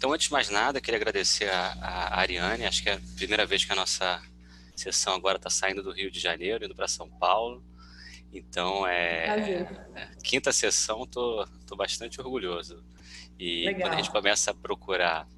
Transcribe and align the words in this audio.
então, 0.00 0.14
antes 0.14 0.28
de 0.28 0.32
mais 0.32 0.48
nada, 0.48 0.80
queria 0.80 0.96
agradecer 0.96 1.50
a, 1.50 1.72
a 1.78 2.20
Ariane. 2.20 2.64
Acho 2.64 2.82
que 2.82 2.88
é 2.88 2.94
a 2.94 3.00
primeira 3.16 3.44
vez 3.44 3.66
que 3.66 3.72
a 3.72 3.76
nossa 3.76 4.22
sessão 4.74 5.12
agora 5.12 5.36
está 5.36 5.50
saindo 5.50 5.82
do 5.82 5.92
Rio 5.92 6.10
de 6.10 6.18
Janeiro, 6.18 6.64
indo 6.64 6.74
para 6.74 6.88
São 6.88 7.06
Paulo. 7.06 7.62
Então, 8.32 8.86
é, 8.86 9.66
é 9.94 10.08
quinta 10.24 10.52
sessão, 10.52 11.06
tô, 11.06 11.46
tô 11.66 11.76
bastante 11.76 12.18
orgulhoso. 12.18 12.82
E 13.38 13.66
Legal. 13.66 13.82
quando 13.82 13.92
a 13.92 13.96
gente 13.98 14.10
começa 14.10 14.52
a 14.52 14.54
procurar 14.54 15.28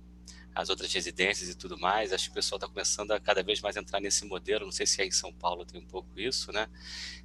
as 0.54 0.68
outras 0.68 0.92
residências 0.92 1.48
e 1.48 1.56
tudo 1.56 1.78
mais, 1.78 2.12
acho 2.12 2.26
que 2.26 2.30
o 2.30 2.34
pessoal 2.34 2.58
está 2.58 2.68
começando 2.68 3.10
a 3.12 3.20
cada 3.20 3.42
vez 3.42 3.60
mais 3.60 3.76
entrar 3.76 4.00
nesse 4.00 4.24
modelo. 4.24 4.64
Não 4.64 4.72
sei 4.72 4.86
se 4.86 5.00
aí 5.00 5.08
em 5.08 5.12
São 5.12 5.32
Paulo 5.32 5.64
tem 5.64 5.80
um 5.80 5.86
pouco 5.86 6.08
isso, 6.20 6.52
né? 6.52 6.68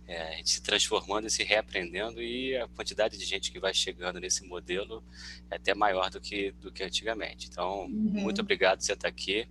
É, 0.07 0.29
a 0.29 0.31
gente 0.37 0.49
se 0.51 0.61
transformando 0.61 1.27
e 1.27 1.29
se 1.29 1.43
reaprendendo 1.43 2.21
e 2.21 2.55
a 2.55 2.67
quantidade 2.69 3.17
de 3.17 3.25
gente 3.25 3.51
que 3.51 3.59
vai 3.59 3.73
chegando 3.73 4.19
nesse 4.19 4.45
modelo 4.45 5.03
é 5.51 5.57
até 5.57 5.75
maior 5.75 6.09
do 6.09 6.21
que, 6.21 6.51
do 6.51 6.71
que 6.71 6.83
antigamente. 6.83 7.47
Então, 7.51 7.81
uhum. 7.81 7.89
muito 7.89 8.41
obrigado 8.41 8.79
por 8.79 8.85
você 8.85 8.93
estar 8.93 9.09
aqui. 9.09 9.47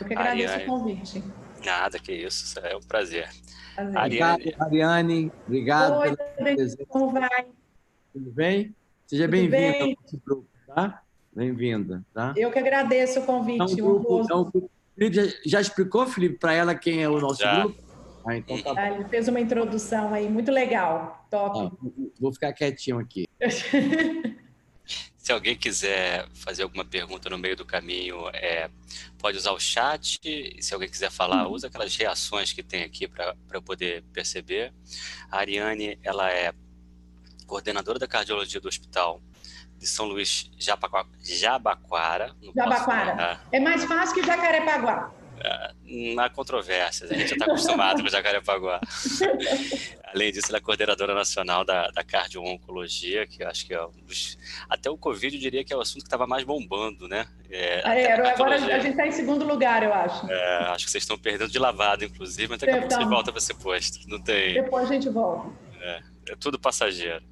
Eu 0.00 0.06
que 0.06 0.14
agradeço 0.14 0.54
Ariane... 0.54 0.64
o 0.64 0.66
convite. 0.66 1.24
Nada, 1.64 1.98
que 1.98 2.12
isso, 2.12 2.58
é 2.60 2.76
um 2.76 2.80
prazer. 2.80 3.28
prazer. 3.74 3.96
Ariane... 3.98 4.34
Obrigado, 4.34 4.62
Ariane. 4.62 5.32
Obrigado 5.46 5.98
Oi, 5.98 6.16
pela 6.16 6.86
Como 6.86 7.12
vai? 7.12 7.46
Tudo 8.12 8.30
bem? 8.30 8.74
Seja 9.06 9.28
bem-vindo 9.28 9.84
ao 9.84 9.88
nosso 9.90 10.20
grupo, 10.24 10.48
tá? 10.66 11.02
Bem-vinda, 11.38 12.04
tá? 12.12 12.34
Eu 12.36 12.50
que 12.50 12.58
agradeço 12.58 13.20
o 13.20 13.22
convite. 13.24 13.62
Então, 13.62 13.76
grupo, 13.76 14.22
então, 14.24 14.52
já, 15.12 15.22
já 15.46 15.60
explicou, 15.60 16.04
Felipe, 16.04 16.36
para 16.36 16.52
ela 16.52 16.74
quem 16.74 17.00
é 17.00 17.08
o 17.08 17.20
nosso 17.20 17.40
já. 17.40 17.60
grupo? 17.60 17.80
Ah, 18.26 18.36
então 18.36 18.60
tá 18.60 18.74
ah, 18.76 18.90
ele 18.90 19.04
fez 19.04 19.28
uma 19.28 19.38
introdução 19.38 20.12
aí 20.12 20.28
muito 20.28 20.50
legal. 20.50 21.24
Top. 21.30 21.56
Ah, 21.56 21.70
vou 22.18 22.32
ficar 22.32 22.52
quietinho 22.52 22.98
aqui. 22.98 23.24
Se 25.16 25.30
alguém 25.30 25.54
quiser 25.54 26.26
fazer 26.34 26.64
alguma 26.64 26.84
pergunta 26.84 27.30
no 27.30 27.38
meio 27.38 27.54
do 27.54 27.64
caminho, 27.64 28.28
é, 28.30 28.68
pode 29.16 29.38
usar 29.38 29.52
o 29.52 29.60
chat. 29.60 30.18
Se 30.60 30.74
alguém 30.74 30.88
quiser 30.88 31.12
falar, 31.12 31.46
usa 31.46 31.68
aquelas 31.68 31.94
reações 31.94 32.52
que 32.52 32.64
tem 32.64 32.82
aqui 32.82 33.06
para 33.06 33.36
eu 33.52 33.62
poder 33.62 34.02
perceber. 34.12 34.72
A 35.30 35.38
Ariane, 35.38 36.00
ela 36.02 36.28
é 36.32 36.52
coordenadora 37.46 38.00
da 38.00 38.08
cardiologia 38.08 38.60
do 38.60 38.66
hospital 38.66 39.22
de 39.78 39.86
São 39.86 40.06
Luís 40.06 40.50
Jabaquara. 40.58 41.06
Jabaquara. 41.22 42.34
Jabaquara. 42.54 43.40
É 43.52 43.60
mais 43.60 43.84
fácil 43.84 44.14
que 44.14 44.26
Jacarepaguá. 44.26 45.12
É, 45.40 45.70
na 46.14 46.28
controvérsia, 46.28 47.06
a 47.06 47.14
gente 47.14 47.28
já 47.28 47.34
está 47.34 47.44
acostumado 47.46 48.02
com 48.02 48.08
Jacarepaguá. 48.08 48.80
Além 50.12 50.32
disso, 50.32 50.48
ela 50.48 50.58
é 50.58 50.60
coordenadora 50.60 51.14
nacional 51.14 51.64
da, 51.64 51.88
da 51.88 52.02
cardio-oncologia, 52.02 53.26
que 53.26 53.42
eu 53.42 53.48
acho 53.48 53.66
que 53.66 53.72
é 53.72 53.84
um 53.84 53.92
dos, 54.06 54.36
até 54.68 54.90
o 54.90 54.96
Covid 54.96 55.36
eu 55.36 55.40
diria 55.40 55.64
que 55.64 55.72
é 55.72 55.76
o 55.76 55.80
assunto 55.80 56.02
que 56.02 56.08
estava 56.08 56.26
mais 56.26 56.44
bombando, 56.44 57.06
né? 57.06 57.26
É, 57.50 57.82
ah, 57.84 57.94
é, 57.94 58.12
agora 58.12 58.56
a 58.56 58.78
gente 58.78 58.90
está 58.90 59.06
em 59.06 59.12
segundo 59.12 59.46
lugar, 59.46 59.82
eu 59.82 59.92
acho. 59.94 60.30
É, 60.30 60.56
acho 60.70 60.86
que 60.86 60.90
vocês 60.90 61.04
estão 61.04 61.18
perdendo 61.18 61.50
de 61.50 61.58
lavado, 61.58 62.04
inclusive, 62.04 62.48
mas 62.48 62.58
daqui 62.58 62.72
a 62.72 62.78
pouco 62.78 62.94
vocês 62.94 63.08
voltam 63.08 63.32
para 63.32 63.40
ser 63.40 63.54
posto. 63.54 64.08
Não 64.08 64.20
tem... 64.20 64.54
Depois 64.54 64.90
a 64.90 64.92
gente 64.92 65.08
volta. 65.08 65.50
É, 65.80 66.02
é 66.30 66.36
tudo 66.36 66.58
passageiro. 66.58 67.22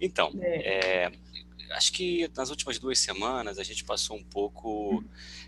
Então, 0.00 0.30
é. 0.40 1.10
Acho 1.72 1.92
que 1.92 2.30
nas 2.36 2.50
últimas 2.50 2.78
duas 2.78 2.98
semanas 2.98 3.58
a 3.58 3.62
gente 3.62 3.84
passou 3.84 4.16
um 4.16 4.24
pouco. 4.24 5.04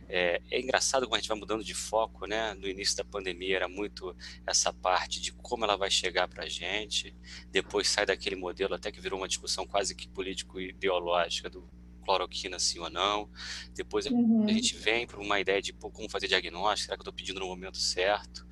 É, 0.09 0.41
é, 0.51 0.61
engraçado 0.61 1.05
como 1.05 1.17
a 1.17 1.19
gente 1.19 1.29
vai 1.29 1.39
mudando 1.39 1.65
de 1.65 1.75
foco, 1.75 2.27
né? 2.27 2.55
No 2.55 2.69
início 2.69 2.97
da 2.97 3.05
pandemia 3.05 3.57
era 3.57 3.69
muito 3.69 4.15
essa 4.47 4.73
parte 4.73 5.21
de 5.21 5.33
como 5.33 5.65
ela 5.65 5.77
vai 5.77 5.91
chegar 5.91 6.29
para 6.29 6.45
a 6.45 6.49
gente, 6.49 7.15
depois 7.51 7.89
sai 7.89 8.07
daquele 8.07 8.37
modelo, 8.37 8.75
até 8.75 8.93
que 8.93 9.01
virou 9.01 9.19
uma 9.19 9.29
discussão 9.29 9.67
quase 9.67 9.95
que 9.95 10.09
político-ideológica 10.09 11.51
do 11.51 11.69
cloroquina 12.07 12.59
sim 12.59 12.79
ou 12.79 12.89
não. 12.89 13.29
Depois 13.75 14.07
uhum. 14.07 14.45
a 14.49 14.53
gente 14.53 14.77
vem 14.77 15.07
para 15.07 15.21
uma 15.21 15.41
ideia 15.41 15.61
de 15.61 15.73
pô, 15.73 15.91
como 15.91 16.09
fazer 16.09 16.29
diagnóstico, 16.29 16.87
será 16.87 16.97
que 16.97 17.01
eu 17.01 17.03
estou 17.03 17.13
pedindo 17.13 17.41
no 17.41 17.47
momento 17.47 17.79
certo? 17.79 18.47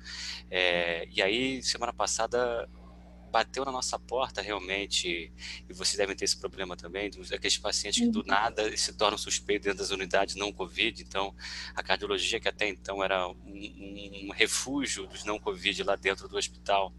É, 0.51 1.07
e 1.09 1.21
aí, 1.21 1.63
semana 1.63 1.93
passada, 1.93 2.69
bateu 3.35 3.65
na 3.65 3.71
nossa 3.71 3.99
porta 3.99 4.41
realmente, 4.41 5.29
e 5.67 5.73
vocês 5.73 5.97
devem 5.97 6.15
ter 6.15 6.23
esse 6.23 6.37
problema 6.37 6.77
também, 6.77 7.09
dos, 7.09 7.33
aqueles 7.33 7.57
pacientes 7.57 7.99
que 7.99 8.09
do 8.09 8.19
uhum. 8.19 8.27
nada 8.27 8.77
se 8.77 8.93
tornam 8.93 9.17
suspeitos 9.17 9.65
dentro 9.65 9.79
das 9.79 9.91
unidades 9.91 10.35
não 10.35 10.53
Covid. 10.53 11.03
Então, 11.03 11.35
a 11.75 11.83
cardiologia, 11.83 12.39
que 12.39 12.47
até 12.47 12.69
então 12.69 13.03
era 13.03 13.27
um, 13.27 14.27
um 14.27 14.31
refúgio 14.31 15.05
dos 15.05 15.25
não 15.25 15.37
Covid 15.37 15.83
lá 15.83 15.97
dentro 15.97 16.29
do 16.29 16.37
hospital, 16.37 16.93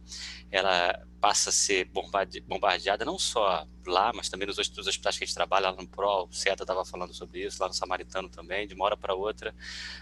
ela 0.51 1.03
passa 1.21 1.51
a 1.51 1.53
ser 1.53 1.85
bombardeada 1.85 3.05
não 3.05 3.19
só 3.19 3.67
lá, 3.87 4.13
mas 4.15 4.29
também 4.29 4.47
nos 4.47 4.59
outros 4.59 4.87
hospitais 4.87 5.17
que 5.17 5.25
a 5.25 5.27
gente 5.27 5.35
trabalha, 5.35 5.71
lá 5.71 5.77
no 5.77 5.89
PRO, 5.89 6.29
o 6.29 6.33
CETA 6.33 6.65
estava 6.65 6.85
falando 6.85 7.15
sobre 7.15 7.45
isso, 7.45 7.63
lá 7.63 7.69
no 7.69 7.75
Samaritano 7.75 8.29
também, 8.29 8.67
de 8.67 8.75
uma 8.75 8.85
hora 8.85 8.97
para 8.97 9.15
outra, 9.15 9.55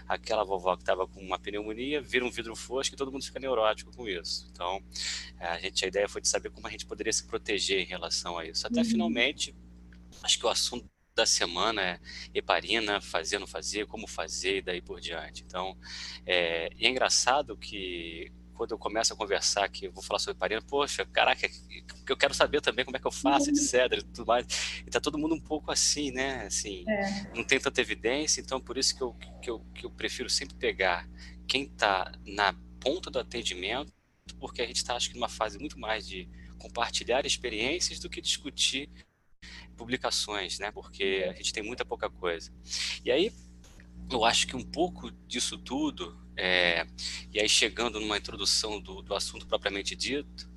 aquela 0.07 0.43
vovó 0.43 0.75
que 0.75 0.81
estava 0.81 1.07
com 1.07 1.21
uma 1.21 1.39
pneumonia 1.39 2.01
vira 2.01 2.25
um 2.25 2.31
vidro 2.31 2.55
fosco 2.55 2.95
e 2.95 2.97
todo 2.97 3.11
mundo 3.11 3.23
fica 3.23 3.39
neurótico 3.39 3.95
com 3.95 4.07
isso. 4.07 4.47
Então, 4.51 4.83
a 5.39 5.57
gente 5.59 5.85
a 5.85 5.87
ideia 5.87 6.09
foi 6.09 6.21
de 6.21 6.27
saber 6.27 6.49
como 6.49 6.67
a 6.67 6.71
gente 6.71 6.85
poderia 6.85 7.13
se 7.13 7.25
proteger 7.25 7.79
em 7.79 7.85
relação 7.85 8.37
a 8.37 8.45
isso. 8.45 8.65
Até 8.65 8.79
uhum. 8.79 8.85
finalmente, 8.85 9.55
acho 10.23 10.39
que 10.39 10.45
o 10.45 10.49
assunto 10.49 10.89
da 11.15 11.25
semana 11.25 11.81
é 11.81 11.99
heparina, 12.33 12.99
fazer, 12.99 13.39
não 13.39 13.47
fazer, 13.47 13.87
como 13.87 14.05
fazer 14.05 14.57
e 14.57 14.61
daí 14.61 14.81
por 14.81 14.99
diante. 14.99 15.43
Então, 15.43 15.77
é, 16.25 16.69
e 16.75 16.85
é 16.85 16.89
engraçado 16.89 17.55
que 17.57 18.31
quando 18.55 18.71
eu 18.71 18.77
começo 18.77 19.13
a 19.13 19.15
conversar 19.15 19.67
que 19.69 19.85
eu 19.85 19.91
vou 19.91 20.01
falar 20.01 20.19
sobre 20.19 20.37
heparina, 20.37 20.61
poxa, 20.61 21.05
caraca, 21.05 21.47
eu 22.07 22.17
quero 22.17 22.33
saber 22.33 22.61
também 22.61 22.85
como 22.85 22.97
é 22.97 22.99
que 22.99 23.05
eu 23.05 23.11
faço, 23.11 23.49
uhum. 23.49 23.55
etc, 23.55 23.99
e 23.99 24.03
tudo 24.03 24.25
mais. 24.25 24.81
E 24.85 24.89
tá 24.89 24.99
todo 24.99 25.17
mundo 25.17 25.35
um 25.35 25.39
pouco 25.39 25.71
assim, 25.71 26.11
né? 26.11 26.45
Assim, 26.45 26.83
é. 26.87 27.35
não 27.35 27.43
tem 27.43 27.59
tanta 27.59 27.81
evidência, 27.81 28.41
então 28.41 28.59
por 28.59 28.77
isso 28.77 28.95
que 28.95 29.03
eu, 29.03 29.13
que 29.41 29.49
eu, 29.49 29.59
que 29.75 29.85
eu 29.85 29.91
prefiro 29.91 30.29
sempre 30.29 30.55
pegar 30.55 31.07
quem 31.47 31.63
está 31.63 32.11
na 32.25 32.55
ponta 32.79 33.11
do 33.11 33.19
atendimento, 33.19 33.93
porque 34.39 34.61
a 34.61 34.65
gente 34.65 34.77
está, 34.77 34.95
acho 34.95 35.09
que, 35.09 35.15
numa 35.15 35.29
fase 35.29 35.59
muito 35.59 35.79
mais 35.79 36.07
de 36.07 36.27
compartilhar 36.57 37.25
experiências 37.25 37.99
do 37.99 38.09
que 38.09 38.21
discutir 38.21 38.89
publicações, 39.75 40.57
né? 40.57 40.71
Porque 40.71 41.25
a 41.29 41.33
gente 41.33 41.53
tem 41.53 41.61
muita 41.61 41.85
pouca 41.85 42.09
coisa. 42.09 42.51
E 43.03 43.11
aí, 43.11 43.31
eu 44.09 44.23
acho 44.23 44.47
que 44.47 44.55
um 44.55 44.63
pouco 44.63 45.11
disso 45.27 45.57
tudo 45.57 46.24
é, 46.37 46.85
e 47.33 47.39
aí, 47.39 47.47
chegando 47.47 47.99
numa 47.99 48.17
introdução 48.17 48.79
do, 48.79 49.01
do, 49.01 49.15
assunto 49.15 49.47
propriamente 49.47 49.95
dito, 49.95 50.49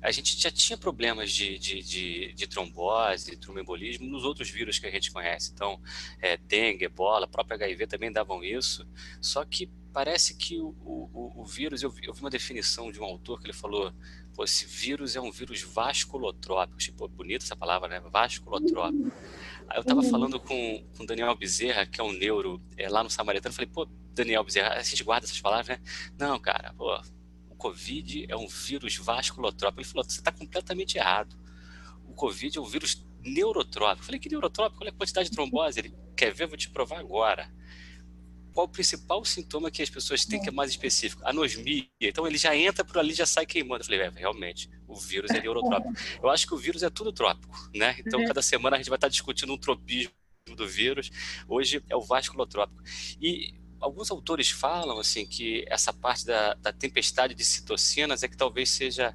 a 0.00 0.10
gente 0.10 0.38
já 0.38 0.50
tinha 0.50 0.76
problemas 0.76 1.32
de, 1.32 1.58
de, 1.58 1.82
de, 1.82 2.32
de 2.34 2.46
trombose, 2.46 3.36
tromboembolismo 3.36 4.06
nos 4.06 4.22
outros 4.22 4.50
vírus 4.50 4.78
que 4.78 4.86
a 4.86 4.90
gente 4.90 5.10
conhece. 5.10 5.50
Então, 5.52 5.80
é, 6.20 6.36
dengue, 6.36 6.84
ebola, 6.84 7.26
próprio 7.26 7.56
HIV 7.56 7.86
também 7.86 8.12
davam 8.12 8.44
isso. 8.44 8.86
Só 9.20 9.44
que 9.44 9.68
parece 9.94 10.34
que 10.34 10.60
o, 10.60 10.74
o, 10.84 11.32
o 11.42 11.44
vírus, 11.46 11.82
eu 11.82 11.90
vi, 11.90 12.06
eu 12.06 12.12
vi, 12.12 12.20
uma 12.20 12.28
definição 12.28 12.92
de 12.92 13.00
um 13.00 13.04
autor 13.04 13.40
que 13.40 13.46
ele 13.46 13.54
falou, 13.54 13.94
esse 14.42 14.66
vírus 14.66 15.14
é 15.14 15.20
um 15.20 15.30
vírus 15.30 15.62
vasculotrópico. 15.62 16.78
Tipo, 16.78 17.08
bonita 17.08 17.44
essa 17.44 17.56
palavra, 17.56 17.88
né? 17.88 18.00
Vasculotrópico. 18.00 19.12
Aí 19.68 19.78
eu 19.78 19.82
estava 19.82 20.00
uhum. 20.00 20.10
falando 20.10 20.40
com 20.40 20.84
o 20.98 21.06
Daniel 21.06 21.34
Bezerra, 21.36 21.86
que 21.86 22.00
é 22.00 22.04
um 22.04 22.12
neuro, 22.12 22.62
é, 22.76 22.88
lá 22.88 23.02
no 23.02 23.10
Samaritano, 23.10 23.54
falei, 23.54 23.70
pô, 23.70 23.86
Daniel 24.12 24.44
Bezerra, 24.44 24.74
a 24.74 24.82
gente 24.82 25.02
guarda 25.02 25.26
essas 25.26 25.40
palavras, 25.40 25.78
né? 25.78 25.84
Não, 26.18 26.38
cara, 26.38 26.72
pô, 26.74 27.00
o 27.48 27.56
Covid 27.56 28.26
é 28.28 28.36
um 28.36 28.46
vírus 28.46 28.96
vasculotrópico. 28.96 29.80
Ele 29.80 29.88
falou, 29.88 30.04
você 30.04 30.18
está 30.18 30.30
completamente 30.30 30.98
errado. 30.98 31.36
O 32.04 32.14
Covid 32.14 32.58
é 32.58 32.60
um 32.60 32.66
vírus 32.66 33.04
neurotrópico. 33.20 34.02
Eu 34.02 34.06
falei, 34.06 34.20
que 34.20 34.28
neurotrópico? 34.28 34.82
Olha 34.82 34.90
a 34.90 34.94
quantidade 34.94 35.30
de 35.30 35.34
trombose. 35.34 35.80
Ele, 35.80 35.94
quer 36.16 36.32
ver? 36.32 36.46
Vou 36.46 36.56
te 36.56 36.70
provar 36.70 37.00
agora 37.00 37.50
qual 38.54 38.66
o 38.66 38.68
principal 38.68 39.24
sintoma 39.24 39.68
que 39.68 39.82
as 39.82 39.90
pessoas 39.90 40.24
têm 40.24 40.40
que 40.40 40.48
é 40.48 40.52
mais 40.52 40.70
específico? 40.70 41.20
Anosmia. 41.26 41.88
Então 42.00 42.24
ele 42.24 42.38
já 42.38 42.56
entra 42.56 42.84
por 42.84 42.98
ali 42.98 43.12
já 43.12 43.26
sai 43.26 43.44
queimando. 43.44 43.82
Eu 43.82 43.86
falei, 43.86 44.00
é, 44.00 44.10
realmente, 44.10 44.70
o 44.94 45.00
vírus 45.00 45.30
é 45.30 45.40
neurotrópico. 45.40 45.92
Eu 46.22 46.30
acho 46.30 46.46
que 46.46 46.54
o 46.54 46.56
vírus 46.56 46.82
é 46.82 46.90
tudo 46.90 47.12
trópico, 47.12 47.70
né? 47.74 47.96
Então 47.98 48.20
uhum. 48.20 48.26
cada 48.26 48.42
semana 48.42 48.76
a 48.76 48.78
gente 48.78 48.88
vai 48.88 48.96
estar 48.96 49.08
discutindo 49.08 49.52
um 49.52 49.58
tropismo 49.58 50.12
do 50.56 50.66
vírus. 50.66 51.10
Hoje 51.48 51.82
é 51.88 51.96
o 51.96 52.00
vasculotrópico. 52.00 52.82
E 53.20 53.54
alguns 53.80 54.10
autores 54.10 54.50
falam 54.50 54.98
assim 54.98 55.26
que 55.26 55.64
essa 55.68 55.92
parte 55.92 56.24
da, 56.24 56.54
da 56.54 56.72
tempestade 56.72 57.34
de 57.34 57.44
citocinas 57.44 58.22
é 58.22 58.28
que 58.28 58.36
talvez 58.36 58.70
seja 58.70 59.14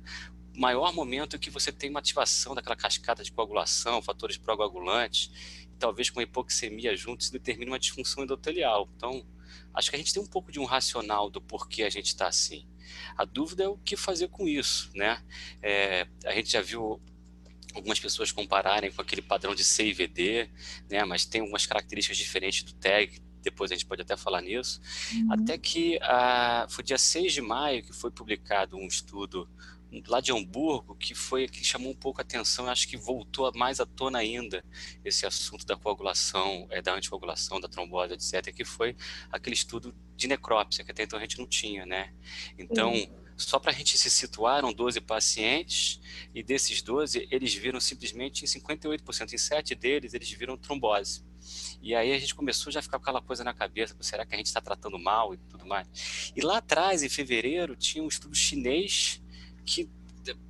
o 0.56 0.60
maior 0.60 0.94
momento 0.94 1.40
que 1.40 1.50
você 1.50 1.72
tem 1.72 1.90
uma 1.90 2.00
ativação 2.00 2.54
daquela 2.54 2.76
cascata 2.76 3.24
de 3.24 3.32
coagulação, 3.32 4.02
fatores 4.02 4.38
procoagulantes 4.38 5.32
talvez 5.80 6.10
com 6.10 6.20
a 6.20 6.24
hipoxemia 6.24 6.96
junto, 6.96 7.22
isso 7.22 7.32
determine 7.32 7.72
uma 7.72 7.80
disfunção 7.80 8.24
endotelial. 8.24 8.88
Então, 8.96 9.26
acho 9.74 9.90
que 9.90 9.96
a 9.96 10.00
gente 10.00 10.14
tem 10.14 10.22
um 10.22 10.28
pouco 10.28 10.52
de 10.52 10.60
um 10.60 10.66
racional 10.66 11.30
do 11.30 11.42
porquê 11.42 11.84
a 11.84 11.90
gente 11.90 12.08
está 12.08 12.28
assim. 12.28 12.68
A 13.18 13.26
dúvida 13.26 13.64
é 13.64 13.68
o 13.68 13.78
que 13.78 13.96
fazer 13.96 14.28
com 14.30 14.48
isso, 14.48 14.90
né? 14.96 15.22
É, 15.62 16.08
a 16.26 16.34
gente 16.34 16.52
já 16.52 16.62
viu 16.62 17.02
algumas 17.74 18.00
pessoas 18.00 18.32
compararem 18.32 18.92
com 18.92 19.02
aquele 19.02 19.22
padrão 19.22 19.54
de 19.54 19.64
CIVD, 19.64 20.50
né? 20.90 21.04
Mas 21.06 21.26
tem 21.26 21.42
algumas 21.42 21.66
características 21.66 22.18
diferentes 22.18 22.64
do 22.64 22.74
TAG, 22.74 23.22
depois 23.42 23.72
a 23.72 23.76
gente 23.76 23.86
pode 23.86 24.02
até 24.02 24.18
falar 24.18 24.42
nisso. 24.42 24.82
Uhum. 25.14 25.34
Até 25.34 25.58
que 25.58 25.98
ah, 26.02 26.68
foi 26.70 26.84
dia 26.84 26.98
6 26.98 27.34
de 27.34 27.42
maio 27.42 27.84
que 27.84 27.94
foi 27.94 28.12
publicado 28.12 28.78
um 28.78 28.88
estudo 28.88 29.50
lá 30.08 30.22
de 30.22 30.32
Hamburgo, 30.32 30.96
que 30.96 31.16
foi 31.16 31.48
que 31.48 31.64
chamou 31.64 31.92
um 31.92 31.96
pouco 31.96 32.22
a 32.22 32.24
atenção, 32.24 32.68
acho 32.70 32.88
que 32.88 32.98
voltou 32.98 33.52
mais 33.56 33.80
à 33.80 33.86
tona 33.86 34.20
ainda 34.20 34.64
esse 35.04 35.26
assunto 35.26 35.66
da 35.66 35.76
coagulação, 35.76 36.68
é, 36.70 36.82
da 36.82 36.94
anticoagulação, 36.94 37.60
da 37.60 37.68
trombose, 37.68 38.14
etc., 38.14 38.54
que 38.54 38.64
foi 38.64 38.96
aquele 39.32 39.56
estudo 39.56 39.96
de 40.16 40.28
necrópsia, 40.28 40.84
que 40.84 40.92
até 40.92 41.04
então 41.04 41.18
a 41.18 41.22
gente 41.22 41.40
não 41.40 41.48
tinha, 41.48 41.86
né? 41.86 42.14
Então, 42.58 42.94
uhum. 42.94 43.08
só 43.36 43.58
para 43.58 43.72
a 43.72 43.74
gente 43.74 43.98
se 43.98 44.10
situar, 44.10 44.60
eram 44.60 44.72
12 44.72 45.02
pacientes, 45.02 46.00
e 46.36 46.44
desses 46.44 46.82
12, 46.82 47.28
eles 47.32 47.54
viram 47.56 47.80
simplesmente 47.80 48.44
em 48.44 48.48
58%, 48.48 49.34
em 49.34 49.38
7 49.38 49.74
deles, 49.76 50.14
eles 50.14 50.30
viram 50.30 50.58
trombose. 50.58 51.24
E 51.82 51.96
aí 51.96 52.12
a 52.12 52.20
gente 52.20 52.36
começou 52.36 52.72
já 52.72 52.80
a 52.80 52.84
ficar 52.84 53.00
com 53.00 53.04
aquela 53.04 53.22
coisa 53.22 53.44
na 53.44 53.54
cabeça, 53.54 53.96
será 54.02 54.26
que 54.26 54.36
a 54.36 54.38
gente 54.38 54.48
está 54.48 54.62
tratando 54.62 55.00
mal 55.00 55.34
e 55.34 55.38
tudo 55.38 55.66
mais? 55.66 56.32
E 56.36 56.42
lá 56.42 56.58
atrás, 56.58 57.02
em 57.02 57.10
fevereiro, 57.10 57.76
tinha 57.76 58.04
um 58.04 58.08
estudo 58.08 58.36
chinês 58.36 59.22
que 59.70 59.90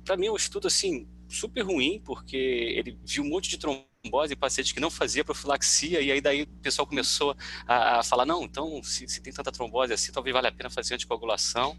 para 0.04 0.16
mim 0.16 0.26
é 0.26 0.32
um 0.32 0.36
estudo 0.36 0.66
assim 0.66 1.06
super 1.28 1.62
ruim, 1.62 2.00
porque 2.04 2.36
ele 2.36 2.98
viu 3.04 3.22
um 3.22 3.28
monte 3.28 3.48
de 3.48 3.58
trombose 3.58 4.32
em 4.32 4.36
pacientes 4.36 4.72
que 4.72 4.80
não 4.80 4.90
fazia 4.90 5.24
profilaxia, 5.24 6.00
e 6.00 6.10
aí 6.10 6.20
daí 6.20 6.42
o 6.42 6.46
pessoal 6.60 6.86
começou 6.86 7.36
a, 7.66 8.00
a 8.00 8.02
falar, 8.02 8.26
não, 8.26 8.42
então, 8.42 8.82
se, 8.82 9.06
se, 9.06 9.20
tem 9.20 9.32
tanta 9.32 9.52
trombose 9.52 9.92
assim, 9.92 10.10
talvez 10.10 10.34
valha 10.34 10.48
a 10.48 10.52
pena 10.52 10.70
fazer 10.70 10.94
anticoagulação, 10.94 11.78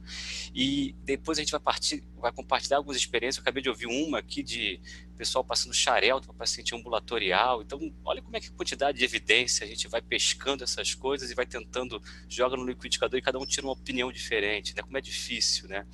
e 0.54 0.96
depois 1.04 1.38
a 1.38 1.42
gente 1.42 1.52
vai, 1.52 1.60
partir, 1.60 2.04
vai 2.18 2.32
compartilhar 2.32 2.78
algumas 2.78 2.96
experiências, 2.96 3.38
eu 3.38 3.42
acabei 3.42 3.62
de 3.62 3.70
ouvir 3.70 3.88
uma 3.88 4.20
aqui 4.20 4.42
de 4.42 4.80
pessoal 5.18 5.44
passando 5.44 5.72
xarelto 5.72 6.28
para 6.28 6.38
paciente 6.38 6.74
ambulatorial, 6.74 7.62
então 7.62 7.80
olha 8.04 8.22
como 8.24 8.36
é 8.36 8.40
que 8.40 8.48
a 8.48 8.52
quantidade 8.52 8.98
de 8.98 9.04
evidência, 9.04 9.64
a 9.64 9.70
gente 9.70 9.88
vai 9.88 10.02
pescando 10.02 10.64
essas 10.64 10.96
coisas 10.96 11.30
e 11.30 11.36
vai 11.36 11.46
tentando, 11.46 12.02
joga 12.28 12.58
no 12.58 12.66
liquidificador 12.66 13.20
e 13.20 13.22
cada 13.22 13.38
um 13.38 13.46
tira 13.46 13.68
uma 13.68 13.74
opinião 13.74 14.12
diferente, 14.12 14.76
né, 14.76 14.82
como 14.82 14.98
é 14.98 15.02
difícil, 15.02 15.68
né, 15.68 15.86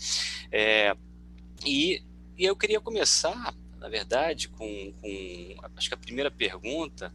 é, 0.49 0.95
e, 1.65 2.03
e 2.37 2.45
eu 2.45 2.55
queria 2.55 2.79
começar, 2.79 3.53
na 3.77 3.89
verdade, 3.89 4.49
com, 4.49 4.93
com 4.93 5.55
acho 5.75 5.87
que 5.87 5.93
a 5.93 5.97
primeira 5.97 6.31
pergunta 6.31 7.13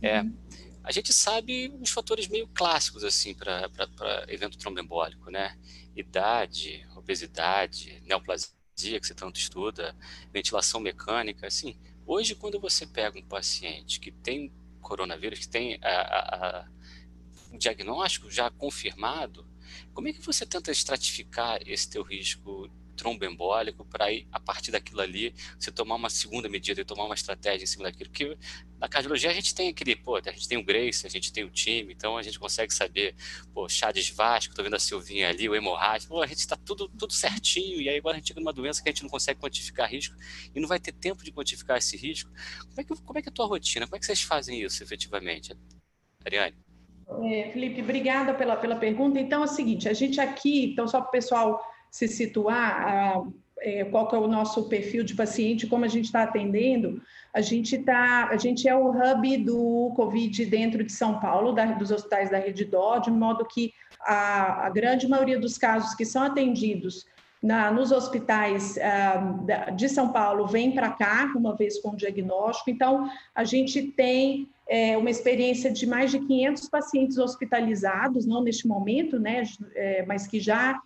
é 0.00 0.20
uhum. 0.20 0.36
a 0.82 0.92
gente 0.92 1.12
sabe 1.12 1.72
os 1.80 1.90
fatores 1.90 2.28
meio 2.28 2.48
clássicos 2.48 3.04
assim 3.04 3.34
para 3.34 3.70
evento 4.28 4.58
trombembólico, 4.58 5.30
né? 5.30 5.56
Idade, 5.96 6.86
obesidade, 6.96 8.02
neoplasia 8.06 8.54
que 8.76 9.06
você 9.06 9.14
tanto 9.14 9.38
estuda, 9.38 9.94
ventilação 10.32 10.80
mecânica, 10.80 11.46
assim. 11.46 11.76
Hoje, 12.06 12.34
quando 12.34 12.60
você 12.60 12.86
pega 12.86 13.18
um 13.18 13.22
paciente 13.22 14.00
que 14.00 14.10
tem 14.10 14.52
coronavírus, 14.80 15.38
que 15.38 15.48
tem 15.48 15.78
a, 15.82 15.88
a, 15.88 16.60
a, 16.60 16.68
um 17.52 17.56
diagnóstico 17.56 18.30
já 18.30 18.50
confirmado, 18.50 19.46
como 19.92 20.08
é 20.08 20.12
que 20.12 20.20
você 20.20 20.44
tenta 20.44 20.70
estratificar 20.70 21.60
esse 21.66 21.88
teu 21.88 22.02
risco 22.02 22.68
tromboembólico 22.94 23.84
para 23.84 24.10
ir 24.12 24.26
a 24.32 24.40
partir 24.40 24.70
daquilo 24.70 25.00
ali 25.00 25.34
você 25.58 25.70
tomar 25.70 25.96
uma 25.96 26.10
segunda 26.10 26.48
medida 26.48 26.80
e 26.80 26.84
tomar 26.84 27.04
uma 27.04 27.14
estratégia 27.14 27.64
em 27.64 27.66
cima 27.66 27.84
daquilo 27.84 28.10
porque 28.10 28.36
na 28.78 28.88
cardiologia 28.88 29.30
a 29.30 29.34
gente 29.34 29.54
tem 29.54 29.68
aquele 29.68 29.96
pô 29.96 30.16
a 30.16 30.32
gente 30.32 30.48
tem 30.48 30.58
o 30.58 30.64
Grace 30.64 31.06
a 31.06 31.10
gente 31.10 31.32
tem 31.32 31.44
o 31.44 31.50
time 31.50 31.92
então 31.92 32.16
a 32.16 32.22
gente 32.22 32.38
consegue 32.38 32.72
saber 32.72 33.14
pô 33.52 33.68
Chades 33.68 34.08
Vasco 34.10 34.54
tô 34.54 34.62
vendo 34.62 34.76
a 34.76 34.78
Silvinha 34.78 35.28
ali 35.28 35.48
o 35.48 35.54
hemorrágico 35.54 36.14
pô 36.14 36.22
a 36.22 36.26
gente 36.26 36.38
está 36.38 36.56
tudo 36.56 36.88
tudo 36.88 37.12
certinho 37.12 37.80
e 37.80 37.88
aí 37.88 37.98
agora 37.98 38.16
a 38.16 38.18
gente 38.18 38.28
chega 38.28 38.40
numa 38.40 38.52
doença 38.52 38.82
que 38.82 38.88
a 38.88 38.92
gente 38.92 39.02
não 39.02 39.10
consegue 39.10 39.40
quantificar 39.40 39.90
risco 39.90 40.16
e 40.54 40.60
não 40.60 40.68
vai 40.68 40.78
ter 40.78 40.92
tempo 40.92 41.24
de 41.24 41.32
quantificar 41.32 41.78
esse 41.78 41.96
risco. 41.96 42.30
Como 42.68 42.80
é 42.80 42.84
que 42.84 43.02
como 43.02 43.18
é 43.18 43.22
que 43.22 43.28
é 43.28 43.30
a 43.30 43.34
tua 43.34 43.46
rotina? 43.46 43.86
Como 43.86 43.96
é 43.96 43.98
que 43.98 44.06
vocês 44.06 44.22
fazem 44.22 44.62
isso 44.62 44.82
efetivamente? 44.82 45.54
Ariane? 46.24 46.56
É, 47.22 47.50
Felipe, 47.52 47.82
obrigada 47.82 48.34
pela, 48.34 48.56
pela 48.56 48.76
pergunta. 48.76 49.20
Então 49.20 49.42
é 49.42 49.44
o 49.44 49.48
seguinte, 49.48 49.88
a 49.88 49.92
gente 49.92 50.20
aqui, 50.20 50.72
então 50.72 50.88
só 50.88 51.00
para 51.00 51.08
o 51.08 51.10
pessoal 51.10 51.62
se 51.94 52.08
situar 52.08 52.88
a, 52.88 53.24
é, 53.60 53.84
qual 53.84 54.08
que 54.08 54.16
é 54.16 54.18
o 54.18 54.26
nosso 54.26 54.68
perfil 54.68 55.04
de 55.04 55.14
paciente, 55.14 55.68
como 55.68 55.84
a 55.84 55.88
gente 55.88 56.06
está 56.06 56.24
atendendo, 56.24 57.00
a 57.32 57.40
gente 57.40 57.78
tá, 57.78 58.30
a 58.32 58.36
gente 58.36 58.68
é 58.68 58.74
o 58.74 58.90
hub 58.90 59.36
do 59.38 59.92
Covid 59.94 60.44
dentro 60.46 60.82
de 60.82 60.90
São 60.90 61.20
Paulo, 61.20 61.52
da, 61.52 61.66
dos 61.66 61.92
hospitais 61.92 62.30
da 62.30 62.38
Rede 62.38 62.64
Dó, 62.64 62.98
de 62.98 63.12
modo 63.12 63.44
que 63.44 63.72
a, 64.00 64.66
a 64.66 64.70
grande 64.70 65.06
maioria 65.06 65.38
dos 65.38 65.56
casos 65.56 65.94
que 65.94 66.04
são 66.04 66.24
atendidos 66.24 67.06
na, 67.40 67.70
nos 67.70 67.92
hospitais 67.92 68.76
uh, 68.76 69.76
de 69.76 69.88
São 69.88 70.08
Paulo 70.08 70.48
vem 70.48 70.72
para 70.72 70.90
cá, 70.90 71.32
uma 71.36 71.54
vez 71.54 71.80
com 71.80 71.90
o 71.90 71.96
diagnóstico. 71.96 72.70
Então, 72.70 73.08
a 73.32 73.44
gente 73.44 73.80
tem 73.92 74.48
é, 74.68 74.98
uma 74.98 75.10
experiência 75.10 75.70
de 75.70 75.86
mais 75.86 76.10
de 76.10 76.18
500 76.18 76.68
pacientes 76.68 77.18
hospitalizados, 77.18 78.26
não 78.26 78.42
neste 78.42 78.66
momento, 78.66 79.20
né, 79.20 79.44
é, 79.76 80.04
mas 80.04 80.26
que 80.26 80.40
já 80.40 80.82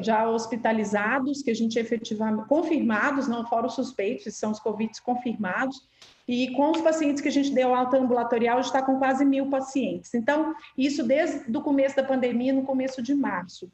já 0.00 0.28
hospitalizados, 0.28 1.42
que 1.42 1.50
a 1.50 1.54
gente 1.54 1.78
efetivamente, 1.78 2.48
confirmados, 2.48 3.28
não 3.28 3.46
fora 3.46 3.66
os 3.66 3.74
suspeitos, 3.74 4.34
são 4.34 4.50
os 4.50 4.58
Covid 4.58 4.90
confirmados, 5.02 5.88
e 6.26 6.50
com 6.52 6.70
os 6.70 6.80
pacientes 6.80 7.20
que 7.20 7.28
a 7.28 7.32
gente 7.32 7.52
deu 7.52 7.74
alta 7.74 7.96
ambulatorial, 7.96 8.60
está 8.60 8.82
com 8.82 8.98
quase 8.98 9.24
mil 9.24 9.48
pacientes. 9.48 10.14
Então, 10.14 10.54
isso 10.76 11.04
desde 11.04 11.56
o 11.56 11.60
começo 11.60 11.96
da 11.96 12.02
pandemia, 12.02 12.52
no 12.52 12.62
começo 12.62 13.00
de 13.00 13.14
março. 13.14 13.70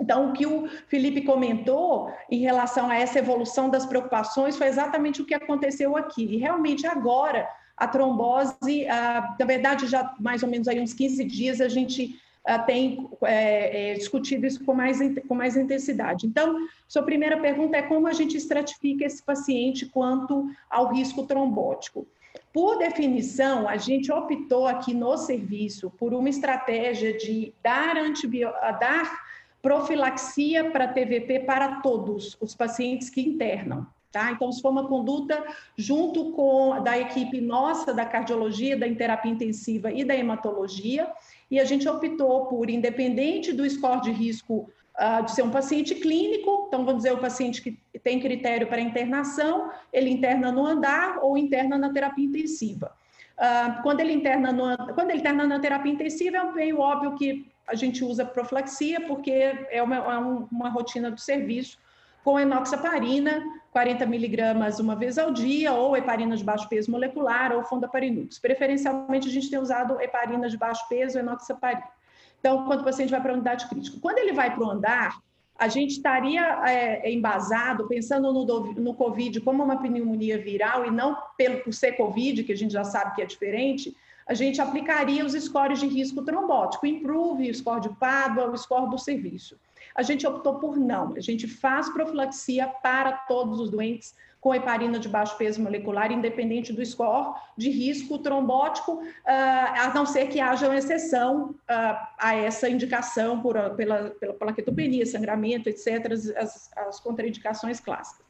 Então, 0.00 0.30
o 0.30 0.32
que 0.32 0.46
o 0.46 0.68
Felipe 0.88 1.22
comentou 1.22 2.10
em 2.30 2.40
relação 2.40 2.88
a 2.88 2.96
essa 2.96 3.18
evolução 3.18 3.68
das 3.68 3.84
preocupações 3.84 4.56
foi 4.56 4.66
exatamente 4.66 5.20
o 5.20 5.26
que 5.26 5.34
aconteceu 5.34 5.96
aqui. 5.96 6.24
E 6.24 6.36
realmente 6.38 6.86
agora 6.86 7.46
a 7.76 7.86
trombose, 7.86 8.86
ah, 8.88 9.36
na 9.38 9.46
verdade, 9.46 9.86
já 9.86 10.14
mais 10.18 10.42
ou 10.42 10.48
menos 10.48 10.68
aí 10.68 10.80
uns 10.80 10.94
15 10.94 11.24
dias 11.24 11.60
a 11.60 11.68
gente 11.68 12.18
tem 12.66 13.08
é, 13.22 13.90
é, 13.90 13.94
discutido 13.94 14.46
isso 14.46 14.64
com 14.64 14.74
mais, 14.74 14.98
com 15.28 15.34
mais 15.34 15.56
intensidade. 15.56 16.26
Então, 16.26 16.56
sua 16.88 17.02
primeira 17.02 17.38
pergunta 17.38 17.76
é 17.76 17.82
como 17.82 18.06
a 18.06 18.12
gente 18.12 18.36
estratifica 18.36 19.04
esse 19.04 19.22
paciente 19.22 19.86
quanto 19.86 20.50
ao 20.68 20.92
risco 20.92 21.26
trombótico. 21.26 22.06
Por 22.52 22.78
definição, 22.78 23.68
a 23.68 23.76
gente 23.76 24.10
optou 24.10 24.66
aqui 24.66 24.94
no 24.94 25.16
serviço 25.16 25.90
por 25.90 26.14
uma 26.14 26.28
estratégia 26.28 27.16
de 27.16 27.52
dar, 27.62 27.96
antibio... 27.96 28.50
dar 28.80 29.30
profilaxia 29.62 30.70
para 30.70 30.88
TVP 30.88 31.40
para 31.40 31.80
todos 31.82 32.36
os 32.40 32.54
pacientes 32.54 33.10
que 33.10 33.20
internam. 33.20 33.86
Tá? 34.10 34.32
Então, 34.32 34.50
isso 34.50 34.60
foi 34.60 34.72
uma 34.72 34.88
conduta 34.88 35.44
junto 35.76 36.32
com 36.32 36.82
da 36.82 36.98
equipe 36.98 37.40
nossa 37.40 37.94
da 37.94 38.04
cardiologia, 38.04 38.76
da 38.76 38.92
terapia 38.92 39.30
intensiva 39.30 39.92
e 39.92 40.02
da 40.02 40.16
hematologia, 40.16 41.08
e 41.50 41.58
a 41.58 41.64
gente 41.64 41.88
optou 41.88 42.46
por, 42.46 42.70
independente 42.70 43.52
do 43.52 43.68
score 43.68 44.00
de 44.02 44.10
risco 44.10 44.70
uh, 44.98 45.24
de 45.24 45.32
ser 45.32 45.42
um 45.42 45.50
paciente 45.50 45.94
clínico, 45.94 46.66
então 46.68 46.84
vamos 46.84 47.02
dizer 47.02 47.12
o 47.12 47.18
paciente 47.18 47.60
que 47.60 47.78
tem 48.00 48.20
critério 48.20 48.68
para 48.68 48.80
internação, 48.80 49.70
ele 49.92 50.10
interna 50.10 50.52
no 50.52 50.64
andar 50.64 51.18
ou 51.22 51.36
interna 51.36 51.76
na 51.76 51.92
terapia 51.92 52.24
intensiva. 52.24 52.92
Uh, 53.36 53.82
quando 53.82 54.00
ele 54.00 54.12
interna 54.12 54.52
no, 54.52 54.94
quando 54.94 55.10
ele 55.10 55.20
interna 55.20 55.46
na 55.46 55.58
terapia 55.58 55.92
intensiva, 55.92 56.36
é 56.36 56.52
meio 56.52 56.78
óbvio 56.78 57.16
que 57.16 57.46
a 57.66 57.74
gente 57.74 58.04
usa 58.04 58.24
profilaxia, 58.24 59.00
porque 59.00 59.32
é 59.70 59.82
uma, 59.82 59.96
é 59.96 60.18
uma 60.18 60.68
rotina 60.68 61.10
do 61.10 61.20
serviço 61.20 61.78
com 62.24 62.38
enoxaparina, 62.38 63.42
40 63.72 64.04
miligramas 64.06 64.78
uma 64.78 64.96
vez 64.96 65.16
ao 65.18 65.30
dia, 65.30 65.72
ou 65.72 65.96
heparina 65.96 66.36
de 66.36 66.44
baixo 66.44 66.68
peso 66.68 66.90
molecular, 66.90 67.52
ou 67.52 67.64
fondaparinux. 67.64 68.38
Preferencialmente, 68.38 69.28
a 69.28 69.30
gente 69.30 69.50
tem 69.50 69.58
usado 69.58 70.00
heparina 70.00 70.48
de 70.48 70.56
baixo 70.56 70.86
peso, 70.88 71.18
enoxaparina. 71.18 71.88
Então, 72.38 72.64
quando 72.64 72.80
o 72.80 72.84
paciente 72.84 73.10
vai 73.10 73.20
para 73.20 73.32
a 73.32 73.34
unidade 73.34 73.68
crítica. 73.68 73.98
Quando 74.00 74.18
ele 74.18 74.32
vai 74.32 74.54
para 74.54 74.64
o 74.64 74.70
andar, 74.70 75.20
a 75.58 75.68
gente 75.68 75.90
estaria 75.90 76.62
é, 76.66 77.12
embasado, 77.12 77.86
pensando 77.86 78.32
no, 78.32 78.72
no 78.72 78.94
COVID 78.94 79.40
como 79.42 79.62
uma 79.62 79.76
pneumonia 79.76 80.38
viral 80.38 80.86
e 80.86 80.90
não 80.90 81.16
pelo, 81.36 81.60
por 81.62 81.74
ser 81.74 81.92
COVID, 81.92 82.44
que 82.44 82.52
a 82.52 82.56
gente 82.56 82.72
já 82.72 82.82
sabe 82.82 83.14
que 83.14 83.20
é 83.20 83.26
diferente, 83.26 83.94
a 84.26 84.32
gente 84.32 84.60
aplicaria 84.60 85.24
os 85.24 85.32
scores 85.32 85.80
de 85.80 85.86
risco 85.86 86.24
trombótico, 86.24 86.86
IMPROVE, 86.86 87.50
o 87.50 87.54
score 87.54 87.80
de 87.82 87.88
Padua, 87.90 88.48
o 88.48 88.56
score 88.56 88.88
do 88.88 88.96
serviço. 88.96 89.58
A 90.00 90.02
gente 90.02 90.26
optou 90.26 90.54
por 90.54 90.78
não, 90.78 91.12
a 91.14 91.20
gente 91.20 91.46
faz 91.46 91.90
profilaxia 91.90 92.66
para 92.66 93.12
todos 93.12 93.60
os 93.60 93.68
doentes 93.68 94.14
com 94.40 94.54
heparina 94.54 94.98
de 94.98 95.10
baixo 95.10 95.36
peso 95.36 95.60
molecular, 95.60 96.10
independente 96.10 96.72
do 96.72 96.82
score 96.82 97.34
de 97.54 97.68
risco 97.68 98.16
trombótico, 98.16 99.02
ah, 99.26 99.88
a 99.90 99.92
não 99.92 100.06
ser 100.06 100.28
que 100.28 100.40
haja 100.40 100.68
uma 100.68 100.78
exceção 100.78 101.54
ah, 101.68 102.14
a 102.18 102.34
essa 102.34 102.66
indicação 102.66 103.42
por, 103.42 103.56
pela, 103.76 104.08
pela 104.18 104.32
plaquetopenia, 104.32 105.04
sangramento, 105.04 105.68
etc., 105.68 106.12
as, 106.34 106.70
as 106.74 106.98
contraindicações 106.98 107.78
clássicas. 107.78 108.24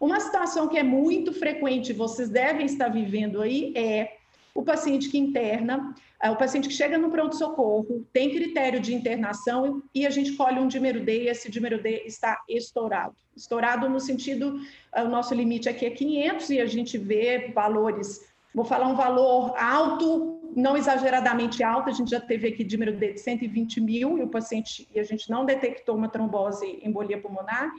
Uma 0.00 0.18
situação 0.18 0.66
que 0.66 0.78
é 0.78 0.82
muito 0.82 1.30
frequente, 1.34 1.92
vocês 1.92 2.30
devem 2.30 2.64
estar 2.64 2.88
vivendo 2.88 3.42
aí, 3.42 3.74
é 3.76 4.15
o 4.56 4.62
paciente 4.62 5.10
que 5.10 5.18
interna, 5.18 5.94
é, 6.20 6.30
o 6.30 6.36
paciente 6.36 6.68
que 6.68 6.74
chega 6.74 6.96
no 6.96 7.10
pronto-socorro, 7.10 8.06
tem 8.12 8.30
critério 8.30 8.80
de 8.80 8.94
internação 8.94 9.82
e 9.94 10.06
a 10.06 10.10
gente 10.10 10.32
colhe 10.32 10.58
um 10.58 10.66
dímero 10.66 11.04
D 11.04 11.24
e 11.24 11.28
esse 11.28 11.50
dímero 11.50 11.80
D 11.80 12.04
está 12.06 12.42
estourado. 12.48 13.14
Estourado 13.36 13.88
no 13.88 14.00
sentido, 14.00 14.58
é, 14.94 15.02
o 15.02 15.08
nosso 15.08 15.34
limite 15.34 15.68
aqui 15.68 15.84
é 15.84 15.90
500 15.90 16.50
e 16.50 16.60
a 16.60 16.66
gente 16.66 16.96
vê 16.96 17.52
valores, 17.54 18.20
vou 18.54 18.64
falar 18.64 18.88
um 18.88 18.96
valor 18.96 19.54
alto, 19.58 20.50
não 20.56 20.74
exageradamente 20.74 21.62
alto, 21.62 21.90
a 21.90 21.92
gente 21.92 22.10
já 22.10 22.20
teve 22.20 22.48
aqui 22.48 22.64
dímero 22.64 22.96
D 22.96 23.12
de 23.12 23.20
120 23.20 23.80
mil 23.82 24.18
e 24.18 24.22
o 24.22 24.28
paciente, 24.28 24.88
e 24.94 24.98
a 24.98 25.02
gente 25.02 25.28
não 25.28 25.44
detectou 25.44 25.94
uma 25.94 26.08
trombose 26.08 26.80
embolia 26.82 27.20
pulmonar, 27.20 27.70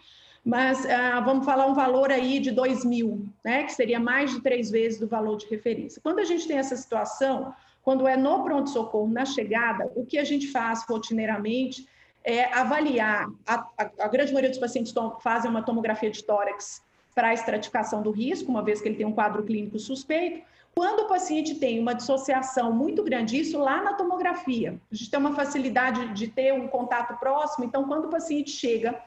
mas 0.48 0.86
ah, 0.86 1.20
vamos 1.20 1.46
falar 1.46 1.66
um 1.66 1.74
valor 1.74 2.10
aí 2.10 2.40
de 2.40 2.52
2 2.52 2.86
mil, 2.86 3.28
né, 3.44 3.66
que 3.66 3.74
seria 3.74 4.00
mais 4.00 4.32
de 4.32 4.40
três 4.40 4.72
vezes 4.72 4.98
do 4.98 5.06
valor 5.06 5.36
de 5.36 5.46
referência. 5.46 6.02
Quando 6.02 6.20
a 6.20 6.24
gente 6.24 6.48
tem 6.48 6.58
essa 6.58 6.74
situação, 6.78 7.54
quando 7.84 8.08
é 8.08 8.16
no 8.16 8.46
pronto-socorro, 8.46 9.12
na 9.12 9.26
chegada, 9.26 9.92
o 9.94 10.06
que 10.06 10.18
a 10.18 10.24
gente 10.24 10.48
faz 10.48 10.86
rotineiramente 10.88 11.86
é 12.24 12.46
avaliar, 12.54 13.28
a, 13.46 13.56
a, 13.78 13.92
a 14.00 14.08
grande 14.08 14.32
maioria 14.32 14.50
dos 14.50 14.58
pacientes 14.58 14.94
fazem 15.20 15.52
uma 15.52 15.62
tomografia 15.62 16.10
de 16.10 16.24
tórax 16.24 16.82
para 17.14 17.28
a 17.30 17.34
estratificação 17.34 18.02
do 18.02 18.12
risco, 18.12 18.50
uma 18.50 18.64
vez 18.64 18.80
que 18.80 18.88
ele 18.88 18.96
tem 18.96 19.06
um 19.06 19.12
quadro 19.12 19.44
clínico 19.44 19.78
suspeito, 19.78 20.42
quando 20.74 21.02
o 21.02 21.08
paciente 21.10 21.56
tem 21.56 21.78
uma 21.78 21.94
dissociação 21.94 22.72
muito 22.72 23.04
grande, 23.04 23.38
isso 23.38 23.60
lá 23.60 23.84
na 23.84 23.96
tomografia, 23.96 24.80
a 24.90 24.96
gente 24.96 25.12
tem 25.12 25.20
uma 25.20 25.36
facilidade 25.36 26.14
de 26.14 26.30
ter 26.30 26.54
um 26.54 26.70
contato 26.70 27.20
próximo, 27.20 27.66
então 27.66 27.84
quando 27.84 28.06
o 28.06 28.10
paciente 28.10 28.52
chega, 28.52 28.98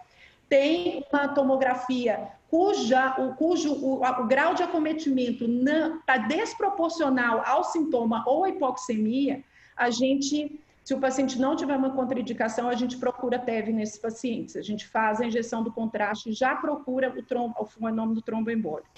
tem 0.50 1.06
uma 1.10 1.28
tomografia 1.28 2.28
cuja, 2.48 3.14
o, 3.16 3.34
cujo 3.36 3.72
o, 3.72 4.02
o 4.02 4.26
grau 4.26 4.54
de 4.54 4.64
acometimento 4.64 5.46
está 5.46 6.16
desproporcional 6.18 7.42
ao 7.46 7.62
sintoma 7.62 8.24
ou 8.26 8.42
à 8.42 8.48
hipoxemia, 8.48 9.44
a 9.76 9.88
gente, 9.88 10.60
se 10.82 10.92
o 10.92 10.98
paciente 10.98 11.38
não 11.38 11.54
tiver 11.54 11.76
uma 11.76 11.90
contraindicação, 11.90 12.68
a 12.68 12.74
gente 12.74 12.98
procura 12.98 13.38
TEV 13.38 13.72
nesses 13.72 13.98
pacientes. 13.98 14.56
A 14.56 14.62
gente 14.62 14.86
faz 14.88 15.20
a 15.20 15.26
injeção 15.26 15.62
do 15.62 15.72
contraste, 15.72 16.32
já 16.32 16.56
procura 16.56 17.14
o, 17.16 17.22
trombo, 17.22 17.54
o 17.56 17.64
fenômeno 17.64 18.16
do 18.16 18.22
tromboembólico. 18.22 18.90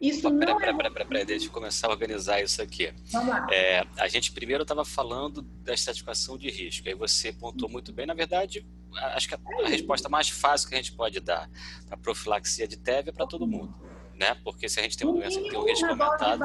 Isso 0.00 0.28
não 0.28 0.38
pera, 0.38 0.52
é... 0.52 0.74
Pera, 0.74 1.06
pera, 1.06 1.24
deixa 1.24 1.46
eu 1.46 1.50
começar 1.50 1.86
a 1.86 1.90
organizar 1.90 2.42
isso 2.42 2.60
aqui. 2.60 2.92
Vamos 3.10 3.28
lá. 3.28 3.46
É, 3.50 3.82
a 3.96 4.08
gente 4.08 4.32
primeiro 4.32 4.62
estava 4.62 4.84
falando 4.84 5.42
da 5.42 5.72
estratificação 5.72 6.36
de 6.36 6.50
risco, 6.50 6.88
aí 6.88 6.94
você 6.94 7.32
pontuou 7.32 7.70
muito 7.70 7.92
bem. 7.92 8.06
Na 8.06 8.14
verdade, 8.14 8.66
acho 8.94 9.28
que 9.28 9.34
a, 9.34 9.38
a 9.64 9.68
resposta 9.68 10.08
mais 10.08 10.28
fácil 10.28 10.68
que 10.68 10.74
a 10.74 10.78
gente 10.78 10.92
pode 10.92 11.18
dar 11.20 11.48
para 11.86 11.96
profilaxia 11.96 12.68
de 12.68 12.76
TEV 12.76 13.08
é 13.08 13.12
para 13.12 13.26
todo 13.26 13.46
mundo. 13.46 13.74
Né? 14.14 14.34
Porque 14.42 14.66
se 14.66 14.80
a 14.80 14.82
gente 14.82 14.96
tem 14.96 15.06
uma 15.06 15.18
doença 15.18 15.38
que 15.38 15.50
tem 15.50 15.58
um 15.58 15.64
risco 15.64 15.86
aumentado. 15.86 16.42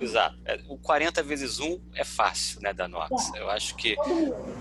Exato. 0.00 0.38
É, 0.46 0.62
o 0.66 0.78
40 0.78 1.22
vezes 1.22 1.60
1 1.60 1.78
é 1.94 2.04
fácil, 2.04 2.60
né, 2.62 2.72
da 2.72 2.88
NOx. 2.88 3.34
Eu 3.34 3.50
acho 3.50 3.76
que 3.76 3.96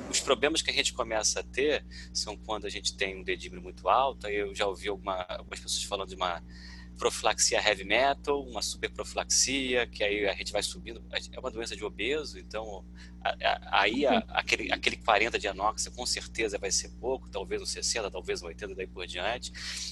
os 0.10 0.20
problemas 0.20 0.62
que 0.62 0.70
a 0.70 0.74
gente 0.74 0.94
começa 0.94 1.40
a 1.40 1.44
ter 1.44 1.86
são 2.14 2.36
quando 2.36 2.66
a 2.66 2.70
gente 2.70 2.96
tem 2.96 3.18
um 3.18 3.24
dedímero 3.24 3.62
muito 3.62 3.88
alto. 3.88 4.28
Eu 4.28 4.54
já 4.54 4.68
ouvi 4.68 4.90
alguma, 4.90 5.26
algumas 5.30 5.62
pessoas 5.62 5.84
falando 5.84 6.10
de 6.10 6.16
uma 6.16 6.44
profilaxia 6.96 7.60
heavy 7.60 7.84
metal, 7.84 8.42
uma 8.44 8.62
super 8.62 8.90
profilaxia, 8.92 9.86
que 9.88 10.04
aí 10.04 10.28
a 10.28 10.34
gente 10.34 10.52
vai 10.52 10.64
subindo. 10.64 11.04
É 11.32 11.40
uma 11.40 11.52
doença 11.52 11.76
de 11.76 11.84
obeso, 11.84 12.40
então 12.40 12.86
aí 13.72 14.06
a, 14.06 14.18
aquele, 14.30 14.72
aquele 14.72 14.98
40 14.98 15.40
de 15.40 15.48
anóxia 15.48 15.92
com 15.92 16.06
certeza 16.06 16.58
vai 16.58 16.72
ser 16.72 16.90
pouco, 17.00 17.30
talvez 17.30 17.62
uns 17.62 17.72
60, 17.72 18.12
talvez 18.12 18.42
uns 18.42 18.48
80 18.48 18.76
daí 18.76 18.88
por 18.88 19.06
diante. 19.08 19.52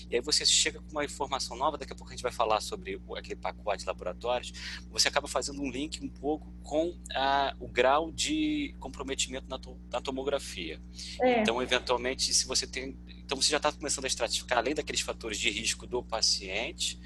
E 0.10 0.16
aí 0.16 0.22
você 0.22 0.46
chega 0.46 0.80
com 0.80 0.92
uma 0.92 1.04
informação 1.04 1.58
nova, 1.58 1.78
daqui 1.78 1.94
a 1.94 1.96
pouco 1.96 2.12
a 2.12 2.16
gente 2.16 2.24
vai 2.24 2.32
falar 2.32 2.62
sobre 2.62 3.02
aquele 3.18 3.36
pacote 3.36 3.80
de 3.80 3.86
laboratórios, 3.88 4.54
você 4.92 5.08
acaba 5.08 5.28
fazendo 5.28 5.62
um 5.62 5.70
link 5.70 6.04
um 6.04 6.10
pouco 6.10 6.54
com 6.64 6.98
a, 7.16 7.56
o 7.60 7.68
grau 7.68 8.12
de 8.12 8.76
comprometimento 8.80 9.48
na, 9.50 9.58
to, 9.58 9.78
na 9.92 10.02
tomografia. 10.02 10.82
É. 11.22 11.42
Então, 11.42 11.62
eventualmente, 11.62 12.34
se 12.34 12.46
você 12.46 12.68
tem 12.68 12.98
então 13.26 13.42
você 13.42 13.50
já 13.50 13.58
está 13.58 13.72
começando 13.72 14.04
a 14.04 14.08
estratificar, 14.08 14.58
além 14.58 14.76
daqueles 14.76 15.02
fatores 15.02 15.40
de 15.40 15.50
risco 15.50 15.88
do 15.88 16.04
paciente, 16.04 17.00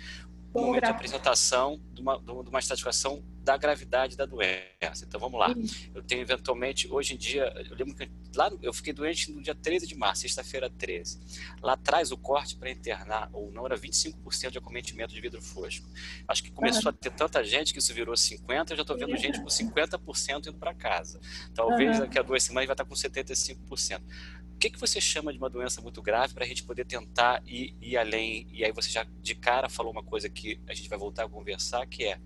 o 0.54 0.62
momento 0.62 0.86
de 0.86 0.90
apresentação 0.90 1.80
de 1.94 2.02
uma, 2.02 2.18
de 2.20 2.50
uma 2.50 2.60
estratificação 2.60 3.24
da 3.48 3.56
gravidade 3.56 4.18
da 4.18 4.26
doença. 4.26 5.06
Então 5.08 5.22
vamos 5.22 5.40
lá. 5.40 5.56
Eu 5.96 6.04
tenho 6.04 6.20
eventualmente, 6.20 6.86
hoje 6.92 7.14
em 7.14 7.18
dia, 7.18 7.46
eu 7.70 7.78
lembro 7.78 7.96
que 7.96 8.12
lá 8.36 8.52
eu 8.62 8.74
fiquei 8.74 8.92
doente 8.92 9.32
no 9.32 9.42
dia 9.42 9.56
13 9.56 9.88
de 9.88 9.96
março, 9.96 10.24
sexta-feira 10.24 10.70
13. 10.70 11.18
Lá 11.62 11.74
atrás 11.74 12.12
o 12.12 12.18
corte 12.18 12.58
para 12.58 12.70
internar 12.70 13.30
ou 13.32 13.50
não 13.50 13.66
era 13.66 13.78
25% 13.78 14.52
de 14.52 14.58
acometimento 14.58 15.14
de 15.14 15.22
vidro 15.22 15.42
fosco. 15.42 15.88
Acho 16.28 16.44
que 16.44 16.52
começou 16.52 16.92
uhum. 16.92 16.98
a 16.98 17.02
ter 17.02 17.12
tanta 17.12 17.42
gente 17.42 17.72
que 17.72 17.80
isso 17.80 17.94
virou 17.94 18.16
50%, 18.16 18.72
eu 18.72 18.76
já 18.76 18.82
estou 18.82 18.98
vendo 18.98 19.16
gente 19.16 19.40
com 19.40 19.48
50% 19.48 20.48
indo 20.48 20.58
para 20.58 20.74
casa. 20.74 21.18
Talvez 21.56 21.96
uhum. 21.96 22.02
daqui 22.02 22.20
a 22.20 22.24
duas 22.24 22.44
semanas 22.44 22.68
vai 22.68 22.74
estar 22.74 22.84
com 22.84 22.96
75%. 22.96 24.02
O 24.58 24.60
que, 24.60 24.72
que 24.72 24.80
você 24.80 25.00
chama 25.00 25.32
de 25.32 25.38
uma 25.38 25.52
doença 25.52 25.80
muito 25.84 26.02
grave 26.02 26.34
para 26.34 26.44
a 26.44 26.48
gente 26.48 26.64
poder 26.64 26.84
tentar 26.84 27.44
ir, 27.46 27.76
ir 27.80 27.96
além? 27.96 28.48
E 28.52 28.66
aí 28.66 28.72
você 28.72 28.90
já 28.90 29.06
de 29.22 29.36
cara 29.36 29.70
falou 29.70 29.92
uma 29.92 30.02
coisa 30.02 30.28
que 30.28 30.60
a 30.68 30.74
gente 30.74 30.90
vai 30.90 30.98
voltar 30.98 31.26
a 31.26 31.30
conversar, 31.30 31.86
que 31.86 32.06
é 32.06 32.18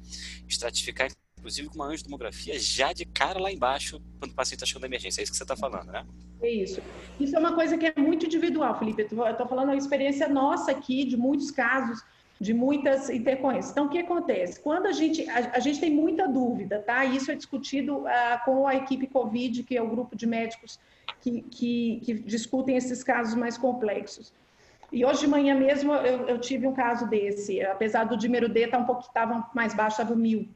estratificar, 0.47 1.09
inclusive 1.37 1.67
com 1.67 1.75
uma 1.75 1.87
angiotomografia 1.87 2.57
já 2.57 2.93
de 2.93 3.03
cara 3.03 3.37
lá 3.37 3.51
embaixo, 3.51 4.01
quando 4.17 4.31
o 4.31 4.33
paciente 4.33 4.59
está 4.59 4.65
chegando 4.65 4.83
na 4.83 4.87
emergência. 4.87 5.19
É 5.19 5.23
isso 5.23 5.31
que 5.33 5.37
você 5.37 5.43
está 5.43 5.57
falando, 5.57 5.91
né? 5.91 6.05
É 6.41 6.49
isso. 6.49 6.81
Isso 7.19 7.35
é 7.35 7.39
uma 7.39 7.53
coisa 7.53 7.77
que 7.77 7.87
é 7.87 7.93
muito 7.97 8.25
individual, 8.25 8.79
Felipe. 8.79 9.01
Eu 9.11 9.27
estou 9.27 9.45
falando 9.45 9.71
a 9.71 9.75
experiência 9.75 10.29
nossa 10.29 10.71
aqui, 10.71 11.03
de 11.03 11.17
muitos 11.17 11.51
casos, 11.51 12.01
de 12.39 12.53
muitas 12.53 13.09
intercorrências. 13.09 13.73
Então, 13.73 13.87
o 13.87 13.89
que 13.89 13.99
acontece? 13.99 14.61
Quando 14.61 14.85
a 14.85 14.93
gente, 14.93 15.29
a, 15.29 15.57
a 15.57 15.59
gente 15.59 15.81
tem 15.81 15.91
muita 15.91 16.29
dúvida, 16.29 16.79
tá? 16.79 17.03
Isso 17.03 17.29
é 17.29 17.35
discutido 17.35 17.97
uh, 17.97 18.07
com 18.45 18.65
a 18.65 18.73
equipe 18.73 19.05
COVID, 19.07 19.63
que 19.63 19.75
é 19.75 19.81
o 19.81 19.89
grupo 19.89 20.15
de 20.15 20.25
médicos 20.25 20.79
que, 21.21 21.41
que, 21.43 22.01
que 22.03 22.13
discutem 22.13 22.75
esses 22.75 23.03
casos 23.03 23.35
mais 23.35 23.57
complexos. 23.57 24.33
E 24.91 25.05
hoje 25.05 25.21
de 25.21 25.27
manhã 25.27 25.55
mesmo 25.55 25.93
eu, 25.93 26.27
eu 26.27 26.37
tive 26.39 26.67
um 26.67 26.73
caso 26.73 27.07
desse, 27.07 27.61
apesar 27.61 28.03
do 28.03 28.17
dímero 28.17 28.49
D 28.49 28.65
estar 28.65 28.77
tá 28.77 28.83
um 28.83 28.85
pouco 28.85 29.01
estava 29.03 29.49
mais 29.55 29.73
baixo, 29.73 30.01
estava 30.01 30.15
mil. 30.15 30.49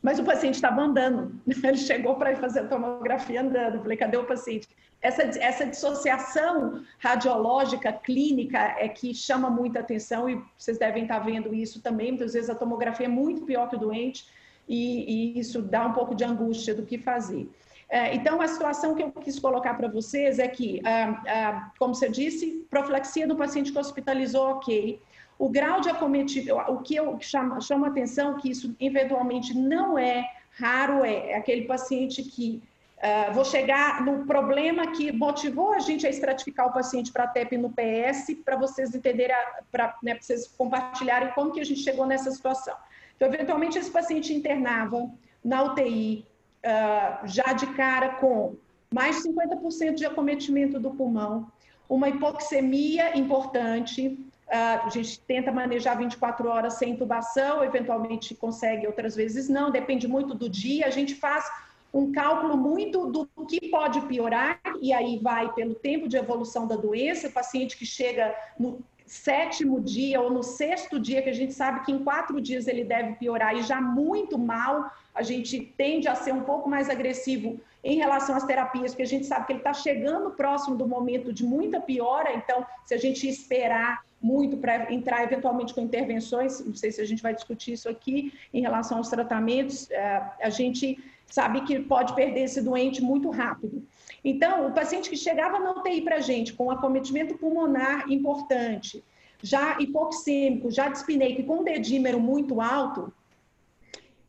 Mas 0.00 0.18
o 0.18 0.24
paciente 0.24 0.54
estava 0.54 0.80
andando. 0.80 1.38
Ele 1.46 1.76
chegou 1.76 2.14
para 2.14 2.34
fazer 2.36 2.60
a 2.60 2.68
tomografia 2.68 3.42
andando. 3.42 3.82
Falei, 3.82 3.96
cadê 3.96 4.16
o 4.16 4.24
paciente? 4.24 4.68
Essa, 5.00 5.22
essa 5.22 5.66
dissociação 5.66 6.82
radiológica 6.98 7.92
clínica 7.92 8.58
é 8.78 8.88
que 8.88 9.14
chama 9.14 9.48
muita 9.50 9.80
atenção 9.80 10.28
e 10.28 10.42
vocês 10.56 10.78
devem 10.78 11.02
estar 11.02 11.20
tá 11.20 11.26
vendo 11.26 11.54
isso 11.54 11.80
também. 11.80 12.12
Muitas 12.12 12.32
vezes 12.32 12.48
a 12.48 12.54
tomografia 12.54 13.06
é 13.06 13.08
muito 13.08 13.42
pior 13.42 13.68
que 13.68 13.76
o 13.76 13.78
doente 13.78 14.26
e, 14.68 15.34
e 15.36 15.38
isso 15.38 15.62
dá 15.62 15.86
um 15.86 15.92
pouco 15.92 16.14
de 16.14 16.24
angústia 16.24 16.74
do 16.74 16.84
que 16.84 16.98
fazer. 16.98 17.48
É, 17.90 18.14
então, 18.14 18.40
a 18.40 18.46
situação 18.46 18.94
que 18.94 19.02
eu 19.02 19.10
quis 19.10 19.38
colocar 19.38 19.74
para 19.74 19.88
vocês 19.88 20.38
é 20.38 20.46
que, 20.46 20.80
ah, 20.84 21.22
ah, 21.26 21.72
como 21.78 21.94
você 21.94 22.08
disse, 22.08 22.66
profilaxia 22.68 23.26
do 23.26 23.34
paciente 23.34 23.72
que 23.72 23.78
hospitalizou, 23.78 24.50
ok. 24.50 25.00
O 25.38 25.48
grau 25.48 25.80
de 25.80 25.88
acometimento, 25.88 26.60
o 26.70 26.82
que 26.82 26.96
eu 26.96 27.18
chamo, 27.20 27.60
chamo 27.62 27.86
a 27.86 27.88
atenção, 27.88 28.36
que 28.36 28.50
isso 28.50 28.74
eventualmente 28.78 29.56
não 29.56 29.98
é 29.98 30.28
raro, 30.50 31.04
é, 31.04 31.30
é 31.30 31.36
aquele 31.36 31.62
paciente 31.62 32.22
que 32.22 32.62
Uh, 32.98 33.32
vou 33.32 33.44
chegar 33.44 34.04
no 34.04 34.26
problema 34.26 34.90
que 34.90 35.12
motivou 35.12 35.72
a 35.72 35.78
gente 35.78 36.04
a 36.04 36.10
estratificar 36.10 36.66
o 36.66 36.72
paciente 36.72 37.12
para 37.12 37.28
TEP 37.28 37.56
no 37.56 37.70
PS, 37.70 38.34
para 38.44 38.56
vocês 38.56 38.92
entenderem, 38.92 39.36
para 39.70 39.96
né, 40.02 40.18
vocês 40.20 40.48
compartilharem 40.48 41.30
como 41.32 41.52
que 41.52 41.60
a 41.60 41.64
gente 41.64 41.78
chegou 41.78 42.04
nessa 42.04 42.28
situação. 42.32 42.74
Então, 43.14 43.28
eventualmente, 43.28 43.78
esse 43.78 43.88
paciente 43.88 44.34
internava 44.34 45.08
na 45.44 45.62
UTI, 45.62 46.26
uh, 46.64 47.26
já 47.26 47.52
de 47.52 47.66
cara 47.74 48.10
com 48.16 48.56
mais 48.92 49.22
de 49.22 49.28
50% 49.28 49.94
de 49.94 50.06
acometimento 50.06 50.80
do 50.80 50.90
pulmão, 50.90 51.50
uma 51.88 52.08
hipoxemia 52.08 53.16
importante. 53.16 54.08
Uh, 54.48 54.86
a 54.86 54.88
gente 54.88 55.20
tenta 55.20 55.52
manejar 55.52 55.96
24 55.96 56.48
horas 56.48 56.74
sem 56.74 56.92
intubação, 56.92 57.62
eventualmente 57.62 58.34
consegue, 58.34 58.86
outras 58.86 59.14
vezes 59.14 59.48
não, 59.48 59.70
depende 59.70 60.08
muito 60.08 60.34
do 60.34 60.48
dia. 60.48 60.86
A 60.86 60.90
gente 60.90 61.14
faz 61.14 61.44
um 61.92 62.12
cálculo 62.12 62.56
muito 62.56 63.06
do 63.06 63.26
que 63.46 63.68
pode 63.68 64.00
piorar, 64.02 64.60
e 64.80 64.92
aí 64.92 65.18
vai 65.18 65.52
pelo 65.52 65.74
tempo 65.74 66.08
de 66.08 66.16
evolução 66.16 66.66
da 66.66 66.76
doença, 66.76 67.28
o 67.28 67.32
paciente 67.32 67.76
que 67.76 67.86
chega 67.86 68.34
no 68.58 68.80
sétimo 69.10 69.80
dia 69.80 70.20
ou 70.20 70.30
no 70.30 70.42
sexto 70.42 70.98
dia, 70.98 71.22
que 71.22 71.30
a 71.30 71.34
gente 71.34 71.52
sabe 71.52 71.84
que 71.84 71.92
em 71.92 72.02
quatro 72.02 72.40
dias 72.40 72.66
ele 72.66 72.84
deve 72.84 73.14
piorar 73.14 73.56
e 73.56 73.62
já 73.62 73.80
muito 73.80 74.38
mal, 74.38 74.90
a 75.14 75.22
gente 75.22 75.60
tende 75.76 76.08
a 76.08 76.14
ser 76.14 76.32
um 76.32 76.42
pouco 76.42 76.68
mais 76.68 76.88
agressivo 76.88 77.60
em 77.82 77.96
relação 77.96 78.34
às 78.36 78.44
terapias, 78.44 78.92
porque 78.92 79.02
a 79.02 79.06
gente 79.06 79.26
sabe 79.26 79.46
que 79.46 79.52
ele 79.52 79.60
está 79.60 79.72
chegando 79.72 80.30
próximo 80.30 80.76
do 80.76 80.86
momento 80.86 81.32
de 81.32 81.44
muita 81.44 81.80
piora, 81.80 82.34
então, 82.34 82.66
se 82.84 82.94
a 82.94 82.98
gente 82.98 83.28
esperar 83.28 84.04
muito 84.20 84.56
para 84.56 84.92
entrar 84.92 85.22
eventualmente 85.22 85.72
com 85.72 85.80
intervenções, 85.80 86.64
não 86.64 86.74
sei 86.74 86.90
se 86.90 87.00
a 87.00 87.04
gente 87.04 87.22
vai 87.22 87.32
discutir 87.34 87.72
isso 87.72 87.88
aqui, 87.88 88.32
em 88.52 88.60
relação 88.60 88.98
aos 88.98 89.08
tratamentos, 89.08 89.90
é, 89.90 90.22
a 90.42 90.50
gente 90.50 90.98
sabe 91.30 91.60
que 91.62 91.78
pode 91.80 92.14
perder 92.14 92.44
esse 92.44 92.60
doente 92.60 93.02
muito 93.02 93.30
rápido. 93.30 93.86
Então, 94.24 94.66
o 94.66 94.72
paciente 94.72 95.08
que 95.08 95.16
chegava 95.16 95.58
na 95.58 95.72
UTI 95.72 96.02
para 96.02 96.16
a 96.16 96.20
gente 96.20 96.52
com 96.52 96.70
acometimento 96.70 97.38
pulmonar 97.38 98.10
importante, 98.10 99.04
já 99.42 99.78
hipoxêmico, 99.78 100.70
já 100.70 100.88
dispineico 100.88 101.40
e 101.40 101.44
com 101.44 101.62
dedímero 101.62 102.18
muito 102.18 102.60
alto, 102.60 103.12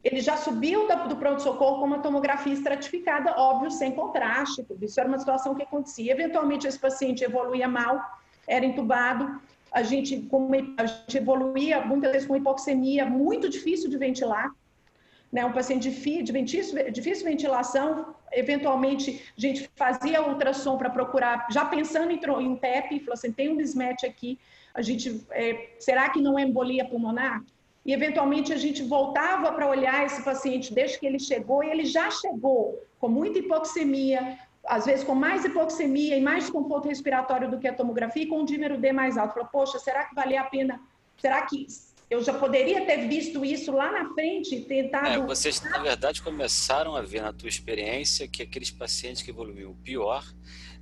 ele 0.03 0.21
já 0.21 0.37
subiu 0.37 0.87
do 1.07 1.15
pronto-socorro 1.17 1.79
com 1.79 1.85
uma 1.85 1.99
tomografia 1.99 2.53
estratificada, 2.53 3.33
óbvio, 3.37 3.69
sem 3.69 3.91
contraste, 3.91 4.63
tudo 4.63 4.85
isso 4.85 4.99
era 4.99 5.09
uma 5.09 5.19
situação 5.19 5.53
que 5.55 5.63
acontecia. 5.63 6.13
Eventualmente, 6.13 6.67
esse 6.67 6.79
paciente 6.79 7.23
evoluía 7.23 7.67
mal, 7.67 8.01
era 8.47 8.65
entubado, 8.65 9.41
a 9.71 9.83
gente, 9.83 10.27
a 10.77 10.85
gente 10.85 11.17
evoluía 11.17 11.81
muitas 11.81 12.11
vezes 12.11 12.27
com 12.27 12.35
hipoxemia, 12.35 13.05
muito 13.05 13.49
difícil 13.49 13.89
de 13.89 13.97
ventilar, 13.97 14.51
né, 15.31 15.45
um 15.45 15.51
paciente 15.51 15.89
de, 15.89 16.31
difícil, 16.31 16.91
difícil 16.91 17.25
ventilação, 17.25 18.15
eventualmente 18.31 19.21
a 19.37 19.41
gente 19.41 19.69
fazia 19.75 20.25
ultrassom 20.27 20.77
para 20.77 20.89
procurar, 20.89 21.47
já 21.51 21.65
pensando 21.65 22.11
em, 22.11 22.19
em 22.45 22.55
TEP, 22.55 22.99
falou 22.99 23.13
assim, 23.13 23.31
tem 23.31 23.49
um 23.49 23.55
mismatch 23.55 24.03
aqui, 24.03 24.39
A 24.73 24.81
gente, 24.81 25.25
é, 25.31 25.75
será 25.79 26.09
que 26.09 26.21
não 26.21 26.37
é 26.37 26.43
embolia 26.43 26.85
pulmonar? 26.85 27.43
E 27.85 27.93
eventualmente 27.93 28.51
a 28.53 28.57
gente 28.57 28.83
voltava 28.83 29.51
para 29.51 29.67
olhar 29.67 30.05
esse 30.05 30.21
paciente 30.23 30.73
desde 30.73 30.99
que 30.99 31.05
ele 31.05 31.19
chegou 31.19 31.63
e 31.63 31.69
ele 31.69 31.85
já 31.85 32.11
chegou 32.11 32.83
com 32.99 33.07
muita 33.07 33.39
hipoxemia, 33.39 34.37
às 34.63 34.85
vezes 34.85 35.03
com 35.03 35.15
mais 35.15 35.45
hipoxemia 35.45 36.17
e 36.17 36.21
mais 36.21 36.43
desconforto 36.43 36.87
respiratório 36.87 37.49
do 37.49 37.57
que 37.57 37.67
a 37.67 37.73
tomografia 37.73 38.23
e 38.23 38.27
com 38.27 38.41
um 38.41 38.45
dímero 38.45 38.77
D 38.77 38.91
mais 38.91 39.17
alto. 39.17 39.33
Falou, 39.33 39.49
poxa, 39.51 39.79
será 39.79 40.03
que 40.05 40.13
valia 40.13 40.41
a 40.41 40.43
pena? 40.43 40.81
Será 41.17 41.41
que 41.41 41.65
eu 42.09 42.23
já 42.23 42.33
poderia 42.33 42.85
ter 42.85 43.07
visto 43.07 43.45
isso 43.45 43.71
lá 43.71 43.91
na 43.91 44.13
frente 44.13 44.55
e 44.55 44.65
tentado... 44.65 45.07
É, 45.07 45.19
vocês, 45.19 45.61
na 45.61 45.77
verdade, 45.77 46.21
começaram 46.21 46.95
a 46.95 47.01
ver 47.01 47.21
na 47.21 47.31
tua 47.31 47.47
experiência 47.47 48.27
que 48.27 48.41
aqueles 48.41 48.71
pacientes 48.71 49.21
que 49.21 49.29
evoluíam 49.29 49.75
pior 49.75 50.25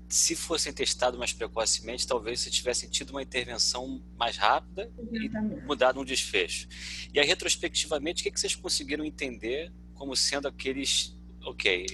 se 0.07 0.37
fossem 0.37 0.71
testados 0.71 1.19
mais 1.19 1.33
precocemente, 1.33 2.07
talvez 2.07 2.39
se 2.39 2.49
tivessem 2.49 2.89
tido 2.89 3.09
uma 3.09 3.21
intervenção 3.21 4.01
mais 4.15 4.37
rápida 4.37 4.89
Exatamente. 5.11 5.61
e 5.61 5.65
mudado 5.65 5.99
um 5.99 6.05
desfecho. 6.05 6.69
E 7.13 7.19
aí, 7.19 7.27
retrospectivamente, 7.27 8.21
o 8.21 8.23
que, 8.23 8.31
que 8.31 8.39
vocês 8.39 8.55
conseguiram 8.55 9.03
entender 9.03 9.69
como 9.93 10.15
sendo 10.15 10.47
aqueles 10.47 11.13
ok, 11.43 11.85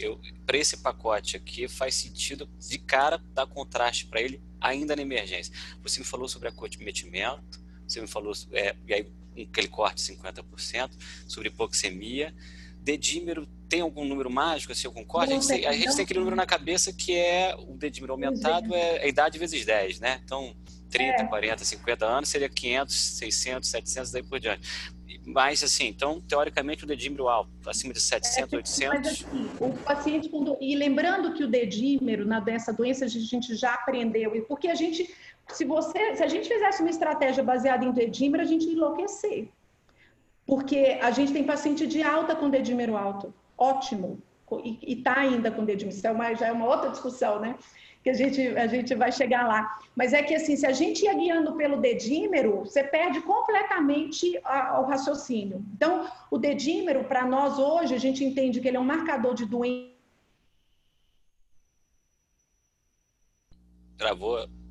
para 0.46 0.58
esse 0.58 0.78
pacote 0.78 1.38
aqui 1.38 1.68
faz 1.68 1.96
sentido 1.96 2.50
de 2.60 2.78
cara 2.80 3.20
dar 3.34 3.46
contraste 3.46 4.08
para 4.08 4.22
ele 4.22 4.42
ainda 4.60 4.96
na 4.96 5.02
emergência. 5.02 5.54
Você 5.82 6.00
me 6.00 6.06
falou 6.06 6.28
sobre 6.28 6.50
acometimento, 6.50 7.64
você 7.88 8.02
me 8.02 8.08
falou, 8.08 8.34
é, 8.52 8.76
e 8.88 8.94
aí 8.94 9.08
aquele 9.42 9.68
corte 9.68 10.04
de 10.04 10.18
50%, 10.18 10.92
sobre 11.28 11.50
hipoxemia, 11.50 12.34
dedímero 12.80 13.48
tem 13.70 13.82
algum 13.82 14.06
número 14.06 14.30
mágico, 14.30 14.72
assim, 14.72 14.86
algum 14.86 15.04
corte? 15.04 15.32
a 15.32 15.36
gente, 15.36 15.48
tem, 15.48 15.66
a 15.66 15.74
gente 15.74 15.96
tem 15.96 16.04
aquele 16.04 16.20
número 16.20 16.36
na 16.36 16.46
cabeça 16.46 16.94
que 16.94 17.16
é 17.16 17.56
o 17.58 17.76
dedímero 17.76 18.14
aumentado, 18.14 18.76
é 18.76 19.04
a 19.04 19.08
idade 19.08 19.40
vezes 19.40 19.66
10, 19.66 20.00
né? 20.00 20.22
Então, 20.24 20.56
30, 20.92 21.24
é. 21.24 21.26
40, 21.26 21.66
50 21.66 22.06
anos 22.06 22.30
seria 22.30 22.48
500, 22.48 22.96
600, 22.96 23.70
700, 23.70 24.12
daí 24.12 24.22
por 24.22 24.40
diante. 24.40 24.70
Mas, 25.26 25.64
assim, 25.64 25.88
então, 25.88 26.22
teoricamente, 26.22 26.84
o 26.84 26.88
dedímero 26.88 27.28
alto, 27.30 27.50
acima 27.68 27.94
de 27.94 28.02
700, 28.02 28.54
é, 28.54 28.58
800... 28.58 28.90
Mas, 28.94 29.08
assim, 29.08 29.50
o 29.60 29.74
paciente... 29.74 30.30
Com... 30.30 30.58
E 30.62 30.76
lembrando 30.76 31.34
que 31.34 31.44
o 31.44 31.48
dedímero, 31.48 32.26
na, 32.26 32.40
dessa 32.40 32.74
doença, 32.74 33.06
a 33.06 33.08
gente 33.08 33.56
já 33.56 33.74
aprendeu, 33.74 34.32
porque 34.48 34.68
a 34.68 34.76
gente... 34.76 35.10
Se, 35.50 35.66
você, 35.66 36.16
se 36.16 36.24
a 36.24 36.28
gente 36.28 36.48
fizesse 36.48 36.82
uma 36.82 36.90
estratégia 36.90 37.44
baseada 37.44 37.84
em 37.86 37.92
dedímero, 37.92 38.44
a 38.44 38.46
gente 38.46 38.66
ia 38.66 38.74
enlouquecer. 38.74 39.50
Porque 40.46 41.00
a 41.02 41.12
gente 41.12 41.34
tem 41.34 41.44
paciente 41.44 41.86
de 41.88 42.02
alta 42.02 42.36
com 42.36 42.50
dedímero 42.50 42.98
alto 42.98 43.34
ótimo, 43.58 44.22
e 44.64 44.94
está 44.94 45.20
ainda 45.20 45.50
com 45.50 45.66
dedímero, 45.66 45.96
isso 45.96 46.06
é 46.06 46.36
já 46.36 46.48
é 46.48 46.52
uma 46.52 46.68
outra 46.68 46.90
discussão, 46.90 47.40
né? 47.40 47.56
Que 48.04 48.10
a 48.10 48.14
gente, 48.14 48.42
a 48.58 48.68
gente 48.68 48.94
vai 48.94 49.12
chegar 49.12 49.48
lá. 49.48 49.80
Mas 49.96 50.12
é 50.12 50.22
que, 50.22 50.36
assim, 50.36 50.58
se 50.58 50.66
a 50.66 50.74
gente 50.74 51.06
ia 51.06 51.14
guiando 51.14 51.56
pelo 51.56 51.78
dedímero, 51.78 52.60
você 52.60 52.84
perde 52.84 53.22
completamente 53.22 54.38
a, 54.44 54.82
o 54.82 54.86
raciocínio. 54.86 55.66
Então, 55.74 56.06
o 56.30 56.38
dedímero, 56.38 57.06
para 57.06 57.26
nós 57.26 57.58
hoje, 57.58 57.96
a 57.96 57.98
gente 57.98 58.24
entende 58.24 58.60
que 58.60 58.68
ele 58.68 58.76
é 58.76 58.80
um 58.80 58.84
marcador 58.84 59.34
de 59.34 59.46
doença. 59.46 59.94
Travou. 63.98 64.63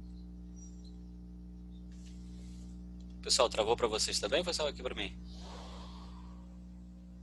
Pessoal, 3.22 3.48
travou 3.48 3.76
para 3.76 3.86
vocês 3.86 4.18
também 4.18 4.38
ou 4.40 4.44
foi 4.44 4.52
só 4.52 4.68
aqui 4.68 4.82
para 4.82 4.94
mim? 4.94 5.16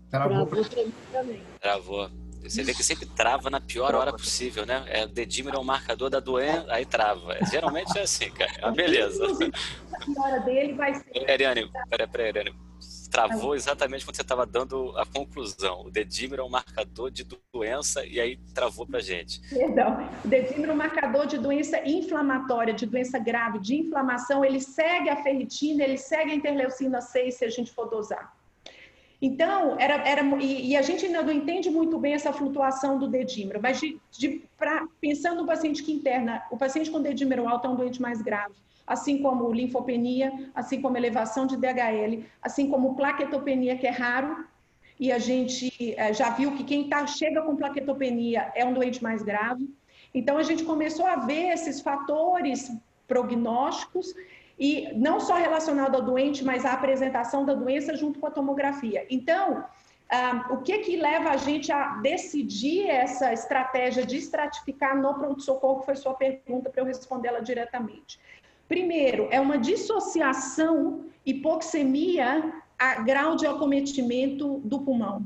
Travou, 0.09 0.45
Travou 0.45 0.65
pra 0.65 0.83
mim 0.83 0.93
também. 1.11 1.43
Travou. 1.59 2.09
Você 2.41 2.63
vê 2.63 2.73
que 2.73 2.83
sempre 2.83 3.05
trava 3.05 3.49
na 3.49 3.59
pior 3.59 3.93
hora 3.93 4.13
possível, 4.13 4.65
né? 4.65 4.83
É, 4.87 5.03
o 5.03 5.09
dedímero 5.09 5.57
é 5.57 5.59
o 5.59 5.63
marcador 5.63 6.09
da 6.09 6.21
doença, 6.21 6.65
aí 6.69 6.85
trava. 6.85 7.35
É, 7.35 7.45
geralmente 7.45 7.97
é 7.97 8.01
assim, 8.01 8.31
cara. 8.31 8.51
Ah, 8.61 8.71
beleza. 8.71 9.25
A 9.25 10.21
hora 10.21 10.39
dele 10.39 10.73
vai 10.73 10.93
ser. 10.95 11.29
Ariane, 11.29 11.69
peraí, 11.89 12.07
peraí, 12.07 12.27
Ariane. 12.29 12.68
Travou 13.09 13.55
exatamente 13.55 14.05
quando 14.05 14.15
você 14.15 14.21
estava 14.21 14.45
dando 14.45 14.95
a 14.97 15.05
conclusão. 15.05 15.85
O 15.85 15.91
dedímero 15.91 16.43
é 16.43 16.45
um 16.45 16.49
marcador 16.49 17.09
de 17.09 17.25
doença 17.53 18.05
e 18.05 18.19
aí 18.19 18.37
travou 18.53 18.85
pra 18.85 18.99
gente. 18.99 19.41
Perdão. 19.49 20.07
O 20.23 20.27
dedímero 20.27 20.71
é 20.71 20.73
um 20.73 20.77
marcador 20.77 21.25
de 21.25 21.37
doença 21.37 21.81
inflamatória, 21.87 22.73
de 22.73 22.85
doença 22.85 23.17
grave, 23.17 23.59
de 23.59 23.75
inflamação. 23.75 24.45
Ele 24.45 24.59
segue 24.59 25.09
a 25.09 25.23
ferritina, 25.23 25.83
ele 25.83 25.97
segue 25.97 26.31
a 26.31 26.35
interleucina 26.35 27.01
6 27.01 27.35
se 27.35 27.45
a 27.45 27.49
gente 27.49 27.71
for 27.71 27.89
dosar. 27.89 28.33
Então, 29.21 29.75
era, 29.77 29.95
era 30.07 30.23
e, 30.41 30.69
e, 30.71 30.77
a 30.77 30.81
gente 30.81 31.05
ainda 31.05 31.21
não 31.21 31.33
entende 31.33 31.69
muito 31.69 31.97
bem 31.97 32.13
essa 32.13 32.31
flutuação 32.31 32.97
do 32.97 33.07
dedímero, 33.07 33.59
mas 33.61 33.79
de, 33.79 33.99
de, 34.11 34.41
pra, 34.57 34.87
pensando 35.01 35.41
no 35.41 35.45
paciente 35.45 35.83
que 35.83 35.91
interna, 35.91 36.41
o 36.49 36.57
paciente 36.57 36.89
com 36.89 37.01
dedímero 37.01 37.47
alto 37.47 37.67
é 37.67 37.69
um 37.69 37.75
doente 37.75 38.01
mais 38.01 38.21
grave, 38.21 38.55
assim 38.89 39.21
como 39.21 39.51
linfopenia, 39.53 40.49
assim 40.55 40.81
como 40.81 40.97
elevação 40.97 41.45
de 41.45 41.55
DHL, 41.55 42.23
assim 42.41 42.67
como 42.67 42.95
plaquetopenia, 42.95 43.77
que 43.77 43.85
é 43.85 43.91
raro, 43.91 44.45
e 44.99 45.11
a 45.11 45.19
gente 45.19 45.93
é, 45.95 46.11
já 46.11 46.31
viu 46.31 46.55
que 46.55 46.63
quem 46.63 46.89
tá, 46.89 47.05
chega 47.05 47.43
com 47.43 47.55
plaquetopenia 47.55 48.51
é 48.55 48.65
um 48.65 48.73
doente 48.73 49.01
mais 49.01 49.21
grave. 49.21 49.69
Então, 50.13 50.37
a 50.37 50.43
gente 50.43 50.63
começou 50.63 51.05
a 51.05 51.17
ver 51.17 51.51
esses 51.53 51.79
fatores 51.79 52.71
prognósticos 53.07 54.13
e 54.57 54.91
não 54.95 55.19
só 55.19 55.35
relacionado 55.35 55.95
ao 55.95 56.01
doente, 56.01 56.43
mas 56.43 56.65
à 56.65 56.73
apresentação 56.73 57.45
da 57.45 57.53
doença 57.53 57.95
junto 57.95 58.19
com 58.19 58.25
a 58.25 58.31
tomografia. 58.31 59.05
Então, 59.09 59.63
ah, 60.11 60.47
o 60.49 60.57
que 60.57 60.79
que 60.79 60.97
leva 60.97 61.29
a 61.29 61.37
gente 61.37 61.71
a 61.71 61.97
decidir 61.97 62.87
essa 62.87 63.31
estratégia 63.31 64.03
de 64.03 64.17
estratificar 64.17 64.99
no 64.99 65.13
pronto-socorro, 65.13 65.81
que 65.81 65.85
foi 65.85 65.95
sua 65.95 66.15
pergunta 66.15 66.69
para 66.71 66.81
eu 66.81 66.85
respondê-la 66.85 67.39
diretamente. 67.39 68.19
Primeiro, 68.69 69.27
é 69.31 69.41
uma 69.41 69.57
dissociação 69.57 71.05
hipoxemia 71.25 72.53
a 72.77 73.01
grau 73.01 73.35
de 73.35 73.47
acometimento 73.47 74.61
do 74.63 74.79
pulmão. 74.79 75.25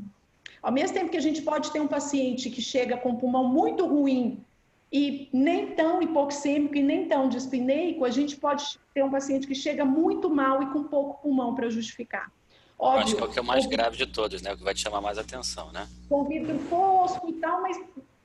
Ao 0.61 0.71
mesmo 0.71 0.97
tempo 0.97 1.11
que 1.11 1.17
a 1.17 1.21
gente 1.21 1.41
pode 1.41 1.69
ter 1.71 1.81
um 1.81 1.87
paciente 1.87 2.49
que 2.49 2.61
chega 2.61 2.95
com 2.95 3.17
pulmão 3.17 3.43
muito 3.43 3.85
ruim 3.85 4.41
e 4.89 5.27
nem 5.33 5.67
tão 5.75 6.01
hipoxêmico 6.01 6.75
e 6.77 6.81
nem 6.81 7.07
tão 7.07 7.27
dispineico, 7.27 8.05
a 8.05 8.09
gente 8.09 8.37
pode 8.37 8.79
ter 8.93 9.03
um 9.03 9.11
paciente 9.11 9.45
que 9.45 9.53
chega 9.53 9.83
muito 9.83 10.29
mal 10.29 10.63
e 10.63 10.67
com 10.67 10.85
pouco 10.85 11.21
pulmão 11.21 11.53
para 11.53 11.69
justificar. 11.69 12.31
Óbvio, 12.79 13.03
acho 13.03 13.15
que 13.15 13.21
é 13.21 13.25
o 13.25 13.29
que 13.29 13.39
é 13.39 13.41
o 13.41 13.45
mais 13.45 13.65
grave 13.65 13.97
de 13.97 14.07
todos, 14.07 14.41
né? 14.41 14.53
O 14.53 14.57
que 14.57 14.63
vai 14.63 14.73
te 14.73 14.81
chamar 14.81 15.01
mais 15.01 15.17
atenção, 15.17 15.71
né? 15.73 15.87
Com 16.07 16.23
vidro 16.23 16.57
fosco 16.69 17.29
e 17.29 17.33
tal, 17.33 17.61
mas 17.61 17.77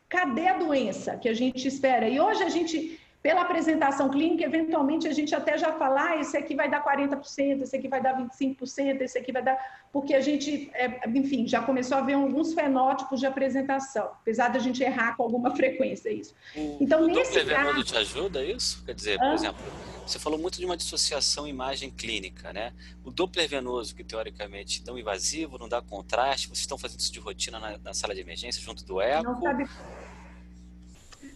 cadê 0.09 0.47
a 0.47 0.59
doença 0.59 1.17
que 1.17 1.29
a 1.29 1.35
gente 1.35 1.67
espera? 1.67 2.09
E 2.09 2.21
hoje 2.21 2.43
a 2.45 2.49
gente 2.49 3.01
pela 3.29 3.43
apresentação 3.43 4.09
clínica, 4.09 4.43
eventualmente 4.43 5.07
a 5.07 5.13
gente 5.13 5.35
até 5.35 5.59
já 5.59 5.71
fala, 5.75 6.13
ah, 6.13 6.17
esse 6.17 6.35
aqui 6.35 6.55
vai 6.55 6.71
dar 6.71 6.83
40%, 6.83 7.61
esse 7.61 7.77
aqui 7.77 7.87
vai 7.87 8.01
dar 8.01 8.17
25%, 8.17 9.03
esse 9.03 9.19
aqui 9.19 9.31
vai 9.31 9.43
dar. 9.43 9.59
Porque 9.93 10.15
a 10.15 10.21
gente, 10.23 10.71
é, 10.73 11.07
enfim, 11.11 11.47
já 11.47 11.61
começou 11.61 11.99
a 11.99 12.01
ver 12.01 12.15
alguns 12.15 12.55
fenótipos 12.55 13.21
de 13.21 13.27
apresentação, 13.27 14.07
apesar 14.23 14.49
da 14.49 14.59
gente 14.59 14.83
errar 14.83 15.15
com 15.15 15.25
alguma 15.25 15.51
frequência 15.55 16.09
isso. 16.09 16.35
O, 16.57 16.79
então, 16.81 17.03
o 17.03 17.07
nesse 17.07 17.35
caso... 17.35 17.47
venoso 17.47 17.85
te 17.85 17.99
ajuda 17.99 18.43
isso? 18.43 18.83
Quer 18.87 18.95
dizer, 18.95 19.19
por 19.19 19.35
exemplo, 19.35 19.63
você 20.07 20.19
falou 20.19 20.39
muito 20.39 20.59
de 20.59 20.65
uma 20.65 20.79
dissociação 20.79 21.47
imagem 21.47 21.91
clínica, 21.91 22.51
né? 22.55 22.73
O 23.05 23.11
Doppler 23.11 23.47
venoso, 23.47 23.95
que 23.95 24.03
teoricamente 24.03 24.83
não 24.87 24.99
invasivo, 24.99 25.59
não 25.59 25.69
dá 25.69 25.83
contraste, 25.83 26.47
vocês 26.47 26.61
estão 26.61 26.79
fazendo 26.79 27.01
isso 27.01 27.13
de 27.13 27.21
rotina 27.21 27.59
na, 27.59 27.77
na 27.77 27.93
sala 27.93 28.15
de 28.15 28.23
emergência 28.23 28.63
junto 28.63 28.87
do 28.87 29.03
eco? 29.03 29.25
Não 29.25 29.39
sabe 29.39 29.69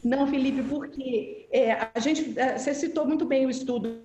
não, 0.05 0.27
Felipe, 0.27 0.63
porque 0.63 1.47
é, 1.53 1.73
a 1.95 2.01
gente, 2.01 2.39
é, 2.39 2.59
você 2.59 2.75
citou 2.75 3.07
muito 3.07 3.25
bem 3.25 3.47
o 3.47 3.51
estudo, 3.51 4.01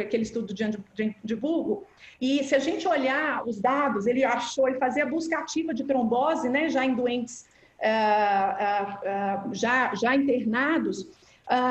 aquele 0.00 0.22
estudo 0.22 0.54
de, 0.54 1.34
Vulgo, 1.34 1.84
e 2.18 2.42
se 2.42 2.54
a 2.54 2.58
gente 2.58 2.88
olhar 2.88 3.46
os 3.46 3.60
dados, 3.60 4.06
ele 4.06 4.24
achou, 4.24 4.66
ele 4.66 4.78
fazia 4.78 5.04
busca 5.04 5.38
ativa 5.38 5.74
de 5.74 5.84
trombose, 5.84 6.48
né, 6.48 6.70
já 6.70 6.86
em 6.86 6.94
doentes 6.94 7.46
uh, 7.80 9.46
uh, 9.46 9.50
uh, 9.50 9.54
já, 9.54 9.94
já 9.94 10.16
internados, 10.16 11.06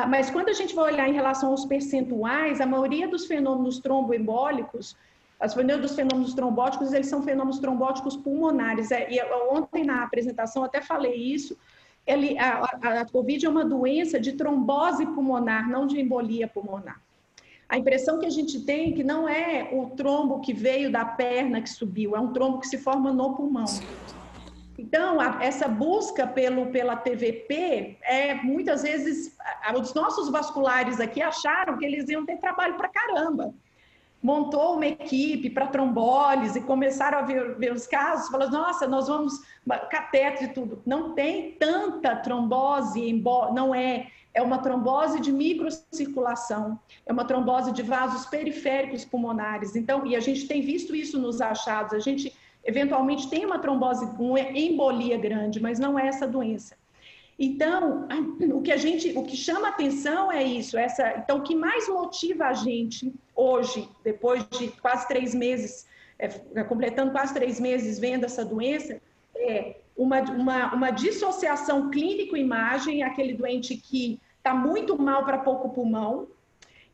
mas 0.09 0.29
quando 0.29 0.49
a 0.49 0.53
gente 0.53 0.75
vai 0.75 0.91
olhar 0.91 1.07
em 1.07 1.13
relação 1.13 1.51
aos 1.51 1.63
percentuais, 1.65 2.59
a 2.59 2.65
maioria 2.65 3.07
dos 3.07 3.25
fenômenos 3.25 3.79
tromboembólicos, 3.79 4.97
as 5.39 5.53
dos 5.53 5.95
fenômenos 5.95 6.33
trombóticos, 6.33 6.91
eles 6.91 7.07
são 7.07 7.23
fenômenos 7.23 7.59
trombóticos 7.59 8.17
pulmonares. 8.17 8.91
É, 8.91 9.09
e 9.09 9.21
ontem 9.49 9.85
na 9.85 10.03
apresentação 10.03 10.65
até 10.65 10.81
falei 10.81 11.15
isso, 11.15 11.57
ele, 12.10 12.38
a, 12.39 12.65
a, 12.82 13.02
a 13.02 13.06
Covid 13.06 13.45
é 13.45 13.50
uma 13.50 13.63
doença 13.63 14.19
de 14.19 14.34
trombose 14.34 15.06
pulmonar, 15.06 15.69
não 15.69 15.86
de 15.86 16.00
embolia 16.00 16.48
pulmonar. 16.48 17.00
A 17.67 17.78
impressão 17.78 18.19
que 18.19 18.26
a 18.26 18.32
gente 18.32 18.62
tem 18.65 18.91
é 18.91 18.95
que 18.95 19.04
não 19.04 19.30
é 19.30 19.69
o 19.72 19.91
trombo 19.91 20.39
que 20.39 20.52
veio 20.52 20.91
da 20.91 21.06
perna 21.06 21.62
que 21.62 21.69
subiu, 21.69 22.15
é 22.15 22.19
um 22.19 22.34
trombo 22.34 22.60
que 22.60 22.67
se 22.67 22.80
forma 22.80 23.13
no 23.13 23.36
pulmão. 23.36 23.65
Então, 24.76 25.19
a, 25.19 25.38
essa 25.43 25.67
busca 25.67 26.26
pelo, 26.26 26.72
pela 26.72 26.95
TVP 26.95 28.00
é 28.02 28.34
muitas 28.36 28.82
vezes 28.82 29.38
os 29.80 29.93
nossos 29.93 30.30
vasculares 30.30 31.00
aqui 31.00 31.22
acharam 31.22 31.78
que 31.78 31.86
eles 31.86 32.10
iam 32.10 32.26
ter 32.26 32.38
trabalho 32.38 32.76
para 32.76 32.89
caramba 32.89 33.54
montou 34.21 34.75
uma 34.75 34.86
equipe 34.86 35.49
para 35.49 35.67
trombólise, 35.67 36.62
começaram 36.62 37.19
a 37.19 37.21
ver, 37.21 37.55
ver 37.58 37.73
os 37.73 37.88
casos, 37.88 38.29
falou, 38.29 38.49
nossa, 38.49 38.88
nós 38.88 39.08
vamos, 39.08 39.41
cateto 39.89 40.43
e 40.43 40.47
tudo. 40.49 40.82
Não 40.86 41.13
tem 41.13 41.51
tanta 41.53 42.15
trombose, 42.17 43.13
não 43.53 43.73
é, 43.73 44.08
é 44.34 44.41
uma 44.41 44.58
trombose 44.58 45.19
de 45.19 45.32
microcirculação, 45.32 46.79
é 47.05 47.13
uma 47.13 47.25
trombose 47.25 47.71
de 47.71 47.82
vasos 47.82 48.25
periféricos 48.25 49.05
pulmonares. 49.05 49.75
Então, 49.75 50.05
e 50.05 50.15
a 50.15 50.19
gente 50.19 50.47
tem 50.47 50.62
visto 50.62 50.95
isso 50.95 51.17
nos 51.17 51.39
achados, 51.39 51.93
a 51.93 51.99
gente 51.99 52.34
eventualmente 52.63 53.29
tem 53.29 53.45
uma 53.45 53.60
trombose, 53.60 54.05
uma 54.19 54.39
embolia 54.39 55.17
grande, 55.17 55.62
mas 55.62 55.79
não 55.79 55.97
é 55.97 56.08
essa 56.08 56.27
doença. 56.27 56.78
Então, 57.41 58.06
o 58.54 58.62
que 58.62 58.69
a 58.69 58.75
gente, 58.75 59.17
o 59.17 59.23
que 59.23 59.38
chama 59.38 59.69
atenção 59.69 60.30
é 60.30 60.43
isso, 60.43 60.78
essa, 60.78 61.17
então 61.19 61.38
o 61.38 61.41
que 61.41 61.56
mais 61.56 61.88
motiva 61.88 62.47
a 62.47 62.54
gente 62.54 63.13
hoje, 63.34 63.88
depois 64.04 64.45
de 64.49 64.67
quase 64.82 65.08
três 65.08 65.34
meses, 65.34 65.88
é, 66.19 66.28
completando 66.65 67.13
quase 67.13 67.34
três 67.34 67.58
meses 67.58 67.97
vendo 67.97 68.25
essa 68.25 68.43
doença, 68.43 69.02
é 69.38 69.78
uma, 69.95 70.19
uma, 70.19 70.75
uma 70.75 70.91
dissociação 70.91 71.89
clínico-imagem, 71.89 73.04
aquele 73.04 73.34
doente 73.34 73.78
que 73.78 74.19
está 74.38 74.54
muito 74.54 75.02
mal 75.02 75.23
para 75.23 75.38
pouco 75.38 75.69
pulmão, 75.69 76.28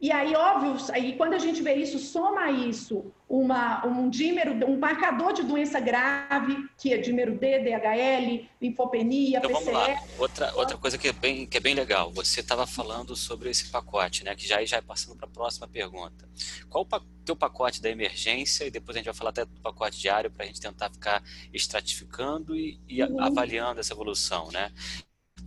e 0.06 0.12
aí, 0.12 0.36
óbvio, 0.36 0.76
aí 0.94 1.18
quando 1.18 1.34
a 1.34 1.40
gente 1.40 1.64
vê 1.64 1.74
isso, 1.74 1.98
soma 1.98 2.52
isso 2.52 3.12
uma, 3.28 3.84
um 3.88 4.08
dímero, 4.08 4.52
um 4.70 4.78
marcador 4.78 5.34
de 5.34 5.42
doença 5.42 5.80
grave, 5.80 6.70
que 6.78 6.94
é 6.94 6.98
dímero 7.00 7.36
D, 7.36 7.58
DHL, 7.58 8.48
linfopenia, 8.62 9.40
então. 9.40 9.52
Vamos 9.52 9.74
lá. 9.74 10.00
Outra, 10.20 10.56
outra 10.58 10.78
coisa 10.78 10.96
que 10.96 11.08
é, 11.08 11.12
bem, 11.12 11.48
que 11.48 11.58
é 11.58 11.60
bem 11.60 11.74
legal, 11.74 12.12
você 12.12 12.42
estava 12.42 12.68
falando 12.68 13.16
sobre 13.16 13.50
esse 13.50 13.72
pacote, 13.72 14.24
né? 14.24 14.36
Que 14.36 14.48
já, 14.48 14.64
já 14.64 14.78
é 14.78 14.82
passando 14.82 15.18
para 15.18 15.26
a 15.26 15.32
próxima 15.32 15.68
pergunta. 15.68 16.30
Qual 16.70 16.84
o 16.86 17.00
teu 17.26 17.36
pacote 17.36 17.82
da 17.82 17.90
emergência? 17.90 18.64
E 18.64 18.70
depois 18.70 18.96
a 18.96 19.00
gente 19.00 19.08
vai 19.08 19.16
falar 19.16 19.32
até 19.32 19.44
do 19.44 19.60
pacote 19.60 20.00
diário 20.00 20.30
para 20.30 20.44
a 20.44 20.48
gente 20.48 20.62
tentar 20.62 20.92
ficar 20.92 21.24
estratificando 21.52 22.56
e, 22.56 22.80
e 22.88 23.02
uhum. 23.02 23.24
avaliando 23.24 23.80
essa 23.80 23.94
evolução, 23.94 24.52
né? 24.52 24.72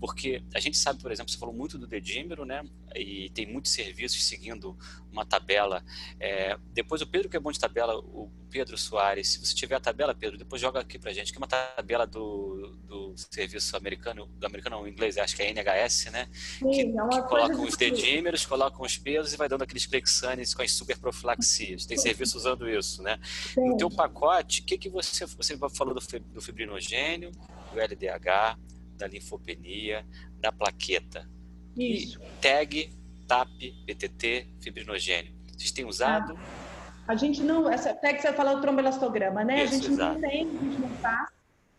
Porque 0.01 0.43
a 0.55 0.61
gente 0.61 0.77
sabe, 0.77 1.01
por 1.01 1.11
exemplo, 1.11 1.31
você 1.31 1.39
falou 1.39 1.55
muito 1.55 1.79
do 1.79 1.87
dedímero, 1.87 2.45
né? 2.45 2.63
E 2.95 3.31
tem 3.31 3.47
muitos 3.47 3.73
serviços 3.73 4.25
seguindo 4.25 4.77
uma 5.11 5.27
tabela. 5.27 5.85
É, 6.21 6.57
depois 6.73 7.03
o 7.03 7.07
Pedro 7.07 7.29
que 7.29 7.37
é 7.37 7.41
bom 7.41 7.51
de 7.51 7.59
tabela, 7.59 7.97
o 7.99 8.31
Pedro 8.51 8.79
Soares, 8.79 9.29
se 9.29 9.39
você 9.39 9.55
tiver 9.55 9.75
a 9.75 9.81
tabela, 9.81 10.15
Pedro, 10.15 10.39
depois 10.39 10.61
joga 10.61 10.81
aqui 10.81 10.99
pra 10.99 11.13
gente, 11.13 11.33
que 11.33 11.39
é 11.39 11.41
uma 11.41 11.49
tabela 11.49 12.07
do, 12.07 12.79
do 12.87 13.15
serviço 13.17 13.77
americano, 13.77 14.27
do 14.27 14.47
americano 14.47 14.79
não, 14.79 14.89
inglês, 14.89 15.19
acho 15.19 15.37
que 15.37 15.43
é 15.43 15.51
NHS, 15.51 16.07
né? 16.13 16.29
Sim, 16.33 16.71
que, 16.71 16.81
é 16.81 17.09
que 17.09 17.29
colocam 17.29 17.65
os 17.65 17.77
dedímeros, 17.77 18.47
colocam 18.47 18.83
os 18.83 18.97
pesos 18.97 19.33
e 19.33 19.37
vai 19.37 19.49
dando 19.49 19.63
aqueles 19.63 19.87
clexanes 19.87 20.55
com 20.55 20.63
as 20.63 20.73
superprofilaxias. 20.73 21.85
Tem 21.87 21.97
serviço 21.97 22.37
usando 22.37 22.69
isso, 22.69 23.03
né? 23.03 23.19
Sim. 23.55 23.71
No 23.71 23.77
teu 23.77 23.91
pacote, 23.91 24.63
o 24.63 24.65
que, 24.65 24.79
que 24.79 24.89
você, 24.89 25.27
você 25.27 25.59
falou 25.75 25.95
do, 25.95 26.01
do 26.33 26.41
fibrinogênio, 26.41 27.33
do 27.73 27.81
LDH, 27.81 28.57
da 28.99 29.07
linfopenia, 29.07 30.05
da 30.41 30.53
plaqueta. 30.53 31.29
Isso. 31.77 32.21
E 32.21 32.43
tag, 32.43 32.91
TAP, 33.27 33.49
PTT, 33.87 34.49
fibrinogênio. 34.61 35.33
Vocês 35.57 35.71
têm 35.71 35.85
usado? 35.85 36.37
Ah, 36.37 37.13
a 37.13 37.17
gente 37.17 37.43
não, 37.43 37.71
essa 37.71 37.95
tag 37.95 38.21
você 38.21 38.33
falou 38.33 38.57
do 38.57 38.61
tromboelastograma, 38.61 39.45
né? 39.45 39.65
Isso, 39.65 39.73
a 39.73 39.77
gente 39.77 39.91
exato. 39.93 40.15
não 40.15 40.29
tem, 40.29 40.43
a 40.43 40.65
gente 40.65 40.81
não 40.81 40.89
faz. 40.97 41.39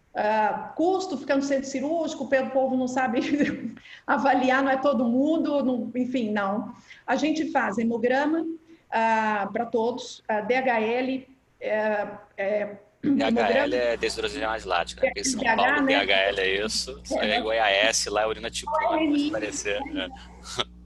Uh, 0.09 0.73
custo 0.73 1.17
ficando 1.17 1.45
centro 1.45 1.69
cirúrgico, 1.69 2.23
o 2.23 2.49
povo 2.49 2.75
não 2.75 2.87
sabe 2.87 3.21
avaliar, 4.07 4.63
não 4.63 4.71
é 4.71 4.77
todo 4.77 5.05
mundo, 5.05 5.63
não, 5.63 5.91
enfim, 5.95 6.31
não. 6.31 6.73
A 7.05 7.15
gente 7.15 7.51
faz 7.51 7.77
hemograma 7.77 8.41
uh, 8.41 9.53
para 9.53 9.65
todos, 9.67 10.19
uh, 10.19 10.45
DHL, 10.47 11.27
é, 11.61 12.07
é, 12.37 12.77
DHL 13.01 13.73
é 13.73 13.97
deshidrogenase 13.97 14.67
lática. 14.67 15.07
Aqui 15.07 15.21
em 15.21 15.23
São 15.23 15.39
DH, 15.39 15.55
Paulo, 15.55 15.81
né? 15.83 16.05
DHL 16.05 16.39
é 16.39 16.65
isso. 16.65 17.01
É, 17.11 17.31
é 17.31 17.39
igual 17.39 17.53
a 17.53 17.71
S, 17.71 18.09
lá 18.09 18.23
é 18.23 18.27
urina 18.27 18.49
tipo 18.49 18.71
1, 18.71 18.87
pode 18.87 19.31
parecer. 19.31 19.79
É. 19.95 20.09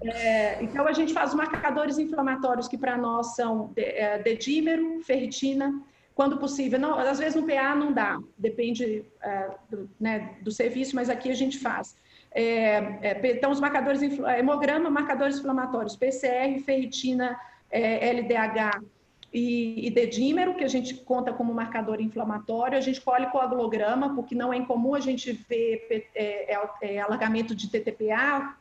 É, 0.04 0.64
então, 0.64 0.88
a 0.88 0.94
gente 0.94 1.14
faz 1.14 1.34
marcadores 1.34 1.98
inflamatórios 1.98 2.68
que 2.68 2.78
para 2.78 2.98
nós 2.98 3.36
são 3.36 3.72
é, 3.76 4.20
dedímero, 4.20 5.02
ferritina, 5.02 5.82
quando 6.14 6.38
possível. 6.38 6.78
Não, 6.78 7.00
às 7.00 7.20
vezes 7.20 7.36
no 7.36 7.48
PA 7.48 7.74
não 7.74 7.92
dá, 7.92 8.20
depende 8.38 9.06
é, 9.22 9.50
do, 9.70 9.90
né, 10.00 10.36
do, 10.42 10.52
serviço, 10.52 10.96
mas 10.96 11.10
aqui 11.10 11.32
a 11.32 11.36
gente 11.36 11.58
faz. 11.58 11.96
É, 12.32 12.78
é, 13.02 13.32
então, 13.32 13.50
os 13.52 13.60
marcadores, 13.60 14.02
hemograma, 14.02 14.90
marcadores 14.90 15.40
inflamatórios, 15.40 15.96
PCR, 15.96 16.60
ferritina, 16.60 17.40
LDH, 17.72 18.84
e, 19.34 19.88
e 19.88 19.90
dedímero, 19.90 20.54
que 20.54 20.64
a 20.64 20.68
gente 20.68 20.94
conta 20.94 21.34
como 21.34 21.54
marcador 21.54 22.00
inflamatório. 22.00 22.78
A 22.78 22.82
gente 22.82 23.02
colhe 23.02 23.26
coagulograma, 23.32 24.14
porque 24.14 24.36
não 24.36 24.54
é 24.54 24.58
incomum 24.58 24.94
a 24.94 25.00
gente 25.00 25.34
ver 25.50 26.08
é, 26.14 26.54
é, 26.54 26.60
é, 26.82 27.00
alargamento 27.00 27.56
de 27.56 27.68
TTPA, 27.68 28.56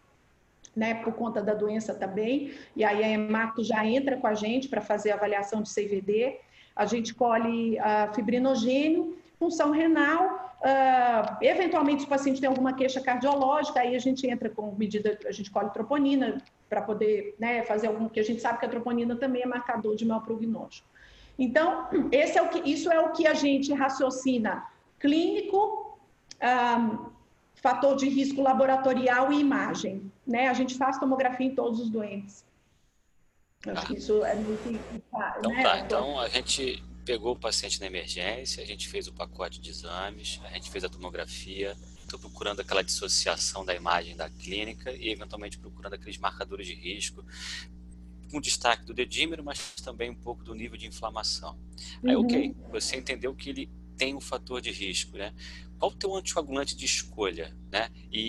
né, 0.75 0.95
por 0.95 1.13
conta 1.13 1.43
da 1.43 1.53
doença 1.53 1.93
também. 1.95 2.53
E 2.75 2.83
aí 2.83 3.05
a 3.05 3.09
hemato 3.09 3.63
já 3.63 3.85
entra 3.85 4.17
com 4.17 4.27
a 4.27 4.35
gente 4.35 4.69
para 4.69 4.81
fazer 4.81 5.11
a 5.11 5.17
avaliação 5.17 5.61
de 5.63 5.69
CVD. 5.69 6.39
A 6.75 6.87
gente 6.87 7.13
colhe 7.13 7.79
uh, 7.79 8.15
fibrinogênio, 8.15 9.19
função 9.39 9.73
renal. 9.73 10.57
Uh, 10.63 11.45
eventualmente, 11.45 12.01
se 12.01 12.07
o 12.07 12.09
paciente 12.09 12.41
tem 12.41 12.49
alguma 12.49 12.73
queixa 12.73 13.03
cardiológica, 13.03 13.81
aí 13.81 13.95
a 13.95 13.99
gente 13.99 14.27
entra 14.27 14.49
com 14.49 14.75
medida, 14.75 15.19
a 15.27 15.33
gente 15.33 15.51
colhe 15.51 15.69
troponina, 15.69 16.41
para 16.73 16.81
poder 16.81 17.35
né, 17.39 17.63
fazer 17.65 17.89
algum, 17.89 18.09
que 18.09 18.19
a 18.19 18.23
gente 18.23 18.41
sabe 18.41 18.59
que 18.59 18.65
a 18.65 18.69
troponina 18.69 19.15
também 19.15 19.43
é 19.43 19.47
marcador 19.47 19.95
de 19.95 20.07
mau 20.07 20.23
prognóstico. 20.23 20.89
Então, 21.39 21.87
esse 22.11 22.39
é 22.39 22.43
o 22.43 22.49
que, 22.49 22.61
isso 22.61 22.91
é 22.91 22.99
o 22.99 23.13
que 23.13 23.27
a 23.27 23.35
gente 23.35 23.75
raciocina 23.75 24.67
clínico, 24.99 25.99
um, 26.43 27.11
fator 27.57 27.95
de 27.95 28.09
risco 28.09 28.41
laboratorial 28.41 29.31
e 29.31 29.39
imagem. 29.39 30.11
Né? 30.27 30.49
A 30.49 30.55
gente 30.55 30.75
faz 30.75 30.99
tomografia 30.99 31.47
em 31.47 31.55
todos 31.55 31.79
os 31.79 31.91
doentes. 31.91 32.43
Acho 33.67 33.87
que 33.89 33.99
isso 33.99 34.25
é 34.25 34.35
muito. 34.35 34.81
Então, 34.95 35.53
né? 35.53 35.63
tá, 35.63 35.79
então 35.81 36.19
a 36.19 36.29
gente 36.29 36.83
pegou 37.05 37.35
o 37.35 37.39
paciente 37.39 37.79
na 37.81 37.87
emergência, 37.87 38.63
a 38.63 38.67
gente 38.67 38.89
fez 38.89 39.07
o 39.09 39.13
pacote 39.13 39.61
de 39.61 39.69
exames, 39.69 40.41
a 40.45 40.55
gente 40.55 40.71
fez 40.71 40.85
a 40.85 40.89
tomografia, 40.89 41.77
estou 42.15 42.31
procurando 42.31 42.61
aquela 42.61 42.83
dissociação 42.83 43.65
da 43.65 43.75
imagem 43.75 44.15
da 44.17 44.29
clínica 44.29 44.93
e 44.93 45.11
eventualmente 45.11 45.59
procurando 45.59 45.95
aqueles 45.95 46.19
marcadores 46.19 46.67
de 46.67 46.75
risco, 46.75 47.25
com 48.31 48.41
destaque 48.41 48.85
do 48.85 48.95
dedímero, 48.95 49.45
mas 49.45 49.75
também 49.83 50.11
um 50.11 50.15
pouco 50.15 50.43
do 50.43 50.55
nível 50.55 50.77
de 50.77 50.87
inflamação. 50.87 51.59
Aí, 52.05 52.15
uhum. 52.15 52.23
ok, 52.23 52.57
você 52.71 52.97
entendeu 52.97 53.35
que 53.35 53.51
ele 53.51 53.71
tem 53.97 54.15
um 54.15 54.21
fator 54.21 54.61
de 54.61 54.71
risco, 54.71 55.17
né? 55.17 55.33
Qual 55.79 55.91
o 55.91 55.95
teu 55.95 56.15
anticoagulante 56.15 56.77
de 56.77 56.85
escolha, 56.85 57.57
né? 57.71 57.91
E, 58.11 58.21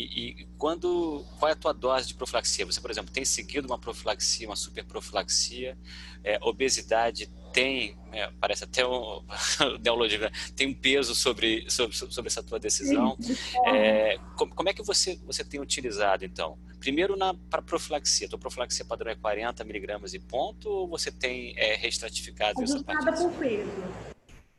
e, 0.41 0.47
quando, 0.57 1.23
qual 1.37 1.49
é 1.49 1.51
a 1.53 1.55
tua 1.55 1.71
dose 1.71 2.07
de 2.07 2.15
profilaxia? 2.15 2.65
Você, 2.65 2.81
por 2.81 2.89
exemplo, 2.89 3.13
tem 3.13 3.23
seguido 3.23 3.67
uma 3.67 3.77
profilaxia, 3.77 4.47
uma 4.47 4.55
superprofilaxia, 4.55 5.77
é, 6.23 6.39
obesidade 6.41 7.29
tem, 7.53 7.95
é, 8.11 8.29
parece 8.41 8.63
até 8.63 8.85
um 8.85 9.23
neologismo, 9.79 10.25
tem 10.55 10.67
um 10.67 10.73
peso 10.73 11.13
sobre, 11.13 11.69
sobre, 11.69 11.95
sobre 11.95 12.27
essa 12.27 12.41
tua 12.41 12.59
decisão. 12.59 13.15
É, 13.67 14.17
como, 14.35 14.53
como, 14.55 14.69
é 14.69 14.73
que 14.73 14.81
você, 14.81 15.19
você 15.23 15.43
tem 15.43 15.61
utilizado, 15.61 16.25
então? 16.25 16.57
Primeiro, 16.79 17.15
para 17.49 17.61
profilaxia, 17.61 18.27
tua 18.27 18.39
profilaxia 18.39 18.83
padrão 18.83 19.11
é 19.11 19.15
40 19.15 19.63
miligramas 19.63 20.15
e 20.15 20.19
ponto, 20.19 20.67
ou 20.67 20.87
você 20.87 21.11
tem 21.11 21.53
é, 21.55 21.75
restratificado 21.75 22.59
Ajustada 22.59 23.11
essa 23.11 23.29
por 23.29 23.37
peso. 23.37 23.71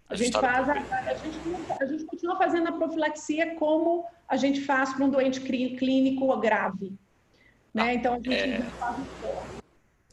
A 0.09 0.15
gente, 0.15 0.33
faz 0.33 0.69
a, 0.69 0.73
a, 0.73 1.15
gente, 1.15 1.39
a 1.81 1.87
gente 1.87 2.05
continua 2.05 2.37
fazendo 2.37 2.69
a 2.69 2.73
profilaxia 2.73 3.55
como 3.55 4.07
a 4.29 4.37
gente 4.37 4.61
faz 4.61 4.93
para 4.93 5.05
um 5.05 5.11
doente 5.11 5.41
clínico 5.41 6.37
grave. 6.39 6.93
Né? 7.73 7.83
Ah, 7.83 7.95
então, 7.95 8.15
a 8.15 8.17
gente 8.17 8.33
é... 8.33 8.61
faz 8.79 8.97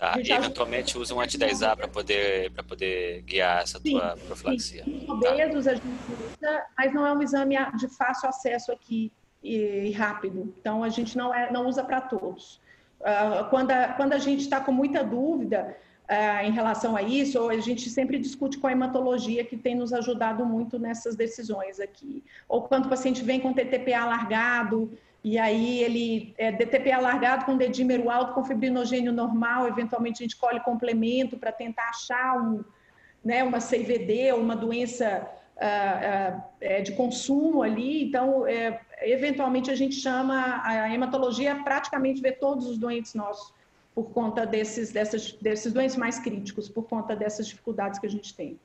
Tá? 0.01 0.15
E 0.17 0.31
eventualmente 0.31 0.97
usa 0.97 1.13
um 1.13 1.21
anti-10A 1.21 1.77
para 1.77 1.87
poder, 1.87 2.51
poder 2.67 3.21
guiar 3.21 3.61
essa 3.61 3.79
sim, 3.79 3.91
tua 3.91 4.17
profilaxia. 4.25 4.83
Sim. 4.83 5.05
Obesos 5.07 5.65
tá? 5.65 5.71
a 5.71 5.75
gente 5.75 5.85
usa, 6.09 6.65
mas 6.75 6.91
não 6.91 7.05
é 7.05 7.13
um 7.13 7.21
exame 7.21 7.55
de 7.77 7.87
fácil 7.87 8.27
acesso 8.27 8.71
aqui 8.71 9.11
e, 9.43 9.91
rápido. 9.91 10.51
Então, 10.59 10.83
a 10.83 10.89
gente 10.89 11.15
não, 11.15 11.31
é, 11.31 11.51
não 11.51 11.67
usa 11.67 11.83
para 11.83 12.01
todos. 12.01 12.59
Uh, 12.99 13.47
quando, 13.51 13.69
a, 13.69 13.89
quando 13.89 14.13
a 14.13 14.17
gente 14.17 14.41
está 14.41 14.59
com 14.59 14.71
muita 14.71 15.03
dúvida 15.03 15.77
uh, 16.09 16.45
em 16.45 16.51
relação 16.51 16.95
a 16.95 17.01
isso, 17.01 17.49
a 17.49 17.57
gente 17.59 17.89
sempre 17.89 18.19
discute 18.19 18.57
com 18.57 18.67
a 18.67 18.71
hematologia, 18.71 19.43
que 19.43 19.57
tem 19.57 19.75
nos 19.75 19.93
ajudado 19.93 20.45
muito 20.45 20.77
nessas 20.77 21.15
decisões 21.15 21.79
aqui. 21.79 22.23
Ou 22.47 22.63
quando 22.63 22.85
o 22.85 22.89
paciente 22.89 23.23
vem 23.23 23.39
com 23.39 23.53
TTPA 23.53 24.01
alargado, 24.01 24.91
e 25.23 25.37
aí 25.37 25.83
ele 25.83 26.33
é 26.37 26.51
DTP 26.51 26.91
alargado 26.91 27.45
com 27.45 27.55
dedímero 27.55 28.09
alto, 28.09 28.33
com 28.33 28.43
fibrinogênio 28.43 29.13
normal, 29.13 29.67
eventualmente 29.67 30.23
a 30.23 30.25
gente 30.25 30.35
colhe 30.35 30.59
complemento 30.61 31.37
para 31.37 31.51
tentar 31.51 31.89
achar 31.89 32.41
um, 32.41 32.63
né, 33.23 33.43
uma 33.43 33.59
CVD 33.59 34.31
ou 34.31 34.39
uma 34.39 34.55
doença 34.55 35.29
uh, 35.57 36.79
uh, 36.79 36.83
de 36.83 36.93
consumo 36.93 37.61
ali. 37.61 38.03
Então, 38.03 38.47
é, 38.47 38.81
eventualmente 39.03 39.69
a 39.69 39.75
gente 39.75 39.95
chama 39.95 40.61
a 40.63 40.91
hematologia 40.91 41.55
praticamente 41.63 42.19
vê 42.19 42.31
todos 42.31 42.65
os 42.65 42.77
doentes 42.77 43.13
nossos 43.13 43.53
por 44.01 44.11
conta 44.11 44.47
desses, 44.47 44.91
dessas, 44.91 45.33
desses 45.33 45.71
doentes 45.71 45.95
mais 45.95 46.17
críticos, 46.17 46.67
por 46.67 46.87
conta 46.87 47.15
dessas 47.15 47.47
dificuldades 47.47 47.99
que 47.99 48.07
a 48.07 48.09
gente 48.09 48.33
tem. 48.33 48.59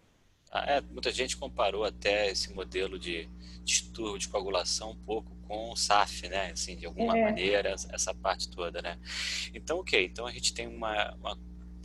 Ah, 0.51 0.64
é, 0.66 0.81
muita 0.81 1.11
gente 1.11 1.37
comparou 1.37 1.85
até 1.85 2.31
esse 2.31 2.55
modelo 2.55 2.99
de 2.99 3.29
distúrbio 3.62 4.18
de 4.18 4.29
coagulação 4.29 4.92
um 4.92 4.96
pouco 4.96 5.31
com 5.46 5.72
o 5.72 5.77
SAF, 5.77 6.27
né? 6.29 6.53
Assim, 6.53 6.75
de 6.77 6.87
alguma 6.87 7.18
é. 7.18 7.25
maneira, 7.25 7.68
essa 7.68 8.14
parte 8.14 8.49
toda, 8.49 8.81
né? 8.81 8.99
Então, 9.53 9.79
ok. 9.81 10.07
Então 10.07 10.27
a 10.27 10.33
gente 10.33 10.55
tem 10.55 10.66
uma, 10.66 11.14
uma 11.16 11.38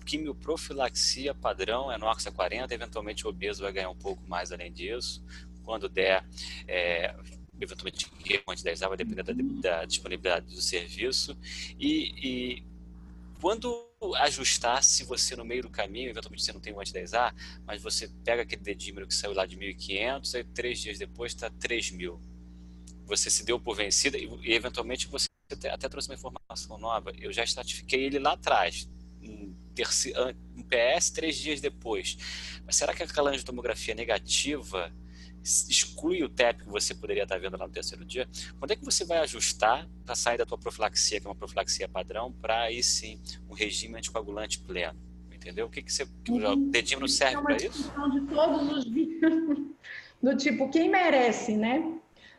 quimioprofilaxia 0.06 1.36
padrão, 1.36 1.92
é 1.92 1.98
no 1.98 2.08
AXA 2.08 2.32
40, 2.32 2.74
eventualmente 2.74 3.26
o 3.26 3.30
obeso 3.30 3.64
vai 3.64 3.74
ganhar 3.74 3.90
um 3.90 3.98
pouco 3.98 4.24
mais 4.30 4.54
além 4.54 4.72
disso. 4.72 5.22
Quando 5.66 5.90
der, 5.90 6.26
é, 6.68 7.14
eventualmente 7.60 8.10
antes 8.48 8.64
10 8.64 8.80
vai 8.80 8.98
depender 8.98 9.24
da, 9.24 9.34
da, 9.34 9.86
disponibilidade 9.86 10.46
do 10.46 10.62
serviço. 10.62 11.38
E, 11.78 12.14
e 12.58 12.71
quando 13.42 13.90
ajustar, 14.20 14.84
se 14.84 15.04
você 15.04 15.36
no 15.36 15.44
meio 15.44 15.64
do 15.64 15.70
caminho, 15.70 16.10
eventualmente 16.10 16.44
você 16.44 16.54
não 16.54 16.62
tem 16.62 16.74
um 16.74 16.80
anti-10A, 16.80 17.34
mas 17.66 17.82
você 17.82 18.08
pega 18.24 18.44
aquele 18.44 18.62
dedímero 18.62 19.08
que 19.08 19.16
saiu 19.16 19.34
lá 19.34 19.48
de 19.48 19.58
1.500, 19.58 20.36
aí 20.36 20.44
três 20.44 20.80
dias 20.80 21.00
depois 21.00 21.34
está 21.34 21.50
3.000. 21.50 22.20
Você 23.06 23.30
se 23.32 23.44
deu 23.44 23.60
por 23.60 23.76
vencida 23.76 24.18
e, 24.18 24.30
e 24.44 24.54
eventualmente 24.54 25.08
você 25.08 25.28
até, 25.52 25.70
até, 25.70 25.90
trouxe 25.90 26.08
uma 26.08 26.16
informação 26.16 26.78
nova. 26.78 27.12
Eu 27.20 27.34
já 27.34 27.44
estratifiquei 27.44 28.06
ele 28.06 28.20
lá 28.20 28.34
atrás, 28.34 28.88
um, 29.22 29.54
terceiro, 29.74 30.20
um 30.56 30.64
PS 30.64 31.10
três 31.10 31.36
dias 31.36 31.60
depois. 31.60 32.18
Mas 32.66 32.76
será 32.76 32.94
que 32.94 33.04
aquela 33.04 33.32
angiotomografia 33.32 33.96
negativa 33.96 34.94
exclui 35.44 36.24
o 36.24 36.30
TEP 36.30 36.64
que 36.64 36.70
você 36.70 36.94
poderia 36.94 37.24
estar 37.24 37.40
vendo 37.40 37.58
lá 37.58 37.68
no 37.68 37.74
terceiro 37.74 38.06
dia, 38.06 38.28
quando 38.60 38.72
é 38.72 38.76
que 38.76 38.86
você 38.86 39.06
vai 39.06 39.18
ajustar 39.20 39.88
para 40.06 40.16
sair 40.16 40.38
da 40.38 40.46
tua 40.46 40.58
profilaxia, 40.58 41.20
que 41.20 41.28
é 41.28 41.30
uma 41.30 41.36
profilaxia 41.36 41.88
padrão, 41.88 42.32
para 42.32 42.64
aí 42.64 42.84
sim 42.84 43.20
um 43.50 43.54
regime 43.54 43.98
anticoagulante 43.98 44.60
pleno? 44.60 45.00
Entendeu? 45.32 45.66
O 45.66 45.70
que, 45.70 45.82
que 45.82 45.92
você. 45.92 46.06
Que 46.24 46.32
uhum. 46.32 46.54
O 46.54 46.56
dedinho 46.70 47.00
não 47.00 47.08
serve 47.08 47.38
é 47.38 47.42
para 47.42 47.56
isso? 47.56 47.92
de 48.12 48.22
todos 48.28 48.78
os 48.78 48.86
do 50.22 50.38
tipo, 50.38 50.70
quem 50.70 50.88
merece, 50.88 51.58
né? 51.58 51.98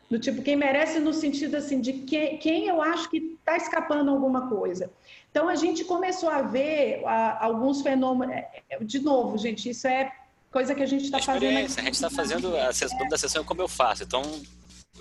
Do 0.09 0.17
tipo, 0.17 0.41
quem 0.41 0.55
merece 0.55 0.99
no 0.99 1.13
sentido 1.13 1.55
assim 1.55 1.81
de 1.81 1.93
quem, 1.93 2.37
quem 2.37 2.67
eu 2.67 2.81
acho 2.81 3.09
que 3.09 3.17
está 3.17 3.57
escapando 3.57 4.09
alguma 4.09 4.47
coisa. 4.47 4.89
Então 5.29 5.49
a 5.49 5.55
gente 5.55 5.83
começou 5.83 6.29
a 6.29 6.43
ver 6.43 7.03
a, 7.05 7.45
alguns 7.45 7.81
fenômenos. 7.81 8.35
É, 8.35 8.63
é, 8.69 8.83
de 8.83 8.99
novo, 8.99 9.37
gente, 9.37 9.69
isso 9.69 9.87
é 9.87 10.11
coisa 10.53 10.75
que 10.75 10.83
a 10.83 10.85
gente 10.85 11.05
está 11.05 11.19
fazendo. 11.19 11.57
Aqui. 11.57 11.79
A 11.79 11.83
gente 11.83 11.95
está 11.95 12.09
fazendo 12.09 12.55
a 12.55 12.71
sessão 12.71 13.07
da 13.09 13.17
sessão 13.17 13.43
como 13.43 13.61
eu 13.61 13.67
faço, 13.67 14.03
então 14.03 14.21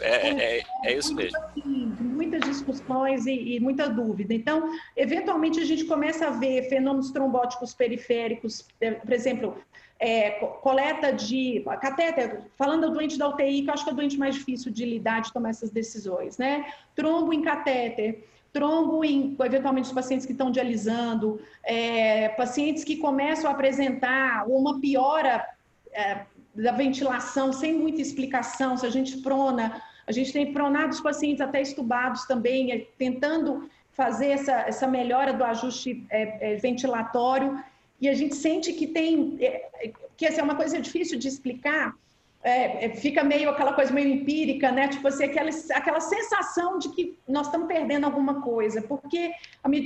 é, 0.00 0.28
é, 0.28 0.58
é, 0.58 0.64
é 0.84 0.96
isso 0.96 1.14
mesmo. 1.14 1.38
Assim, 1.38 1.94
muitas 2.00 2.40
discussões 2.40 3.26
e, 3.26 3.56
e, 3.56 3.60
muita 3.60 3.88
dúvida. 3.88 4.32
Então, 4.32 4.70
eventualmente, 4.96 5.60
a 5.60 5.64
gente 5.64 5.84
começa 5.84 6.26
a 6.26 6.30
ver 6.30 6.68
fenômenos 6.68 7.10
trombóticos 7.10 7.74
periféricos, 7.74 8.66
é, 8.80 8.92
por 8.92 9.12
exemplo, 9.12 9.58
é, 10.00 10.30
coleta 10.62 11.12
de 11.12 11.62
catéter, 11.80 12.40
falando 12.56 12.88
do 12.88 12.94
doente 12.94 13.18
da 13.18 13.28
UTI, 13.28 13.62
que 13.62 13.68
eu 13.68 13.74
acho 13.74 13.84
que 13.84 13.90
é 13.90 13.92
o 13.92 13.96
doente 13.96 14.18
mais 14.18 14.34
difícil 14.34 14.72
de 14.72 14.84
lidar, 14.84 15.20
de 15.20 15.32
tomar 15.32 15.50
essas 15.50 15.70
decisões, 15.70 16.38
né? 16.38 16.72
Trombo 16.96 17.32
em 17.32 17.42
catéter, 17.42 18.24
trombo 18.52 19.04
em, 19.04 19.36
eventualmente, 19.42 19.88
os 19.88 19.94
pacientes 19.94 20.26
que 20.26 20.32
estão 20.32 20.50
dialisando, 20.50 21.40
é, 21.64 22.28
pacientes 22.30 22.84
que 22.84 22.96
começam 22.96 23.50
a 23.50 23.54
apresentar 23.54 24.46
uma 24.46 24.78
piora 24.78 25.44
é, 25.92 26.26
da 26.54 26.72
ventilação 26.72 27.52
sem 27.52 27.74
muita 27.74 28.02
explicação, 28.02 28.76
se 28.76 28.84
a 28.84 28.90
gente 28.90 29.18
prona, 29.18 29.82
a 30.06 30.12
gente 30.12 30.32
tem 30.32 30.52
pronado 30.52 30.92
os 30.92 31.00
pacientes 31.00 31.40
até 31.40 31.62
estubados 31.62 32.26
também, 32.26 32.72
é, 32.72 32.86
tentando 32.98 33.68
fazer 33.92 34.28
essa, 34.28 34.52
essa 34.52 34.86
melhora 34.86 35.32
do 35.32 35.44
ajuste 35.44 36.04
é, 36.10 36.52
é, 36.52 36.56
ventilatório, 36.56 37.62
e 38.00 38.08
a 38.08 38.14
gente 38.14 38.34
sente 38.34 38.72
que 38.72 38.86
tem, 38.86 39.36
é, 39.40 39.92
que 40.16 40.26
essa 40.26 40.40
é 40.40 40.44
uma 40.44 40.56
coisa 40.56 40.80
difícil 40.80 41.18
de 41.18 41.28
explicar, 41.28 41.94
é, 42.42 42.86
é, 42.86 42.88
fica 42.90 43.22
meio 43.22 43.48
aquela 43.50 43.72
coisa 43.72 43.92
meio 43.92 44.08
empírica, 44.08 44.72
né? 44.72 44.88
Tipo 44.88 45.06
assim, 45.06 45.24
aquela, 45.24 45.50
aquela 45.74 46.00
sensação 46.00 46.78
de 46.78 46.88
que 46.88 47.16
nós 47.28 47.46
estamos 47.46 47.68
perdendo 47.68 48.04
alguma 48.04 48.42
coisa, 48.42 48.82
porque 48.82 49.32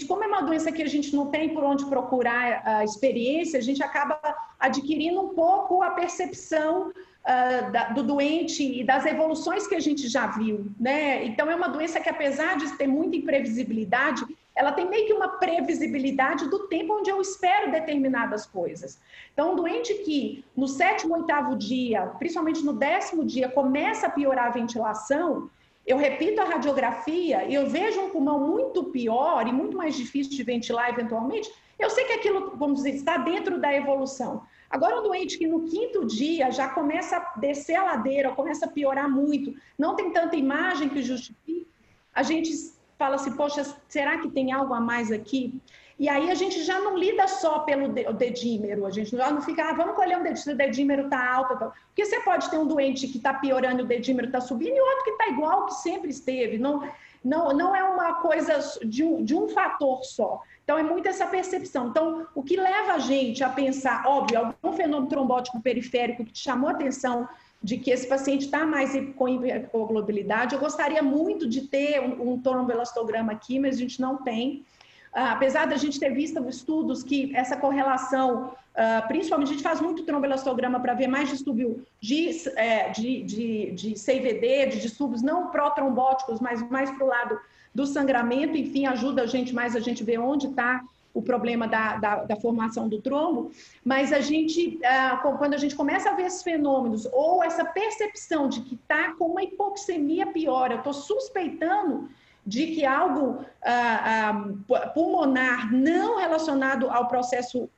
como 0.09 0.25
é 0.25 0.27
uma 0.27 0.41
doença 0.41 0.73
que 0.73 0.83
a 0.83 0.89
gente 0.89 1.15
não 1.15 1.27
tem 1.27 1.51
por 1.51 1.63
onde 1.63 1.85
procurar 1.85 2.63
a 2.65 2.85
experiência, 2.85 3.59
a 3.59 3.63
gente 3.63 3.83
acaba 3.83 4.19
adquirindo 4.59 5.21
um 5.21 5.29
pouco 5.35 5.83
a 5.83 5.91
percepção 5.91 6.89
uh, 6.89 7.71
da, 7.71 7.91
do 7.91 8.03
doente 8.03 8.63
e 8.81 8.83
das 8.83 9.05
evoluções 9.05 9.67
que 9.67 9.75
a 9.75 9.81
gente 9.81 10.09
já 10.09 10.27
viu, 10.29 10.67
né? 10.81 11.25
Então 11.27 11.51
é 11.51 11.55
uma 11.55 11.69
doença 11.69 12.01
que 12.01 12.09
apesar 12.09 12.57
de 12.57 12.71
ter 12.79 12.87
muita 12.87 13.17
imprevisibilidade, 13.17 14.25
ela 14.57 14.73
tem 14.73 14.89
meio 14.89 15.07
que 15.07 15.13
uma 15.13 15.29
previsibilidade 15.29 16.49
do 16.49 16.67
tempo 16.67 16.95
onde 16.99 17.11
eu 17.11 17.21
espero 17.21 17.71
determinadas 17.71 18.47
coisas. 18.47 18.99
Então, 19.35 19.53
um 19.53 19.57
doente 19.57 19.93
que 19.97 20.43
no 20.57 20.67
sétimo, 20.67 21.15
oitavo 21.15 21.55
dia, 21.55 22.07
principalmente 22.19 22.65
no 22.65 22.73
décimo 22.73 23.23
dia, 23.23 23.51
começa 23.51 24.07
a 24.07 24.11
piorar 24.11 24.47
a 24.47 24.51
ventilação, 24.51 25.51
eu 25.87 25.99
repito 25.99 26.41
a 26.41 26.45
radiografia 26.45 27.45
e 27.45 27.55
eu 27.55 27.69
vejo 27.69 28.01
um 28.01 28.11
pulmão 28.11 28.41
muito 28.41 28.85
pior 28.85 29.47
e 29.47 29.53
muito 29.53 29.77
mais 29.77 29.95
difícil 29.95 30.33
de 30.33 30.43
ventilar 30.43 30.89
eventualmente, 30.89 31.53
eu 31.79 31.91
sei 31.91 32.05
que 32.05 32.15
aquilo, 32.15 32.57
vamos 32.57 32.79
dizer, 32.79 32.95
está 32.95 33.19
dentro 33.19 33.61
da 33.61 33.73
evolução. 33.75 34.43
Agora, 34.71 34.99
um 34.99 35.03
doente 35.03 35.37
que 35.37 35.47
no 35.47 35.65
quinto 35.65 36.07
dia 36.07 36.51
já 36.51 36.67
começa 36.69 37.19
a 37.19 37.39
descer 37.39 37.77
a 37.77 37.85
ladeira, 37.85 38.33
começa 38.33 38.65
a 38.65 38.71
piorar 38.71 39.09
muito, 39.09 39.55
não 39.79 39.95
tem 39.95 40.11
tanta 40.11 40.35
imagem 40.35 40.89
que 40.89 41.03
justifique, 41.03 41.69
a 42.15 42.23
gente 42.23 42.51
fala 42.99 43.17
assim, 43.17 43.33
poxa, 43.33 43.65
será 43.89 44.19
que 44.19 44.31
tem 44.31 44.53
algo 44.53 44.73
a 44.75 44.81
mais 44.81 45.13
aqui? 45.13 45.61
E 45.99 46.11
aí 46.11 46.31
a 46.31 46.35
gente 46.35 46.63
já 46.63 46.79
não 46.79 46.97
lida 46.97 47.27
só 47.27 47.61
pelo 47.61 47.89
dedímero, 48.13 48.85
a 48.85 48.91
gente 48.91 49.17
já 49.17 49.31
não 49.31 49.41
fica, 49.41 49.65
ah, 49.65 49.73
vamos 49.73 49.97
colher 49.97 50.19
um 50.19 50.23
dedímero, 50.23 50.53
o 50.53 50.57
dedímero 50.57 51.05
está 51.05 51.35
alto. 51.35 51.59
Tá... 51.59 51.73
Porque 51.87 52.05
você 52.05 52.21
pode 52.21 52.51
ter 52.51 52.59
um 52.59 52.67
doente 52.67 53.09
que 53.09 53.17
está 53.17 53.33
piorando, 53.33 53.83
o 53.83 53.87
dedímero 53.87 54.27
está 54.27 54.41
subindo, 54.41 54.77
e 54.77 54.81
outro 54.81 55.05
que 55.05 55.11
está 55.11 55.29
igual 55.29 55.65
que 55.67 55.75
sempre 55.75 56.11
esteve. 56.11 56.59
Não, 56.59 56.87
não, 57.25 57.49
não 57.49 57.75
é 57.75 57.83
uma 57.83 58.17
coisa 58.17 58.59
de 58.85 59.03
um, 59.03 59.25
de 59.25 59.35
um 59.35 59.49
fator 59.49 60.05
só. 60.05 60.43
Então, 60.63 60.77
é 60.77 60.83
muito 60.83 61.09
essa 61.09 61.27
percepção. 61.27 61.89
Então, 61.89 62.27
o 62.35 62.43
que 62.43 62.57
leva 62.57 62.95
a 62.95 62.99
gente 62.99 63.43
a 63.43 63.49
pensar, 63.49 64.05
óbvio, 64.07 64.39
algum 64.39 64.77
fenômeno 64.77 65.09
trombótico 65.09 65.61
periférico 65.63 66.25
que 66.25 66.33
te 66.33 66.41
chamou 66.41 66.69
atenção 66.69 67.27
de 67.67 67.77
que 67.79 67.91
esse 67.91 68.07
paciente 68.07 68.45
está 68.45 68.65
mais 68.65 68.93
com 69.17 69.29
hipercoagulabilidade. 69.29 70.55
Eu 70.55 70.61
gostaria 70.61 71.03
muito 71.03 71.49
de 71.49 71.63
ter 71.63 72.01
um, 72.01 72.35
um 72.35 72.41
tromboelastograma 72.41 73.33
aqui, 73.33 73.59
mas 73.59 73.75
a 73.75 73.79
gente 73.79 74.01
não 74.01 74.19
tem. 74.19 74.65
Uh, 75.13 75.35
apesar 75.35 75.67
da 75.67 75.77
gente 75.77 75.99
ter 75.99 76.11
visto 76.11 76.39
estudos 76.49 77.03
que 77.03 77.35
essa 77.35 77.57
correlação, 77.57 78.53
uh, 78.53 79.09
principalmente 79.09 79.49
a 79.49 79.53
gente 79.55 79.65
faz 79.65 79.81
muito 79.81 80.05
tromboelastograma 80.05 80.79
para 80.79 80.95
ver 80.95 81.09
mais 81.09 81.29
distúrbio 81.29 81.85
de, 82.01 82.31
é, 82.55 82.91
de, 82.91 83.25
de, 83.25 83.73
de 83.73 83.95
CVD, 83.95 84.67
de 84.67 84.81
distúrbios 84.81 85.21
não 85.21 85.49
protrombóticos, 85.49 86.39
mas 86.39 86.63
mais 86.71 86.89
para 86.93 87.05
o 87.05 87.09
lado 87.09 87.37
do 87.75 87.85
sangramento, 87.85 88.57
enfim, 88.57 88.87
ajuda 88.87 89.23
a 89.23 89.27
gente 89.27 89.53
mais 89.53 89.75
a 89.75 89.81
gente 89.81 90.05
ver 90.05 90.21
onde 90.21 90.47
está 90.47 90.85
o 91.17 91.23
problema 91.23 91.67
da, 91.67 91.97
da, 91.97 92.25
da, 92.25 92.37
formação 92.37 92.91
do 92.91 93.01
trombo, 93.01 93.51
mas 93.83 94.13
a 94.13 94.21
gente, 94.21 94.79
ah, 94.85 95.17
quando 95.39 95.55
a 95.55 95.57
gente 95.57 95.75
começa 95.75 96.11
a 96.11 96.15
ver 96.15 96.27
esses 96.27 96.43
fenômenos, 96.43 97.09
ou 97.11 97.43
essa 97.43 97.65
percepção 97.65 98.51
de 98.51 98.61
que 98.61 98.75
está 98.75 99.15
com 99.15 99.29
uma 99.29 99.43
hipoxemia 99.43 100.27
pior, 100.27 100.71
eu 100.71 100.77
estou 100.77 100.93
suspeitando 100.93 102.11
de 102.47 102.67
que 102.67 102.85
algo 102.85 103.43
ah, 103.65 104.35
ah, 104.71 104.89
pulmonar 104.89 105.73
não 105.73 106.19
relacionado 106.19 106.91
ao 106.91 107.09
processo 107.09 107.69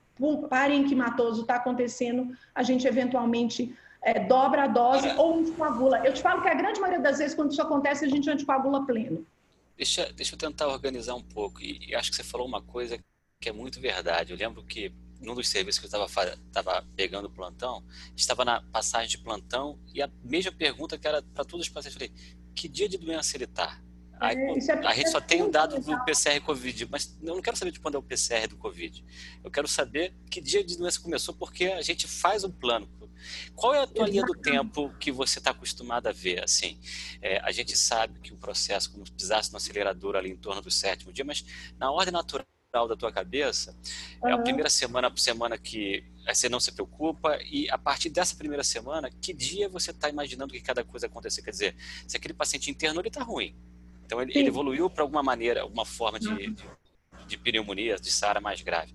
parenquimatoso 0.50 1.42
está 1.42 1.54
acontecendo, 1.54 2.36
a 2.52 2.64
gente 2.64 2.88
eventualmente 2.88 3.72
é, 4.02 4.18
dobra 4.18 4.64
a 4.64 4.66
dose 4.66 5.08
ou 5.16 5.38
anticoagula. 5.38 6.04
Eu 6.04 6.12
te 6.12 6.20
falo 6.20 6.42
que 6.42 6.48
a 6.48 6.54
grande 6.54 6.80
maioria 6.80 7.00
das 7.00 7.18
vezes, 7.18 7.36
quando 7.36 7.52
isso 7.52 7.62
acontece, 7.62 8.04
a 8.04 8.08
gente 8.08 8.28
anticoagula 8.28 8.84
pleno. 8.84 9.24
Deixa, 9.76 10.12
deixa 10.12 10.34
eu 10.34 10.38
tentar 10.38 10.66
organizar 10.66 11.14
um 11.14 11.22
pouco. 11.22 11.62
E, 11.62 11.78
e 11.88 11.94
acho 11.94 12.10
que 12.10 12.16
você 12.16 12.24
falou 12.24 12.48
uma 12.48 12.60
coisa 12.60 12.98
que 13.40 13.48
é 13.48 13.52
muito 13.52 13.80
verdade. 13.80 14.32
Eu 14.32 14.36
lembro 14.36 14.62
que 14.64 14.92
num 15.20 15.34
dos 15.34 15.48
serviços 15.48 15.78
que 15.78 15.86
eu 15.86 16.04
estava 16.04 16.36
tava 16.52 16.86
pegando 16.94 17.30
plantão, 17.30 17.84
estava 18.16 18.44
na 18.44 18.60
passagem 18.60 19.08
de 19.08 19.18
plantão 19.18 19.78
e 19.92 20.02
a 20.02 20.10
mesma 20.22 20.52
pergunta 20.52 20.98
que 20.98 21.06
era 21.06 21.22
para 21.22 21.44
todos 21.44 21.66
os 21.66 21.72
pacientes, 21.72 22.00
eu 22.00 22.08
falei, 22.08 22.36
que 22.54 22.68
dia 22.68 22.88
de 22.88 22.98
doença 22.98 23.36
ele 23.36 23.44
está? 23.44 23.80
Aí, 24.20 24.36
é, 24.36 24.70
é 24.70 24.86
a 24.86 24.94
gente 24.94 25.10
só 25.10 25.20
tem 25.20 25.42
o 25.42 25.50
dado 25.50 25.80
do 25.80 26.04
PCR 26.04 26.40
Covid, 26.40 26.88
mas 26.90 27.16
eu 27.22 27.34
não 27.34 27.42
quero 27.42 27.56
saber 27.56 27.70
de 27.70 27.78
quando 27.78 27.94
é 27.94 27.98
o 27.98 28.02
PCR 28.02 28.48
do 28.48 28.56
Covid. 28.56 29.04
Eu 29.44 29.50
quero 29.50 29.68
saber 29.68 30.12
que 30.28 30.40
dia 30.40 30.64
de 30.64 30.76
doença 30.76 31.00
começou, 31.00 31.34
porque 31.34 31.66
a 31.66 31.82
gente 31.82 32.08
faz 32.08 32.42
um 32.42 32.50
plano. 32.50 32.88
Qual 33.54 33.74
é 33.74 33.82
a 33.82 33.86
tua 33.86 34.08
linha 34.08 34.24
do 34.24 34.34
tempo 34.34 34.92
que 34.98 35.10
você 35.10 35.38
está 35.38 35.50
acostumado 35.50 36.08
a 36.08 36.12
ver? 36.12 36.42
Assim, 36.42 36.80
é, 37.20 37.38
a 37.40 37.52
gente 37.52 37.76
sabe 37.76 38.18
que 38.20 38.32
o 38.32 38.36
processo, 38.36 38.90
como 38.90 39.04
pisasse 39.04 39.52
no 39.52 39.56
acelerador 39.56 40.16
ali 40.16 40.30
em 40.30 40.36
torno 40.36 40.60
do 40.60 40.70
sétimo 40.70 41.12
dia, 41.12 41.24
mas 41.24 41.44
na 41.78 41.90
ordem 41.90 42.12
natural 42.12 42.46
da 42.70 42.96
tua 42.96 43.10
cabeça, 43.10 43.74
uhum. 44.22 44.28
é 44.28 44.32
a 44.32 44.38
primeira 44.38 44.68
semana 44.68 45.10
por 45.10 45.18
semana 45.18 45.56
que 45.56 46.04
você 46.26 46.50
não 46.50 46.60
se 46.60 46.70
preocupa 46.70 47.38
e 47.42 47.68
a 47.70 47.78
partir 47.78 48.10
dessa 48.10 48.36
primeira 48.36 48.62
semana, 48.62 49.10
que 49.10 49.32
dia 49.32 49.68
você 49.70 49.90
está 49.90 50.10
imaginando 50.10 50.52
que 50.52 50.60
cada 50.60 50.84
coisa 50.84 51.06
acontecer? 51.06 51.40
Quer 51.40 51.50
dizer, 51.50 51.76
se 52.06 52.16
aquele 52.16 52.34
paciente 52.34 52.70
interno 52.70 53.00
ele 53.00 53.08
está 53.08 53.22
ruim, 53.22 53.56
então 54.04 54.20
ele, 54.20 54.32
ele 54.36 54.48
evoluiu 54.48 54.90
para 54.90 55.02
alguma 55.02 55.22
maneira, 55.22 55.62
alguma 55.62 55.86
forma 55.86 56.20
de, 56.20 56.28
uhum. 56.28 56.36
de, 56.36 56.66
de 57.26 57.38
pneumonia, 57.38 57.96
de 57.96 58.12
SARA 58.12 58.40
mais 58.40 58.60
grave. 58.60 58.92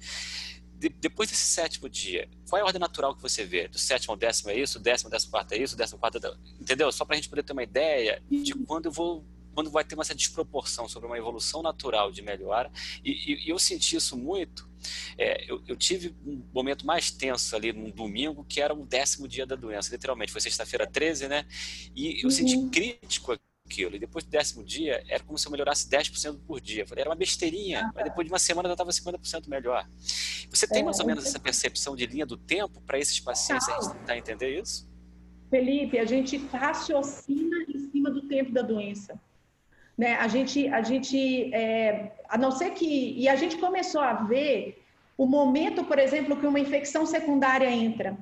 De, 0.75 0.89
depois 0.89 1.29
desse 1.29 1.45
sétimo 1.45 1.89
dia, 1.89 2.29
qual 2.47 2.59
é 2.59 2.61
a 2.61 2.65
ordem 2.65 2.79
natural 2.79 3.15
que 3.15 3.21
você 3.23 3.43
vê? 3.43 3.67
Do 3.67 3.79
sétimo 3.79 4.13
ao 4.13 4.17
décimo 4.17 4.51
é 4.51 4.59
isso, 4.59 4.79
décimo, 4.79 5.09
décimo 5.09 5.31
quarto 5.31 5.53
é 5.53 5.57
isso, 5.57 5.75
décimo 5.75 5.97
quarto 5.97 6.19
é... 6.23 6.33
Entendeu? 6.61 6.91
Só 6.91 7.05
para 7.05 7.15
a 7.15 7.17
gente 7.17 7.29
poder 7.29 7.41
ter 7.41 7.53
uma 7.53 7.63
ideia 7.63 8.21
de 8.29 8.53
quando 8.53 8.85
eu 8.85 8.91
vou 8.91 9.25
quando 9.53 9.69
vai 9.69 9.83
ter 9.83 9.95
uma 9.95 10.03
essa 10.03 10.15
desproporção 10.15 10.87
sobre 10.87 11.07
uma 11.07 11.17
evolução 11.17 11.61
natural 11.61 12.11
de 12.11 12.21
melhora, 12.21 12.71
e, 13.03 13.45
e 13.45 13.49
eu 13.49 13.57
senti 13.57 13.95
isso 13.95 14.17
muito. 14.17 14.69
É, 15.17 15.49
eu, 15.49 15.63
eu, 15.67 15.77
tive 15.77 16.13
um 16.25 16.43
momento 16.53 16.85
mais 16.85 17.09
tenso 17.09 17.55
ali 17.55 17.71
num 17.71 17.89
domingo, 17.89 18.43
que 18.43 18.59
era 18.59 18.73
o 18.73 18.85
décimo 18.85 19.27
dia 19.27 19.45
da 19.45 19.55
doença, 19.55 19.91
literalmente. 19.91 20.31
Foi 20.31 20.41
sexta-feira 20.41 20.85
13, 20.85 21.27
né? 21.27 21.45
E 21.95 22.19
eu 22.19 22.25
uhum. 22.25 22.31
senti 22.31 22.69
crítico 22.69 23.37
aquilo. 23.65 23.95
E 23.95 23.99
depois 23.99 24.23
do 24.23 24.29
décimo 24.29 24.63
dia, 24.63 25.03
era 25.07 25.23
como 25.23 25.37
se 25.37 25.47
eu 25.47 25.51
melhorasse 25.51 25.89
10% 25.89 26.39
por 26.45 26.59
dia. 26.59 26.85
Falei, 26.85 27.01
era 27.01 27.09
uma 27.09 27.15
besteirinha, 27.15 27.91
mas 27.95 28.03
depois 28.03 28.27
de 28.27 28.31
uma 28.31 28.39
semana 28.39 28.67
já 28.69 28.73
estava 28.73 28.91
50% 28.91 29.47
melhor. 29.47 29.87
Você 30.49 30.67
tem 30.67 30.81
é, 30.81 30.85
mais 30.85 30.99
ou 30.99 31.05
menos 31.05 31.25
essa 31.25 31.39
percepção 31.39 31.95
de 31.95 32.05
linha 32.05 32.25
do 32.25 32.37
tempo 32.37 32.81
para 32.81 32.99
esses 32.99 33.19
pacientes? 33.19 33.67
A 33.69 33.81
gente 33.81 33.93
tentar 33.93 34.17
entender 34.17 34.59
isso? 34.59 34.91
Felipe, 35.49 35.97
a 35.99 36.05
gente 36.05 36.37
raciocina 36.37 37.57
em 37.67 37.79
cima 37.91 38.09
do 38.09 38.27
tempo 38.27 38.51
da 38.51 38.61
doença. 38.61 39.19
Né? 39.97 40.15
A 40.15 40.27
gente, 40.27 40.67
a 40.67 40.81
gente 40.81 41.53
é, 41.53 42.11
a 42.27 42.37
não 42.37 42.51
ser 42.51 42.71
que. 42.71 43.15
E 43.17 43.27
a 43.29 43.35
gente 43.35 43.57
começou 43.57 44.01
a 44.01 44.13
ver 44.13 44.83
o 45.17 45.25
momento, 45.25 45.83
por 45.83 45.99
exemplo, 45.99 46.37
que 46.37 46.47
uma 46.47 46.59
infecção 46.59 47.05
secundária 47.05 47.69
entra 47.69 48.17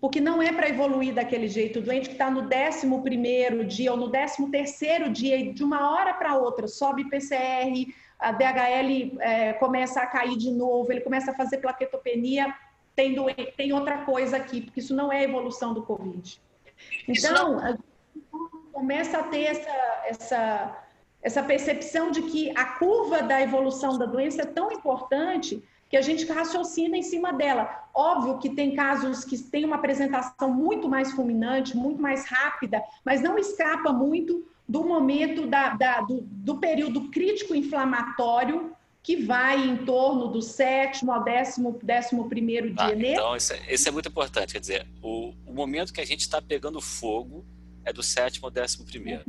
porque 0.00 0.20
não 0.20 0.42
é 0.42 0.50
para 0.50 0.68
evoluir 0.68 1.14
daquele 1.14 1.46
jeito. 1.46 1.78
O 1.78 1.82
doente 1.82 2.08
que 2.08 2.14
está 2.14 2.30
no 2.30 2.48
11 2.48 3.64
dia 3.66 3.92
ou 3.92 3.98
no 3.98 4.10
13 4.10 5.10
dia, 5.12 5.36
e 5.36 5.52
de 5.52 5.62
uma 5.62 5.90
hora 5.90 6.14
para 6.14 6.38
outra, 6.38 6.66
sobe 6.66 7.08
PCR, 7.10 7.94
a 8.18 8.32
DHL 8.32 9.18
é, 9.20 9.52
começa 9.54 10.00
a 10.00 10.06
cair 10.06 10.36
de 10.36 10.50
novo, 10.50 10.90
ele 10.90 11.02
começa 11.02 11.32
a 11.32 11.34
fazer 11.34 11.58
plaquetopenia, 11.58 12.54
tem, 12.96 13.14
doente, 13.14 13.52
tem 13.56 13.72
outra 13.72 13.98
coisa 13.98 14.38
aqui, 14.38 14.62
porque 14.62 14.80
isso 14.80 14.94
não 14.94 15.12
é 15.12 15.22
evolução 15.22 15.74
do 15.74 15.82
Covid. 15.82 16.40
Então, 17.06 17.58
a 17.58 17.72
gente 17.72 17.82
começa 18.72 19.18
a 19.18 19.22
ter 19.24 19.42
essa, 19.42 20.02
essa, 20.06 20.84
essa 21.22 21.42
percepção 21.42 22.10
de 22.10 22.22
que 22.22 22.50
a 22.56 22.64
curva 22.64 23.22
da 23.22 23.40
evolução 23.40 23.98
da 23.98 24.06
doença 24.06 24.42
é 24.42 24.46
tão 24.46 24.72
importante 24.72 25.62
que 25.88 25.96
a 25.96 26.02
gente 26.02 26.24
raciocina 26.24 26.96
em 26.96 27.02
cima 27.02 27.32
dela. 27.32 27.68
Óbvio 27.92 28.38
que 28.38 28.50
tem 28.50 28.74
casos 28.74 29.24
que 29.24 29.36
têm 29.36 29.64
uma 29.64 29.76
apresentação 29.76 30.52
muito 30.52 30.88
mais 30.88 31.10
fulminante, 31.10 31.76
muito 31.76 32.00
mais 32.00 32.24
rápida, 32.26 32.82
mas 33.04 33.20
não 33.20 33.36
escapa 33.36 33.92
muito 33.92 34.46
do 34.68 34.84
momento 34.84 35.48
da, 35.48 35.70
da, 35.70 36.00
do, 36.02 36.20
do, 36.22 36.58
período 36.58 37.10
crítico 37.10 37.56
inflamatório 37.56 38.72
que 39.02 39.16
vai 39.16 39.66
em 39.66 39.78
torno 39.78 40.28
do 40.28 40.40
sétimo 40.40 41.10
ao 41.10 41.24
décimo, 41.24 41.76
décimo 41.82 42.28
primeiro 42.28 42.72
dia. 42.72 42.84
Ah, 42.84 42.94
então, 42.94 43.36
isso 43.36 43.52
é, 43.52 43.74
isso 43.74 43.88
é, 43.88 43.90
muito 43.90 44.08
importante. 44.08 44.52
Quer 44.52 44.60
dizer, 44.60 44.86
o, 45.02 45.34
o 45.44 45.52
momento 45.52 45.92
que 45.92 46.00
a 46.00 46.06
gente 46.06 46.20
está 46.20 46.40
pegando 46.40 46.80
fogo 46.80 47.44
é 47.84 47.92
do 47.92 48.02
sétimo 48.02 48.46
ao 48.46 48.50
décimo 48.50 48.84
primeiro. 48.84 49.24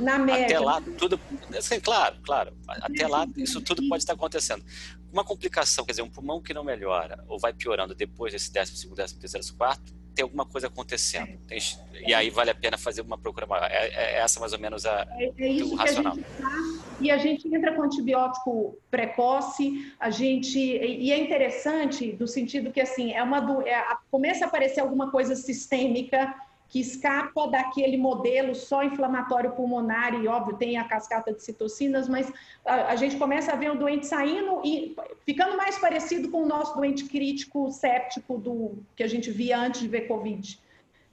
Na 0.00 0.18
média. 0.18 0.44
Até 0.44 0.58
lá, 0.58 0.80
tudo. 0.98 1.18
Assim, 1.56 1.80
claro, 1.80 2.16
claro. 2.24 2.56
Até 2.68 3.08
lá, 3.08 3.26
isso 3.36 3.60
tudo 3.60 3.86
pode 3.88 4.02
estar 4.02 4.12
acontecendo. 4.12 4.64
Uma 5.12 5.24
complicação, 5.24 5.84
quer 5.84 5.92
dizer, 5.92 6.02
um 6.02 6.10
pulmão 6.10 6.40
que 6.40 6.54
não 6.54 6.62
melhora 6.62 7.24
ou 7.28 7.38
vai 7.38 7.52
piorando 7.52 7.94
depois 7.94 8.32
desse 8.32 8.52
décimo 8.52 8.76
segundo, 8.76 8.96
décimo 8.96 9.20
terceiro, 9.20 9.44
quarto, 9.56 9.92
tem 10.14 10.22
alguma 10.22 10.46
coisa 10.46 10.68
acontecendo. 10.68 11.38
Tem, 11.46 11.58
e 12.06 12.14
aí 12.14 12.30
vale 12.30 12.50
a 12.50 12.54
pena 12.54 12.78
fazer 12.78 13.02
uma 13.02 13.18
procura 13.18 13.46
maior. 13.46 13.68
É, 13.70 13.88
é 13.88 14.18
essa 14.18 14.38
mais 14.38 14.52
ou 14.52 14.58
menos 14.58 14.86
a, 14.86 15.06
é, 15.18 15.32
é 15.36 15.48
isso 15.48 15.72
o 15.72 15.76
racional. 15.76 16.14
A 16.16 16.84
e 17.00 17.10
a 17.10 17.18
gente 17.18 17.52
entra 17.52 17.74
com 17.74 17.82
antibiótico 17.82 18.78
precoce, 18.90 19.92
a 19.98 20.10
gente. 20.10 20.58
E 20.58 21.10
é 21.10 21.18
interessante 21.18 22.12
do 22.12 22.26
sentido 22.26 22.70
que 22.70 22.80
assim, 22.80 23.12
é 23.12 23.22
uma 23.22 23.62
é, 23.66 23.82
começa 24.10 24.44
a 24.44 24.48
aparecer 24.48 24.80
alguma 24.80 25.10
coisa 25.10 25.34
sistêmica 25.34 26.34
que 26.74 26.80
escapa 26.80 27.46
daquele 27.46 27.96
modelo 27.96 28.52
só 28.52 28.82
inflamatório 28.82 29.52
pulmonar 29.52 30.12
e, 30.12 30.26
óbvio, 30.26 30.56
tem 30.56 30.76
a 30.76 30.82
cascata 30.82 31.32
de 31.32 31.40
citocinas, 31.40 32.08
mas 32.08 32.32
a, 32.66 32.88
a, 32.88 32.96
gente 32.96 33.14
começa 33.14 33.52
a 33.52 33.54
ver 33.54 33.70
o 33.70 33.78
doente 33.78 34.08
saindo 34.08 34.60
e 34.64 34.96
ficando 35.24 35.56
mais 35.56 35.78
parecido 35.78 36.32
com 36.32 36.42
o 36.42 36.46
nosso 36.46 36.74
doente 36.74 37.04
crítico 37.04 37.70
séptico 37.70 38.38
do 38.38 38.72
que 38.96 39.04
a 39.04 39.06
gente 39.06 39.30
via 39.30 39.56
antes 39.56 39.82
de 39.82 39.86
ver 39.86 40.08
Covid. 40.08 40.60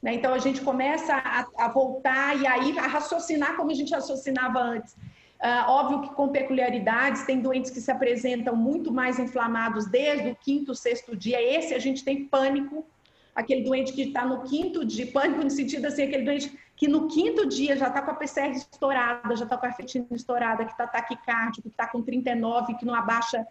Né? 0.01 0.15
Então, 0.15 0.33
a 0.33 0.39
gente 0.39 0.61
começa 0.61 1.13
a, 1.13 1.45
a, 1.55 1.67
voltar 1.67 2.41
e 2.41 2.47
aí 2.47 2.79
a 2.79 2.87
raciocinar 2.87 3.55
como 3.55 3.69
a 3.69 3.75
gente 3.75 3.93
raciocinava 3.93 4.59
antes. 4.59 4.93
Uh, 4.93 5.69
óbvio 5.69 6.01
que 6.01 6.15
com 6.15 6.29
peculiaridades, 6.29 7.23
tem 7.23 7.39
doentes 7.39 7.69
que 7.69 7.79
se 7.79 7.91
apresentam 7.91 8.55
muito 8.55 8.91
mais 8.91 9.19
inflamados 9.19 9.85
desde 9.85 10.31
o 10.31 10.35
quinto, 10.35 10.73
sexto 10.73 11.15
dia. 11.15 11.39
Esse 11.39 11.75
a 11.75 11.79
gente 11.79 12.03
tem 12.03 12.25
pânico, 12.25 12.83
aquele 13.35 13.63
doente 13.63 13.93
que 13.93 14.03
está 14.03 14.25
no 14.25 14.43
quinto 14.43 14.85
dia, 14.85 15.07
pânico 15.11 15.43
no 15.43 15.49
sentido 15.49 15.85
assim, 15.85 16.03
aquele 16.03 16.23
doente 16.23 16.57
que 16.75 16.87
no 16.87 17.07
quinto 17.07 17.47
dia 17.47 17.77
já 17.77 17.87
está 17.87 18.01
com 18.01 18.11
a 18.11 18.15
PCR 18.15 18.51
estourada, 18.51 19.35
já 19.35 19.43
está 19.43 19.57
com 19.57 19.65
a 19.65 19.71
fetina 19.71 20.05
estourada, 20.11 20.65
que 20.65 20.71
está 20.71 20.87
taquicárdico, 20.87 21.69
que 21.69 21.73
está 21.73 21.87
com 21.87 22.01
39, 22.01 22.75
que 22.75 22.85
não 22.85 22.95
abaixa 22.95 23.45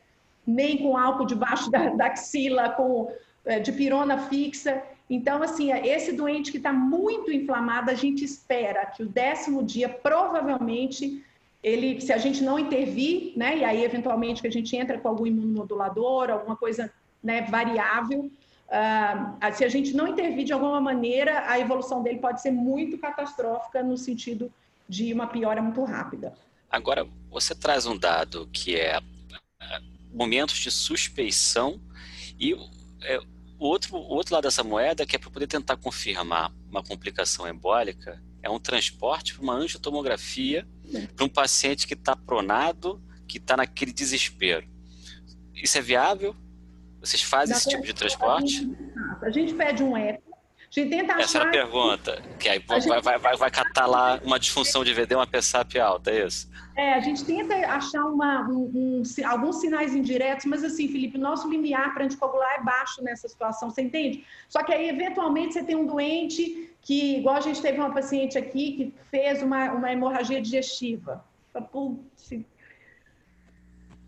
nem 0.47 0.79
com 0.79 0.97
álcool 0.97 1.27
debaixo 1.27 1.71
da, 1.71 1.90
da 1.90 2.07
axila, 2.07 2.71
com 2.71 3.12
é, 3.45 3.61
de 3.61 3.73
pirona 3.73 4.19
fixa. 4.19 4.83
Então, 5.09 5.43
assim, 5.43 5.73
esse 5.73 6.12
doente 6.12 6.51
que 6.51 6.57
está 6.57 6.73
muito 6.73 7.33
inflamado, 7.33 7.90
a 7.90 7.95
gente 7.95 8.25
espera 8.25 8.87
que 8.87 9.03
o 9.03 9.09
décimo 9.09 9.62
dia, 9.62 9.88
provavelmente, 9.88 11.25
ele, 11.62 12.01
se 12.01 12.12
a 12.12 12.19
gente 12.19 12.43
não 12.43 12.59
intervir, 12.59 13.33
né, 13.37 13.59
e 13.59 13.64
aí 13.64 13.85
eventualmente 13.85 14.40
que 14.43 14.49
a 14.49 14.53
gente 14.53 14.75
entra 14.77 14.99
com 14.99 15.09
algum 15.09 15.27
imunomodulador, 15.27 16.31
alguma 16.31 16.57
coisa 16.57 16.93
né, 17.23 17.43
variável, 17.43 18.31
Uh, 18.70 19.52
se 19.52 19.64
a 19.64 19.68
gente 19.68 19.92
não 19.94 20.06
intervir 20.06 20.44
de 20.44 20.52
alguma 20.52 20.80
maneira, 20.80 21.50
a 21.50 21.59
evolução 21.59 22.02
dele 22.02 22.20
pode 22.20 22.40
ser 22.40 22.52
muito 22.52 22.96
catastrófica 22.98 23.83
no 23.83 23.98
sentido 23.98 24.52
de 24.88 25.12
uma 25.12 25.26
piora 25.26 25.61
muito 25.61 25.83
rápida. 25.83 26.33
Agora, 26.70 27.06
você 27.28 27.52
traz 27.52 27.85
um 27.85 27.98
dado 27.98 28.48
que 28.52 28.76
é 28.76 29.00
momentos 30.12 30.56
de 30.59 30.70
suspeição 30.70 31.80
e 32.38 32.54
é, 33.02 33.18
o 33.59 33.66
outro, 33.66 33.96
o 33.96 34.14
outro 34.14 34.35
lado 34.35 34.44
dessa 34.44 34.62
moeda, 34.62 35.04
que 35.04 35.16
é 35.16 35.18
para 35.18 35.30
poder 35.30 35.46
tentar 35.46 35.76
confirmar 35.76 36.52
uma 36.68 36.83
complicação 36.83 37.48
embólica, 37.48 38.22
é 38.42 38.48
um 38.48 38.59
transporte 38.59 39.35
para 39.35 39.42
uma 39.42 39.54
angiotomografia 39.54 40.66
para 41.14 41.24
um 41.24 41.28
paciente 41.28 41.87
que 41.87 41.94
está 41.94 42.16
pronado, 42.16 43.00
que 43.28 43.38
está 43.38 43.56
naquele 43.56 43.92
desespero. 43.92 44.66
Isso 45.54 45.78
é 45.78 45.83
viável? 45.83 46.35
Vocês 47.01 47.23
fazem 47.23 47.57
esse 47.57 47.69
tipo 47.69 47.83
de 47.83 47.95
transporte? 47.95 48.71
A 49.23 49.31
gente 49.31 49.55
pede 49.55 49.83
um 49.83 49.97
eco. 49.97 50.23
A 50.31 50.81
gente 50.81 50.91
tenta 50.91 51.15
achar... 51.15 51.23
Essa 51.23 51.39
era 51.39 51.49
a 51.49 51.51
pergunta. 51.53 52.23
Que 52.39 52.49
aí 52.49 52.59
vai, 52.61 52.81
gente... 52.81 53.03
vai, 53.03 53.19
vai, 53.19 53.37
vai 53.37 53.51
catar 53.51 53.87
lá 53.87 54.21
uma 54.23 54.39
disfunção 54.39 54.85
de 54.85 54.95
VD, 54.95 55.17
uma 55.17 55.27
PSAP 55.27 55.79
alta, 55.79 56.11
é 56.11 56.27
isso? 56.27 56.49
É, 56.77 56.95
a 56.95 57.01
gente 57.01 57.25
tenta 57.25 57.55
achar 57.67 58.05
uma, 58.05 58.49
um, 58.49 58.71
um, 58.73 59.03
alguns 59.27 59.57
sinais 59.57 59.95
indiretos, 59.95 60.47
mas 60.47 60.63
assim, 60.63 60.87
Felipe, 60.87 61.19
o 61.19 61.21
nosso 61.21 61.51
limiar 61.51 61.93
para 61.93 62.05
anticoagular 62.05 62.61
é 62.61 62.63
baixo 62.63 63.03
nessa 63.03 63.29
situação, 63.29 63.69
você 63.69 63.83
entende? 63.83 64.25
Só 64.49 64.63
que 64.63 64.73
aí, 64.73 64.89
eventualmente, 64.89 65.55
você 65.55 65.65
tem 65.65 65.75
um 65.75 65.87
doente 65.87 66.71
que, 66.81 67.17
igual 67.17 67.37
a 67.37 67.41
gente 67.41 67.61
teve 67.61 67.79
uma 67.79 67.93
paciente 67.93 68.39
aqui, 68.39 68.73
que 68.73 68.95
fez 69.11 69.43
uma, 69.43 69.73
uma 69.73 69.93
hemorragia 69.93 70.41
digestiva. 70.41 71.25
Putz, 71.73 72.31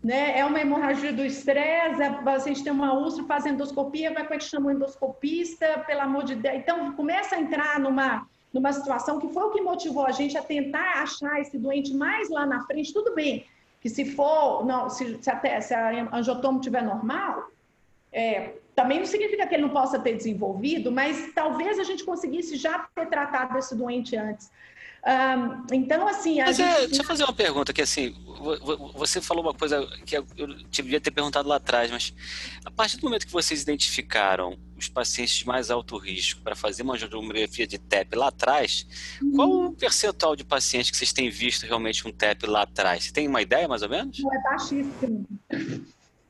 né? 0.03 0.37
É 0.37 0.43
uma 0.43 0.59
hemorragia 0.59 1.13
do 1.13 1.23
estresse, 1.23 2.03
a 2.03 2.13
paciente 2.21 2.63
tem 2.63 2.73
uma 2.73 2.93
úlcera, 2.93 3.25
faz 3.25 3.45
endoscopia, 3.45 4.13
vai 4.13 4.27
com 4.27 4.33
a 4.33 4.37
gente 4.37 4.49
chama 4.49 4.73
endoscopista, 4.73 5.83
pelo 5.87 6.01
amor 6.01 6.25
de 6.25 6.35
Deus. 6.35 6.55
Então, 6.55 6.91
começa 6.93 7.35
a 7.35 7.39
entrar 7.39 7.79
numa, 7.79 8.27
numa 8.51 8.73
situação 8.73 9.19
que 9.19 9.29
foi 9.29 9.43
o 9.43 9.51
que 9.51 9.61
motivou 9.61 10.05
a 10.05 10.11
gente 10.11 10.37
a 10.37 10.43
tentar 10.43 11.01
achar 11.01 11.39
esse 11.39 11.57
doente 11.57 11.93
mais 11.93 12.29
lá 12.29 12.45
na 12.45 12.65
frente. 12.65 12.93
Tudo 12.93 13.15
bem, 13.15 13.45
que 13.79 13.89
se 13.89 14.03
for, 14.03 14.65
não, 14.65 14.89
se, 14.89 15.17
se, 15.21 15.29
a, 15.29 15.61
se 15.61 15.73
a 15.73 16.09
angiotomo 16.11 16.59
estiver 16.59 16.83
normal, 16.83 17.47
é, 18.11 18.53
também 18.75 18.99
não 18.99 19.05
significa 19.05 19.47
que 19.47 19.55
ele 19.55 19.63
não 19.63 19.69
possa 19.69 19.99
ter 19.99 20.15
desenvolvido, 20.15 20.91
mas 20.91 21.31
talvez 21.33 21.79
a 21.79 21.83
gente 21.83 22.03
conseguisse 22.03 22.57
já 22.57 22.87
ter 22.93 23.07
tratado 23.07 23.57
esse 23.57 23.75
doente 23.75 24.17
antes. 24.17 24.51
Um, 25.05 25.75
então, 25.75 26.07
assim. 26.07 26.41
Mas 26.41 26.55
gente... 26.55 26.69
é, 26.69 26.87
deixa 26.87 27.01
eu 27.01 27.05
fazer 27.05 27.25
uma 27.25 27.33
pergunta 27.33 27.73
que 27.73 27.81
assim, 27.81 28.15
você 28.95 29.19
falou 29.19 29.43
uma 29.43 29.53
coisa 29.53 29.85
que 30.05 30.15
eu 30.15 30.25
devia 30.69 31.01
ter 31.01 31.11
perguntado 31.11 31.47
lá 31.47 31.57
atrás, 31.57 31.91
mas 31.91 32.13
a 32.63 32.71
partir 32.71 32.97
do 32.97 33.03
momento 33.03 33.25
que 33.25 33.33
vocês 33.33 33.61
identificaram 33.61 34.57
os 34.77 34.87
pacientes 34.87 35.33
de 35.33 35.45
mais 35.45 35.69
alto 35.69 35.97
risco 35.97 36.41
para 36.41 36.55
fazer 36.55 36.83
uma 36.83 36.93
angiografia 36.93 37.67
de 37.67 37.77
TEP 37.77 38.15
lá 38.15 38.29
atrás, 38.29 38.87
uhum. 39.21 39.31
qual 39.33 39.49
o 39.49 39.73
percentual 39.73 40.37
de 40.37 40.45
pacientes 40.45 40.89
que 40.89 40.95
vocês 40.95 41.11
têm 41.11 41.29
visto 41.29 41.65
realmente 41.65 42.07
um 42.07 42.11
TEP 42.11 42.45
lá 42.45 42.61
atrás? 42.61 43.03
Você 43.03 43.11
tem 43.11 43.27
uma 43.27 43.41
ideia, 43.41 43.67
mais 43.67 43.81
ou 43.81 43.89
menos? 43.89 44.19
Não, 44.19 44.33
é 44.33 44.41
baixíssimo. 44.41 45.27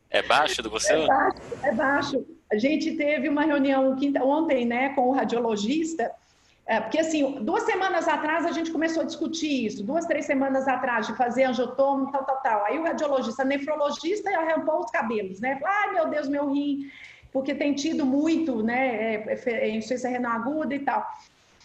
É 0.10 0.22
baixo 0.24 0.64
do 0.64 0.70
você? 0.70 0.94
É 0.94 1.08
baixo, 1.08 1.42
é 1.62 1.72
baixo. 1.72 2.26
A 2.52 2.58
gente 2.58 2.92
teve 2.96 3.30
uma 3.30 3.44
reunião 3.44 3.96
ontem 4.24 4.66
né, 4.66 4.90
com 4.90 5.10
o 5.10 5.12
radiologista 5.12 6.12
é, 6.66 6.80
porque, 6.80 7.00
assim, 7.00 7.44
duas 7.44 7.64
semanas 7.64 8.08
atrás 8.08 8.46
a 8.46 8.52
gente 8.52 8.72
começou 8.72 9.04
a 9.04 9.06
discutir 9.06 9.66
isso, 9.66 9.84
duas, 9.84 10.06
três 10.06 10.26
semanas 10.26 10.66
atrás, 10.66 11.08
de 11.08 11.16
fazer 11.16 11.44
angiotomo, 11.44 12.10
tal, 12.12 12.24
tal, 12.24 12.38
tal. 12.38 12.66
Aí 12.66 12.80
o 12.80 12.84
radiologista, 12.84 13.44
nefrologista, 13.44 14.30
arrancou 14.30 14.80
os 14.80 14.90
cabelos, 14.90 15.42
né? 15.42 15.60
Ai, 15.64 15.92
meu 15.92 16.08
Deus, 16.10 16.30
meu 16.30 16.52
rim, 16.52 16.90
porque 17.34 17.54
tem 17.54 17.74
tido 17.74 18.06
muito, 18.06 18.64
né, 18.64 19.16
é, 19.16 19.42
é, 19.46 19.52
é 19.52 19.70
insuficiência 19.70 20.10
renal 20.10 20.34
aguda 20.34 20.74
e 20.74 20.80
tal. 20.80 21.06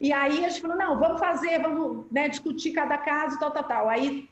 E 0.01 0.13
aí 0.13 0.45
a 0.45 0.49
gente 0.49 0.63
falou, 0.63 0.77
não, 0.77 0.99
vamos 0.99 1.21
fazer, 1.21 1.61
vamos 1.61 2.07
né, 2.11 2.29
discutir 2.29 2.73
cada 2.73 2.99
caso, 2.99 3.39
tal, 3.39 3.51
tal, 3.53 3.65
tal. 3.65 3.89
Aí, 3.89 4.29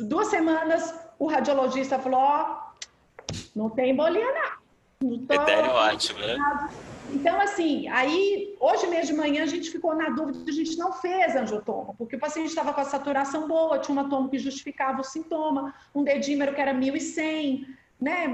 duas 0.00 0.28
semanas, 0.28 0.94
o 1.18 1.26
radiologista 1.26 1.98
falou, 1.98 2.20
ó, 2.20 2.62
não 3.54 3.70
tem 3.70 3.90
embolia, 3.90 4.26
não. 5.00 5.10
não 5.10 5.26
tô... 5.26 5.34
ótimo, 5.34 6.18
né? 6.20 6.36
Então, 7.12 7.38
assim, 7.40 7.88
aí, 7.88 8.56
hoje 8.58 8.86
mesmo 8.86 9.14
de 9.14 9.20
manhã, 9.20 9.42
a 9.42 9.46
gente 9.46 9.70
ficou 9.70 9.94
na 9.94 10.08
dúvida, 10.08 10.50
a 10.50 10.52
gente 10.52 10.76
não 10.78 10.92
fez 10.92 11.36
angiotomo, 11.36 11.94
porque 11.98 12.16
o 12.16 12.18
paciente 12.18 12.48
estava 12.48 12.72
com 12.72 12.80
a 12.80 12.84
saturação 12.84 13.46
boa, 13.46 13.78
tinha 13.78 14.00
um 14.00 14.08
tomo 14.08 14.30
que 14.30 14.38
justificava 14.38 15.00
o 15.00 15.04
sintoma, 15.04 15.74
um 15.94 16.02
dedímero 16.02 16.54
que 16.54 16.60
era 16.60 16.72
1.100, 16.72 17.66
né, 18.00 18.26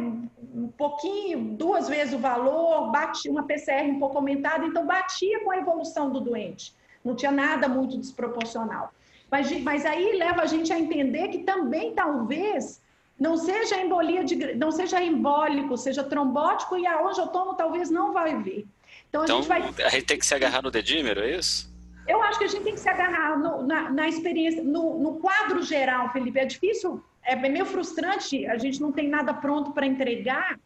um 0.55 0.69
pouquinho, 0.69 1.57
duas 1.57 1.89
vezes 1.89 2.15
o 2.15 2.19
valor, 2.19 2.91
batia 2.91 3.31
uma 3.31 3.43
PCR 3.43 3.91
um 3.91 3.99
pouco 3.99 4.17
aumentada, 4.17 4.65
então 4.65 4.87
batia 4.87 5.41
com 5.45 5.51
a 5.51 5.59
evolução 5.59 6.11
do 6.11 6.21
doente. 6.21 6.75
Não 7.05 7.15
tinha 7.15 7.33
nada 7.33 7.69
muito 7.69 7.99
desproporcional. 7.99 8.93
Mas, 9.31 9.51
mas 9.61 9.85
aí 9.85 10.17
leva 10.17 10.43
a 10.43 10.47
gente 10.47 10.73
a 10.73 10.79
entender 10.79 11.29
que 11.29 11.39
também 11.39 11.95
talvez 11.95 12.81
não 13.19 13.37
seja 13.37 13.81
embolia 13.81 14.23
de, 14.23 14.55
não 14.55 14.71
seja 14.71 15.03
embólico, 15.03 15.77
seja 15.77 16.05
trombótico 16.05 16.77
e 16.77 16.87
aonde 16.87 17.19
eu 17.19 17.27
tomo 17.27 17.55
talvez 17.55 17.91
não 17.91 18.13
vai 18.13 18.41
vir. 18.41 18.67
Então, 19.09 19.23
a, 19.23 19.25
então, 19.25 19.37
gente 19.39 19.49
vai... 19.49 19.63
a 19.85 19.89
gente 19.89 20.07
tem 20.07 20.19
que 20.19 20.27
se 20.27 20.35
agarrar 20.35 20.63
no 20.63 20.71
dedímero, 20.71 21.21
é 21.21 21.37
isso? 21.37 21.69
Eu 22.07 22.23
acho 22.23 22.39
que 22.39 22.45
a 22.45 22.49
gente 22.49 22.63
tem 22.63 22.73
que 22.73 22.81
se 22.81 22.89
agarrar 22.89 23.39
no, 23.39 23.63
na, 23.63 23.91
na, 23.91 24.09
experiência, 24.09 24.63
no, 24.63 24.99
no, 24.99 25.17
quadro 25.17 25.63
geral, 25.63 26.11
Felipe. 26.11 26.39
É 26.39 26.47
difícil, 26.47 27.05
é 27.23 27.37
meio 27.37 27.67
frustrante, 27.67 28.47
a 28.47 28.57
gente 28.57 28.81
não 28.81 28.93
tem 28.93 29.09
nada 29.09 29.35
pronto 29.35 29.73
para 29.73 29.85
entregar, 29.85 30.59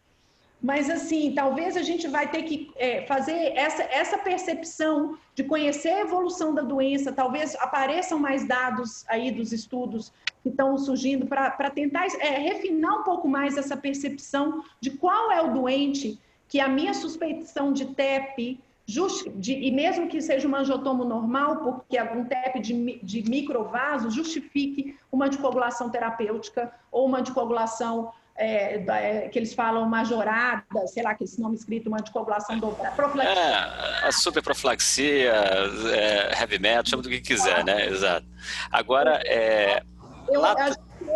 mas 0.63 0.89
assim, 0.89 1.33
talvez 1.35 1.77
a 1.77 1.83
gente 1.83 2.07
vai 2.07 2.31
ter 2.31 2.45
que 2.45 2.71
é, 2.77 3.05
fazer 3.07 3.57
essa, 3.57 3.83
essa 3.83 4.19
percepção 4.19 5.19
de 5.35 5.43
conhecer 5.43 5.89
a 5.89 6.01
evolução 6.03 6.55
da 6.55 6.63
doença, 6.63 7.13
talvez 7.13 7.57
apareçam 7.57 8.21
mais 8.21 8.47
dados 8.47 9.05
aí 9.09 9.33
dos 9.33 9.53
estudos 9.53 10.13
que 10.43 10.49
estão 10.49 10.77
surgindo 10.77 11.27
para 11.27 11.71
tentar 11.71 12.07
é, 12.21 12.39
refinar 12.39 13.01
um 13.01 13.03
pouco 13.05 13.29
mais 13.29 13.57
essa 13.57 13.77
percepção 13.77 14.65
de 14.81 14.91
qual 14.91 15.31
é 15.31 15.41
o 15.43 15.53
doente 15.53 16.19
que 16.49 16.61
a 16.61 16.69
minha 16.69 16.93
suspeição 16.93 17.73
de 17.73 17.87
TEP 17.87 18.61
Just, 18.85 19.29
de, 19.37 19.53
e 19.53 19.71
mesmo 19.71 20.09
que 20.09 20.21
seja 20.21 20.49
um 20.49 20.57
angiotomo 20.57 21.05
normal, 21.05 21.59
porque 21.59 21.97
algum 21.97 22.25
TEP 22.25 22.61
de, 22.61 23.01
de 23.03 23.31
microvaso 23.31 24.11
justifique 24.11 24.99
uma 25.11 25.27
anticoagulação 25.27 25.89
terapêutica 25.89 26.73
ou 26.91 27.07
uma 27.07 27.21
anticoagulação 27.21 28.13
é, 28.35 28.83
é, 28.89 29.29
que 29.29 29.39
eles 29.39 29.55
falam 29.55 29.89
majorada, 29.89 30.87
sei 30.87 31.03
lá, 31.03 31.15
que 31.15 31.25
esse 31.25 31.41
nome 31.41 31.55
escrito, 31.55 31.89
uma 31.89 31.99
anticoagulação 31.99 32.59
dobrada. 32.59 32.95
Profilaxia. 32.97 33.41
É, 33.41 34.09
a 34.09 34.13
superprofilaxia, 34.13 35.33
é, 35.95 36.41
heavy 36.41 36.59
metal, 36.59 36.87
chama 36.87 37.03
do 37.03 37.09
que 37.09 37.21
quiser, 37.21 37.65
né? 37.65 37.87
Exato. 37.87 38.27
Agora, 38.71 39.23
é, 39.27 39.83
eu, 40.29 40.41
lá... 40.41 40.55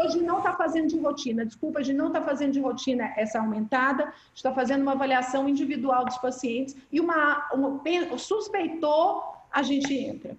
hoje 0.04 0.20
não 0.20 0.38
está 0.38 0.54
fazendo 0.54 0.88
de 0.88 0.98
rotina, 0.98 1.44
desculpa, 1.46 1.80
a 1.80 1.82
gente 1.82 1.96
não 1.96 2.08
está 2.08 2.22
fazendo 2.22 2.52
de 2.52 2.60
rotina 2.60 3.12
essa 3.16 3.38
aumentada, 3.38 4.04
a 4.04 4.06
gente 4.06 4.36
está 4.36 4.52
fazendo 4.52 4.82
uma 4.82 4.92
avaliação 4.92 5.48
individual 5.48 6.04
dos 6.04 6.18
pacientes 6.18 6.76
e 6.90 7.00
uma, 7.00 7.48
uma 7.52 7.80
suspeitou, 8.18 9.22
a 9.50 9.62
gente 9.62 9.94
entra. 9.94 10.36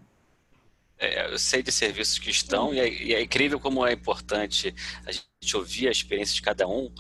É, 0.99 1.31
eu 1.31 1.37
sei 1.37 1.61
de 1.61 1.71
serviços 1.71 2.17
que 2.17 2.31
estão 2.31 2.73
e 2.73 2.79
é, 2.79 2.89
e 2.89 3.13
é, 3.13 3.21
incrível 3.21 3.59
como 3.59 3.85
é 3.85 3.93
importante 3.93 4.73
a 5.05 5.11
gente 5.11 5.55
ouvir 5.55 5.87
a 5.87 5.91
experiência 5.91 6.33
de 6.33 6.41
cada 6.41 6.67
um, 6.67 6.91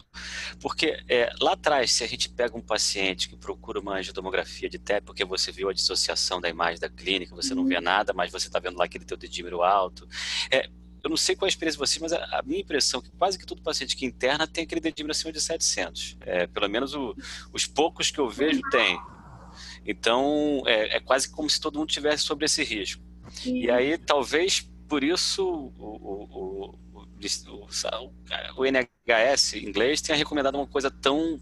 porque 0.61 1.03
é, 1.09 1.31
lá 1.41 1.53
atrás, 1.53 1.93
se 1.93 2.03
a 2.03 2.07
gente 2.07 2.29
pega 2.29 2.55
um 2.55 2.61
paciente 2.61 3.27
que 3.27 3.35
procura 3.35 3.79
uma 3.79 3.95
angiotomografia 3.95 4.69
de 4.69 4.77
TEP, 4.77 5.03
porque 5.03 5.25
você 5.25 5.51
viu 5.51 5.67
a 5.67 5.73
dissociação 5.73 6.39
da 6.39 6.47
imagem 6.47 6.79
da 6.79 6.89
clínica, 6.89 7.35
você 7.35 7.55
não 7.55 7.65
vê 7.65 7.77
uhum. 7.77 7.81
nada, 7.81 8.13
mas 8.13 8.31
você 8.31 8.47
está 8.47 8.59
vendo 8.59 8.77
lá 8.77 8.85
aquele 8.85 9.03
teu 9.03 9.17
dedímero 9.17 9.63
alto, 9.63 10.07
é, 10.51 10.69
eu 11.07 11.09
não 11.09 11.17
sei 11.17 11.35
qual 11.35 11.47
é 11.47 11.49
a 11.49 11.49
experiência 11.49 11.77
de 11.77 11.89
você, 11.89 11.99
mas 12.01 12.11
a, 12.11 12.41
minha 12.45 12.59
impressão 12.59 12.99
é 12.99 13.03
que 13.03 13.09
quase 13.11 13.39
que 13.39 13.45
todo 13.45 13.61
paciente 13.61 13.95
que 13.95 14.05
interna 14.05 14.45
tem 14.45 14.65
aquele 14.65 14.81
dedímero 14.81 15.11
acima 15.11 15.31
de 15.31 15.39
700. 15.39 16.17
É, 16.21 16.47
pelo 16.47 16.69
menos 16.69 16.93
o, 16.93 17.15
os 17.53 17.65
poucos 17.65 18.11
que 18.11 18.19
eu 18.19 18.29
vejo 18.29 18.59
tem. 18.69 18.99
Então, 19.85 20.63
é, 20.65 20.97
é 20.97 20.99
quase 20.99 21.29
como 21.29 21.49
se 21.49 21.61
todo 21.61 21.79
mundo 21.79 21.87
tivesse 21.87 22.23
sobre 22.23 22.45
esse 22.45 22.61
risco. 22.61 23.01
Sim. 23.31 23.57
E 23.57 23.71
aí, 23.71 23.97
talvez 23.97 24.69
por 24.87 25.01
isso 25.01 25.43
o, 25.47 25.73
o, 25.79 26.23
o, 26.31 27.67
o, 28.57 28.65
NHS 28.65 29.53
inglês 29.55 30.01
tenha 30.01 30.17
recomendado 30.17 30.55
uma 30.55 30.67
coisa 30.67 30.91
tão, 30.91 31.39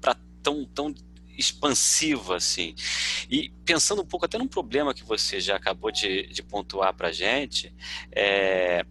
pra, 0.00 0.16
tão, 0.42 0.64
tão 0.64 0.92
expansiva 1.38 2.36
assim. 2.36 2.74
E 3.30 3.50
pensando 3.64 4.02
um 4.02 4.06
pouco 4.06 4.26
até 4.26 4.38
num 4.38 4.48
problema 4.48 4.92
que 4.92 5.04
você 5.04 5.40
já 5.40 5.54
acabou 5.54 5.92
de, 5.92 6.26
de 6.26 6.42
pontuar 6.42 6.92
para 6.94 7.08
a 7.08 7.12
gente, 7.12 7.72
é, 8.10 8.84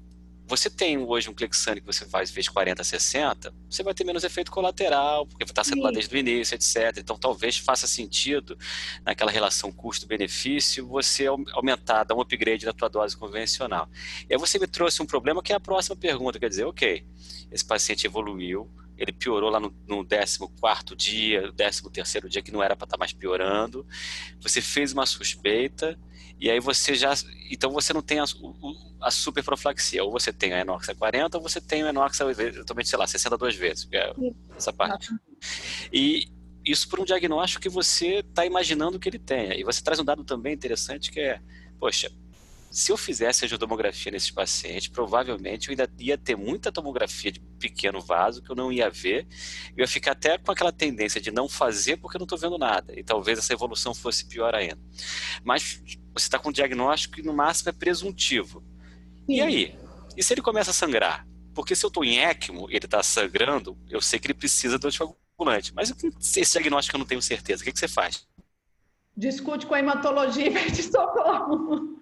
você 0.55 0.69
tem 0.69 0.97
hoje 0.97 1.29
um 1.29 1.33
Clexane 1.33 1.81
que 1.81 1.87
você 1.87 2.05
faz 2.05 2.29
vezes 2.29 2.47
40, 2.47 2.83
60, 2.83 3.53
você 3.67 3.81
vai 3.81 3.93
ter 3.93 4.03
menos 4.03 4.23
efeito 4.23 4.51
colateral, 4.51 5.25
porque 5.25 5.43
está 5.43 5.63
sendo 5.63 5.77
Sim. 5.77 5.83
lá 5.83 5.91
desde 5.91 6.15
o 6.15 6.17
início, 6.17 6.53
etc. 6.53 6.97
Então, 6.97 7.17
talvez 7.17 7.57
faça 7.57 7.87
sentido, 7.87 8.57
naquela 9.03 9.31
relação 9.31 9.71
custo-benefício, 9.71 10.87
você 10.87 11.25
aumentar, 11.27 12.03
dar 12.03 12.13
um 12.15 12.21
upgrade 12.21 12.65
na 12.65 12.73
tua 12.73 12.87
dose 12.87 13.17
convencional. 13.17 13.89
E 14.29 14.33
aí 14.33 14.39
você 14.39 14.59
me 14.59 14.67
trouxe 14.67 15.01
um 15.01 15.05
problema 15.07 15.41
que 15.41 15.51
é 15.51 15.55
a 15.55 15.59
próxima 15.59 15.95
pergunta, 15.95 16.39
quer 16.39 16.49
dizer, 16.49 16.65
ok, 16.65 17.03
esse 17.51 17.65
paciente 17.65 18.05
evoluiu, 18.05 18.69
ele 18.95 19.11
piorou 19.11 19.49
lá 19.49 19.59
no, 19.59 19.73
no 19.87 20.05
14 20.05 20.95
dia, 20.95 21.51
13 21.51 22.29
dia, 22.29 22.41
que 22.43 22.51
não 22.51 22.61
era 22.61 22.75
para 22.75 22.85
estar 22.85 22.95
tá 22.95 22.99
mais 22.99 23.11
piorando. 23.11 23.85
Você 24.39 24.61
fez 24.61 24.93
uma 24.93 25.05
suspeita, 25.05 25.99
e 26.43 26.51
aí 26.51 26.59
você 26.59 26.93
já. 26.93 27.13
Então 27.49 27.71
você 27.71 27.93
não 27.93 28.01
tem 28.01 28.19
a, 28.19 28.25
a 28.99 29.09
superprofilaxia. 29.09 30.03
Ou 30.03 30.11
você 30.11 30.33
tem 30.33 30.51
a 30.51 30.59
enoxa 30.59 30.93
40, 30.93 31.37
ou 31.37 31.41
você 31.41 31.61
tem 31.61 31.83
a 31.83 31.89
enoxa, 31.89 32.29
eventualmente, 32.29 32.89
sei 32.89 32.99
lá, 32.99 33.07
62 33.07 33.55
vezes. 33.55 33.87
É 33.93 34.13
essa 34.57 34.73
parte. 34.73 35.09
E 35.91 36.27
isso 36.65 36.89
por 36.89 36.99
um 36.99 37.05
diagnóstico 37.05 37.61
que 37.61 37.69
você 37.69 38.15
está 38.15 38.45
imaginando 38.45 38.99
que 38.99 39.07
ele 39.07 39.19
tenha. 39.19 39.55
E 39.55 39.63
você 39.63 39.81
traz 39.81 40.01
um 40.01 40.03
dado 40.03 40.25
também 40.25 40.53
interessante 40.53 41.13
que 41.13 41.21
é, 41.21 41.39
poxa, 41.79 42.11
se 42.69 42.91
eu 42.91 42.97
fizesse 42.97 43.43
a 43.43 43.45
angiotomografia 43.45 44.11
nesses 44.11 44.31
pacientes, 44.31 44.89
provavelmente 44.89 45.69
eu 45.69 45.71
ainda 45.71 45.89
ia 45.97 46.17
ter 46.17 46.35
muita 46.35 46.73
tomografia 46.73 47.31
de 47.31 47.39
pequeno 47.39 48.01
vaso 48.01 48.41
que 48.41 48.51
eu 48.51 48.55
não 48.55 48.69
ia 48.69 48.89
ver. 48.89 49.25
Eu 49.77 49.83
ia 49.83 49.87
ficar 49.87 50.11
até 50.11 50.37
com 50.37 50.51
aquela 50.51 50.73
tendência 50.73 51.21
de 51.21 51.31
não 51.31 51.47
fazer 51.47 51.95
porque 51.95 52.17
eu 52.17 52.19
não 52.19 52.25
estou 52.25 52.37
vendo 52.37 52.57
nada. 52.57 52.99
E 52.99 53.01
talvez 53.01 53.39
essa 53.39 53.53
evolução 53.53 53.93
fosse 53.93 54.25
pior 54.25 54.53
ainda. 54.53 54.79
Mas 55.41 55.81
você 56.13 56.27
está 56.27 56.37
com 56.39 56.49
um 56.49 56.51
diagnóstico 56.51 57.15
que 57.15 57.23
no 57.23 57.33
máximo 57.33 57.69
é 57.69 57.73
presuntivo. 57.73 58.63
Sim. 59.25 59.35
E 59.35 59.41
aí? 59.41 59.79
E 60.15 60.23
se 60.23 60.33
ele 60.33 60.41
começa 60.41 60.71
a 60.71 60.73
sangrar? 60.73 61.25
Porque 61.53 61.75
se 61.75 61.85
eu 61.85 61.87
estou 61.87 62.03
em 62.03 62.19
ECMO 62.19 62.67
ele 62.69 62.85
está 62.85 63.01
sangrando, 63.01 63.77
eu 63.89 64.01
sei 64.01 64.19
que 64.19 64.27
ele 64.27 64.33
precisa 64.33 64.77
do 64.77 64.87
anticoagulante. 64.87 65.73
Mas 65.73 65.93
esse 66.19 66.51
diagnóstico 66.51 66.95
eu 66.95 66.99
não 66.99 67.05
tenho 67.05 67.21
certeza. 67.21 67.61
O 67.61 67.65
que, 67.65 67.71
que 67.71 67.79
você 67.79 67.87
faz? 67.87 68.27
Discute 69.15 69.65
com 69.65 69.75
a 69.75 69.79
hematologia 69.79 70.47
e 70.47 70.51
pede 70.51 70.83
socorro. 70.83 72.01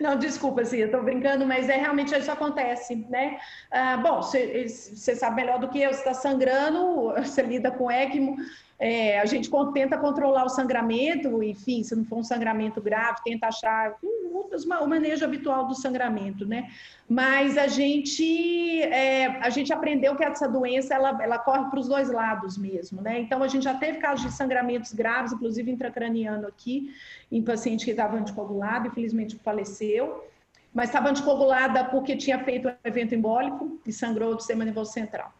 Não, 0.00 0.18
desculpa, 0.18 0.62
assim, 0.62 0.78
eu 0.78 0.86
estou 0.86 1.02
brincando, 1.02 1.46
mas 1.46 1.68
é 1.68 1.76
realmente 1.76 2.14
isso 2.14 2.30
acontece, 2.30 2.96
né? 3.08 3.38
Ah, 3.70 3.96
bom, 3.96 4.20
você 4.20 5.14
sabe 5.14 5.36
melhor 5.36 5.58
do 5.58 5.68
que 5.68 5.80
eu, 5.80 5.92
você 5.92 6.00
está 6.00 6.12
sangrando, 6.12 7.14
você 7.22 7.42
lida 7.42 7.70
com 7.70 7.90
ECMO, 7.90 8.36
é, 8.78 9.20
a 9.20 9.24
gente 9.24 9.48
tenta 9.72 9.96
controlar 9.96 10.44
o 10.44 10.48
sangramento, 10.48 11.42
enfim, 11.42 11.82
se 11.84 11.94
não 11.94 12.04
for 12.04 12.18
um 12.18 12.24
sangramento 12.24 12.80
grave, 12.80 13.18
tenta 13.24 13.46
achar 13.46 13.96
o 14.02 14.86
manejo 14.86 15.24
habitual 15.24 15.66
do 15.66 15.74
sangramento, 15.74 16.44
né? 16.44 16.68
Mas 17.08 17.56
a 17.56 17.68
gente, 17.68 18.82
é, 18.82 19.26
a 19.40 19.48
gente 19.48 19.72
aprendeu 19.72 20.16
que 20.16 20.24
essa 20.24 20.48
doença 20.48 20.94
ela, 20.94 21.16
ela 21.22 21.38
corre 21.38 21.70
para 21.70 21.78
os 21.78 21.88
dois 21.88 22.10
lados 22.10 22.58
mesmo, 22.58 23.00
né? 23.00 23.20
Então 23.20 23.42
a 23.42 23.48
gente 23.48 23.62
já 23.62 23.74
teve 23.74 23.98
casos 23.98 24.26
de 24.26 24.32
sangramentos 24.32 24.92
graves, 24.92 25.32
inclusive 25.32 25.70
intracraniano 25.70 26.48
aqui, 26.48 26.92
em 27.30 27.42
paciente 27.42 27.84
que 27.84 27.92
estava 27.92 28.16
anticoagulado, 28.16 28.88
infelizmente 28.88 29.38
faleceu, 29.38 30.26
mas 30.72 30.88
estava 30.88 31.10
anticoagulada 31.10 31.84
porque 31.84 32.16
tinha 32.16 32.42
feito 32.42 32.68
um 32.68 32.74
evento 32.82 33.14
embólico 33.14 33.78
e 33.86 33.92
sangrou 33.92 34.34
do 34.34 34.40
sistema 34.40 34.64
nervoso 34.64 34.92
central. 34.92 35.32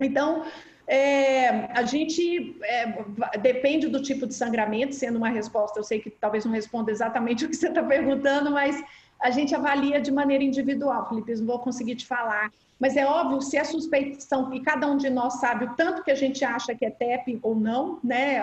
Então, 0.00 0.44
é, 0.90 1.70
a 1.72 1.84
gente 1.84 2.56
é, 2.64 3.38
depende 3.38 3.86
do 3.86 4.02
tipo 4.02 4.26
de 4.26 4.34
sangramento, 4.34 4.92
sendo 4.92 5.18
uma 5.18 5.28
resposta, 5.28 5.78
eu 5.78 5.84
sei 5.84 6.00
que 6.00 6.10
talvez 6.10 6.44
não 6.44 6.52
responda 6.52 6.90
exatamente 6.90 7.44
o 7.46 7.48
que 7.48 7.54
você 7.54 7.68
está 7.68 7.80
perguntando, 7.80 8.50
mas 8.50 8.82
a 9.20 9.30
gente 9.30 9.54
avalia 9.54 10.00
de 10.00 10.10
maneira 10.10 10.42
individual, 10.42 11.08
Felipe, 11.08 11.32
não 11.36 11.46
vou 11.46 11.60
conseguir 11.60 11.94
te 11.94 12.04
falar. 12.04 12.50
Mas 12.76 12.96
é 12.96 13.06
óbvio, 13.06 13.40
se 13.42 13.58
a 13.58 13.64
suspeição, 13.64 14.52
e 14.54 14.60
cada 14.62 14.86
um 14.90 14.96
de 14.96 15.10
nós 15.10 15.34
sabe 15.34 15.66
o 15.66 15.74
tanto 15.74 16.02
que 16.02 16.10
a 16.10 16.14
gente 16.14 16.42
acha 16.44 16.74
que 16.74 16.84
é 16.84 16.90
TEP 16.90 17.38
ou 17.42 17.54
não, 17.54 18.00
né? 18.02 18.42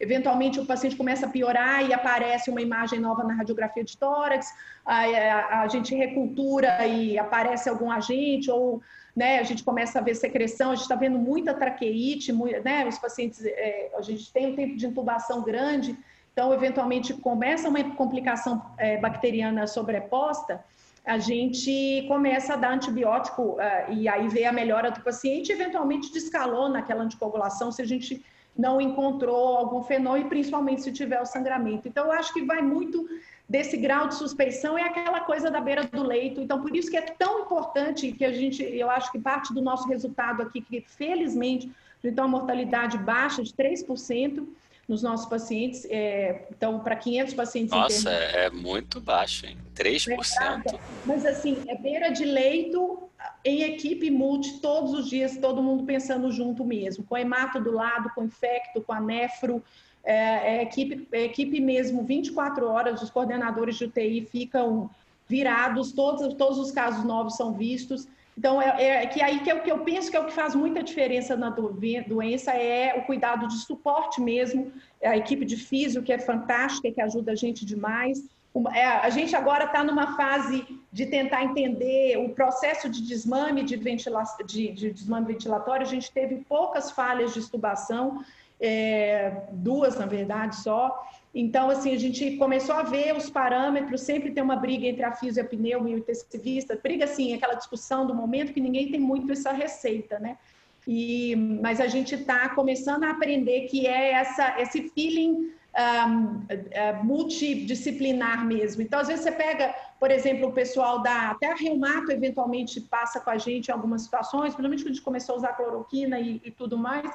Eventualmente 0.00 0.58
o 0.58 0.66
paciente 0.66 0.96
começa 0.96 1.26
a 1.26 1.28
piorar 1.30 1.88
e 1.88 1.94
aparece 1.94 2.50
uma 2.50 2.60
imagem 2.60 2.98
nova 2.98 3.22
na 3.22 3.34
radiografia 3.34 3.84
de 3.84 3.96
tórax, 3.96 4.52
a, 4.84 5.04
a, 5.04 5.60
a 5.62 5.68
gente 5.68 5.94
recultura 5.94 6.84
e 6.86 7.16
aparece 7.16 7.68
algum 7.68 7.88
agente, 7.88 8.50
ou 8.50 8.82
né, 9.18 9.40
a 9.40 9.42
gente 9.42 9.64
começa 9.64 9.98
a 9.98 10.02
ver 10.02 10.14
secreção, 10.14 10.70
a 10.70 10.74
gente 10.74 10.84
está 10.84 10.94
vendo 10.94 11.18
muita 11.18 11.52
traqueite, 11.52 12.32
muito, 12.32 12.62
né, 12.62 12.86
os 12.86 12.98
pacientes, 12.98 13.44
é, 13.44 13.90
a 13.96 14.00
gente 14.00 14.32
tem 14.32 14.52
um 14.52 14.54
tempo 14.54 14.76
de 14.76 14.86
intubação 14.86 15.42
grande, 15.42 15.96
então, 16.32 16.54
eventualmente, 16.54 17.12
começa 17.14 17.68
uma 17.68 17.82
complicação 17.96 18.64
é, 18.78 18.96
bacteriana 18.96 19.66
sobreposta, 19.66 20.64
a 21.04 21.18
gente 21.18 22.04
começa 22.06 22.54
a 22.54 22.56
dar 22.56 22.74
antibiótico 22.74 23.42
uh, 23.42 23.92
e 23.92 24.06
aí 24.06 24.28
vê 24.28 24.44
a 24.44 24.52
melhora 24.52 24.90
do 24.90 25.00
paciente, 25.00 25.50
eventualmente 25.50 26.12
descalona 26.12 26.78
aquela 26.78 27.02
anticoagulação 27.02 27.72
se 27.72 27.82
a 27.82 27.84
gente 27.86 28.24
não 28.56 28.80
encontrou 28.80 29.56
algum 29.56 29.82
fenômeno, 29.82 30.26
e 30.26 30.28
principalmente 30.28 30.82
se 30.82 30.92
tiver 30.92 31.20
o 31.20 31.24
sangramento. 31.24 31.88
Então, 31.88 32.04
eu 32.04 32.12
acho 32.12 32.32
que 32.32 32.44
vai 32.44 32.60
muito 32.60 33.04
desse 33.48 33.76
grau 33.76 34.08
de 34.08 34.14
suspeição, 34.14 34.76
é 34.76 34.82
aquela 34.82 35.20
coisa 35.20 35.50
da 35.50 35.60
beira 35.60 35.84
do 35.84 36.02
leito. 36.02 36.40
Então, 36.40 36.60
por 36.60 36.76
isso 36.76 36.90
que 36.90 36.96
é 36.96 37.02
tão 37.02 37.40
importante 37.40 38.12
que 38.12 38.24
a 38.24 38.32
gente, 38.32 38.62
eu 38.62 38.90
acho 38.90 39.10
que 39.10 39.18
parte 39.18 39.54
do 39.54 39.62
nosso 39.62 39.88
resultado 39.88 40.42
aqui, 40.42 40.60
que 40.60 40.82
felizmente, 40.82 41.72
a 42.16 42.28
mortalidade 42.28 42.98
baixa 42.98 43.42
de 43.42 43.52
3%, 43.52 44.46
nos 44.88 45.02
nossos 45.02 45.26
pacientes. 45.26 45.86
É, 45.90 46.46
então, 46.50 46.80
para 46.80 46.96
500 46.96 47.34
pacientes 47.34 47.70
Nossa, 47.70 48.10
é, 48.10 48.46
é 48.46 48.50
muito 48.50 49.00
baixo, 49.00 49.46
hein? 49.46 49.58
3%. 49.76 50.08
É 50.08 50.78
Mas, 51.04 51.26
assim, 51.26 51.62
é 51.68 51.76
beira 51.76 52.08
de 52.10 52.24
leito 52.24 53.08
em 53.44 53.62
equipe 53.62 54.10
multi, 54.10 54.60
todos 54.60 54.92
os 54.94 55.08
dias, 55.08 55.36
todo 55.36 55.62
mundo 55.62 55.84
pensando 55.84 56.30
junto 56.32 56.64
mesmo, 56.64 57.04
com 57.04 57.14
a 57.14 57.20
hemato 57.20 57.60
do 57.60 57.72
lado, 57.72 58.10
com 58.14 58.24
infecto, 58.24 58.80
com 58.80 58.92
a 58.92 59.00
nefro, 59.00 59.62
é, 60.02 60.56
é 60.56 60.62
equipe, 60.62 61.06
é 61.12 61.24
equipe 61.24 61.60
mesmo, 61.60 62.04
24 62.04 62.66
horas, 62.66 63.02
os 63.02 63.10
coordenadores 63.10 63.76
de 63.76 63.84
UTI 63.84 64.26
ficam 64.30 64.90
virados, 65.28 65.92
todos, 65.92 66.34
todos 66.34 66.58
os 66.58 66.70
casos 66.70 67.04
novos 67.04 67.36
são 67.36 67.52
vistos. 67.52 68.08
Então, 68.38 68.62
é, 68.62 69.02
é, 69.02 69.06
que 69.06 69.20
aí 69.20 69.40
que, 69.40 69.50
é 69.50 69.54
o 69.54 69.62
que 69.64 69.72
eu 69.72 69.80
penso 69.80 70.08
que 70.12 70.16
é 70.16 70.20
o 70.20 70.26
que 70.26 70.32
faz 70.32 70.54
muita 70.54 70.80
diferença 70.80 71.36
na 71.36 71.50
doença 71.50 72.52
é 72.52 72.96
o 72.96 73.02
cuidado 73.02 73.48
de 73.48 73.56
suporte 73.56 74.20
mesmo, 74.20 74.72
a 75.02 75.16
equipe 75.16 75.44
de 75.44 75.56
físio, 75.56 76.04
que 76.04 76.12
é 76.12 76.20
fantástica, 76.20 76.88
que 76.88 77.00
ajuda 77.00 77.32
a 77.32 77.34
gente 77.34 77.66
demais. 77.66 78.24
É, 78.72 78.84
a 78.84 79.10
gente 79.10 79.34
agora 79.34 79.64
está 79.64 79.82
numa 79.82 80.16
fase 80.16 80.64
de 80.92 81.06
tentar 81.06 81.42
entender 81.42 82.16
o 82.16 82.28
processo 82.28 82.88
de 82.88 83.02
desmame 83.02 83.64
de, 83.64 83.76
ventila 83.76 84.22
de, 84.46 84.70
de 84.70 84.92
desmame 84.92 85.26
ventilatório. 85.26 85.84
A 85.84 85.90
gente 85.90 86.12
teve 86.12 86.36
poucas 86.48 86.92
falhas 86.92 87.34
de 87.34 87.40
estubação, 87.40 88.24
é, 88.60 89.42
duas 89.52 89.98
na 89.98 90.06
verdade 90.06 90.56
só. 90.56 91.06
Então, 91.34 91.70
assim, 91.70 91.94
a 91.94 91.98
gente 91.98 92.36
começou 92.36 92.74
a 92.74 92.82
ver 92.82 93.14
os 93.14 93.30
parâmetros, 93.30 94.00
sempre 94.00 94.32
tem 94.32 94.42
uma 94.42 94.56
briga 94.56 94.86
entre 94.86 95.04
a 95.04 95.12
fisio 95.12 95.40
e 95.40 95.44
a 95.44 95.48
pneu 95.48 95.86
e 95.86 95.94
o 95.94 95.98
intensivista, 95.98 96.78
briga 96.82 97.04
assim, 97.04 97.34
aquela 97.34 97.54
discussão 97.54 98.06
do 98.06 98.14
momento 98.14 98.52
que 98.52 98.60
ninguém 98.60 98.90
tem 98.90 98.98
muito 98.98 99.30
essa 99.30 99.52
receita, 99.52 100.18
né? 100.18 100.38
E, 100.86 101.36
mas 101.36 101.80
a 101.80 101.86
gente 101.86 102.14
está 102.14 102.48
começando 102.48 103.04
a 103.04 103.10
aprender 103.10 103.66
que 103.66 103.86
é 103.86 104.12
essa, 104.12 104.58
esse 104.58 104.88
feeling 104.88 105.52
um, 105.78 106.44
é, 106.48 106.94
multidisciplinar 106.94 108.44
mesmo. 108.46 108.80
Então, 108.80 108.98
às 108.98 109.06
vezes 109.06 109.22
você 109.22 109.30
pega, 109.30 109.74
por 110.00 110.10
exemplo, 110.10 110.48
o 110.48 110.52
pessoal 110.52 111.02
da 111.02 111.30
até 111.30 111.52
a 111.52 111.54
reumato 111.54 112.10
eventualmente 112.10 112.80
passa 112.80 113.20
com 113.20 113.30
a 113.30 113.36
gente 113.36 113.68
em 113.68 113.72
algumas 113.72 114.02
situações, 114.02 114.54
principalmente 114.54 114.82
quando 114.82 114.90
a 114.90 114.94
gente 114.94 115.04
começou 115.04 115.34
a 115.34 115.38
usar 115.38 115.52
cloroquina 115.52 116.18
e, 116.18 116.40
e 116.42 116.50
tudo 116.50 116.78
mais 116.78 117.08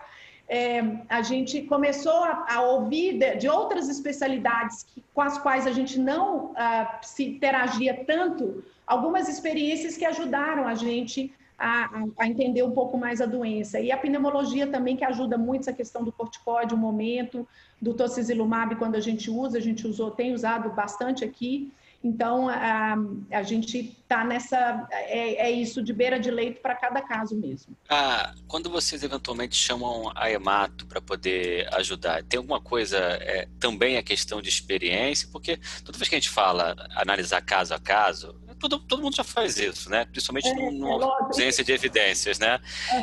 é, 0.47 0.81
a 1.09 1.21
gente 1.21 1.61
começou 1.61 2.23
a, 2.23 2.45
a 2.49 2.61
ouvir 2.61 3.17
de, 3.17 3.35
de, 3.37 3.47
outras 3.47 3.89
especialidades 3.89 4.83
que, 4.83 5.03
com 5.13 5.21
as 5.21 5.37
quais 5.37 5.65
a 5.65 5.71
gente 5.71 5.97
não 5.99 6.51
uh, 6.51 6.87
se 7.01 7.23
interagia 7.25 8.03
tanto, 8.05 8.63
algumas 8.85 9.29
experiências 9.29 9.95
que 9.95 10.05
ajudaram 10.05 10.67
a 10.67 10.75
gente 10.75 11.33
a, 11.57 12.03
a, 12.19 12.27
entender 12.27 12.61
um 12.63 12.71
pouco 12.71 12.97
mais 12.97 13.21
a 13.21 13.25
doença. 13.25 13.79
E 13.79 13.91
a 13.91 13.97
pneumologia 13.97 14.67
também, 14.67 14.97
que 14.97 15.05
ajuda 15.05 15.37
muito 15.37 15.61
essa 15.61 15.73
questão 15.73 16.03
do 16.03 16.11
corticóide, 16.11 16.73
o 16.73 16.77
momento, 16.77 17.47
do 17.81 17.93
tocilizumab, 17.93 18.75
quando 18.75 18.95
a 18.95 18.99
gente 18.99 19.29
usa, 19.29 19.57
a 19.57 19.61
gente 19.61 19.87
usou, 19.87 20.11
tem 20.11 20.33
usado 20.33 20.69
bastante 20.71 21.23
aqui. 21.23 21.71
Então, 22.03 22.49
a, 22.49 22.95
a 23.31 23.43
gente 23.43 23.77
está 23.77 24.25
nessa. 24.25 24.87
É, 24.91 25.47
é, 25.47 25.51
isso 25.51 25.81
de 25.81 25.93
beira 25.93 26.19
de 26.19 26.29
leito 26.29 26.61
para 26.61 26.75
cada 26.75 27.01
caso 27.01 27.33
mesmo. 27.35 27.77
Ah, 27.89 28.33
quando 28.47 28.69
vocês 28.69 29.03
eventualmente 29.03 29.55
chamam 29.55 30.11
a 30.13 30.29
hemato 30.29 30.85
para 30.85 31.01
poder 31.01 31.73
ajudar, 31.75 32.23
tem 32.23 32.39
alguma 32.39 32.59
coisa 32.59 32.97
é, 32.97 33.47
também 33.59 33.97
a 33.97 34.03
questão 34.03 34.41
de 34.41 34.49
experiência? 34.49 35.29
Porque 35.31 35.57
toda 35.85 35.97
vez 35.97 36.09
que 36.09 36.15
a 36.15 36.19
gente 36.19 36.29
fala 36.29 36.75
analisar 36.95 37.41
caso 37.41 37.73
a 37.73 37.79
caso, 37.79 38.35
todo, 38.59 38.79
todo 38.79 39.01
mundo 39.01 39.15
já 39.15 39.23
faz 39.23 39.57
isso, 39.57 39.89
né? 39.89 40.05
Principalmente 40.05 40.47
é, 40.49 40.71
numa 40.71 41.05
é 41.05 41.25
ausência 41.25 41.63
de 41.63 41.71
evidências, 41.71 42.39
né? 42.39 42.59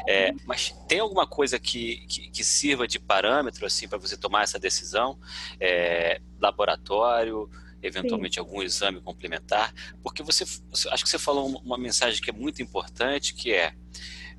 É, 0.07 0.33
mas 0.45 0.75
tem 0.89 1.01
alguma 1.01 1.27
coisa 1.27 1.59
que, 1.59 2.07
que, 2.07 2.31
que 2.31 2.45
sirva 2.45 2.87
de 2.87 2.99
parâmetro 2.99 3.67
assim 3.67 3.89
para 3.89 3.99
você 3.99 4.17
tomar 4.17 4.43
essa 4.43 4.59
decisão? 4.59 5.19
É, 5.59 6.21
laboratório? 6.41 7.51
Eventualmente 7.83 8.35
Sim. 8.35 8.41
algum 8.41 8.63
exame 8.63 9.01
complementar, 9.01 9.73
porque 10.03 10.23
você, 10.23 10.45
acho 10.91 11.05
que 11.05 11.11
você 11.11 11.19
falou 11.19 11.49
uma 11.65 11.79
mensagem 11.79 12.21
que 12.23 12.31
é 12.31 12.33
muito 12.33 12.63
importante, 12.63 13.35
que 13.35 13.53
é, 13.53 13.75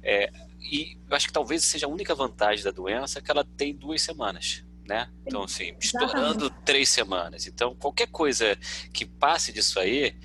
é 0.03 0.31
e 0.61 0.97
eu 1.09 1.15
acho 1.15 1.27
que 1.27 1.33
talvez 1.33 1.63
seja 1.63 1.85
a 1.85 1.89
única 1.89 2.13
vantagem 2.13 2.63
da 2.63 2.71
doença 2.71 3.21
que 3.21 3.31
ela 3.31 3.43
tem 3.43 3.75
duas 3.75 4.01
semanas. 4.01 4.63
Né? 4.87 5.09
Então, 5.25 5.43
assim, 5.43 5.73
estourando 5.79 6.49
três 6.65 6.89
semanas. 6.89 7.47
Então, 7.47 7.75
qualquer 7.75 8.07
coisa 8.07 8.57
que 8.93 9.05
passe 9.05 9.53
disso 9.53 9.79
aí 9.79 10.15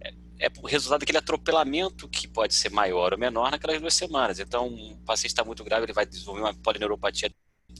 é, 0.00 0.14
é 0.46 0.50
o 0.62 0.66
resultado 0.66 1.00
daquele 1.00 1.18
atropelamento 1.18 2.08
que 2.08 2.26
pode 2.26 2.54
ser 2.54 2.70
maior 2.70 3.12
ou 3.12 3.18
menor 3.18 3.50
naquelas 3.50 3.80
duas 3.80 3.94
semanas. 3.94 4.38
Então, 4.38 4.68
um 4.68 4.96
paciente 5.04 5.30
está 5.30 5.44
muito 5.44 5.62
grave, 5.62 5.84
ele 5.86 5.92
vai 5.92 6.06
desenvolver 6.06 6.40
uma 6.40 6.54
polineuropatia 6.54 7.30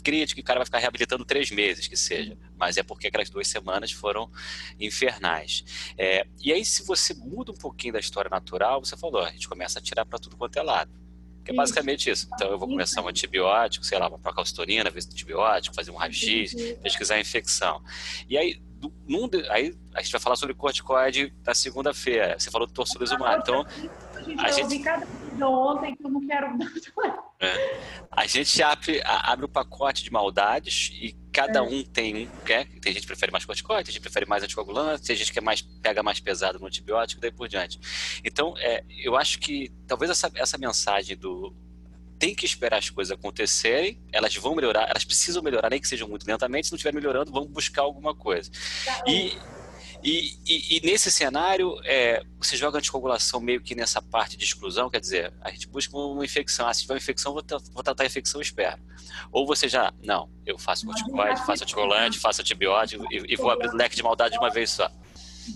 crítica, 0.03 0.41
o 0.41 0.45
cara 0.45 0.61
vai 0.61 0.67
ficar 0.67 0.79
reabilitando 0.79 1.25
três 1.25 1.51
meses, 1.51 1.87
que 1.87 1.97
seja. 1.97 2.37
Mas 2.57 2.77
é 2.77 2.83
porque 2.83 3.07
aquelas 3.07 3.31
duas 3.31 3.49
semanas 3.49 3.93
foram 3.93 4.31
infernais. 4.79 5.65
É, 5.97 6.27
e 6.43 6.53
aí, 6.53 6.65
se 6.65 6.85
você 6.85 7.15
muda 7.15 7.53
um 7.53 7.57
pouquinho 7.57 7.93
da 7.93 8.01
história 8.01 8.29
natural, 8.29 8.85
você 8.85 8.97
falou, 8.97 9.23
a 9.23 9.31
gente 9.31 9.49
começa 9.49 9.79
a 9.79 9.83
tirar 9.83 10.05
para 10.05 10.19
tudo 10.19 10.37
quanto 10.37 10.59
é 10.59 10.63
lado. 10.63 10.93
Que 11.45 11.51
é 11.51 11.55
basicamente 11.55 12.09
isso. 12.09 12.27
Então, 12.35 12.51
eu 12.51 12.59
vou 12.59 12.67
começar 12.67 13.03
um 13.03 13.09
antibiótico, 13.09 13.85
sei 13.85 13.99
lá, 13.99 14.09
uma 14.09 14.19
procalcitorina, 14.19 14.91
ver 14.91 15.01
antibiótico, 15.05 15.75
fazer 15.75 15.91
um 15.91 15.97
raio-x, 15.97 16.55
pesquisar 16.83 17.17
a 17.17 17.21
infecção. 17.21 17.83
E 18.29 18.39
aí, 18.39 18.63
num, 19.07 19.29
aí 19.51 19.75
a 19.95 20.01
gente 20.01 20.13
vai 20.13 20.21
falar 20.21 20.37
sobre 20.37 20.55
corticoide 20.55 21.35
na 21.45 21.55
segunda-feira. 21.55 22.39
Você 22.39 22.51
falou 22.51 22.67
do 22.67 22.73
torsulizumab. 22.73 23.43
Então, 23.43 23.67
a 24.39 24.51
gente... 24.51 24.83
cada 25.35 25.49
ontem 25.49 25.97
que 25.97 26.05
eu 26.05 26.11
não 26.11 26.27
quero. 26.27 26.47
é. 27.41 27.81
A 28.11 28.27
gente 28.27 28.63
abre, 28.63 29.03
abre 29.05 29.45
o 29.45 29.49
pacote 29.49 30.03
de 30.03 30.13
maldades 30.13 30.91
e 30.95 31.17
cada 31.33 31.59
é. 31.59 31.63
um 31.63 31.83
tem 31.83 32.27
um 32.27 32.45
quer. 32.45 32.67
Tem 32.81 32.93
gente 32.93 33.03
que 33.03 33.09
prefere 33.09 33.33
mais 33.33 33.45
corticoide, 33.45 33.85
tem 33.85 33.93
gente 33.93 34.01
que 34.01 34.09
prefere 34.09 34.27
mais 34.27 34.43
anticoagulante, 34.43 35.03
tem 35.03 35.17
gente 35.17 35.33
que 35.33 35.39
é 35.39 35.43
mais, 35.43 35.61
pega 35.61 36.03
mais 36.03 36.21
pesado 36.21 36.59
no 36.59 36.67
antibiótico, 36.67 37.21
daí 37.21 37.33
por 37.33 37.49
diante. 37.49 37.79
Então, 38.25 38.55
é, 38.59 38.85
eu 39.03 39.17
acho 39.17 39.39
que 39.39 39.71
talvez 39.87 40.11
essa, 40.11 40.31
essa 40.35 40.57
mensagem 40.57 41.17
do 41.17 41.55
tem 42.19 42.35
que 42.35 42.47
esperar 42.47 42.79
as 42.79 42.89
coisas 42.89 43.11
acontecerem, 43.11 44.01
elas 44.13 44.35
vão 44.37 44.55
melhorar, 44.55 44.89
elas 44.89 45.05
precisam 45.05 45.43
melhorar, 45.43 45.69
nem 45.69 45.81
que 45.81 45.89
sejam 45.89 46.09
muito 46.09 46.27
lentamente, 46.27 46.69
se 46.69 46.73
não 46.73 46.77
estiver 46.77 46.95
melhorando, 46.95 47.33
vamos 47.33 47.51
buscar 47.51 47.83
alguma 47.83 48.15
coisa. 48.15 48.51
Tá. 48.85 49.03
E 49.07 49.37
e, 50.05 50.37
e, 50.47 50.77
e, 50.77 50.81
nesse 50.85 51.11
cenário, 51.11 51.75
é, 51.85 52.23
você 52.39 52.57
joga 52.57 52.79
anticoagulação 52.79 53.41
meio 53.41 53.63
que 53.63 53.75
nessa 53.75 54.03
parte 54.03 54.37
de 54.37 54.45
exclusão, 54.45 54.91
quer 54.91 55.01
dizer, 55.01 55.33
a 55.41 55.51
gente 55.51 55.67
busca 55.67 55.97
uma 55.97 56.25
infecção. 56.25 56.67
Ah, 56.69 56.75
se 56.75 56.83
tiver 56.83 56.95
uma 56.95 56.99
infecção, 56.99 57.33
vou, 57.33 57.43
vou 57.73 57.83
tratar 57.83 58.03
a 58.03 58.07
infecção, 58.07 58.41
espero. 58.41 58.83
Ou 59.33 59.47
você 59.47 59.69
já, 59.69 59.93
não, 60.03 60.29
eu 60.45 60.59
faço 60.59 60.85
corticoide, 60.87 61.45
faço 61.47 61.65
anticoagulante, 61.65 62.19
faço 62.19 62.43
antibiótico 62.43 63.05
e, 63.11 63.33
e 63.33 63.37
vou 63.37 63.51
abrir 63.51 63.69
o 63.69 63.77
leque 63.77 63.97
de 63.97 64.03
maldade 64.03 64.35
de 64.35 64.39
uma 64.39 64.51
vez 64.51 64.71
só 64.71 64.91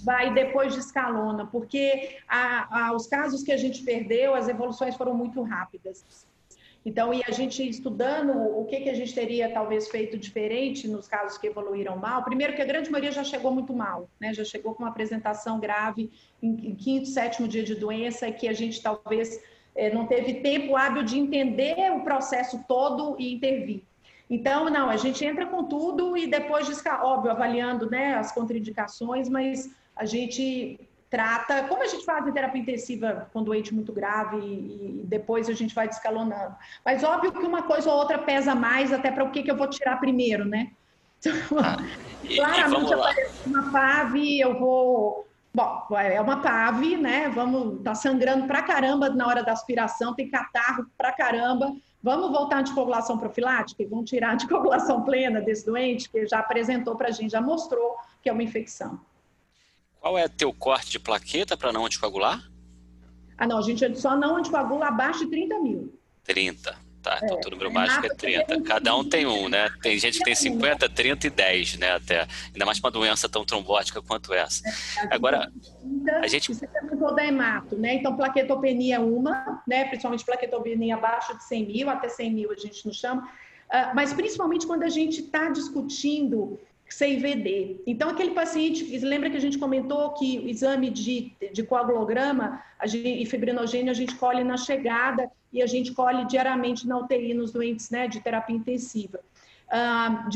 vai 0.04 0.32
depois 0.32 0.74
de 0.74 0.80
escalona, 0.80 1.46
porque 1.46 2.18
a, 2.28 2.88
a, 2.88 2.92
os 2.94 3.06
casos 3.06 3.42
que 3.42 3.52
a 3.52 3.56
gente 3.56 3.82
perdeu, 3.82 4.34
as 4.34 4.48
evoluções 4.48 4.94
foram 4.94 5.14
muito 5.14 5.42
rápidas. 5.42 6.04
Então, 6.86 7.12
e 7.12 7.22
a 7.26 7.30
gente 7.30 7.68
estudando 7.68 8.32
o 8.32 8.64
que, 8.64 8.80
que 8.80 8.88
a 8.88 8.94
gente 8.94 9.14
teria 9.14 9.52
talvez 9.52 9.88
feito 9.88 10.16
diferente 10.16 10.88
nos 10.88 11.06
casos 11.06 11.36
que 11.36 11.46
evoluíram 11.46 11.96
mal, 11.96 12.24
primeiro 12.24 12.54
que 12.54 12.62
a 12.62 12.64
grande 12.64 12.90
maioria 12.90 13.12
já 13.12 13.24
chegou 13.24 13.50
muito 13.50 13.74
mal, 13.74 14.08
né? 14.18 14.32
Já 14.32 14.44
chegou 14.44 14.74
com 14.74 14.82
uma 14.84 14.88
apresentação 14.88 15.60
grave 15.60 16.10
em 16.42 16.74
quinto, 16.74 17.08
sétimo 17.08 17.48
dia 17.48 17.62
de 17.62 17.74
doença, 17.74 18.30
que 18.30 18.48
a 18.48 18.52
gente 18.52 18.80
talvez 18.80 19.42
é, 19.74 19.92
não 19.92 20.06
teve 20.06 20.34
tempo 20.34 20.76
hábil 20.76 21.02
de 21.02 21.18
entender 21.18 21.92
o 21.92 22.00
processo 22.00 22.64
todo 22.66 23.16
e 23.18 23.34
intervir. 23.34 23.82
Então, 24.30 24.68
não, 24.68 24.90
a 24.90 24.96
gente 24.96 25.24
entra 25.24 25.46
com 25.46 25.64
tudo 25.64 26.16
e 26.16 26.26
depois, 26.26 26.66
de, 26.66 26.88
óbvio, 26.88 27.30
avaliando 27.30 27.88
né, 27.88 28.14
as 28.14 28.30
contraindicações, 28.32 29.28
mas 29.28 29.70
a 29.96 30.04
gente 30.04 30.78
trata, 31.10 31.64
como 31.64 31.82
a 31.82 31.86
gente 31.86 32.04
faz 32.04 32.26
em 32.26 32.32
terapia 32.32 32.60
intensiva 32.60 33.28
com 33.32 33.42
doente 33.42 33.74
muito 33.74 33.92
grave 33.92 34.36
e, 34.38 35.00
e, 35.00 35.06
depois 35.06 35.48
a 35.48 35.52
gente 35.52 35.74
vai 35.74 35.88
descalonando. 35.88 36.54
Mas 36.84 37.02
óbvio 37.02 37.32
que 37.32 37.46
uma 37.46 37.62
coisa 37.62 37.90
ou 37.90 37.96
outra 37.96 38.18
pesa 38.18 38.54
mais, 38.54 38.92
até 38.92 39.10
para 39.10 39.24
o 39.24 39.30
que, 39.30 39.42
que 39.42 39.50
eu 39.50 39.56
vou 39.56 39.68
tirar 39.68 39.98
primeiro, 39.98 40.44
né? 40.44 40.70
Ah, 41.56 41.76
Claramente 42.36 42.94
aparece 42.94 43.48
uma 43.48 43.70
PAV, 43.70 44.16
eu 44.38 44.58
vou. 44.58 45.26
Bom, 45.54 45.86
é 45.96 46.20
uma 46.20 46.40
PAV, 46.40 46.96
né? 46.96 47.28
Vamos, 47.30 47.82
tá 47.82 47.94
sangrando 47.94 48.46
pra 48.46 48.62
caramba 48.62 49.08
na 49.08 49.26
hora 49.26 49.42
da 49.42 49.52
aspiração, 49.52 50.14
tem 50.14 50.28
catarro 50.28 50.86
pra 50.96 51.10
caramba, 51.10 51.74
Vamos 52.00 52.30
voltar 52.30 52.56
à 52.56 52.60
anticoagulação 52.60 53.18
profilática 53.18 53.82
e 53.82 53.86
vamos 53.86 54.08
tirar 54.08 54.30
a 54.30 54.34
anticoagulação 54.34 55.02
plena 55.02 55.40
desse 55.40 55.66
doente, 55.66 56.08
que 56.08 56.26
já 56.26 56.38
apresentou 56.38 56.94
para 56.94 57.08
a 57.08 57.10
gente, 57.10 57.32
já 57.32 57.40
mostrou 57.40 57.96
que 58.22 58.28
é 58.28 58.32
uma 58.32 58.42
infecção. 58.42 59.00
Qual 60.00 60.16
é 60.16 60.28
teu 60.28 60.52
corte 60.52 60.90
de 60.90 60.98
plaqueta 60.98 61.56
para 61.56 61.72
não 61.72 61.84
anticoagular? 61.84 62.42
Ah, 63.36 63.46
não, 63.46 63.58
a 63.58 63.62
gente 63.62 63.98
só 63.98 64.16
não 64.16 64.36
anticoagula 64.36 64.88
abaixo 64.88 65.20
de 65.20 65.30
30 65.30 65.58
mil. 65.60 65.98
30. 66.24 66.88
Tá, 67.02 67.20
então 67.22 67.38
é, 67.38 67.46
o 67.46 67.50
número 67.50 67.72
mágico 67.72 68.04
é 68.06 68.08
30. 68.08 68.60
Cada 68.62 68.94
um 68.96 69.08
tem 69.08 69.24
um, 69.24 69.48
né? 69.48 69.68
Tem 69.80 69.98
gente 69.98 70.18
que 70.18 70.24
tem 70.24 70.34
50, 70.34 70.88
30 70.88 71.26
e 71.28 71.30
10, 71.30 71.78
né? 71.78 71.92
Até. 71.92 72.26
Ainda 72.52 72.66
mais 72.66 72.80
uma 72.80 72.90
doença 72.90 73.28
tão 73.28 73.44
trombótica 73.44 74.02
quanto 74.02 74.34
essa. 74.34 74.68
É, 74.68 75.14
Agora, 75.14 75.50
a 76.20 76.26
gente... 76.26 76.52
Você 76.52 76.66
perguntou 76.66 77.14
da 77.14 77.24
hemato, 77.24 77.76
né? 77.76 77.94
Então, 77.94 78.16
plaquetopenia 78.16 78.96
é 78.96 78.98
uma, 78.98 79.62
né? 79.66 79.84
Principalmente 79.84 80.24
plaquetopenia 80.24 80.96
abaixo 80.96 81.36
de 81.36 81.44
100 81.44 81.66
mil, 81.66 81.88
até 81.88 82.08
100 82.08 82.34
mil 82.34 82.50
a 82.50 82.56
gente 82.56 82.84
não 82.84 82.92
chama. 82.92 83.22
Uh, 83.22 83.94
mas 83.94 84.12
principalmente 84.12 84.66
quando 84.66 84.82
a 84.82 84.88
gente 84.88 85.20
está 85.20 85.50
discutindo 85.50 86.58
CIVD. 86.88 87.82
Então, 87.86 88.10
aquele 88.10 88.30
paciente, 88.30 88.98
lembra 88.98 89.30
que 89.30 89.36
a 89.36 89.40
gente 89.40 89.58
comentou 89.58 90.10
que 90.14 90.38
o 90.38 90.48
exame 90.48 90.90
de, 90.90 91.32
de 91.52 91.62
coagulograma 91.62 92.62
e 92.84 93.24
fibrinogênio 93.26 93.90
a 93.90 93.94
gente 93.94 94.16
colhe 94.16 94.42
na 94.42 94.56
chegada 94.56 95.30
e 95.52 95.62
a 95.62 95.66
gente 95.66 95.92
colhe 95.92 96.24
diariamente 96.26 96.86
na 96.86 96.98
UTI 96.98 97.34
nos 97.34 97.52
doentes 97.52 97.90
né, 97.90 98.08
de 98.08 98.20
terapia 98.20 98.56
intensiva. 98.56 99.20
Ah, 99.70 100.26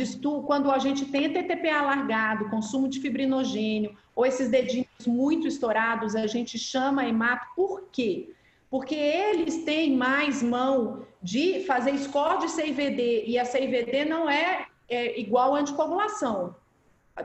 quando 0.47 0.71
a 0.71 0.79
gente 0.79 1.07
tem 1.07 1.33
TTPA 1.33 1.79
alargado, 1.79 2.51
consumo 2.51 2.87
de 2.87 3.01
fibrinogênio, 3.01 3.97
ou 4.15 4.27
esses 4.27 4.51
dedinhos 4.51 5.07
muito 5.07 5.49
estourados, 5.49 6.15
a 6.15 6.27
gente 6.27 6.59
chama 6.59 7.07
hemato. 7.07 7.47
Por 7.57 7.89
quê? 7.91 8.35
Porque 8.71 8.95
eles 8.95 9.65
têm 9.65 9.97
mais 9.97 10.43
mão 10.43 11.07
de 11.23 11.65
fazer 11.65 11.97
score 11.99 12.41
de 12.41 12.51
CIVD, 12.51 13.25
e 13.27 13.39
a 13.39 13.45
CIVD 13.45 14.05
não 14.05 14.29
é 14.29 14.67
é 14.93 15.21
igual 15.21 15.55
anticoagulação. 15.55 16.55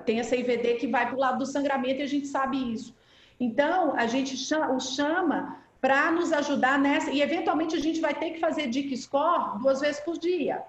Tem 0.05 0.19
essa 0.19 0.35
IVD 0.35 0.75
que 0.75 0.87
vai 0.87 1.05
para 1.07 1.15
o 1.15 1.19
lado 1.19 1.39
do 1.39 1.45
sangramento 1.45 2.01
e 2.01 2.03
a 2.03 2.07
gente 2.07 2.27
sabe 2.27 2.73
isso. 2.73 2.95
Então, 3.39 3.95
a 3.95 4.07
gente 4.07 4.35
chama, 4.35 4.73
o 4.73 4.79
chama 4.79 5.57
para 5.79 6.11
nos 6.11 6.33
ajudar 6.33 6.79
nessa, 6.79 7.11
e 7.11 7.21
eventualmente 7.21 7.75
a 7.75 7.79
gente 7.79 8.01
vai 8.01 8.13
ter 8.13 8.31
que 8.31 8.39
fazer 8.39 8.67
DIC 8.67 8.97
score 8.97 9.59
duas 9.59 9.79
vezes 9.79 10.01
por 10.01 10.17
dia, 10.17 10.63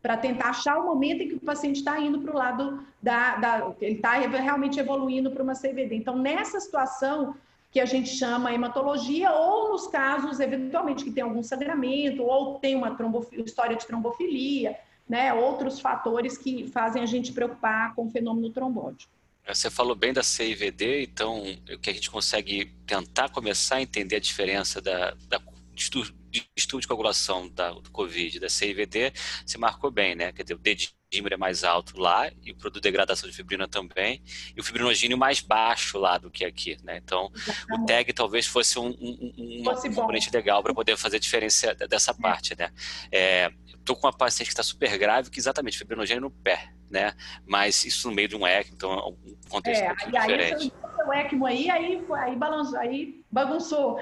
para 0.00 0.16
tentar 0.16 0.50
achar 0.50 0.78
o 0.78 0.86
momento 0.86 1.22
em 1.22 1.28
que 1.28 1.34
o 1.34 1.40
paciente 1.40 1.76
está 1.76 1.98
indo 1.98 2.20
para 2.20 2.32
o 2.32 2.38
lado 2.38 2.84
da, 3.02 3.36
da 3.36 3.74
ele 3.80 3.96
está 3.96 4.12
realmente 4.12 4.78
evoluindo 4.78 5.30
para 5.30 5.42
uma 5.42 5.54
CVD. 5.54 5.96
Então, 5.96 6.16
nessa 6.16 6.60
situação 6.60 7.34
que 7.70 7.80
a 7.80 7.84
gente 7.84 8.10
chama 8.10 8.52
hematologia, 8.52 9.32
ou 9.32 9.70
nos 9.70 9.86
casos, 9.86 10.40
eventualmente, 10.40 11.04
que 11.04 11.10
tem 11.10 11.24
algum 11.24 11.42
sangramento, 11.42 12.22
ou 12.22 12.58
tem 12.58 12.76
uma 12.76 12.96
história 13.44 13.74
de 13.76 13.86
trombofilia, 13.86 14.76
né, 15.12 15.30
outros 15.34 15.78
fatores 15.78 16.38
que 16.38 16.66
fazem 16.68 17.02
a 17.02 17.06
gente 17.06 17.32
preocupar 17.32 17.94
com 17.94 18.06
o 18.06 18.10
fenômeno 18.10 18.48
trombótico. 18.48 19.12
Você 19.46 19.68
falou 19.68 19.94
bem 19.94 20.10
da 20.10 20.22
CIVD, 20.22 21.02
então 21.02 21.42
o 21.70 21.78
que 21.78 21.90
a 21.90 21.92
gente 21.92 22.10
consegue 22.10 22.72
tentar 22.86 23.28
começar 23.28 23.76
a 23.76 23.82
entender 23.82 24.16
a 24.16 24.20
diferença 24.20 24.80
da, 24.80 25.14
da 25.28 25.38
de 25.74 26.48
estudo 26.56 26.80
de 26.80 26.88
coagulação 26.88 27.46
da, 27.50 27.72
do 27.72 27.90
COVID, 27.90 28.40
da 28.40 28.48
CIVD, 28.48 29.12
se 29.44 29.58
marcou 29.58 29.90
bem, 29.90 30.14
né? 30.14 30.32
Quer 30.32 30.44
dizer, 30.44 30.54
o 30.54 30.58
D-dímer 30.58 31.01
é 31.30 31.36
mais 31.36 31.64
alto 31.64 32.00
lá 32.00 32.30
e 32.42 32.52
o 32.52 32.56
produto 32.56 32.82
de 32.82 32.88
degradação 32.88 33.28
de 33.28 33.34
fibrina 33.34 33.68
também, 33.68 34.22
e 34.56 34.60
o 34.60 34.64
fibrinogênio 34.64 35.18
mais 35.18 35.40
baixo 35.40 35.98
lá 35.98 36.16
do 36.16 36.30
que 36.30 36.44
aqui, 36.44 36.78
né? 36.82 36.98
Então, 37.02 37.30
Exatamente. 37.34 37.82
o 37.82 37.86
TAG 37.86 38.12
talvez 38.12 38.46
fosse 38.46 38.78
um, 38.78 38.88
um, 38.88 39.32
um, 39.38 39.64
fosse 39.64 39.90
componente 39.90 40.30
legal 40.32 40.62
para 40.62 40.72
poder 40.72 40.96
fazer 40.96 41.18
diferença 41.18 41.74
dessa 41.74 42.12
é. 42.12 42.14
parte, 42.14 42.56
né? 42.58 42.70
É, 43.10 43.52
Estou 43.82 43.96
com 43.96 44.06
uma 44.06 44.12
paciente 44.12 44.46
que 44.46 44.52
está 44.52 44.62
super 44.62 44.96
grave, 44.96 45.28
que 45.28 45.40
exatamente 45.40 45.76
fibrinogênio 45.76 46.22
no 46.22 46.30
pé, 46.30 46.72
né? 46.88 47.14
Mas 47.44 47.84
isso 47.84 48.08
no 48.08 48.14
meio 48.14 48.28
de 48.28 48.36
um 48.36 48.46
ECMO, 48.46 48.74
então 48.74 48.92
é 48.92 49.04
um 49.08 49.36
contexto 49.48 49.82
é, 49.82 49.92
um 49.92 49.96
pouquinho 49.96 50.22
aí, 50.22 50.26
diferente. 50.28 50.72
O 51.04 51.12
ECMO 51.12 51.46
aí, 51.46 51.68
aí, 51.68 52.04
aí, 52.12 52.36
balançou, 52.36 52.78
aí 52.78 53.24
bagunçou. 53.28 53.98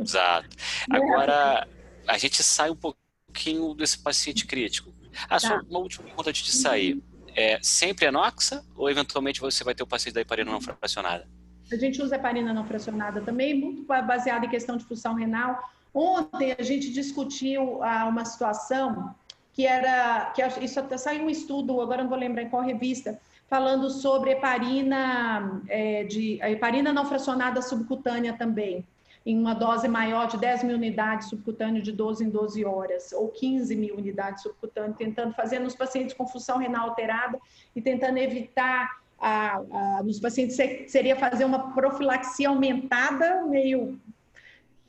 Exato. 0.00 0.48
Agora, 0.90 1.68
a 2.08 2.16
gente 2.16 2.42
sai 2.42 2.70
um 2.70 2.76
pouquinho 2.76 3.74
desse 3.74 3.98
paciente 3.98 4.46
crítico. 4.46 4.90
Ah, 5.28 5.38
só 5.38 5.48
tá. 5.48 5.64
uma 5.68 5.78
última 5.78 6.04
pergunta 6.04 6.30
antes 6.30 6.44
de 6.44 6.52
sair. 6.52 7.02
É, 7.36 7.58
sempre 7.60 8.06
enoxa 8.06 8.64
ou 8.76 8.88
eventualmente 8.88 9.40
você 9.40 9.64
vai 9.64 9.74
ter 9.74 9.82
o 9.82 9.86
paciente 9.86 10.14
da 10.14 10.20
heparina 10.20 10.52
não 10.52 10.60
fracionada? 10.60 11.26
A 11.70 11.76
gente 11.76 12.00
usa 12.00 12.14
heparina 12.14 12.52
não 12.52 12.64
fracionada 12.64 13.20
também, 13.20 13.58
muito 13.58 13.84
baseada 13.84 14.46
em 14.46 14.48
questão 14.48 14.76
de 14.76 14.84
função 14.84 15.14
renal. 15.14 15.58
Ontem 15.92 16.54
a 16.56 16.62
gente 16.62 16.92
discutiu 16.92 17.82
ah, 17.82 18.06
uma 18.06 18.24
situação 18.24 19.14
que 19.52 19.66
era, 19.66 20.32
que 20.34 20.42
isso 20.64 20.80
até 20.80 20.98
saiu 20.98 21.24
um 21.24 21.30
estudo, 21.30 21.80
agora 21.80 22.02
não 22.02 22.10
vou 22.10 22.18
lembrar 22.18 22.42
em 22.42 22.50
qual 22.50 22.62
revista, 22.62 23.20
falando 23.48 23.88
sobre 23.88 24.32
heparina, 24.32 25.62
é, 25.68 26.02
de, 26.04 26.42
a 26.42 26.50
heparina 26.50 26.92
não 26.92 27.06
fracionada 27.06 27.62
subcutânea 27.62 28.32
também, 28.32 28.84
em 29.26 29.38
uma 29.38 29.54
dose 29.54 29.88
maior 29.88 30.26
de 30.26 30.36
10 30.36 30.64
mil 30.64 30.76
unidades 30.76 31.28
subcutânea 31.28 31.80
de 31.80 31.92
12 31.92 32.24
em 32.24 32.30
12 32.30 32.64
horas, 32.64 33.12
ou 33.12 33.28
15 33.28 33.74
mil 33.74 33.96
unidades 33.96 34.42
subcutâneas, 34.42 34.96
tentando 34.96 35.34
fazer 35.34 35.58
nos 35.58 35.74
pacientes 35.74 36.14
com 36.14 36.26
função 36.26 36.58
renal 36.58 36.90
alterada 36.90 37.38
e 37.74 37.80
tentando 37.80 38.18
evitar 38.18 38.90
a, 39.18 39.56
a, 39.56 40.02
nos 40.02 40.20
pacientes 40.20 40.56
seria 40.90 41.16
fazer 41.16 41.44
uma 41.44 41.72
profilaxia 41.72 42.48
aumentada, 42.48 43.44
meio 43.44 43.98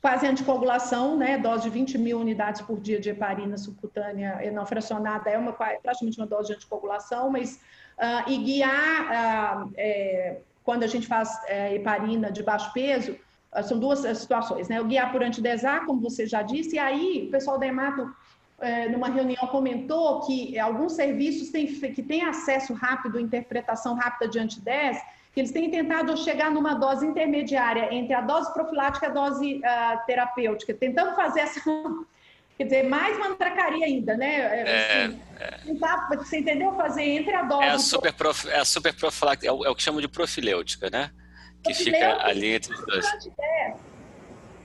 fazem 0.02 0.30
anticoagulação, 0.30 1.16
né, 1.16 1.38
dose 1.38 1.64
de 1.64 1.70
20 1.70 1.98
mil 1.98 2.20
unidades 2.20 2.60
por 2.60 2.78
dia 2.78 3.00
de 3.00 3.10
heparina 3.10 3.56
subcutânea 3.56 4.38
não 4.52 4.64
fracionada 4.64 5.28
é 5.30 5.36
uma, 5.36 5.52
praticamente 5.52 6.18
uma 6.18 6.26
dose 6.26 6.48
de 6.48 6.54
anticoagulação, 6.54 7.30
mas 7.30 7.56
uh, 7.98 8.30
e 8.30 8.36
guiar, 8.36 9.66
uh, 9.66 9.72
é, 9.76 10.38
quando 10.62 10.84
a 10.84 10.86
gente 10.86 11.06
faz 11.06 11.36
é, 11.46 11.74
heparina 11.74 12.30
de 12.30 12.42
baixo 12.42 12.72
peso, 12.72 13.16
são 13.62 13.78
duas 13.78 14.00
situações, 14.18 14.68
né, 14.68 14.80
o 14.80 14.84
guiar 14.84 15.10
por 15.12 15.22
antidesar, 15.22 15.84
como 15.86 16.00
você 16.00 16.26
já 16.26 16.42
disse, 16.42 16.76
e 16.76 16.78
aí 16.78 17.26
o 17.28 17.30
pessoal 17.30 17.58
da 17.58 17.66
Hemato, 17.66 18.10
é, 18.60 18.88
numa 18.88 19.08
reunião, 19.08 19.46
comentou 19.48 20.20
que 20.20 20.58
alguns 20.58 20.92
serviços 20.92 21.50
têm, 21.50 21.66
que 21.66 22.02
têm 22.02 22.22
acesso 22.22 22.72
rápido, 22.72 23.20
interpretação 23.20 23.94
rápida 23.94 24.28
de 24.28 24.38
antidés, 24.38 24.98
que 25.36 25.40
eles 25.40 25.52
têm 25.52 25.70
tentado 25.70 26.16
chegar 26.16 26.50
numa 26.50 26.72
dose 26.72 27.06
intermediária 27.06 27.92
entre 27.92 28.14
a 28.14 28.22
dose 28.22 28.50
profilática 28.54 29.04
e 29.04 29.10
a 29.10 29.12
dose 29.12 29.54
uh, 29.56 30.06
terapêutica, 30.06 30.72
tentando 30.72 31.14
fazer 31.14 31.40
essa. 31.40 31.60
Quer 32.56 32.64
dizer, 32.64 32.88
mais 32.88 33.18
mantracaria 33.18 33.84
ainda, 33.84 34.16
né? 34.16 34.34
É, 34.34 34.62
é, 34.66 35.04
assim, 35.04 35.20
é. 35.38 35.50
Tentar, 35.58 36.08
você 36.08 36.38
entendeu? 36.38 36.74
Fazer 36.74 37.02
entre 37.02 37.34
a 37.34 37.42
dose. 37.42 37.64
É 37.64 37.68
a 37.68 37.78
super, 37.78 38.12
prof, 38.14 38.48
é 38.48 38.60
a 38.60 38.64
super 38.64 38.94
profilática, 38.94 39.46
é 39.46 39.52
o, 39.52 39.62
é 39.62 39.68
o 39.68 39.74
que 39.74 39.82
chamam 39.82 40.00
de 40.00 40.08
profilêutica, 40.08 40.88
né? 40.88 41.10
Que 41.66 41.74
fica 41.74 42.22
ali 42.22 42.54
entre 42.54 42.72
os 42.72 42.86
dois. 42.86 43.06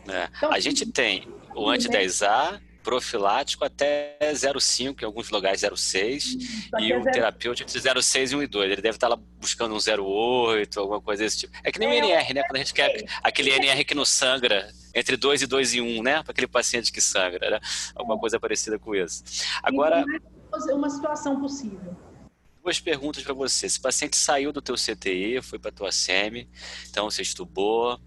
É. 0.08 0.30
Então, 0.38 0.52
a 0.52 0.60
gente 0.60 0.86
tem 0.92 1.28
o 1.56 1.70
anti-10A, 1.70 2.60
profilático 2.84 3.64
até 3.64 4.18
0,5, 4.34 5.02
em 5.02 5.06
alguns 5.06 5.30
lugares 5.30 5.62
0,6, 5.62 6.70
e 6.80 6.94
o 6.94 7.04
terapêutico 7.04 7.70
de 7.70 7.80
0,6 7.80 8.32
e 8.32 8.48
1,2. 8.48 8.64
Ele 8.64 8.76
deve 8.78 8.98
estar 8.98 9.08
lá 9.08 9.18
buscando 9.40 9.74
um 9.74 9.78
0,8, 9.78 10.78
alguma 10.78 11.00
coisa 11.00 11.24
desse 11.24 11.40
tipo. 11.40 11.58
É 11.64 11.72
que 11.72 11.80
nem 11.80 11.90
o 11.90 11.94
NR, 11.94 12.34
né? 12.34 12.44
Quando 12.44 12.56
a 12.56 12.60
gente 12.60 12.74
quer 12.74 13.06
aquele 13.24 13.52
NR 13.52 13.84
que 13.86 13.94
não 13.94 14.06
sangra, 14.06 14.72
entre 14.94 15.16
2 15.16 15.44
e 15.44 15.48
2 15.48 15.74
e 15.76 15.82
1, 15.82 16.04
né? 16.04 16.24
Para 16.24 16.32
aquele 16.32 16.48
paciente 16.48 16.92
que 16.92 17.02
sangra, 17.02 17.50
né? 17.50 17.60
Alguma 17.96 18.18
coisa 18.18 18.40
parecida 18.40 18.78
com 18.80 18.96
isso. 18.96 19.24
Agora... 19.64 20.04
Uma 20.74 20.90
situação 20.90 21.40
possível 21.40 21.96
duas 22.62 22.80
perguntas 22.80 23.24
para 23.24 23.34
você. 23.34 23.66
Esse 23.66 23.80
paciente 23.80 24.16
saiu 24.16 24.52
do 24.52 24.62
teu 24.62 24.76
CTI, 24.76 25.42
foi 25.42 25.60
para 25.60 25.70
a 25.70 25.74
tua 25.74 25.92
SEMI, 25.92 26.48
então 26.90 27.10
você 27.10 27.22
estubou, 27.22 28.00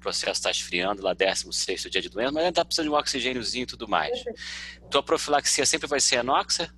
processo 0.00 0.32
está 0.32 0.50
esfriando, 0.50 1.02
lá 1.02 1.12
16 1.12 1.82
dia 1.82 2.00
de 2.00 2.08
doença, 2.08 2.32
mas 2.32 2.42
ainda 2.42 2.48
está 2.48 2.64
precisando 2.64 2.86
de 2.86 2.92
um 2.92 2.98
oxigêniozinho 2.98 3.64
e 3.64 3.66
tudo 3.66 3.86
mais. 3.86 4.24
Tua 4.90 5.02
profilaxia 5.02 5.64
sempre 5.66 5.86
vai 5.86 6.00
ser 6.00 6.16
anoxa? 6.16 6.74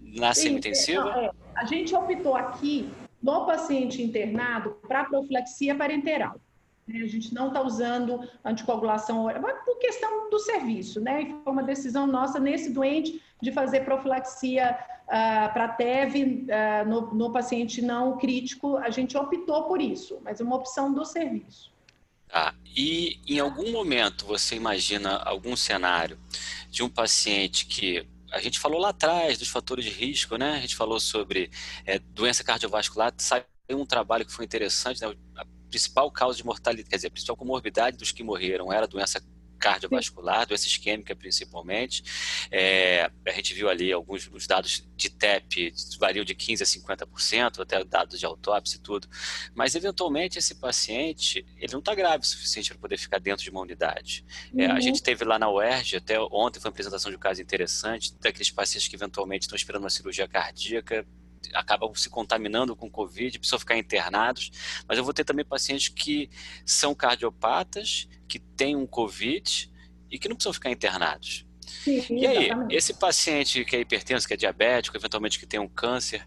Na 0.00 0.34
semi-intensiva? 0.34 1.08
É, 1.16 1.30
a 1.56 1.64
gente 1.64 1.94
optou 1.94 2.36
aqui, 2.36 2.92
no 3.22 3.46
paciente 3.46 4.02
internado, 4.02 4.72
para 4.86 5.04
profilaxia 5.04 5.74
parenteral. 5.74 6.38
Né? 6.86 7.02
A 7.02 7.08
gente 7.08 7.32
não 7.34 7.48
está 7.48 7.60
usando 7.60 8.20
anticoagulação 8.44 9.26
por 9.64 9.78
questão 9.78 10.28
do 10.30 10.38
serviço, 10.38 11.00
né? 11.00 11.22
E 11.22 11.42
foi 11.42 11.52
uma 11.52 11.62
decisão 11.62 12.06
nossa 12.06 12.38
nesse 12.38 12.70
doente 12.70 13.22
de 13.40 13.52
fazer 13.52 13.84
profilaxia 13.84 14.78
uh, 15.04 15.52
para 15.52 15.68
TEV 15.68 16.46
uh, 16.46 16.88
no, 16.88 17.14
no 17.14 17.32
paciente 17.32 17.82
não 17.82 18.18
crítico. 18.18 18.76
A 18.76 18.90
gente 18.90 19.16
optou 19.16 19.64
por 19.64 19.80
isso, 19.80 20.20
mas 20.24 20.40
é 20.40 20.44
uma 20.44 20.56
opção 20.56 20.92
do 20.92 21.04
serviço. 21.04 21.72
Tá. 22.28 22.54
E 22.74 23.20
em 23.28 23.38
algum 23.38 23.70
momento 23.70 24.24
você 24.24 24.56
imagina 24.56 25.18
algum 25.18 25.54
cenário 25.54 26.18
de 26.70 26.82
um 26.82 26.88
paciente 26.88 27.66
que 27.66 28.06
a 28.32 28.40
gente 28.40 28.58
falou 28.58 28.80
lá 28.80 28.88
atrás 28.88 29.36
dos 29.36 29.48
fatores 29.48 29.84
de 29.84 29.90
risco, 29.90 30.36
né? 30.36 30.54
A 30.54 30.60
gente 30.60 30.74
falou 30.74 30.98
sobre 30.98 31.50
é, 31.84 31.98
doença 31.98 32.42
cardiovascular, 32.42 33.12
saiu 33.18 33.44
um 33.70 33.84
trabalho 33.84 34.24
que 34.24 34.32
foi 34.32 34.46
interessante, 34.46 35.02
né? 35.02 35.14
Principal 35.72 36.10
causa 36.10 36.36
de 36.36 36.44
mortalidade, 36.44 36.90
quer 36.90 36.96
dizer, 36.96 37.08
a 37.08 37.10
principal 37.10 37.36
comorbidade 37.36 37.96
dos 37.96 38.12
que 38.12 38.22
morreram 38.22 38.70
era 38.70 38.84
a 38.84 38.88
doença 38.88 39.22
cardiovascular, 39.62 40.44
doença 40.44 40.66
isquêmica 40.66 41.14
principalmente. 41.14 42.02
É, 42.50 43.08
a 43.24 43.30
gente 43.30 43.54
viu 43.54 43.68
ali 43.68 43.92
alguns 43.92 44.28
os 44.32 44.44
dados 44.44 44.84
de 44.96 45.08
TEP 45.08 45.72
variam 46.00 46.24
de 46.24 46.34
15% 46.34 46.62
a 46.62 47.06
50%, 47.06 47.60
até 47.60 47.84
dados 47.84 48.18
de 48.18 48.26
autópsia 48.26 48.76
e 48.76 48.80
tudo. 48.80 49.08
Mas, 49.54 49.76
eventualmente, 49.76 50.36
esse 50.36 50.56
paciente 50.56 51.46
ele 51.56 51.72
não 51.72 51.78
está 51.78 51.94
grave 51.94 52.24
o 52.24 52.26
suficiente 52.26 52.70
para 52.70 52.78
poder 52.78 52.96
ficar 52.96 53.20
dentro 53.20 53.44
de 53.44 53.50
uma 53.50 53.60
unidade. 53.60 54.24
Uhum. 54.52 54.60
É, 54.60 54.66
a 54.66 54.74
uhum. 54.74 54.80
gente 54.80 55.00
teve 55.00 55.24
lá 55.24 55.38
na 55.38 55.48
UERJ, 55.48 55.98
até 55.98 56.20
ontem 56.20 56.58
foi 56.58 56.68
uma 56.68 56.72
apresentação 56.72 57.10
de 57.10 57.16
um 57.16 57.20
caso 57.20 57.40
interessante, 57.40 58.12
daqueles 58.20 58.50
pacientes 58.50 58.88
que 58.88 58.96
eventualmente 58.96 59.42
estão 59.42 59.56
esperando 59.56 59.84
uma 59.84 59.90
cirurgia 59.90 60.26
cardíaca, 60.26 61.06
acabam 61.54 61.94
se 61.94 62.08
contaminando 62.08 62.74
com 62.76 62.90
Covid, 62.90 63.38
precisam 63.38 63.58
ficar 63.58 63.76
internados. 63.76 64.50
Mas 64.86 64.98
eu 64.98 65.04
vou 65.04 65.12
ter 65.12 65.24
também 65.24 65.44
pacientes 65.44 65.88
que 65.88 66.30
são 66.64 66.94
cardiopatas, 66.94 68.08
que 68.28 68.38
têm 68.38 68.76
um 68.76 68.86
Covid 68.86 69.70
e 70.10 70.18
que 70.18 70.28
não 70.28 70.36
precisam 70.36 70.52
ficar 70.52 70.70
internados. 70.70 71.46
Sim, 71.66 72.04
e 72.10 72.26
aí, 72.26 72.46
exatamente. 72.46 72.74
esse 72.74 72.94
paciente 72.94 73.64
que 73.64 73.76
é 73.76 73.80
hipertenso, 73.80 74.26
que 74.26 74.34
é 74.34 74.36
diabético, 74.36 74.96
eventualmente 74.96 75.38
que 75.38 75.46
tem 75.46 75.58
um 75.58 75.68
câncer, 75.68 76.26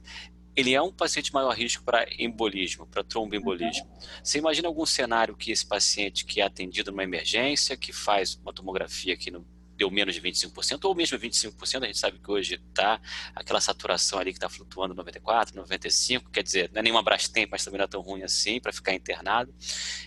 ele 0.56 0.74
é 0.74 0.82
um 0.82 0.92
paciente 0.92 1.34
maior 1.34 1.52
risco 1.52 1.84
para 1.84 2.08
embolismo, 2.18 2.88
para 2.88 3.04
tromboembolismo. 3.04 3.86
Uhum. 3.86 4.00
Você 4.24 4.38
imagina 4.38 4.68
algum 4.68 4.86
cenário 4.86 5.36
que 5.36 5.52
esse 5.52 5.66
paciente 5.66 6.26
que 6.26 6.40
é 6.40 6.46
atendido 6.46 6.92
numa 6.92 7.04
emergência, 7.04 7.76
que 7.76 7.92
faz 7.92 8.36
uma 8.36 8.54
tomografia 8.54 9.14
aqui 9.14 9.30
no 9.30 9.46
deu 9.76 9.92
menos 9.92 10.16
de 10.16 10.22
25%, 10.22 10.86
ou 10.86 10.96
mesmo 10.96 11.18
25%, 11.18 11.84
a 11.84 11.88
gente 11.88 11.98
sabe 11.98 12.20
que 12.20 12.32
hoje 12.32 12.56
está 12.56 13.00
aquela 13.36 13.60
saturação 13.60 14.20
ali 14.20 14.32
que 14.32 14.38
está 14.38 14.50
flutuando 14.50 14.94
94, 14.94 15.56
95, 15.56 16.32
quer 16.32 16.44
dizer, 16.44 16.72
não 16.74 16.80
é 16.80 16.84
nenhuma 16.84 17.04
Brastemp, 17.04 17.50
mas 17.52 17.64
também 17.64 17.78
não 17.78 17.86
é 17.86 17.88
tão 17.88 18.02
ruim 18.02 18.24
assim 18.24 18.60
para 18.60 18.72
ficar 18.72 18.94
internado. 18.94 19.54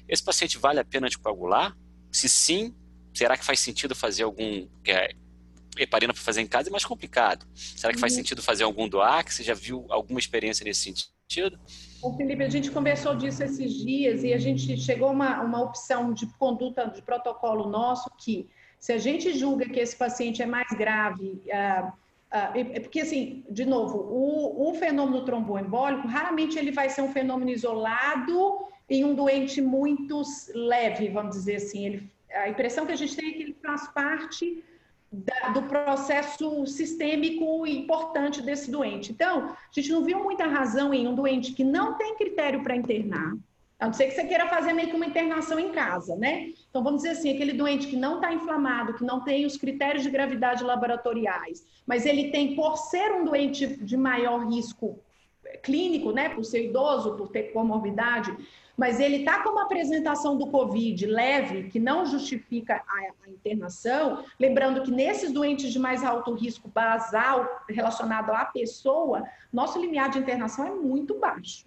Esse 0.08 0.22
paciente 0.22 0.58
vale 0.58 0.80
a 0.80 0.84
pena 0.84 1.06
anticoagular? 1.06 1.76
Se 2.10 2.28
sim, 2.28 2.74
será 3.14 3.36
que 3.36 3.44
faz 3.44 3.60
sentido 3.60 3.94
fazer 3.94 4.22
algum 4.22 4.66
é, 4.86 5.14
heparina 5.82 6.12
para 6.12 6.22
fazer 6.22 6.40
em 6.40 6.46
casa 6.46 6.68
é 6.68 6.72
mais 6.72 6.84
complicado. 6.84 7.46
Será 7.54 7.92
que 7.92 8.00
faz 8.00 8.12
uhum. 8.12 8.18
sentido 8.18 8.42
fazer 8.42 8.64
algum 8.64 8.88
doar? 8.88 9.24
Você 9.30 9.42
já 9.42 9.54
viu 9.54 9.86
alguma 9.90 10.18
experiência 10.18 10.64
nesse 10.64 10.82
sentido? 10.82 11.58
O 12.02 12.16
Felipe, 12.16 12.42
a 12.42 12.48
gente 12.48 12.70
conversou 12.70 13.14
disso 13.14 13.42
esses 13.42 13.74
dias 13.74 14.22
e 14.22 14.32
a 14.32 14.38
gente 14.38 14.76
chegou 14.78 15.08
a 15.08 15.12
uma, 15.12 15.40
uma 15.42 15.62
opção 15.62 16.12
de 16.12 16.26
conduta 16.38 16.86
de 16.86 17.02
protocolo 17.02 17.68
nosso 17.68 18.10
que 18.18 18.48
se 18.78 18.92
a 18.92 18.98
gente 18.98 19.32
julga 19.32 19.68
que 19.68 19.80
esse 19.80 19.96
paciente 19.96 20.42
é 20.42 20.46
mais 20.46 20.68
grave, 20.70 21.40
ah, 21.52 21.92
ah, 22.30 22.52
é 22.54 22.80
porque 22.80 23.00
assim, 23.00 23.44
de 23.48 23.64
novo, 23.64 23.98
o, 23.98 24.70
o 24.70 24.74
fenômeno 24.74 25.24
tromboembólico 25.24 26.06
raramente 26.06 26.58
ele 26.58 26.70
vai 26.70 26.90
ser 26.90 27.02
um 27.02 27.12
fenômeno 27.12 27.50
isolado 27.50 28.58
em 28.88 29.04
um 29.04 29.14
doente 29.14 29.60
muito 29.60 30.22
leve, 30.54 31.08
vamos 31.08 31.36
dizer 31.36 31.56
assim. 31.56 31.86
Ele, 31.86 32.10
a 32.30 32.48
impressão 32.48 32.86
que 32.86 32.92
a 32.92 32.96
gente 32.96 33.16
tem 33.16 33.30
é 33.30 33.32
que 33.32 33.42
ele 33.42 33.56
faz 33.62 33.88
parte 33.88 34.62
da, 35.10 35.50
do 35.50 35.62
processo 35.62 36.66
sistêmico 36.66 37.66
importante 37.66 38.42
desse 38.42 38.70
doente. 38.70 39.10
Então, 39.10 39.46
a 39.46 39.56
gente 39.72 39.90
não 39.90 40.04
viu 40.04 40.22
muita 40.22 40.46
razão 40.46 40.92
em 40.92 41.06
um 41.06 41.14
doente 41.14 41.52
que 41.52 41.64
não 41.64 41.96
tem 41.96 42.14
critério 42.16 42.62
para 42.62 42.76
internar, 42.76 43.34
a 43.78 43.86
não 43.86 43.92
ser 43.92 44.06
que 44.06 44.12
você 44.12 44.24
queira 44.24 44.48
fazer 44.48 44.72
meio 44.72 44.88
que 44.88 44.96
uma 44.96 45.06
internação 45.06 45.58
em 45.58 45.70
casa, 45.70 46.14
né? 46.16 46.50
Então, 46.70 46.82
vamos 46.82 47.02
dizer 47.02 47.14
assim, 47.14 47.34
aquele 47.34 47.52
doente 47.52 47.86
que 47.86 47.96
não 47.96 48.16
está 48.16 48.32
inflamado, 48.32 48.94
que 48.94 49.04
não 49.04 49.24
tem 49.24 49.46
os 49.46 49.56
critérios 49.56 50.02
de 50.02 50.10
gravidade 50.10 50.62
laboratoriais, 50.62 51.66
mas 51.86 52.04
ele 52.04 52.30
tem, 52.30 52.54
por 52.54 52.76
ser 52.76 53.12
um 53.12 53.24
doente 53.24 53.66
de 53.66 53.96
maior 53.96 54.46
risco 54.46 55.00
clínico, 55.62 56.12
né? 56.12 56.28
Por 56.28 56.44
ser 56.44 56.66
idoso, 56.66 57.16
por 57.16 57.28
ter 57.28 57.52
comorbidade, 57.52 58.36
mas 58.76 59.00
ele 59.00 59.16
está 59.16 59.42
com 59.42 59.50
uma 59.50 59.64
apresentação 59.64 60.36
do 60.36 60.46
Covid 60.46 61.04
leve, 61.06 61.68
que 61.68 61.80
não 61.80 62.06
justifica 62.06 62.76
a, 62.86 63.26
a, 63.26 63.30
internação, 63.30 64.24
lembrando 64.38 64.82
que 64.82 64.90
nesses 64.90 65.32
doentes 65.32 65.72
de 65.72 65.78
mais 65.78 66.04
alto 66.04 66.32
risco 66.34 66.68
basal 66.68 67.64
relacionado 67.68 68.30
à 68.30 68.44
pessoa, 68.44 69.24
nosso 69.52 69.80
limiar 69.80 70.10
de 70.10 70.18
internação 70.18 70.66
é 70.66 70.70
muito 70.70 71.18
baixo. 71.18 71.66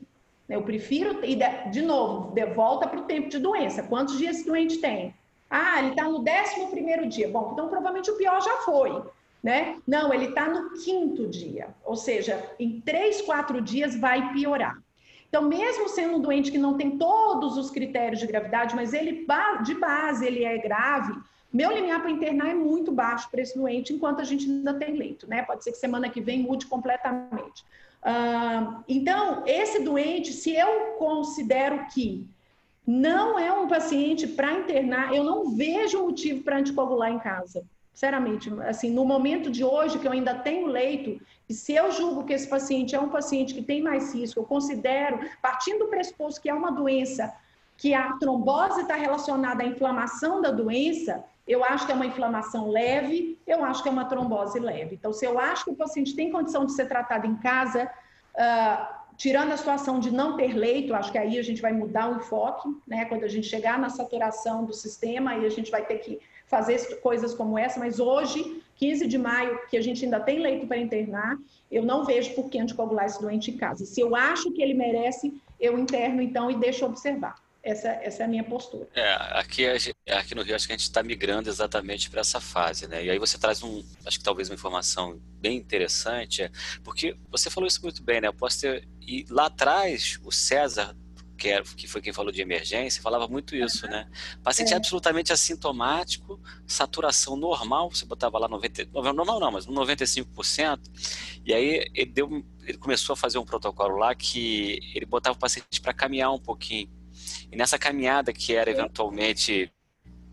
Eu 0.51 0.63
prefiro, 0.63 1.23
e 1.23 1.37
de, 1.69 1.81
novo, 1.81 2.33
de 2.33 2.45
volta 2.47 2.87
para 2.87 2.99
o 2.99 3.03
tempo 3.03 3.29
de 3.29 3.39
doença. 3.39 3.83
Quantos 3.83 4.17
dias 4.17 4.37
esse 4.37 4.45
doente 4.45 4.79
tem? 4.79 5.15
Ah, 5.49 5.79
ele 5.79 5.91
está 5.91 6.03
no 6.03 6.19
11 6.19 7.07
dia. 7.07 7.29
Bom, 7.29 7.51
então 7.53 7.67
provavelmente 7.67 8.11
o 8.11 8.17
pior 8.17 8.41
já 8.41 8.57
foi. 8.57 9.01
Né? 9.41 9.77
Não, 9.87 10.13
ele 10.13 10.25
está 10.25 10.47
no 10.47 10.73
quinto 10.83 11.27
dia. 11.27 11.69
Ou 11.83 11.95
seja, 11.95 12.43
em 12.59 12.79
três, 12.81 13.21
quatro 13.21 13.61
dias 13.61 13.95
vai 13.95 14.33
piorar. 14.33 14.77
Então, 15.27 15.43
mesmo 15.43 15.87
sendo 15.87 16.17
um 16.17 16.19
doente 16.19 16.51
que 16.51 16.57
não 16.57 16.75
tem 16.77 16.97
todos 16.97 17.57
os 17.57 17.71
critérios 17.71 18.19
de 18.19 18.27
gravidade, 18.27 18.75
mas 18.75 18.93
ele 18.93 19.25
de 19.63 19.73
base 19.75 20.25
ele 20.25 20.43
é 20.43 20.57
grave, 20.57 21.13
meu 21.51 21.71
limiar 21.71 22.01
para 22.01 22.11
internar 22.11 22.49
é 22.49 22.53
muito 22.53 22.91
baixo 22.91 23.29
para 23.29 23.41
esse 23.41 23.57
doente, 23.57 23.93
enquanto 23.93 24.21
a 24.21 24.23
gente 24.23 24.45
ainda 24.45 24.73
tem 24.73 24.95
leito, 24.95 25.27
né? 25.27 25.41
Pode 25.41 25.63
ser 25.63 25.71
que 25.71 25.77
semana 25.77 26.09
que 26.09 26.21
vem 26.21 26.39
mude 26.39 26.65
completamente. 26.65 27.65
Então, 28.87 29.43
esse 29.45 29.79
doente, 29.79 30.33
se 30.33 30.55
eu 30.55 30.93
considero 30.97 31.85
que 31.87 32.27
não 32.85 33.37
é 33.37 33.53
um 33.53 33.67
paciente 33.67 34.27
para 34.27 34.53
internar, 34.53 35.13
eu 35.13 35.23
não 35.23 35.55
vejo 35.55 36.03
motivo 36.03 36.43
para 36.43 36.57
anticoagular 36.57 37.11
em 37.11 37.19
casa. 37.19 37.63
Sinceramente, 37.93 38.51
assim, 38.61 38.89
no 38.89 39.05
momento 39.05 39.51
de 39.51 39.63
hoje, 39.63 39.99
que 39.99 40.07
eu 40.07 40.11
ainda 40.11 40.33
tenho 40.33 40.65
leito, 40.65 41.21
e 41.47 41.53
se 41.53 41.73
eu 41.73 41.91
julgo 41.91 42.23
que 42.23 42.33
esse 42.33 42.47
paciente 42.47 42.95
é 42.95 42.99
um 42.99 43.09
paciente 43.09 43.53
que 43.53 43.61
tem 43.61 43.81
mais 43.81 44.13
risco, 44.15 44.39
eu 44.39 44.45
considero, 44.45 45.19
partindo 45.41 45.79
do 45.79 45.87
pressuposto 45.87 46.41
que 46.41 46.49
é 46.49 46.53
uma 46.53 46.71
doença 46.71 47.31
que 47.77 47.93
a 47.93 48.13
trombose 48.13 48.81
está 48.81 48.95
relacionada 48.95 49.63
à 49.63 49.65
inflamação 49.65 50.41
da 50.41 50.51
doença, 50.51 51.23
eu 51.47 51.63
acho 51.63 51.85
que 51.85 51.91
é 51.91 51.95
uma 51.95 52.05
inflamação 52.05 52.69
leve, 52.69 53.39
eu 53.47 53.63
acho 53.63 53.81
que 53.81 53.89
é 53.89 53.91
uma 53.91 54.05
trombose 54.05 54.59
leve. 54.59 54.95
Então, 54.95 55.11
se 55.11 55.25
eu 55.25 55.39
acho 55.39 55.65
que 55.65 55.71
o 55.71 55.75
paciente 55.75 56.15
tem 56.15 56.31
condição 56.31 56.65
de 56.65 56.73
ser 56.73 56.87
tratado 56.87 57.25
em 57.25 57.35
casa, 57.37 57.89
uh, 58.35 59.01
tirando 59.17 59.51
a 59.51 59.57
situação 59.57 59.99
de 59.99 60.11
não 60.11 60.35
ter 60.35 60.53
leito, 60.53 60.93
acho 60.93 61.11
que 61.11 61.17
aí 61.17 61.37
a 61.37 61.43
gente 61.43 61.61
vai 61.61 61.73
mudar 61.73 62.11
o 62.11 62.17
enfoque, 62.17 62.69
né? 62.87 63.05
Quando 63.05 63.23
a 63.23 63.27
gente 63.27 63.47
chegar 63.47 63.77
na 63.77 63.89
saturação 63.89 64.65
do 64.65 64.73
sistema, 64.73 65.31
aí 65.31 65.45
a 65.45 65.49
gente 65.49 65.69
vai 65.69 65.85
ter 65.85 65.97
que 65.97 66.19
fazer 66.47 66.99
coisas 67.01 67.33
como 67.33 67.57
essa, 67.57 67.79
mas 67.79 67.99
hoje, 67.99 68.61
15 68.75 69.07
de 69.07 69.17
maio, 69.17 69.59
que 69.69 69.77
a 69.77 69.81
gente 69.81 70.03
ainda 70.03 70.19
tem 70.19 70.39
leito 70.39 70.67
para 70.67 70.77
internar, 70.77 71.37
eu 71.71 71.83
não 71.83 72.03
vejo 72.03 72.35
por 72.35 72.49
que 72.49 72.59
anticoagular 72.59 73.05
esse 73.05 73.21
doente 73.21 73.51
em 73.51 73.57
casa. 73.57 73.85
Se 73.85 74.01
eu 74.01 74.15
acho 74.15 74.51
que 74.51 74.61
ele 74.61 74.73
merece, 74.73 75.33
eu 75.59 75.79
interno 75.79 76.21
então 76.21 76.51
e 76.51 76.55
deixo 76.55 76.85
observar. 76.85 77.35
Essa, 77.63 77.89
essa 77.89 78.23
é 78.23 78.25
a 78.25 78.29
minha 78.29 78.43
postura. 78.43 78.87
É, 78.95 79.13
aqui, 79.37 79.65
aqui 80.09 80.33
no 80.33 80.41
Rio, 80.41 80.55
acho 80.55 80.65
que 80.65 80.73
a 80.73 80.77
gente 80.77 80.87
está 80.87 81.03
migrando 81.03 81.47
exatamente 81.47 82.09
para 82.09 82.21
essa 82.21 82.41
fase, 82.41 82.87
né? 82.87 83.05
E 83.05 83.09
aí 83.09 83.19
você 83.19 83.37
traz 83.37 83.61
um, 83.61 83.83
acho 84.03 84.17
que 84.17 84.23
talvez 84.23 84.49
uma 84.49 84.55
informação 84.55 85.21
bem 85.39 85.57
interessante, 85.57 86.41
é, 86.41 86.51
porque 86.83 87.15
você 87.29 87.51
falou 87.51 87.67
isso 87.67 87.81
muito 87.83 88.01
bem, 88.01 88.19
né? 88.19 88.27
Eu 88.27 88.33
posso 88.33 88.61
ter, 88.61 88.87
e 88.99 89.25
lá 89.29 89.45
atrás, 89.45 90.19
o 90.23 90.31
César, 90.31 90.97
que, 91.37 91.49
era, 91.49 91.63
que 91.63 91.87
foi 91.87 92.01
quem 92.01 92.11
falou 92.11 92.31
de 92.31 92.41
emergência, 92.41 92.99
falava 92.99 93.27
muito 93.27 93.55
isso, 93.55 93.85
né? 93.85 94.09
Paciente 94.43 94.73
é. 94.73 94.77
absolutamente 94.77 95.31
assintomático, 95.31 96.41
saturação 96.65 97.35
normal, 97.35 97.91
você 97.91 98.05
botava 98.05 98.39
lá 98.39 98.47
90, 98.47 98.89
normal 98.91 99.39
não, 99.39 99.51
mas 99.51 99.67
95%, 99.67 100.79
e 101.45 101.53
aí 101.53 101.91
ele, 101.93 102.11
deu, 102.11 102.43
ele 102.63 102.77
começou 102.79 103.13
a 103.13 103.17
fazer 103.17 103.37
um 103.37 103.45
protocolo 103.45 103.97
lá 103.97 104.15
que 104.15 104.79
ele 104.95 105.05
botava 105.05 105.35
o 105.35 105.39
paciente 105.39 105.79
para 105.79 105.93
caminhar 105.93 106.31
um 106.31 106.39
pouquinho, 106.39 106.89
e 107.51 107.55
nessa 107.55 107.77
caminhada 107.77 108.31
que 108.31 108.55
era 108.55 108.71
eventualmente 108.71 109.71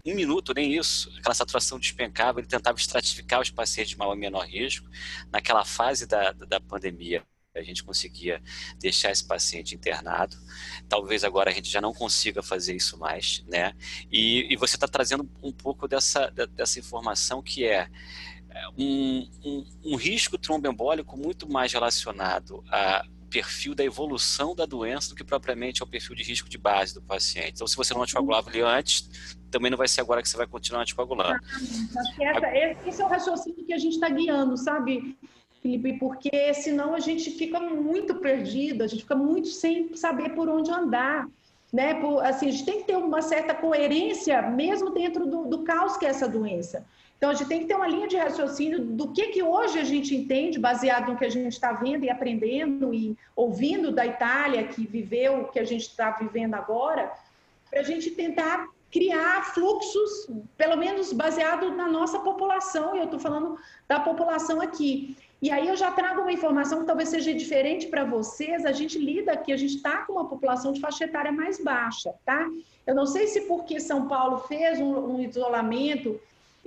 um 0.07 0.14
minuto, 0.14 0.55
nem 0.55 0.75
isso, 0.75 1.12
aquela 1.19 1.35
saturação 1.35 1.79
despencava, 1.79 2.41
ele 2.41 2.47
tentava 2.47 2.79
estratificar 2.79 3.41
os 3.41 3.51
pacientes 3.51 3.91
de 3.91 3.99
maior 3.99 4.14
e 4.14 4.19
menor 4.19 4.47
risco. 4.47 4.89
Naquela 5.31 5.64
fase 5.64 6.07
da, 6.07 6.33
da 6.33 6.61
pandemia, 6.61 7.23
a 7.55 7.62
gente 7.62 7.83
conseguia 7.83 8.43
deixar 8.79 9.11
esse 9.11 9.27
paciente 9.27 9.75
internado. 9.75 10.37
Talvez 10.89 11.25
agora 11.25 11.51
a 11.51 11.53
gente 11.53 11.69
já 11.69 11.81
não 11.81 11.93
consiga 11.93 12.43
fazer 12.43 12.75
isso 12.75 12.97
mais, 12.99 13.45
né? 13.47 13.75
E, 14.11 14.47
e 14.53 14.57
você 14.57 14.77
está 14.77 14.87
trazendo 14.87 15.29
um 15.43 15.53
pouco 15.53 15.89
dessa, 15.89 16.31
dessa 16.31 16.79
informação 16.79 17.43
que 17.43 17.64
é, 17.64 17.89
é 18.51 18.69
um, 18.79 19.29
um, 19.45 19.66
um 19.85 19.97
risco 19.97 20.39
tromboembólico 20.39 21.16
muito 21.16 21.51
mais 21.51 21.73
relacionado 21.73 22.64
a 22.71 23.05
perfil 23.29 23.74
da 23.74 23.85
evolução 23.85 24.55
da 24.55 24.66
doença 24.66 25.11
do 25.11 25.14
que 25.14 25.24
propriamente 25.24 25.83
ao 25.83 25.89
perfil 25.89 26.16
de 26.16 26.22
risco 26.22 26.49
de 26.49 26.59
base 26.59 26.95
do 26.95 27.03
paciente. 27.03 27.53
Então, 27.55 27.66
se 27.66 27.76
você 27.76 27.95
não 27.95 28.03
anticoagulava 28.03 28.51
ele 28.51 28.62
antes, 28.62 29.37
também 29.51 29.70
não 29.70 29.79
vai 29.79 29.89
ser 29.89 30.01
agora 30.01 30.22
que 30.22 30.29
você 30.29 30.37
vai 30.37 30.47
continuar 30.47 30.83
anticoagulando. 30.83 31.39
Essa, 32.20 32.89
esse 32.89 33.03
é 33.03 33.05
o 33.05 33.09
raciocínio 33.09 33.64
que 33.64 33.72
a 33.72 33.79
gente 33.79 33.95
está 33.95 34.09
guiando, 34.09 34.57
sabe, 34.57 35.16
Felipe? 35.62 35.99
Porque 35.99 36.55
senão 36.55 36.95
a 36.95 37.01
gente 37.01 37.31
fica 37.31 37.61
muito 37.61 38.14
perdido, 38.16 38.83
a 38.83 38.87
gente 38.87 39.03
fica 39.03 39.16
muito 39.16 39.49
sem 39.49 39.95
saber 39.95 40.31
por 40.31 40.49
onde 40.49 40.70
andar. 40.70 41.29
Né? 41.72 41.95
Por, 41.95 42.24
assim, 42.24 42.49
a 42.49 42.51
gente 42.51 42.64
tem 42.64 42.79
que 42.81 42.87
ter 42.87 42.97
uma 42.97 43.20
certa 43.20 43.55
coerência 43.55 44.41
mesmo 44.43 44.91
dentro 44.91 45.26
do, 45.26 45.45
do 45.45 45.64
caos 45.64 45.97
que 45.97 46.07
é 46.07 46.09
essa 46.09 46.29
doença. 46.29 46.87
Então, 47.19 47.31
a 47.31 47.35
gente 47.35 47.49
tem 47.49 47.61
que 47.61 47.66
ter 47.66 47.75
uma 47.75 47.89
linha 47.89 48.07
de 48.07 48.16
raciocínio 48.16 48.81
do 48.81 49.12
que, 49.12 49.27
que 49.29 49.43
hoje 49.43 49.77
a 49.79 49.85
gente 49.85 50.14
entende, 50.14 50.57
baseado 50.57 51.11
no 51.11 51.19
que 51.19 51.25
a 51.25 51.29
gente 51.29 51.53
está 51.53 51.73
vendo 51.73 52.05
e 52.05 52.11
aprendendo 52.11 52.95
e 52.95 53.19
ouvindo 53.35 53.91
da 53.91 54.07
Itália, 54.07 54.69
que 54.69 54.87
viveu 54.87 55.41
o 55.41 55.49
que 55.49 55.59
a 55.59 55.64
gente 55.64 55.83
está 55.83 56.12
vivendo 56.12 56.55
agora, 56.55 57.12
para 57.69 57.81
a 57.81 57.83
gente 57.83 58.12
tentar 58.12 58.69
criar 58.91 59.53
fluxos, 59.53 60.31
pelo 60.57 60.77
menos 60.77 61.12
baseado 61.12 61.75
na 61.75 61.89
nossa 61.89 62.21
população, 62.21 62.95
e 62.95 63.01
eu 63.01 63.05
estou 63.05 63.19
falando 63.19 63.59
da 63.89 63.99
população 63.99 64.61
aqui. 64.61 65.16
E 65.43 65.51
aí 65.51 65.69
eu 65.69 65.77
já 65.77 65.91
trago 65.91 66.23
uma 66.23 66.33
informação 66.33 66.81
que 66.81 66.87
talvez 66.87 67.11
seja 67.11 67.35
diferente 67.35 67.87
para 67.89 68.05
vocês. 68.05 68.64
A 68.64 68.73
gente 68.73 68.99
lida 68.99 69.33
aqui, 69.33 69.53
a 69.53 69.57
gente 69.57 69.77
está 69.77 69.99
com 69.99 70.14
uma 70.14 70.29
população 70.29 70.73
de 70.73 70.81
faixa 70.81 71.05
etária 71.05 71.31
mais 71.31 71.62
baixa, 71.62 72.14
tá? 72.25 72.49
Eu 72.87 72.95
não 72.95 73.07
sei 73.07 73.27
se 73.27 73.43
porque 73.43 73.79
São 73.79 74.09
Paulo 74.09 74.39
fez 74.39 74.81
um, 74.81 75.16
um 75.16 75.21
isolamento, 75.21 76.21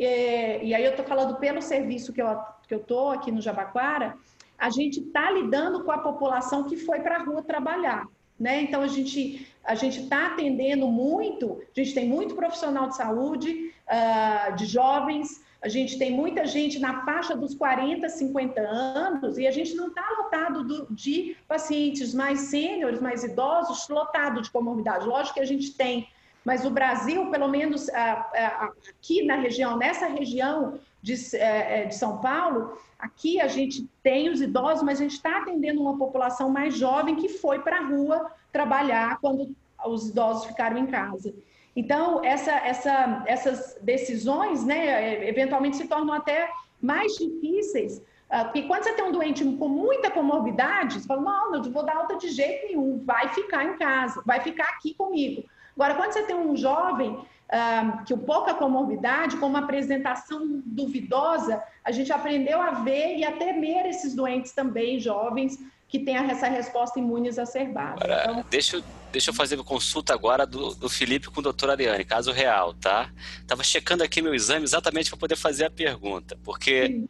é, 0.05 0.63
e 0.63 0.73
aí 0.73 0.83
eu 0.83 0.91
estou 0.91 1.05
falando 1.05 1.37
pelo 1.37 1.61
serviço 1.61 2.13
que 2.13 2.21
eu 2.21 2.27
que 2.67 2.75
eu 2.75 2.79
estou 2.79 3.11
aqui 3.11 3.33
no 3.33 3.41
Jabaquara, 3.41 4.15
a 4.57 4.69
gente 4.69 5.01
está 5.01 5.29
lidando 5.29 5.83
com 5.83 5.91
a 5.91 5.97
população 5.97 6.63
que 6.63 6.77
foi 6.77 7.01
para 7.01 7.17
a 7.17 7.23
rua 7.23 7.43
trabalhar. 7.43 8.07
Né? 8.39 8.61
Então, 8.61 8.81
a 8.81 8.87
gente 8.87 9.45
a 9.63 9.75
está 9.75 10.27
atendendo 10.27 10.87
muito, 10.87 11.61
a 11.75 11.79
gente 11.79 11.93
tem 11.93 12.07
muito 12.07 12.33
profissional 12.33 12.87
de 12.87 12.95
saúde, 12.95 13.73
uh, 13.87 14.55
de 14.55 14.65
jovens, 14.65 15.43
a 15.61 15.67
gente 15.67 15.99
tem 15.99 16.11
muita 16.11 16.45
gente 16.45 16.79
na 16.79 17.05
faixa 17.05 17.35
dos 17.35 17.53
40, 17.53 18.09
50 18.09 18.61
anos, 18.61 19.37
e 19.37 19.45
a 19.45 19.51
gente 19.51 19.75
não 19.75 19.89
está 19.89 20.03
lotado 20.17 20.63
do, 20.63 20.87
de 20.89 21.35
pacientes 21.47 22.15
mais 22.15 22.39
sêniores, 22.39 22.99
mais 22.99 23.23
idosos, 23.23 23.87
lotado 23.89 24.41
de 24.41 24.49
comorbidade. 24.49 25.05
Lógico 25.05 25.35
que 25.35 25.41
a 25.41 25.45
gente 25.45 25.75
tem, 25.75 26.07
mas 26.43 26.65
o 26.65 26.69
Brasil, 26.69 27.29
pelo 27.29 27.47
menos 27.47 27.87
aqui 27.89 29.23
na 29.23 29.35
região, 29.35 29.77
nessa 29.77 30.07
região 30.07 30.79
de, 31.01 31.13
uh, 31.13 31.87
de 31.87 31.95
São 31.95 32.17
Paulo, 32.17 32.77
aqui 32.97 33.39
a 33.39 33.47
gente 33.47 33.87
tem 34.01 34.29
os 34.29 34.41
idosos, 34.41 34.83
mas 34.83 34.99
a 34.99 35.03
gente 35.03 35.15
está 35.15 35.37
atendendo 35.37 35.81
uma 35.81 35.97
população 35.97 36.49
mais 36.49 36.75
jovem 36.75 37.15
que 37.15 37.29
foi 37.29 37.59
para 37.59 37.77
a 37.77 37.85
rua 37.85 38.31
trabalhar 38.51 39.19
quando 39.19 39.55
os 39.85 40.09
idosos 40.09 40.45
ficaram 40.45 40.77
em 40.77 40.87
casa. 40.87 41.33
Então, 41.75 42.23
essa, 42.23 42.51
essa, 42.51 43.23
essas 43.25 43.77
decisões, 43.81 44.65
né, 44.65 45.27
eventualmente 45.27 45.77
se 45.77 45.87
tornam 45.87 46.13
até 46.13 46.49
mais 46.81 47.13
difíceis, 47.13 48.01
ah, 48.31 48.45
porque 48.45 48.63
quando 48.63 48.83
você 48.83 48.93
tem 48.93 49.03
um 49.03 49.11
doente 49.11 49.43
com 49.43 49.67
muita 49.67 50.09
comorbidade, 50.09 51.01
você 51.01 51.05
fala, 51.05 51.21
não, 51.21 51.51
não 51.51 51.71
vou 51.71 51.85
dar 51.85 51.97
alta 51.97 52.15
de 52.15 52.29
jeito 52.29 52.67
nenhum, 52.67 53.03
vai 53.03 53.27
ficar 53.29 53.65
em 53.65 53.77
casa, 53.77 54.23
vai 54.25 54.39
ficar 54.39 54.63
aqui 54.69 54.93
comigo. 54.93 55.43
Agora, 55.75 55.95
quando 55.95 56.13
você 56.13 56.23
tem 56.23 56.35
um 56.35 56.55
jovem 56.55 57.11
uh, 57.11 58.03
que 58.05 58.15
pouca 58.15 58.53
comorbidade, 58.53 59.37
com 59.37 59.47
uma 59.47 59.59
apresentação 59.59 60.61
duvidosa, 60.65 61.61
a 61.83 61.91
gente 61.91 62.11
aprendeu 62.11 62.61
a 62.61 62.71
ver 62.71 63.17
e 63.17 63.23
a 63.23 63.31
temer 63.31 63.85
esses 63.85 64.15
doentes 64.15 64.51
também, 64.51 64.99
jovens, 64.99 65.57
que 65.91 65.99
têm 65.99 66.15
essa 66.15 66.47
resposta 66.47 66.97
imune 66.99 67.27
exacerbada. 67.27 68.05
Agora, 68.05 68.23
então, 68.23 68.45
deixa, 68.49 68.77
eu, 68.77 68.83
deixa 69.11 69.29
eu 69.29 69.33
fazer 69.33 69.55
uma 69.55 69.63
consulta 69.63 70.13
agora 70.13 70.47
do, 70.47 70.73
do 70.73 70.87
Felipe 70.87 71.29
com 71.29 71.41
o 71.41 71.43
doutor 71.43 71.69
Ariane, 71.69 72.05
caso 72.05 72.31
real, 72.31 72.73
tá? 72.73 73.11
Tava 73.45 73.61
checando 73.61 74.01
aqui 74.01 74.21
meu 74.21 74.33
exame 74.33 74.63
exatamente 74.63 75.09
para 75.09 75.19
poder 75.19 75.35
fazer 75.35 75.65
a 75.65 75.69
pergunta, 75.69 76.39
porque 76.45 76.87
sim. 76.87 77.09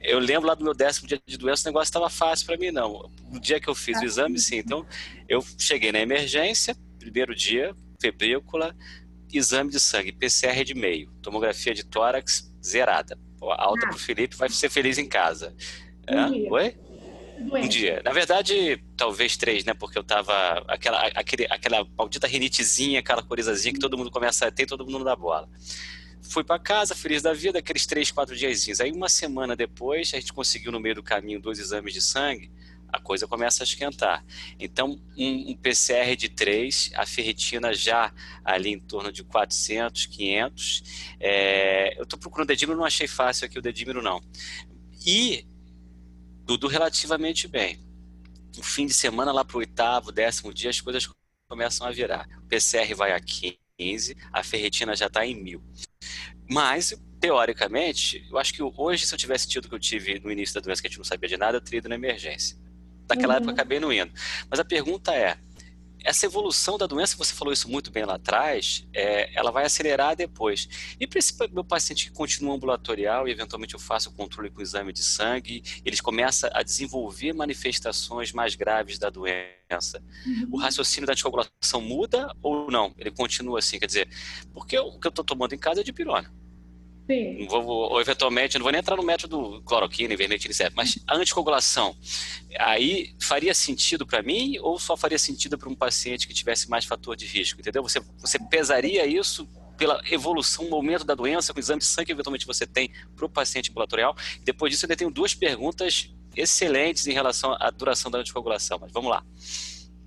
eu 0.00 0.18
lembro 0.18 0.48
lá 0.48 0.54
do 0.54 0.64
meu 0.64 0.72
décimo 0.72 1.06
dia 1.06 1.20
de 1.26 1.36
doença, 1.36 1.68
o 1.68 1.70
negócio 1.70 1.90
estava 1.90 2.08
fácil 2.08 2.46
para 2.46 2.56
mim, 2.56 2.70
não. 2.70 3.10
No 3.30 3.38
dia 3.38 3.60
que 3.60 3.68
eu 3.68 3.74
fiz 3.74 4.00
o 4.00 4.04
exame, 4.04 4.38
sim. 4.38 4.56
Então, 4.56 4.86
eu 5.28 5.44
cheguei 5.58 5.92
na 5.92 5.98
emergência, 5.98 6.74
primeiro 6.98 7.34
dia, 7.34 7.74
febrícula, 8.02 8.76
exame 9.32 9.70
de 9.70 9.78
sangue, 9.78 10.12
PCR 10.12 10.64
de 10.64 10.74
meio, 10.74 11.10
tomografia 11.22 11.72
de 11.72 11.84
tórax 11.84 12.52
zerada. 12.62 13.18
Alta 13.40 13.86
ah. 13.86 13.88
para 13.88 13.96
o 13.96 13.98
Felipe 13.98 14.36
vai 14.36 14.48
ser 14.48 14.68
feliz 14.68 14.98
em 14.98 15.08
casa. 15.08 15.54
Um 16.08 16.14
é? 16.14 16.50
Oi? 16.50 16.76
Um 17.40 17.68
dia. 17.68 18.02
Na 18.04 18.12
verdade, 18.12 18.82
talvez 18.96 19.36
três, 19.36 19.64
né? 19.64 19.74
Porque 19.74 19.98
eu 19.98 20.04
tava. 20.04 20.34
Aquela, 20.68 21.06
aquele, 21.08 21.46
aquela 21.50 21.84
maldita 21.96 22.26
rinitezinha, 22.26 23.00
aquela 23.00 23.22
corizazinha 23.22 23.72
que 23.72 23.80
todo 23.80 23.96
mundo 23.98 24.10
começa 24.10 24.46
a 24.46 24.50
ter, 24.50 24.66
todo 24.66 24.86
mundo 24.86 25.04
dá 25.04 25.16
bola. 25.16 25.48
Fui 26.22 26.44
para 26.44 26.58
casa, 26.58 26.94
feliz 26.94 27.20
da 27.20 27.32
vida, 27.32 27.58
aqueles 27.58 27.84
três, 27.84 28.12
quatro 28.12 28.36
diazinhos. 28.36 28.80
Aí, 28.80 28.92
uma 28.92 29.08
semana 29.08 29.56
depois, 29.56 30.12
a 30.14 30.20
gente 30.20 30.32
conseguiu 30.32 30.70
no 30.70 30.78
meio 30.78 30.94
do 30.94 31.02
caminho 31.02 31.40
dois 31.40 31.58
exames 31.58 31.92
de 31.92 32.00
sangue, 32.00 32.50
a 32.92 33.00
coisa 33.00 33.26
começa 33.26 33.62
a 33.62 33.64
esquentar. 33.64 34.22
Então, 34.60 35.00
um, 35.16 35.52
um 35.52 35.56
PCR 35.56 36.14
de 36.14 36.28
três, 36.28 36.90
a 36.94 37.06
ferritina 37.06 37.72
já 37.72 38.12
ali 38.44 38.70
em 38.70 38.78
torno 38.78 39.10
de 39.10 39.24
400, 39.24 40.06
500. 40.06 41.14
É, 41.18 41.98
eu 41.98 42.02
estou 42.02 42.18
procurando 42.18 42.44
o 42.44 42.48
dedímero, 42.48 42.78
não 42.78 42.84
achei 42.84 43.08
fácil 43.08 43.46
aqui 43.46 43.58
o 43.58 43.62
dedímero, 43.62 44.02
não. 44.02 44.20
E 45.06 45.46
tudo 46.46 46.68
relativamente 46.68 47.48
bem. 47.48 47.80
No 48.56 48.62
fim 48.62 48.84
de 48.84 48.92
semana, 48.92 49.32
lá 49.32 49.42
para 49.42 49.56
o 49.56 49.60
oitavo, 49.60 50.12
décimo 50.12 50.52
dia, 50.52 50.68
as 50.68 50.80
coisas 50.80 51.08
começam 51.48 51.86
a 51.86 51.90
virar. 51.90 52.28
O 52.44 52.46
PCR 52.46 52.94
vai 52.94 53.12
a 53.12 53.20
15, 53.20 54.16
a 54.30 54.42
ferritina 54.44 54.94
já 54.94 55.06
está 55.06 55.24
em 55.24 55.34
mil. 55.34 55.62
Mas, 56.50 56.94
teoricamente, 57.18 58.26
eu 58.30 58.36
acho 58.36 58.52
que 58.52 58.62
hoje, 58.62 59.06
se 59.06 59.14
eu 59.14 59.18
tivesse 59.18 59.48
tido 59.48 59.64
o 59.64 59.68
que 59.70 59.74
eu 59.74 59.78
tive 59.78 60.20
no 60.20 60.30
início 60.30 60.54
da 60.54 60.60
doença, 60.60 60.82
que 60.82 60.88
a 60.88 60.90
gente 60.90 60.98
não 60.98 61.04
sabia 61.04 61.28
de 61.28 61.38
nada, 61.38 61.56
eu 61.56 61.60
teria 61.62 61.78
ido 61.78 61.88
na 61.88 61.94
emergência. 61.94 62.61
Naquela 63.08 63.34
uhum. 63.34 63.38
época, 63.38 63.52
acabei 63.52 63.80
não 63.80 63.92
indo. 63.92 64.12
Mas 64.50 64.60
a 64.60 64.64
pergunta 64.64 65.14
é, 65.14 65.36
essa 66.04 66.26
evolução 66.26 66.76
da 66.76 66.86
doença, 66.86 67.16
você 67.16 67.32
falou 67.32 67.52
isso 67.52 67.68
muito 67.68 67.90
bem 67.90 68.04
lá 68.04 68.14
atrás, 68.14 68.86
é, 68.92 69.30
ela 69.38 69.50
vai 69.50 69.64
acelerar 69.64 70.16
depois. 70.16 70.68
E 70.98 71.06
para 71.06 71.18
esse 71.18 71.34
meu 71.52 71.64
paciente 71.64 72.06
que 72.06 72.12
continua 72.12 72.54
ambulatorial 72.54 73.28
e 73.28 73.30
eventualmente 73.30 73.74
eu 73.74 73.80
faço 73.80 74.10
o 74.10 74.12
controle 74.12 74.50
com 74.50 74.60
o 74.60 74.62
exame 74.62 74.92
de 74.92 75.02
sangue, 75.02 75.62
eles 75.84 76.00
começam 76.00 76.50
a 76.52 76.62
desenvolver 76.62 77.32
manifestações 77.32 78.32
mais 78.32 78.54
graves 78.54 78.98
da 78.98 79.10
doença. 79.10 80.02
Uhum. 80.26 80.48
O 80.52 80.56
raciocínio 80.58 81.06
da 81.06 81.12
anticoagulação 81.12 81.80
muda 81.80 82.34
ou 82.42 82.70
não? 82.70 82.92
Ele 82.98 83.10
continua 83.10 83.60
assim, 83.60 83.78
quer 83.78 83.86
dizer, 83.86 84.08
porque 84.52 84.78
o 84.78 84.98
que 84.98 85.06
eu 85.06 85.10
estou 85.10 85.24
tomando 85.24 85.54
em 85.54 85.58
casa 85.58 85.80
é 85.80 85.84
de 85.84 85.92
pirona. 85.92 86.32
Sim. 87.10 87.46
Vou, 87.48 87.64
ou 87.64 88.00
eventualmente, 88.00 88.56
não 88.56 88.62
vou 88.62 88.72
nem 88.72 88.80
entrar 88.80 88.96
no 88.96 89.02
método 89.02 89.62
cloroquina, 89.62 90.14
ivermectina, 90.14 90.52
etc. 90.52 90.72
Mas 90.74 90.98
a 91.06 91.16
anticoagulação, 91.16 91.96
aí 92.58 93.14
faria 93.20 93.54
sentido 93.54 94.06
para 94.06 94.22
mim 94.22 94.56
ou 94.60 94.78
só 94.78 94.96
faria 94.96 95.18
sentido 95.18 95.58
para 95.58 95.68
um 95.68 95.74
paciente 95.74 96.26
que 96.26 96.34
tivesse 96.34 96.70
mais 96.70 96.84
fator 96.84 97.16
de 97.16 97.26
risco, 97.26 97.60
entendeu? 97.60 97.82
Você, 97.82 98.00
você 98.18 98.38
pesaria 98.38 99.06
isso 99.06 99.48
pela 99.76 100.00
evolução, 100.10 100.68
momento 100.68 101.04
da 101.04 101.14
doença, 101.14 101.52
com 101.52 101.58
o 101.58 101.60
exame 101.60 101.80
de 101.80 101.86
sangue 101.86 102.06
que 102.06 102.12
eventualmente 102.12 102.46
você 102.46 102.66
tem 102.66 102.90
para 103.16 103.26
o 103.26 103.28
paciente 103.28 103.70
ambulatorial. 103.70 104.16
Depois 104.44 104.70
disso, 104.70 104.84
eu 104.84 104.86
ainda 104.86 104.96
tenho 104.96 105.10
duas 105.10 105.34
perguntas 105.34 106.08
excelentes 106.36 107.06
em 107.06 107.12
relação 107.12 107.56
à 107.58 107.70
duração 107.70 108.10
da 108.10 108.18
anticoagulação, 108.18 108.78
mas 108.80 108.92
vamos 108.92 109.10
lá. 109.10 109.24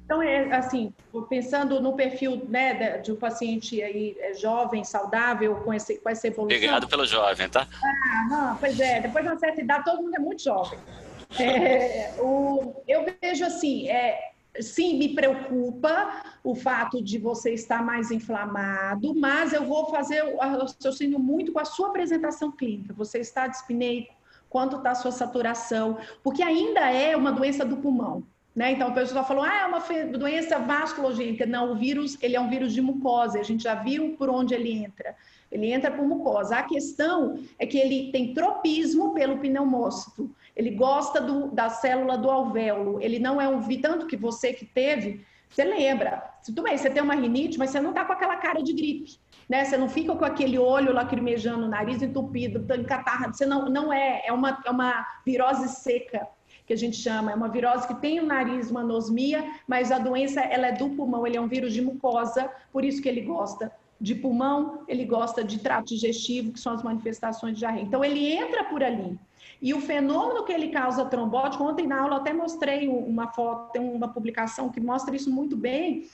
Então, 0.06 0.22
é 0.22 0.56
assim, 0.56 0.94
pensando 1.28 1.82
no 1.82 1.94
perfil 1.94 2.46
né, 2.48 3.00
de 3.00 3.12
um 3.12 3.16
paciente 3.16 3.82
aí 3.82 4.16
é, 4.20 4.36
jovem, 4.36 4.84
saudável, 4.84 5.56
com, 5.58 5.74
esse, 5.74 5.98
com 5.98 6.08
essa 6.08 6.28
evolução. 6.28 6.56
Obrigado 6.56 6.88
pelo 6.88 7.06
jovem, 7.08 7.50
tá? 7.50 7.68
Ah, 7.84 8.28
não, 8.30 8.56
pois 8.58 8.80
é, 8.80 9.02
depois 9.02 9.26
de 9.26 9.32
uma 9.32 9.40
certa 9.40 9.62
idade, 9.62 9.84
todo 9.84 10.04
mundo 10.04 10.16
é 10.16 10.20
muito 10.20 10.42
jovem. 10.42 10.80
É, 11.38 12.14
o, 12.20 12.82
eu 12.88 13.04
vejo 13.22 13.44
assim, 13.44 13.90
é, 13.90 14.32
sim, 14.62 14.98
me 14.98 15.14
preocupa 15.16 16.24
o 16.44 16.56
fato 16.56 17.02
de 17.02 17.18
você 17.18 17.54
estar 17.54 17.84
mais 17.84 18.10
inflamado, 18.10 19.14
mas 19.14 19.52
eu 19.52 19.66
vou 19.66 19.90
fazer 19.90 20.24
o 20.24 20.38
raciocínio 20.38 21.20
muito 21.20 21.52
com 21.52 21.60
a 21.60 21.66
sua 21.66 21.90
apresentação 21.90 22.52
clínica. 22.52 22.94
Você 22.94 23.20
está 23.20 23.48
dispineico? 23.48 24.14
Quanto 24.48 24.78
está 24.78 24.92
a 24.92 24.96
sua 24.96 25.12
saturação? 25.12 25.98
Porque 26.24 26.42
ainda 26.42 26.90
é 26.90 27.18
uma 27.18 27.32
doença 27.32 27.66
do 27.66 27.78
pulmão. 27.78 28.24
Né? 28.56 28.72
Então, 28.72 28.90
o 28.90 28.94
pessoal 28.94 29.28
falou, 29.28 29.44
ah, 29.44 29.54
é 29.54 29.66
uma 29.66 29.82
doença 30.18 30.58
vasculogênica. 30.58 31.46
Não, 31.46 31.74
o 31.74 31.76
vírus, 31.76 32.18
ele 32.22 32.38
é 32.38 32.40
um 32.40 32.50
vírus 32.50 32.74
de 32.74 32.82
mucosa, 32.82 33.40
a 33.40 33.44
gente 33.44 33.64
já 33.64 33.76
viu 33.76 34.16
por 34.18 34.30
onde 34.30 34.54
ele 34.54 34.72
entra. 34.72 35.14
Ele 35.52 35.72
entra 35.72 35.92
por 35.92 36.08
mucosa. 36.08 36.56
A 36.56 36.64
questão 36.64 37.38
é 37.60 37.66
que 37.66 37.78
ele 37.78 38.12
tem 38.14 38.34
tropismo 38.34 39.14
pelo 39.14 39.40
pneumócito. 39.40 40.34
Ele 40.56 40.72
gosta 40.72 41.20
do, 41.20 41.52
da 41.52 41.70
célula 41.70 42.18
do 42.18 42.32
alvéolo. 42.32 43.02
Ele 43.02 43.20
não 43.20 43.42
é 43.42 43.48
um 43.48 43.62
tanto 43.82 44.08
que 44.08 44.16
você 44.16 44.54
que 44.54 44.66
teve, 44.66 45.26
você 45.50 45.66
lembra. 45.66 46.24
Tudo 46.46 46.64
bem, 46.64 46.78
você 46.78 46.90
tem 46.90 47.04
uma 47.04 47.16
rinite, 47.16 47.58
mas 47.58 47.72
você 47.72 47.82
não 47.82 47.90
está 47.90 48.06
com 48.06 48.14
aquela 48.14 48.38
cara 48.38 48.64
de 48.64 48.72
gripe. 48.74 49.18
Né? 49.50 49.66
Você 49.66 49.76
não 49.76 49.90
fica 49.90 50.16
com 50.16 50.26
aquele 50.26 50.58
olho 50.58 50.94
lacrimejando, 50.94 51.68
nariz 51.68 52.02
entupido, 52.02 52.66
catarra. 52.86 53.34
Você 53.34 53.46
não, 53.46 53.70
não 53.70 53.92
é, 53.92 54.24
é 54.26 54.32
uma, 54.32 54.62
é 54.66 54.72
uma 54.72 55.06
virose 55.26 55.68
seca 55.68 56.26
que 56.66 56.74
a 56.74 56.78
gente 56.78 56.98
chama, 56.98 57.32
é 57.32 57.36
uma 57.36 57.48
virose 57.48 57.88
que 57.88 57.96
tem 57.96 58.20
o 58.20 58.26
nariz, 58.26 58.72
uma 58.72 58.82
anosmia, 58.82 59.44
mas 59.68 59.92
a 59.92 60.00
doença 60.00 60.42
ela 60.42 60.68
é 60.68 60.72
do 60.72 60.90
pulmão, 60.90 61.26
ele 61.26 61.38
é 61.38 61.42
um 61.42 61.48
vírus 61.48 61.74
de 61.74 61.82
mucosa, 61.82 62.50
por 62.72 62.84
isso 62.84 63.02
que 63.02 63.08
ele 63.08 63.22
gosta 63.22 63.72
de 64.00 64.16
pulmão, 64.16 64.84
ele 64.88 65.06
gosta 65.06 65.44
de 65.44 65.60
trato 65.60 65.88
digestivo, 65.88 66.52
que 66.52 66.60
são 66.60 66.74
as 66.74 66.84
manifestações 66.84 67.54
de 67.54 67.60
diarreia. 67.60 67.84
Então 67.84 68.04
ele 68.04 68.34
entra 68.34 68.64
por 68.66 68.84
ali. 68.84 69.18
E 69.66 69.74
o 69.74 69.82
fenômeno 69.82 70.44
que 70.46 70.54
ele 70.54 70.68
causa 70.68 71.04
trombótico, 71.06 71.64
ontem 71.64 71.88
na 71.88 72.02
aula 72.02 72.18
até 72.18 72.32
mostrei 72.32 72.88
uma 72.88 73.30
foto, 73.30 73.72
tem 73.72 73.82
uma 73.82 74.08
publicação 74.08 74.70
que 74.70 74.80
mostra 74.80 75.16
isso 75.16 75.32
muito 75.32 75.58
bem. 75.58 76.08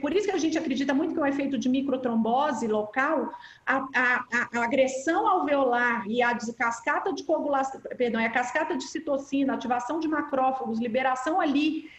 Por 0.00 0.14
isso 0.14 0.28
que 0.28 0.32
a 0.32 0.38
gente 0.38 0.56
acredita 0.56 0.94
muito 0.94 1.12
que 1.12 1.18
é 1.18 1.22
um 1.24 1.26
efeito 1.26 1.58
de 1.58 1.68
microtrombose 1.68 2.64
local, 2.68 3.32
a, 3.66 3.78
a, 3.92 4.24
a 4.54 4.62
agressão 4.62 5.26
alveolar 5.26 6.08
e 6.08 6.22
a 6.22 6.38
cascata 6.56 7.12
de 7.12 7.24
coagulação, 7.24 7.80
perdão, 7.98 8.24
a 8.24 8.30
cascata 8.30 8.76
de 8.76 8.84
citocina, 8.84 9.54
ativação 9.54 9.98
de 9.98 10.06
macrófagos, 10.06 10.78
liberação 10.78 11.40
ali 11.40 11.90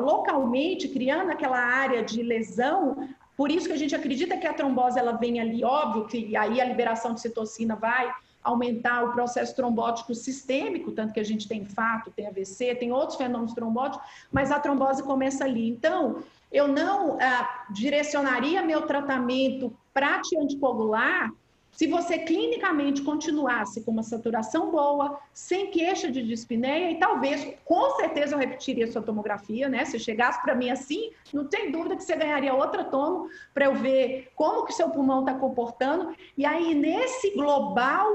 localmente, 0.00 0.88
criando 0.88 1.30
aquela 1.30 1.60
área 1.60 2.02
de 2.02 2.20
lesão, 2.20 3.08
Por 3.36 3.52
isso 3.52 3.68
que 3.68 3.72
a 3.72 3.78
gente 3.78 3.94
acredita 3.94 4.36
que 4.36 4.48
a 4.48 4.52
trombose 4.52 4.98
ela 4.98 5.12
vem 5.12 5.38
ali, 5.38 5.62
óbvio 5.62 6.08
que 6.08 6.36
aí 6.36 6.60
a 6.60 6.64
liberação 6.64 7.14
de 7.14 7.20
citocina 7.20 7.76
vai 7.76 8.12
aumentar 8.48 9.04
o 9.04 9.12
processo 9.12 9.54
trombótico 9.54 10.14
sistêmico, 10.14 10.92
tanto 10.92 11.12
que 11.12 11.20
a 11.20 11.24
gente 11.24 11.46
tem 11.46 11.60
infarto, 11.60 12.10
tem 12.10 12.26
AVC, 12.26 12.74
tem 12.76 12.90
outros 12.90 13.18
fenômenos 13.18 13.52
trombóticos, 13.52 14.06
mas 14.32 14.50
a 14.50 14.58
trombose 14.58 15.02
começa 15.02 15.44
ali. 15.44 15.68
Então, 15.68 16.22
eu 16.50 16.66
não 16.66 17.18
ah, 17.20 17.66
direcionaria 17.70 18.62
meu 18.62 18.82
tratamento 18.82 19.76
para 19.92 20.22
anticoagular 20.40 21.30
se 21.78 21.86
você 21.86 22.18
clinicamente 22.18 23.02
continuasse 23.02 23.84
com 23.84 23.92
uma 23.92 24.02
saturação 24.02 24.68
boa, 24.68 25.16
sem 25.32 25.70
queixa 25.70 26.10
de 26.10 26.24
dispneia, 26.24 26.90
e 26.90 26.98
talvez, 26.98 27.54
com 27.64 27.90
certeza, 27.90 28.34
eu 28.34 28.38
repetiria 28.40 28.90
sua 28.90 29.00
tomografia, 29.00 29.68
né? 29.68 29.84
Se 29.84 29.96
chegasse 29.96 30.42
para 30.42 30.56
mim 30.56 30.70
assim, 30.70 31.12
não 31.32 31.44
tem 31.44 31.70
dúvida 31.70 31.94
que 31.94 32.02
você 32.02 32.16
ganharia 32.16 32.52
outra 32.52 32.82
tomo 32.82 33.28
para 33.54 33.66
eu 33.66 33.76
ver 33.76 34.32
como 34.34 34.64
que 34.64 34.72
seu 34.72 34.90
pulmão 34.90 35.20
está 35.20 35.34
comportando. 35.34 36.12
E 36.36 36.44
aí, 36.44 36.74
nesse 36.74 37.30
global, 37.30 38.08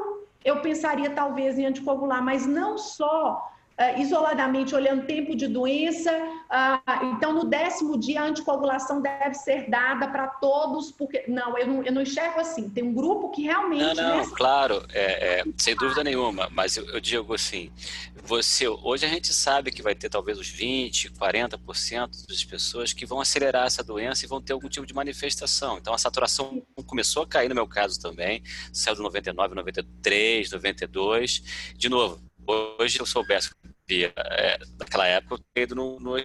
eu 0.43 0.61
pensaria 0.61 1.09
talvez 1.09 1.57
em 1.57 1.65
anticoagular, 1.65 2.23
mas 2.23 2.45
não 2.45 2.77
só 2.77 3.52
uh, 3.79 4.01
isoladamente 4.01 4.75
olhando 4.75 5.05
tempo 5.05 5.35
de 5.35 5.47
doença. 5.47 6.11
Uh, 6.11 7.05
então, 7.15 7.33
no 7.33 7.45
décimo 7.45 7.97
dia, 7.97 8.21
a 8.21 8.25
anticoagulação 8.25 9.01
deve 9.01 9.33
ser 9.35 9.69
dada 9.69 10.07
para 10.07 10.27
todos, 10.27 10.91
porque. 10.91 11.23
Não 11.27 11.57
eu, 11.57 11.67
não, 11.67 11.83
eu 11.83 11.91
não 11.91 12.01
enxergo 12.01 12.39
assim. 12.39 12.69
Tem 12.69 12.83
um 12.83 12.93
grupo 12.93 13.29
que 13.31 13.43
realmente. 13.43 13.95
Não, 13.95 13.95
não, 13.95 14.17
nessa... 14.17 14.35
claro, 14.35 14.85
é, 14.91 15.39
é, 15.39 15.43
sem 15.57 15.75
dúvida 15.75 16.03
nenhuma, 16.03 16.49
mas 16.51 16.77
eu, 16.77 16.85
eu, 16.89 16.99
digo 16.99 17.33
assim: 17.33 17.71
você, 18.23 18.67
hoje 18.67 19.05
a 19.05 19.09
gente 19.09 19.33
sabe 19.33 19.71
que 19.71 19.81
vai 19.81 19.95
ter 19.95 20.09
talvez 20.09 20.37
os 20.37 20.51
20%, 20.51 21.11
40% 21.17 22.27
das 22.27 22.43
pessoas 22.43 22.93
que 22.93 23.05
vão 23.05 23.19
acelerar 23.19 23.65
essa 23.65 23.83
doença 23.83 24.25
e 24.25 24.27
vão 24.27 24.41
ter 24.41 24.53
algum 24.53 24.69
tipo 24.69 24.85
de 24.85 24.93
manifestação. 24.93 25.77
Então, 25.77 25.93
a 25.93 25.97
saturação 25.97 26.61
começou 26.85 27.23
a 27.23 27.27
cair 27.27 27.49
no 27.49 27.55
meu 27.55 27.67
caso 27.67 27.99
também, 27.99 28.43
saiu 28.71 28.95
do 28.95 29.03
99, 29.03 29.55
93, 29.55 30.51
92. 30.51 31.73
De 31.75 31.89
novo, 31.89 32.21
Hoje, 32.47 32.99
eu 32.99 33.05
soubesse 33.05 33.49
é, 33.89 34.59
naquela 34.79 35.05
época, 35.05 35.35
eu 35.35 35.39
teria 35.53 35.63
ido 35.65 35.75
no, 35.75 35.99
no, 35.99 36.15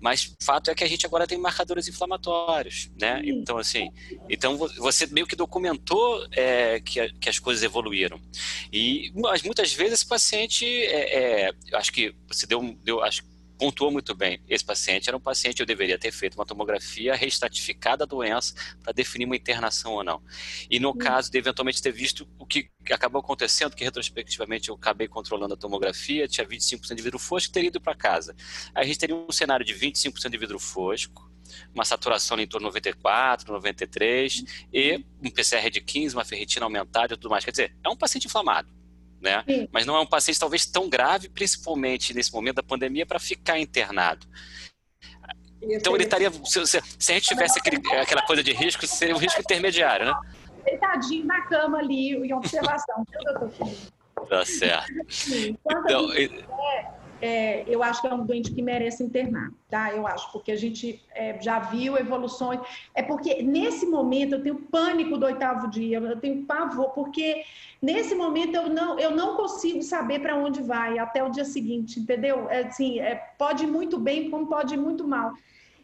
Mas 0.00 0.34
fato 0.42 0.70
é 0.70 0.74
que 0.74 0.84
a 0.84 0.88
gente 0.88 1.06
agora 1.06 1.26
tem 1.26 1.38
marcadores 1.38 1.88
inflamatórios, 1.88 2.90
né? 3.00 3.22
Então, 3.24 3.56
assim, 3.56 3.88
então 4.28 4.56
você 4.56 5.06
meio 5.06 5.26
que 5.26 5.36
documentou 5.36 6.26
é, 6.32 6.80
que, 6.80 7.08
que 7.14 7.28
as 7.28 7.38
coisas 7.38 7.62
evoluíram. 7.62 8.20
E 8.72 9.12
mas 9.14 9.42
muitas 9.42 9.72
vezes 9.72 9.94
esse 9.94 10.06
paciente, 10.06 10.66
é, 10.66 11.48
é, 11.48 11.52
acho 11.74 11.92
que 11.92 12.14
você 12.28 12.46
deu, 12.46 12.76
deu 12.82 13.02
acho 13.02 13.22
pontuou 13.62 13.92
muito 13.92 14.12
bem. 14.12 14.42
Esse 14.48 14.64
paciente 14.64 15.08
era 15.08 15.16
um 15.16 15.20
paciente, 15.20 15.60
eu 15.60 15.66
deveria 15.66 15.96
ter 15.96 16.10
feito 16.10 16.34
uma 16.34 16.44
tomografia 16.44 17.14
restratificada 17.14 17.98
da 17.98 18.06
doença 18.06 18.52
para 18.82 18.92
definir 18.92 19.24
uma 19.24 19.36
internação 19.36 19.92
ou 19.92 20.02
não. 20.02 20.20
E 20.68 20.80
no 20.80 20.92
caso 20.92 21.30
de 21.30 21.38
eventualmente 21.38 21.80
ter 21.80 21.92
visto 21.92 22.28
o 22.40 22.44
que 22.44 22.68
acabou 22.90 23.20
acontecendo, 23.20 23.76
que 23.76 23.84
retrospectivamente 23.84 24.68
eu 24.68 24.74
acabei 24.74 25.06
controlando 25.06 25.54
a 25.54 25.56
tomografia, 25.56 26.26
tinha 26.26 26.44
25% 26.44 26.92
de 26.92 27.02
vidro 27.04 27.20
fosco, 27.20 27.52
teria 27.52 27.68
ido 27.68 27.80
para 27.80 27.94
casa. 27.94 28.34
Aí 28.74 28.82
a 28.82 28.84
gente 28.84 28.98
teria 28.98 29.14
um 29.14 29.30
cenário 29.30 29.64
de 29.64 29.74
25% 29.74 30.28
de 30.28 30.38
vidro 30.38 30.58
fosco, 30.58 31.30
uma 31.72 31.84
saturação 31.84 32.40
em 32.40 32.48
torno 32.48 32.66
de 32.66 32.74
94, 32.74 33.52
93 33.52 34.66
e 34.72 35.04
um 35.22 35.30
PCR 35.30 35.70
de 35.70 35.80
15, 35.80 36.16
uma 36.16 36.24
ferritina 36.24 36.66
aumentada 36.66 37.14
e 37.14 37.16
tudo 37.16 37.30
mais. 37.30 37.44
Quer 37.44 37.52
dizer, 37.52 37.76
é 37.84 37.88
um 37.88 37.96
paciente 37.96 38.26
inflamado 38.26 38.81
né? 39.22 39.44
Sim. 39.48 39.68
Mas 39.72 39.86
não 39.86 39.96
é 39.96 40.00
um 40.00 40.06
paciente 40.06 40.38
talvez 40.38 40.66
tão 40.66 40.88
grave, 40.88 41.28
principalmente 41.28 42.12
nesse 42.12 42.32
momento 42.32 42.56
da 42.56 42.62
pandemia, 42.62 43.06
para 43.06 43.18
ficar 43.18 43.58
internado. 43.58 44.26
Então 45.62 45.94
ele 45.94 46.04
estaria, 46.04 46.30
se, 46.44 46.66
se, 46.66 47.12
a 47.12 47.14
gente 47.14 47.28
tivesse 47.28 47.58
aquele, 47.58 47.76
aquela 47.96 48.22
coisa 48.22 48.42
de 48.42 48.52
risco, 48.52 48.84
seria 48.86 49.14
um 49.14 49.18
risco 49.18 49.40
intermediário, 49.40 50.06
né? 50.06 50.14
Deitadinho 50.64 51.24
na 51.24 51.40
cama 51.42 51.78
ali, 51.78 52.14
em 52.14 52.34
observação, 52.34 53.04
viu, 53.08 53.48
doutor 53.48 53.72
Tá 54.28 54.44
certo. 54.44 54.92
Então, 55.64 56.08
é, 57.22 57.62
eu 57.68 57.84
acho 57.84 58.02
que 58.02 58.08
é 58.08 58.12
um 58.12 58.26
doente 58.26 58.50
que 58.50 58.60
merece 58.60 59.04
internar, 59.04 59.52
tá? 59.70 59.92
Eu 59.92 60.04
acho, 60.08 60.32
porque 60.32 60.50
a 60.50 60.56
gente 60.56 61.00
é, 61.14 61.40
já 61.40 61.60
viu 61.60 61.96
evoluções. 61.96 62.60
É 62.92 63.00
porque 63.00 63.40
nesse 63.44 63.86
momento 63.86 64.34
eu 64.34 64.42
tenho 64.42 64.56
pânico 64.56 65.16
do 65.16 65.26
oitavo 65.26 65.70
dia, 65.70 65.98
eu 65.98 66.18
tenho 66.18 66.42
pavor, 66.42 66.90
porque 66.90 67.44
nesse 67.80 68.16
momento 68.16 68.56
eu 68.56 68.68
não, 68.68 68.98
eu 68.98 69.12
não 69.12 69.36
consigo 69.36 69.80
saber 69.84 70.18
para 70.18 70.34
onde 70.34 70.60
vai 70.64 70.98
até 70.98 71.22
o 71.22 71.30
dia 71.30 71.44
seguinte, 71.44 72.00
entendeu? 72.00 72.50
É, 72.50 72.62
assim, 72.62 72.98
é, 72.98 73.14
pode 73.38 73.62
ir 73.62 73.68
muito 73.68 74.00
bem, 74.00 74.28
como 74.28 74.48
pode 74.48 74.74
ir 74.74 74.78
muito 74.78 75.06
mal. 75.06 75.32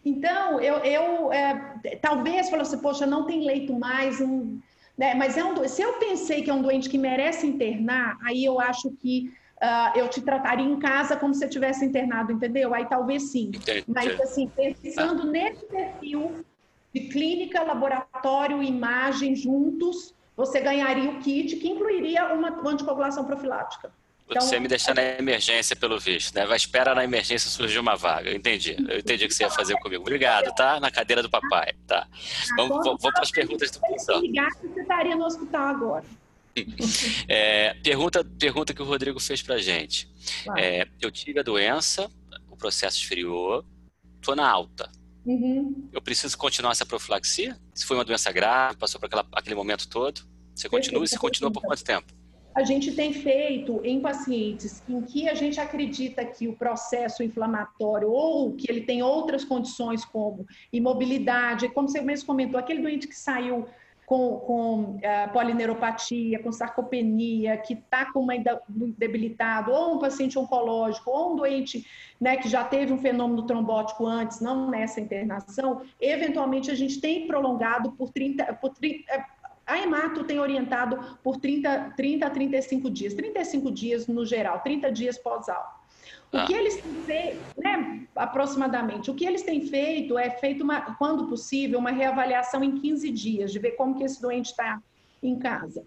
Então, 0.04 0.60
eu, 0.60 0.78
eu 0.78 1.32
é, 1.32 1.78
talvez 2.02 2.50
falou 2.50 2.62
assim, 2.62 2.78
poxa, 2.78 3.06
não 3.06 3.26
tem 3.26 3.44
leito 3.44 3.72
mais, 3.72 4.20
um, 4.20 4.58
né? 4.96 5.14
mas 5.14 5.36
é 5.36 5.44
um, 5.44 5.68
se 5.68 5.82
eu 5.82 5.92
pensei 6.00 6.42
que 6.42 6.50
é 6.50 6.54
um 6.54 6.62
doente 6.62 6.90
que 6.90 6.98
merece 6.98 7.46
internar, 7.46 8.18
aí 8.24 8.44
eu 8.44 8.60
acho 8.60 8.90
que 8.90 9.32
uh, 9.62 9.98
eu 9.98 10.08
te 10.08 10.20
trataria 10.20 10.66
em 10.66 10.78
casa 10.78 11.16
como 11.16 11.34
se 11.34 11.44
eu 11.44 11.50
tivesse 11.50 11.84
internado, 11.84 12.32
entendeu? 12.32 12.74
Aí 12.74 12.86
talvez 12.86 13.30
sim. 13.30 13.50
Entendi. 13.54 13.84
Mas, 13.86 14.20
assim, 14.20 14.48
pensando 14.48 15.22
ah. 15.22 15.26
nesse 15.26 15.64
perfil 15.66 16.44
de 16.94 17.00
clínica, 17.08 17.62
laboratório, 17.62 18.62
imagem 18.62 19.34
juntos, 19.34 20.14
você 20.36 20.60
ganharia 20.60 21.10
o 21.10 21.18
kit 21.18 21.56
que 21.56 21.68
incluiria 21.68 22.32
uma 22.32 22.48
anticoagulação 22.68 23.24
profilática. 23.24 23.92
Então, 24.30 24.42
você 24.42 24.60
me 24.60 24.68
deixar 24.68 24.94
na 24.94 25.02
emergência, 25.02 25.74
pelo 25.74 25.98
visto, 25.98 26.34
né? 26.34 26.44
Vai 26.44 26.56
esperar 26.56 26.94
na 26.94 27.02
emergência 27.02 27.48
surgir 27.48 27.78
uma 27.78 27.96
vaga. 27.96 28.28
Eu 28.28 28.36
entendi. 28.36 28.76
Eu 28.86 28.98
entendi 28.98 29.24
o 29.24 29.28
que 29.28 29.32
você 29.32 29.44
ia 29.44 29.50
fazer 29.50 29.74
comigo. 29.76 30.02
Obrigado, 30.02 30.54
tá? 30.54 30.78
Na 30.78 30.90
cadeira 30.90 31.22
do 31.22 31.30
papai, 31.30 31.72
tá? 31.86 32.06
Vamos 32.56 33.00
para 33.00 33.22
as 33.22 33.30
perguntas 33.30 33.70
do 33.70 33.80
pessoal. 33.80 34.20
Você 34.20 34.80
estaria 34.80 35.16
no 35.16 35.24
hospital 35.24 35.68
agora. 35.68 36.04
É, 37.28 37.74
pergunta, 37.82 38.24
pergunta 38.38 38.72
que 38.72 38.80
o 38.80 38.84
Rodrigo 38.84 39.20
fez 39.20 39.42
para 39.42 39.58
gente. 39.58 40.08
É, 40.56 40.86
eu 41.00 41.10
tive 41.10 41.40
a 41.40 41.42
doença, 41.42 42.10
o 42.50 42.56
processo 42.56 42.98
esfriou, 42.98 43.64
estou 44.16 44.34
na 44.34 44.48
alta. 44.48 44.90
Uhum. 45.26 45.88
Eu 45.92 46.00
preciso 46.00 46.38
continuar 46.38 46.72
essa 46.72 46.86
profilaxia? 46.86 47.58
Se 47.74 47.84
foi 47.84 47.96
uma 47.96 48.04
doença 48.04 48.32
grave, 48.32 48.78
passou 48.78 48.98
por 48.98 49.06
aquela, 49.06 49.26
aquele 49.32 49.54
momento 49.54 49.88
todo, 49.88 50.22
você 50.54 50.68
continua 50.68 51.04
e 51.04 51.08
você 51.08 51.18
continua 51.18 51.50
por 51.50 51.62
quanto 51.62 51.84
tempo? 51.84 52.18
A 52.54 52.64
gente 52.64 52.90
tem 52.90 53.12
feito 53.12 53.80
em 53.84 54.00
pacientes 54.00 54.82
em 54.88 55.00
que 55.02 55.28
a 55.28 55.34
gente 55.34 55.60
acredita 55.60 56.24
que 56.24 56.48
o 56.48 56.56
processo 56.56 57.22
inflamatório 57.22 58.10
ou 58.10 58.56
que 58.56 58.68
ele 58.68 58.80
tem 58.80 59.00
outras 59.00 59.44
condições 59.44 60.04
como 60.04 60.44
imobilidade, 60.72 61.68
como 61.68 61.88
você 61.88 62.00
mesmo 62.00 62.26
comentou, 62.26 62.58
aquele 62.58 62.82
doente 62.82 63.06
que 63.06 63.14
saiu 63.14 63.68
com, 64.08 64.38
com 64.38 64.80
uh, 64.80 65.32
polineuropatia, 65.34 66.42
com 66.42 66.50
sarcopenia, 66.50 67.58
que 67.58 67.74
está 67.74 68.10
com 68.10 68.20
uma 68.20 68.32
debilitado, 68.96 69.70
ou 69.70 69.96
um 69.96 69.98
paciente 69.98 70.38
oncológico, 70.38 71.10
ou 71.10 71.34
um 71.34 71.36
doente 71.36 71.86
né, 72.18 72.38
que 72.38 72.48
já 72.48 72.64
teve 72.64 72.90
um 72.90 72.96
fenômeno 72.96 73.42
trombótico 73.42 74.06
antes, 74.06 74.40
não 74.40 74.70
nessa 74.70 74.98
internação, 74.98 75.82
eventualmente 76.00 76.70
a 76.70 76.74
gente 76.74 77.02
tem 77.02 77.26
prolongado 77.26 77.92
por 77.92 78.08
30, 78.08 78.54
por 78.54 78.70
30 78.70 79.12
eh, 79.12 79.24
a 79.66 79.78
Emato 79.78 80.24
tem 80.24 80.40
orientado 80.40 81.18
por 81.22 81.36
30, 81.36 81.92
30 81.94 82.26
a 82.26 82.30
35 82.30 82.90
dias, 82.90 83.12
35 83.12 83.70
dias 83.70 84.06
no 84.06 84.24
geral, 84.24 84.60
30 84.60 84.90
dias 84.90 85.18
pós-aula. 85.18 85.77
O 86.32 86.36
ah. 86.36 86.44
que 86.44 86.52
eles 86.52 86.76
têm 86.76 86.94
feito, 87.04 87.38
né, 87.56 88.06
aproximadamente, 88.14 89.10
o 89.10 89.14
que 89.14 89.24
eles 89.24 89.42
têm 89.42 89.66
feito 89.66 90.18
é 90.18 90.30
feito, 90.30 90.62
uma, 90.62 90.94
quando 90.96 91.26
possível, 91.26 91.78
uma 91.78 91.90
reavaliação 91.90 92.62
em 92.62 92.78
15 92.78 93.10
dias, 93.10 93.52
de 93.52 93.58
ver 93.58 93.72
como 93.72 93.94
que 93.94 94.04
esse 94.04 94.20
doente 94.20 94.46
está 94.46 94.80
em 95.22 95.38
casa. 95.38 95.84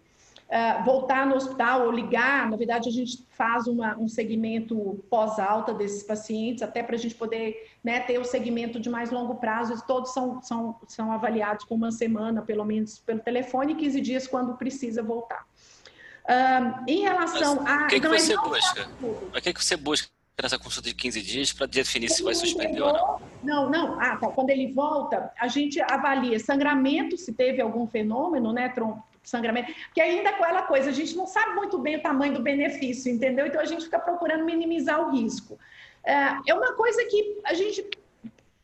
Uh, 0.49 0.83
voltar 0.83 1.25
no 1.25 1.35
hospital 1.35 1.85
ou 1.85 1.91
ligar, 1.91 2.49
na 2.49 2.57
verdade 2.57 2.89
a 2.89 2.91
gente 2.91 3.25
faz 3.29 3.67
uma, 3.67 3.97
um 3.97 4.09
segmento 4.09 5.01
pós-alta 5.09 5.73
desses 5.73 6.03
pacientes, 6.03 6.61
até 6.61 6.83
para 6.83 6.95
a 6.95 6.99
gente 6.99 7.15
poder 7.15 7.69
né, 7.81 8.01
ter 8.01 8.19
o 8.19 8.25
segmento 8.25 8.77
de 8.77 8.89
mais 8.89 9.11
longo 9.11 9.35
prazo, 9.35 9.81
todos 9.87 10.13
são, 10.13 10.41
são, 10.41 10.77
são 10.89 11.09
avaliados 11.09 11.63
com 11.63 11.75
uma 11.75 11.89
semana, 11.89 12.41
pelo 12.41 12.65
menos, 12.65 12.99
pelo 12.99 13.19
telefone, 13.21 13.71
e 13.71 13.75
15 13.75 14.01
dias 14.01 14.27
quando 14.27 14.57
precisa 14.57 15.01
voltar. 15.01 15.45
Uh, 16.25 16.83
em 16.85 17.01
relação 17.01 17.61
Mas, 17.61 17.81
a. 17.81 17.85
O 17.85 17.87
que, 17.87 17.99
que 18.01 18.07
você 18.09 18.35
busca? 18.35 18.89
O 19.01 19.41
que, 19.41 19.53
que 19.53 19.63
você 19.63 19.77
busca 19.77 20.09
nessa 20.41 20.57
consulta 20.57 20.89
de 20.89 20.95
15 20.95 21.21
dias 21.21 21.53
para 21.53 21.65
definir 21.65 22.09
se 22.09 22.23
vai 22.23 22.33
suspender 22.33 22.81
ou 22.81 22.93
não? 22.93 23.21
Não, 23.43 23.69
não. 23.69 23.99
Ah, 23.99 24.17
tá. 24.17 24.27
Quando 24.29 24.49
ele 24.49 24.71
volta, 24.71 25.31
a 25.39 25.47
gente 25.47 25.81
avalia 25.81 26.39
sangramento, 26.39 27.17
se 27.17 27.33
teve 27.33 27.61
algum 27.61 27.87
fenômeno, 27.87 28.53
né? 28.53 28.73
Sangramento, 29.23 29.71
que 29.93 30.01
ainda 30.01 30.29
é 30.29 30.33
aquela 30.33 30.63
coisa, 30.63 30.89
a 30.89 30.93
gente 30.93 31.15
não 31.15 31.27
sabe 31.27 31.53
muito 31.53 31.77
bem 31.77 31.97
o 31.97 32.01
tamanho 32.01 32.33
do 32.33 32.41
benefício, 32.41 33.11
entendeu? 33.11 33.45
Então 33.45 33.61
a 33.61 33.65
gente 33.65 33.83
fica 33.83 33.99
procurando 33.99 34.43
minimizar 34.43 34.99
o 34.99 35.11
risco. 35.11 35.59
É, 36.03 36.37
é 36.47 36.53
uma 36.53 36.73
coisa 36.73 37.05
que 37.05 37.39
a 37.43 37.53
gente 37.53 37.87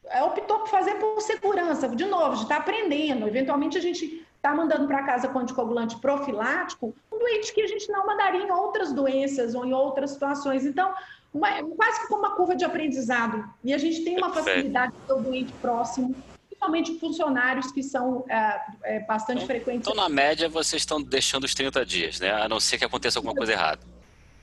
é, 0.06 0.24
optou 0.24 0.60
por 0.60 0.70
fazer 0.70 0.96
por 0.96 1.22
segurança, 1.22 1.88
de 1.90 2.06
novo, 2.06 2.38
de 2.38 2.44
estar 2.44 2.56
tá 2.56 2.62
aprendendo. 2.62 3.28
Eventualmente 3.28 3.78
a 3.78 3.82
gente 3.82 4.26
está 4.36 4.54
mandando 4.54 4.88
para 4.88 5.04
casa 5.04 5.28
com 5.28 5.40
anticoagulante 5.40 6.00
profilático, 6.00 6.96
um 7.12 7.20
doente 7.20 7.54
que 7.54 7.62
a 7.62 7.68
gente 7.68 7.92
não 7.92 8.06
mandaria 8.06 8.42
em 8.42 8.52
outras 8.52 8.94
doenças 8.94 9.54
ou 9.54 9.66
em 9.66 9.74
outras 9.74 10.12
situações. 10.12 10.66
Então, 10.66 10.94
uma, 11.34 11.64
quase 11.76 12.02
que 12.02 12.08
como 12.08 12.20
uma 12.20 12.36
curva 12.36 12.56
de 12.56 12.66
aprendizado. 12.66 13.44
E 13.64 13.74
a 13.74 13.78
gente 13.78 14.04
tem 14.04 14.18
uma 14.18 14.34
facilidade 14.34 14.94
de 14.94 15.00
ter 15.00 15.14
o 15.14 15.22
doente 15.22 15.54
próximo, 15.62 16.16
principalmente 16.48 17.00
funcionários 17.00 17.72
que 17.72 17.84
são 17.84 18.26
é, 18.30 18.62
é, 18.84 19.00
bastante 19.02 19.44
então, 19.44 19.48
frequentes. 19.48 19.88
Então, 19.88 19.96
na 19.96 20.10
média, 20.10 20.50
vocês 20.50 20.82
estão 20.82 21.02
deixando 21.02 21.44
os 21.44 21.54
30 21.54 21.86
dias, 21.86 22.20
né? 22.20 22.32
A 22.32 22.50
não 22.50 22.60
ser 22.60 22.78
que 22.78 22.86
aconteça 22.86 23.20
alguma 23.20 23.36
coisa 23.36 23.52
errada. 23.52 23.82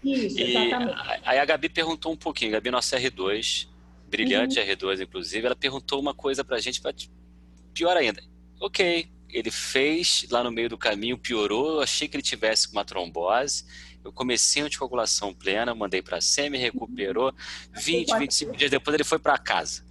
Isso, 0.02 0.38
e 0.38 0.56
exatamente. 0.56 1.20
Aí 1.24 1.38
a 1.38 1.44
Gabi 1.44 1.68
perguntou 1.68 2.12
um 2.12 2.16
pouquinho, 2.16 2.52
Gabi, 2.52 2.70
nossa 2.70 2.98
R2, 2.98 3.68
brilhante 4.06 4.60
uhum. 4.60 4.66
R2, 4.66 5.00
inclusive, 5.02 5.46
ela 5.46 5.56
perguntou 5.56 6.00
uma 6.00 6.14
coisa 6.14 6.44
pra 6.44 6.58
gente, 6.58 6.80
pra... 6.80 6.92
pior 7.72 7.96
ainda. 7.96 8.22
Ok, 8.60 9.08
ele 9.30 9.50
fez 9.50 10.26
lá 10.30 10.44
no 10.44 10.52
meio 10.52 10.68
do 10.68 10.78
caminho, 10.78 11.18
piorou, 11.18 11.76
eu 11.76 11.80
achei 11.80 12.06
que 12.06 12.16
ele 12.16 12.22
tivesse 12.22 12.70
uma 12.70 12.84
trombose, 12.84 13.64
eu 14.04 14.12
comecei 14.12 14.62
a 14.62 14.66
anticoagulação 14.66 15.32
plena, 15.32 15.74
mandei 15.74 16.02
para 16.02 16.20
SEMI, 16.20 16.58
recuperou, 16.58 17.32
20, 17.72 18.18
25 18.18 18.56
dias 18.56 18.70
depois 18.70 18.94
ele 18.94 19.04
foi 19.04 19.18
para 19.18 19.38
casa. 19.38 19.82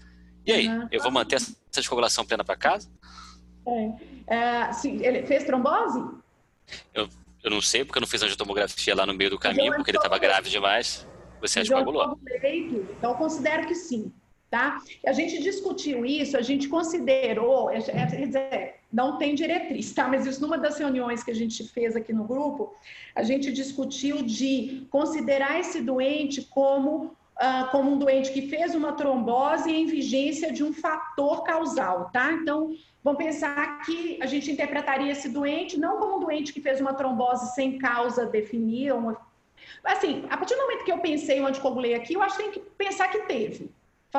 E 0.46 0.52
aí, 0.52 0.68
uhum. 0.68 0.88
eu 0.92 1.02
vou 1.02 1.12
manter 1.12 1.38
essa 1.38 1.56
anticoagulação 1.76 2.26
plena 2.26 2.44
para 2.44 2.56
casa? 2.56 2.90
É. 3.66 4.14
É, 4.28 4.72
sim, 4.74 5.04
ele 5.04 5.24
fez 5.24 5.44
trombose? 5.44 6.00
Eu, 6.94 7.10
eu 7.44 7.52
não 7.52 7.62
sei, 7.62 7.84
porque 7.84 7.98
eu 7.98 8.02
não 8.02 8.08
fiz 8.08 8.22
angiotomografia 8.22 8.96
lá 8.96 9.06
no 9.06 9.14
meio 9.14 9.30
do 9.30 9.40
caminho, 9.40 9.74
porque 9.76 9.92
ele 9.92 9.98
estava 9.98 10.18
grave 10.18 10.50
demais. 10.50 11.08
Você 11.42 11.60
anticoagulou? 11.60 12.18
Então, 12.46 13.12
eu 13.12 13.18
considero 13.18 13.68
que 13.68 13.76
sim. 13.76 14.14
Tá? 14.54 14.80
A 15.04 15.14
gente 15.14 15.42
discutiu 15.42 16.06
isso, 16.06 16.38
a 16.38 16.42
gente 16.44 16.68
considerou, 16.68 17.72
é, 17.72 17.80
é, 17.80 18.06
quer 18.06 18.28
dizer, 18.28 18.76
não 18.92 19.18
tem 19.18 19.34
diretriz, 19.34 19.92
tá? 19.92 20.08
Mas 20.08 20.28
isso 20.28 20.40
numa 20.40 20.60
das 20.60 20.78
reuniões 20.78 21.24
que 21.24 21.32
a 21.32 21.34
gente 21.34 21.68
fez 21.70 21.96
aqui 21.96 22.14
no 22.14 22.24
grupo, 22.24 22.72
a 23.16 23.24
gente 23.24 23.52
discutiu 23.52 24.22
de 24.22 24.86
considerar 24.92 25.60
esse 25.60 25.82
doente 25.82 26.44
como 26.44 27.16
Uh, 27.34 27.68
como 27.72 27.92
um 27.92 27.98
doente 27.98 28.32
que 28.32 28.44
fez 28.44 28.76
uma 28.76 28.94
trombose 28.94 29.72
em 29.72 29.88
vigência 29.88 30.54
de 30.54 30.64
um 30.64 30.72
fator 30.72 31.44
causal, 31.44 32.12
tá? 32.12 32.32
Então, 32.32 32.76
vamos 33.04 33.18
pensar 33.18 33.82
que 33.82 34.20
a 34.22 34.28
gente 34.28 34.52
interpretaria 34.52 35.12
esse 35.12 35.30
doente 35.30 35.80
não 35.80 35.98
como 35.98 36.18
um 36.18 36.20
doente 36.20 36.54
que 36.54 36.62
fez 36.62 36.80
uma 36.80 36.94
trombose 36.94 37.56
sem 37.56 37.80
causa 37.80 38.28
definida, 38.28 38.94
uma... 38.94 39.20
assim, 39.84 40.24
a 40.30 40.38
partir 40.38 40.54
do 40.54 40.62
momento 40.62 40.86
que 40.86 40.92
eu 40.92 41.00
pensei 41.00 41.42
o 41.42 41.48
anticoagulei 41.48 41.96
aqui, 41.96 42.14
eu 42.14 42.22
acho 42.22 42.38
que 42.38 42.44
tem 42.44 42.52
que 42.52 42.60
pensar 42.60 43.08
que 43.08 43.22
teve, 43.22 43.72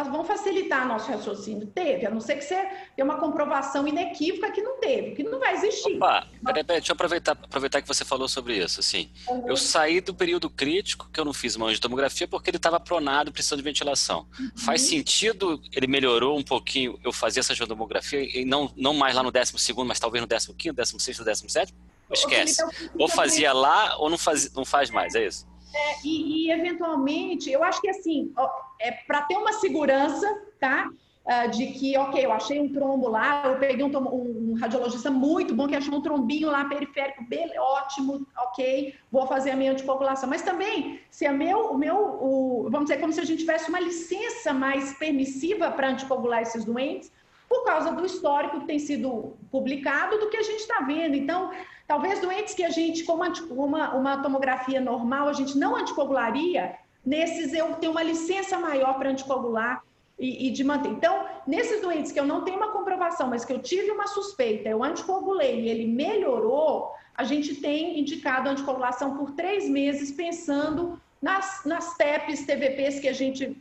vão 0.03 0.25
facilitar 0.25 0.87
nosso 0.89 1.11
raciocínio. 1.11 1.67
Teve, 1.69 2.07
a 2.07 2.11
não 2.11 2.21
ser 2.21 2.37
que 2.37 2.43
você 2.43 2.57
tenha 2.97 3.05
uma 3.05 3.19
comprovação 3.19 3.87
inequívoca 3.87 4.51
que 4.51 4.61
não 4.61 4.81
teve, 4.81 5.13
que 5.13 5.23
não 5.23 5.39
vai 5.39 5.55
existir. 5.55 5.97
Opa, 5.97 6.27
peraí, 6.45 6.65
peraí, 6.65 6.81
deixa 6.81 6.91
eu 6.91 6.95
aproveitar, 6.95 7.33
aproveitar 7.33 7.81
que 7.81 7.87
você 7.87 8.05
falou 8.05 8.29
sobre 8.29 8.57
isso. 8.57 8.81
Assim, 8.81 9.09
uhum. 9.29 9.49
Eu 9.49 9.57
saí 9.57 10.01
do 10.01 10.13
período 10.13 10.51
crítico, 10.51 11.09
que 11.13 11.21
eu 11.21 11.25
não 11.25 11.33
fiz 11.33 11.55
uma 11.55 11.67
angiotomografia, 11.67 12.27
porque 12.27 12.51
ele 12.51 12.57
estava 12.57 12.81
pronado, 12.81 13.31
precisando 13.31 13.59
de 13.59 13.65
ventilação. 13.65 14.27
Uhum. 14.39 14.51
Faz 14.57 14.83
sentido, 14.83 15.61
ele 15.73 15.87
melhorou 15.87 16.37
um 16.37 16.43
pouquinho, 16.43 16.99
eu 17.05 17.13
fazia 17.13 17.41
essa 17.41 17.53
angiotomografia, 17.53 18.21
e 18.21 18.45
não, 18.45 18.73
não 18.77 18.95
mais 18.95 19.15
lá 19.15 19.23
no 19.23 19.31
12 19.31 19.53
mas 19.87 20.01
talvez 20.01 20.23
no 20.49 20.55
15 20.55 20.75
16 20.75 21.19
17 21.19 21.75
Esquece. 22.13 22.63
Ou 22.99 23.09
fazia 23.09 23.53
lá, 23.53 23.97
ou 23.99 24.11
não, 24.11 24.19
faz, 24.19 24.53
não 24.53 24.65
faz 24.65 24.91
mais, 24.91 25.15
é 25.15 25.27
isso? 25.27 25.47
É, 25.75 25.97
e, 26.05 26.47
e, 26.47 26.51
eventualmente, 26.51 27.51
eu 27.51 27.65
acho 27.65 27.81
que 27.81 27.89
assim, 27.89 28.33
ó, 28.37 28.49
é 28.81 28.93
para 28.93 29.23
ter 29.23 29.37
uma 29.37 29.53
segurança, 29.55 30.27
tá? 30.61 30.89
Uh, 31.25 31.51
de 31.51 31.69
que, 31.69 31.97
ok, 31.97 32.23
eu 32.23 32.31
achei 32.31 32.61
um 32.61 32.71
trombo 32.71 33.09
lá, 33.09 33.45
eu 33.47 33.59
peguei 33.59 33.83
um, 33.83 33.89
um, 33.89 34.51
um, 34.51 34.55
radiologista 34.61 35.11
muito 35.11 35.55
bom 35.55 35.67
que 35.67 35.75
achou 35.75 35.95
um 35.95 36.03
trombinho 36.03 36.51
lá 36.51 36.67
periférico, 36.67 37.25
bem, 37.27 37.51
ótimo, 37.59 38.27
ok, 38.37 38.95
vou 39.11 39.27
fazer 39.27 39.53
a 39.53 39.57
minha 39.57 39.73
anticoagulação. 39.73 40.29
Mas 40.29 40.43
também, 40.43 41.01
se 41.11 41.25
é 41.25 41.33
meu, 41.33 41.73
o 41.73 41.79
meu, 41.79 41.97
o, 41.97 42.69
vamos 42.71 42.91
dizer, 42.91 43.01
como 43.01 43.11
se 43.11 43.21
a 43.21 43.25
gente 43.25 43.39
tivesse 43.39 43.71
uma 43.71 43.81
licença 43.81 44.53
mais 44.53 44.93
permissiva 44.99 45.71
para 45.71 45.89
anticoagular 45.89 46.43
esses 46.43 46.63
doentes, 46.63 47.11
por 47.49 47.65
causa 47.65 47.91
do 47.93 48.05
histórico 48.05 48.61
que 48.61 48.67
tem 48.67 48.79
sido 48.79 49.35
publicado, 49.51 50.19
do 50.19 50.29
que 50.29 50.37
a 50.37 50.43
gente 50.43 50.61
está 50.61 50.81
vendo. 50.81 51.15
Então, 51.15 51.51
Talvez 51.87 52.21
doentes 52.21 52.55
que 52.55 52.65
a 52.65 52.71
gente, 52.71 53.05
como 53.05 53.23
uma, 53.51 53.95
uma 53.95 54.23
tomografia 54.23 54.81
normal, 54.81 55.29
a 55.29 55.33
gente 55.33 55.59
não 55.59 55.77
anticoagularia, 55.77 56.77
nesses 57.05 57.53
eu 57.53 57.75
tenho 57.75 57.93
uma 57.93 58.03
licença 58.03 58.59
maior 58.59 58.95
para 58.95 59.11
anticoagular 59.11 59.83
e, 60.19 60.49
e, 60.49 60.51
de 60.51 60.65
manter. 60.65 60.91
Então, 60.91 61.27
nesses 61.47 61.83
doentes 61.83 62.11
que 62.11 62.19
eu 62.19 62.25
não 62.25 62.43
tenho 62.43 62.57
uma 62.57 62.73
comprovação, 62.73 63.29
mas 63.29 63.45
que 63.45 63.53
eu 63.53 63.59
tive 63.59 63.91
uma 63.91 64.07
suspeita, 64.07 64.69
eu 64.69 64.83
anticoagulei 64.83 65.61
e 65.61 65.69
ele 65.69 65.87
melhorou, 65.87 66.93
a 67.15 67.25
gente 67.25 67.55
tem 67.57 68.01
indicado 68.01 68.49
anticoagulação 68.49 69.17
por 69.17 69.33
três 69.33 69.69
meses, 69.69 70.11
pensando 70.11 70.99
nas, 71.21 71.65
nas 71.65 71.97
TEPs, 71.97 72.45
TVPs 72.45 73.01
que 73.01 73.09
a 73.09 73.13
gente 73.13 73.57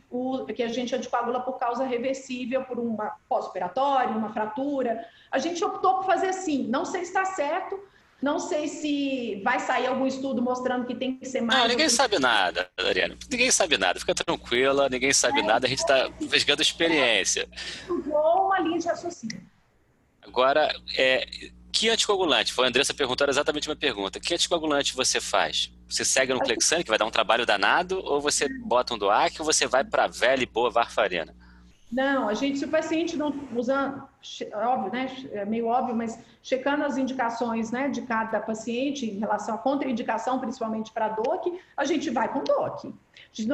que 0.54 0.62
a 0.62 0.68
gente 0.68 0.94
anticoagula 0.94 1.40
por 1.40 1.58
causa 1.58 1.84
reversível, 1.84 2.62
por 2.64 2.78
uma 2.78 3.16
pós-operatória, 3.28 4.14
uma 4.14 4.32
fratura. 4.32 5.02
A 5.30 5.38
gente 5.38 5.64
optou 5.64 5.94
por 5.94 6.04
fazer 6.04 6.28
assim. 6.28 6.66
Não 6.68 6.84
sei 6.84 7.00
se 7.00 7.06
está 7.06 7.24
certo, 7.24 7.80
não 8.22 8.38
sei 8.38 8.68
se 8.68 9.40
vai 9.44 9.60
sair 9.60 9.86
algum 9.86 10.06
estudo 10.06 10.40
mostrando 10.40 10.86
que 10.86 10.94
tem 10.94 11.16
que 11.16 11.26
ser 11.26 11.40
mais. 11.42 11.60
Não, 11.60 11.68
ninguém 11.68 11.88
sabe 11.88 12.18
nada, 12.18 12.68
Ariane. 12.78 13.18
Ninguém 13.30 13.50
sabe 13.50 13.76
nada. 13.76 14.00
Fica 14.00 14.14
tranquila, 14.14 14.88
ninguém 14.88 15.12
sabe 15.12 15.40
é, 15.40 15.42
nada. 15.42 15.66
A 15.66 15.68
gente 15.68 15.80
está 15.80 16.08
investigando 16.20 16.62
experiência. 16.62 17.48
Usou 17.88 18.46
uma 18.46 18.60
linha 18.60 18.78
de 18.78 18.86
raciocínio. 18.86 19.42
Agora, 20.22 20.74
é, 20.96 21.26
que 21.70 21.90
anticoagulante? 21.90 22.52
Foi 22.52 22.64
a 22.64 22.68
Andressa 22.68 22.94
perguntou 22.94 23.28
exatamente 23.28 23.68
uma 23.68 23.76
pergunta. 23.76 24.20
Que 24.20 24.32
anticoagulante 24.32 24.94
você 24.94 25.20
faz? 25.20 25.70
Você 25.88 26.04
segue 26.04 26.32
no 26.32 26.40
Clexane, 26.40 26.82
que 26.82 26.88
vai 26.88 26.98
dar 26.98 27.04
um 27.04 27.10
trabalho 27.10 27.44
danado, 27.44 28.00
ou 28.02 28.20
você 28.20 28.48
bota 28.48 28.94
um 28.94 28.98
DOAC, 28.98 29.40
ou 29.40 29.44
você 29.44 29.66
vai 29.66 29.84
para 29.84 30.04
a 30.04 30.08
velha 30.08 30.42
e 30.42 30.46
boa 30.46 30.70
varfarina? 30.70 31.34
Não, 31.94 32.28
a 32.28 32.34
gente, 32.34 32.58
se 32.58 32.64
o 32.64 32.68
paciente 32.68 33.16
não 33.16 33.32
usando, 33.54 34.02
óbvio, 34.52 34.92
né, 34.92 35.06
é 35.30 35.44
meio 35.44 35.66
óbvio, 35.66 35.94
mas 35.94 36.18
checando 36.42 36.82
as 36.82 36.98
indicações, 36.98 37.70
né, 37.70 37.88
de 37.88 38.02
cada 38.02 38.40
paciente 38.40 39.06
em 39.06 39.20
relação 39.20 39.54
à 39.54 39.58
contraindicação, 39.58 40.40
principalmente 40.40 40.90
para 40.90 41.10
DOC, 41.10 41.56
a 41.76 41.84
gente 41.84 42.10
vai 42.10 42.32
com 42.32 42.42
DOC. 42.42 42.92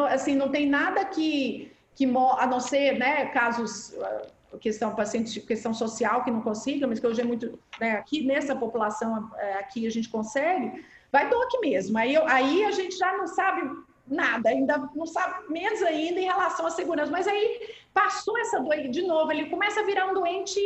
Assim, 0.08 0.34
não 0.34 0.48
tem 0.48 0.66
nada 0.66 1.04
que, 1.04 1.70
que 1.94 2.06
a 2.06 2.46
não 2.46 2.60
ser, 2.60 2.98
né, 2.98 3.26
casos, 3.26 3.90
uh, 3.90 4.58
questão 4.58 4.94
pacientes, 4.94 5.36
questão 5.44 5.74
social 5.74 6.24
que 6.24 6.30
não 6.30 6.40
consiga, 6.40 6.86
mas 6.86 6.98
que 6.98 7.06
hoje 7.06 7.20
é 7.20 7.24
muito, 7.24 7.58
né, 7.78 7.92
aqui 7.92 8.24
nessa 8.26 8.56
população 8.56 9.30
é, 9.36 9.58
aqui 9.58 9.86
a 9.86 9.90
gente 9.90 10.08
consegue, 10.08 10.82
vai 11.12 11.28
DOC 11.28 11.60
mesmo. 11.60 11.98
Aí, 11.98 12.16
aí 12.16 12.64
a 12.64 12.70
gente 12.70 12.96
já 12.96 13.14
não 13.18 13.26
sabe 13.26 13.68
nada, 14.10 14.50
ainda 14.50 14.90
não 14.94 15.06
sabe 15.06 15.50
menos 15.50 15.82
ainda 15.82 16.20
em 16.20 16.24
relação 16.24 16.66
à 16.66 16.70
segurança. 16.70 17.10
Mas 17.10 17.26
aí 17.26 17.68
passou 17.94 18.36
essa 18.38 18.60
doença 18.60 18.88
de 18.88 19.02
novo, 19.02 19.32
ele 19.32 19.46
começa 19.46 19.80
a 19.80 19.84
virar 19.84 20.06
um 20.06 20.14
doente 20.14 20.60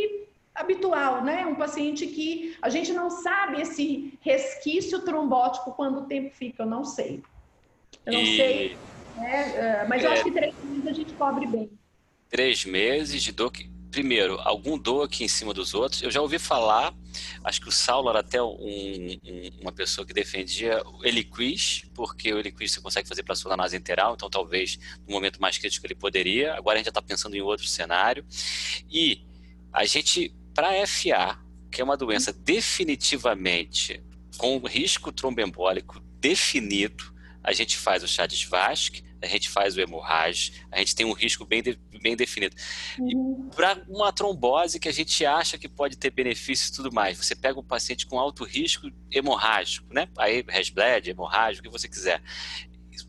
habitual, 0.55 1.23
né? 1.23 1.45
Um 1.47 1.55
paciente 1.55 2.07
que 2.07 2.57
a 2.63 2.69
gente 2.69 2.93
não 2.93 3.11
sabe 3.11 3.61
esse 3.61 4.17
resquício 4.21 5.01
trombótico 5.03 5.73
quando 5.73 6.01
o 6.01 6.05
tempo 6.07 6.35
fica, 6.35 6.63
eu 6.63 6.67
não 6.67 6.85
sei. 6.85 7.23
Eu 8.07 8.13
não 8.13 8.21
e... 8.21 8.37
sei, 8.37 8.79
né? 9.17 9.83
É, 9.83 9.87
mas 9.89 10.03
eu 10.03 10.13
acho 10.13 10.25
que 10.25 10.31
três 10.31 10.55
meses 10.65 10.87
a 10.87 10.93
gente 10.93 11.13
cobre 11.15 11.47
bem. 11.47 11.71
Três 12.29 12.65
meses 12.65 13.23
de 13.23 13.33
dor 13.33 13.51
que 13.51 13.69
primeiro, 13.95 14.41
algum 14.41 14.77
aqui 15.03 15.23
em 15.23 15.29
cima 15.29 15.55
dos 15.55 15.73
outros. 15.73 16.03
Eu 16.03 16.11
já 16.11 16.21
ouvi 16.21 16.37
falar, 16.37 16.93
acho 17.43 17.61
que 17.61 17.69
o 17.69 17.73
Saulo 17.73 18.09
era 18.11 18.21
até 18.21 18.43
um, 18.43 18.49
um, 18.49 19.51
uma 19.61 19.73
pessoa 19.73 20.07
que 20.07 20.12
defendia 20.12 20.83
o 20.87 21.05
Eliquis, 21.05 21.85
porque 21.95 22.33
o 22.33 22.39
Eliquis 22.39 22.73
você 22.73 22.81
consegue 22.81 23.09
fazer 23.09 23.23
para 23.23 23.35
a 23.35 23.36
sua 23.36 23.57
nase 23.57 23.77
interal, 23.77 24.15
então 24.15 24.31
talvez 24.31 24.78
no 25.07 25.15
momento 25.15 25.41
mais 25.41 25.59
crítico 25.59 25.86
ele 25.86 25.95
poderia. 25.95 26.55
Agora 26.55 26.77
a 26.77 26.78
gente 26.78 26.86
já 26.86 26.91
está 26.91 27.03
pensando 27.03 27.36
em 27.36 27.41
outro 27.43 27.66
cenário. 27.66 28.24
E 28.91 29.24
a 29.73 29.85
gente, 29.85 30.35
para 30.55 30.86
FA, 30.86 31.39
que 31.70 31.81
é 31.81 31.85
uma 31.85 31.97
doença 31.97 32.32
definitivamente 32.32 34.03
com 34.39 34.59
risco 34.59 35.12
tromboembólico 35.12 36.01
definido, 36.20 37.12
a 37.43 37.53
gente 37.53 37.77
faz 37.77 38.03
o 38.03 38.09
chá 38.09 38.27
de 38.27 38.36
Svasc, 38.36 39.03
a 39.25 39.29
gente 39.29 39.49
faz 39.49 39.77
o 39.77 39.81
hemorrágico, 39.81 40.57
a 40.71 40.79
gente 40.79 40.95
tem 40.95 41.07
um 41.07 41.13
risco 41.13 41.45
bem, 41.45 41.63
de, 41.63 41.79
bem 42.01 42.15
definido. 42.15 42.55
Uhum. 42.99 43.49
E 43.51 43.55
para 43.55 43.83
uma 43.89 44.13
trombose 44.13 44.79
que 44.79 44.89
a 44.89 44.93
gente 44.93 45.25
acha 45.25 45.59
que 45.59 45.69
pode 45.69 45.97
ter 45.97 46.11
benefícios 46.11 46.69
e 46.69 46.73
tudo 46.73 46.93
mais, 46.93 47.17
você 47.17 47.35
pega 47.35 47.59
um 47.59 47.65
paciente 47.65 48.07
com 48.07 48.19
alto 48.19 48.45
risco 48.45 48.91
hemorrágico, 49.11 49.93
né? 49.93 50.09
Aí, 50.19 50.45
resbled, 50.47 51.11
hemorrágico, 51.11 51.67
o 51.67 51.71
que 51.71 51.79
você 51.79 51.89
quiser. 51.89 52.23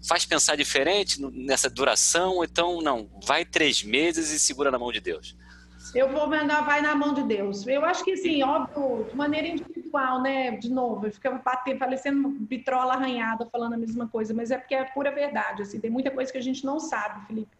Faz 0.07 0.25
pensar 0.25 0.55
diferente 0.55 1.21
nessa 1.21 1.69
duração, 1.69 2.43
então, 2.43 2.81
não, 2.81 3.09
vai 3.23 3.45
três 3.45 3.83
meses 3.83 4.31
e 4.31 4.39
segura 4.39 4.71
na 4.71 4.79
mão 4.79 4.91
de 4.91 4.99
Deus. 4.99 5.35
Eu 5.95 6.09
vou 6.09 6.27
mandar, 6.27 6.59
vai 6.65 6.81
na 6.81 6.93
mão 6.93 7.13
de 7.13 7.23
Deus. 7.23 7.65
Eu 7.65 7.85
acho 7.85 8.03
que, 8.03 8.11
assim, 8.11 8.43
óbvio, 8.43 9.07
de 9.09 9.15
maneira 9.15 9.47
individual, 9.47 10.21
né? 10.21 10.51
De 10.51 10.69
novo, 10.69 11.09
fica 11.09 11.31
bater, 11.31 11.77
parecendo 11.77 12.35
vitrola 12.41 12.95
arranhada 12.95 13.45
falando 13.45 13.75
a 13.75 13.77
mesma 13.77 14.05
coisa, 14.05 14.33
mas 14.33 14.51
é 14.51 14.57
porque 14.57 14.75
é 14.75 14.83
pura 14.83 15.09
verdade, 15.09 15.61
assim, 15.61 15.79
tem 15.79 15.89
muita 15.89 16.11
coisa 16.11 16.29
que 16.29 16.37
a 16.37 16.41
gente 16.41 16.65
não 16.65 16.81
sabe, 16.81 17.25
Felipe. 17.27 17.55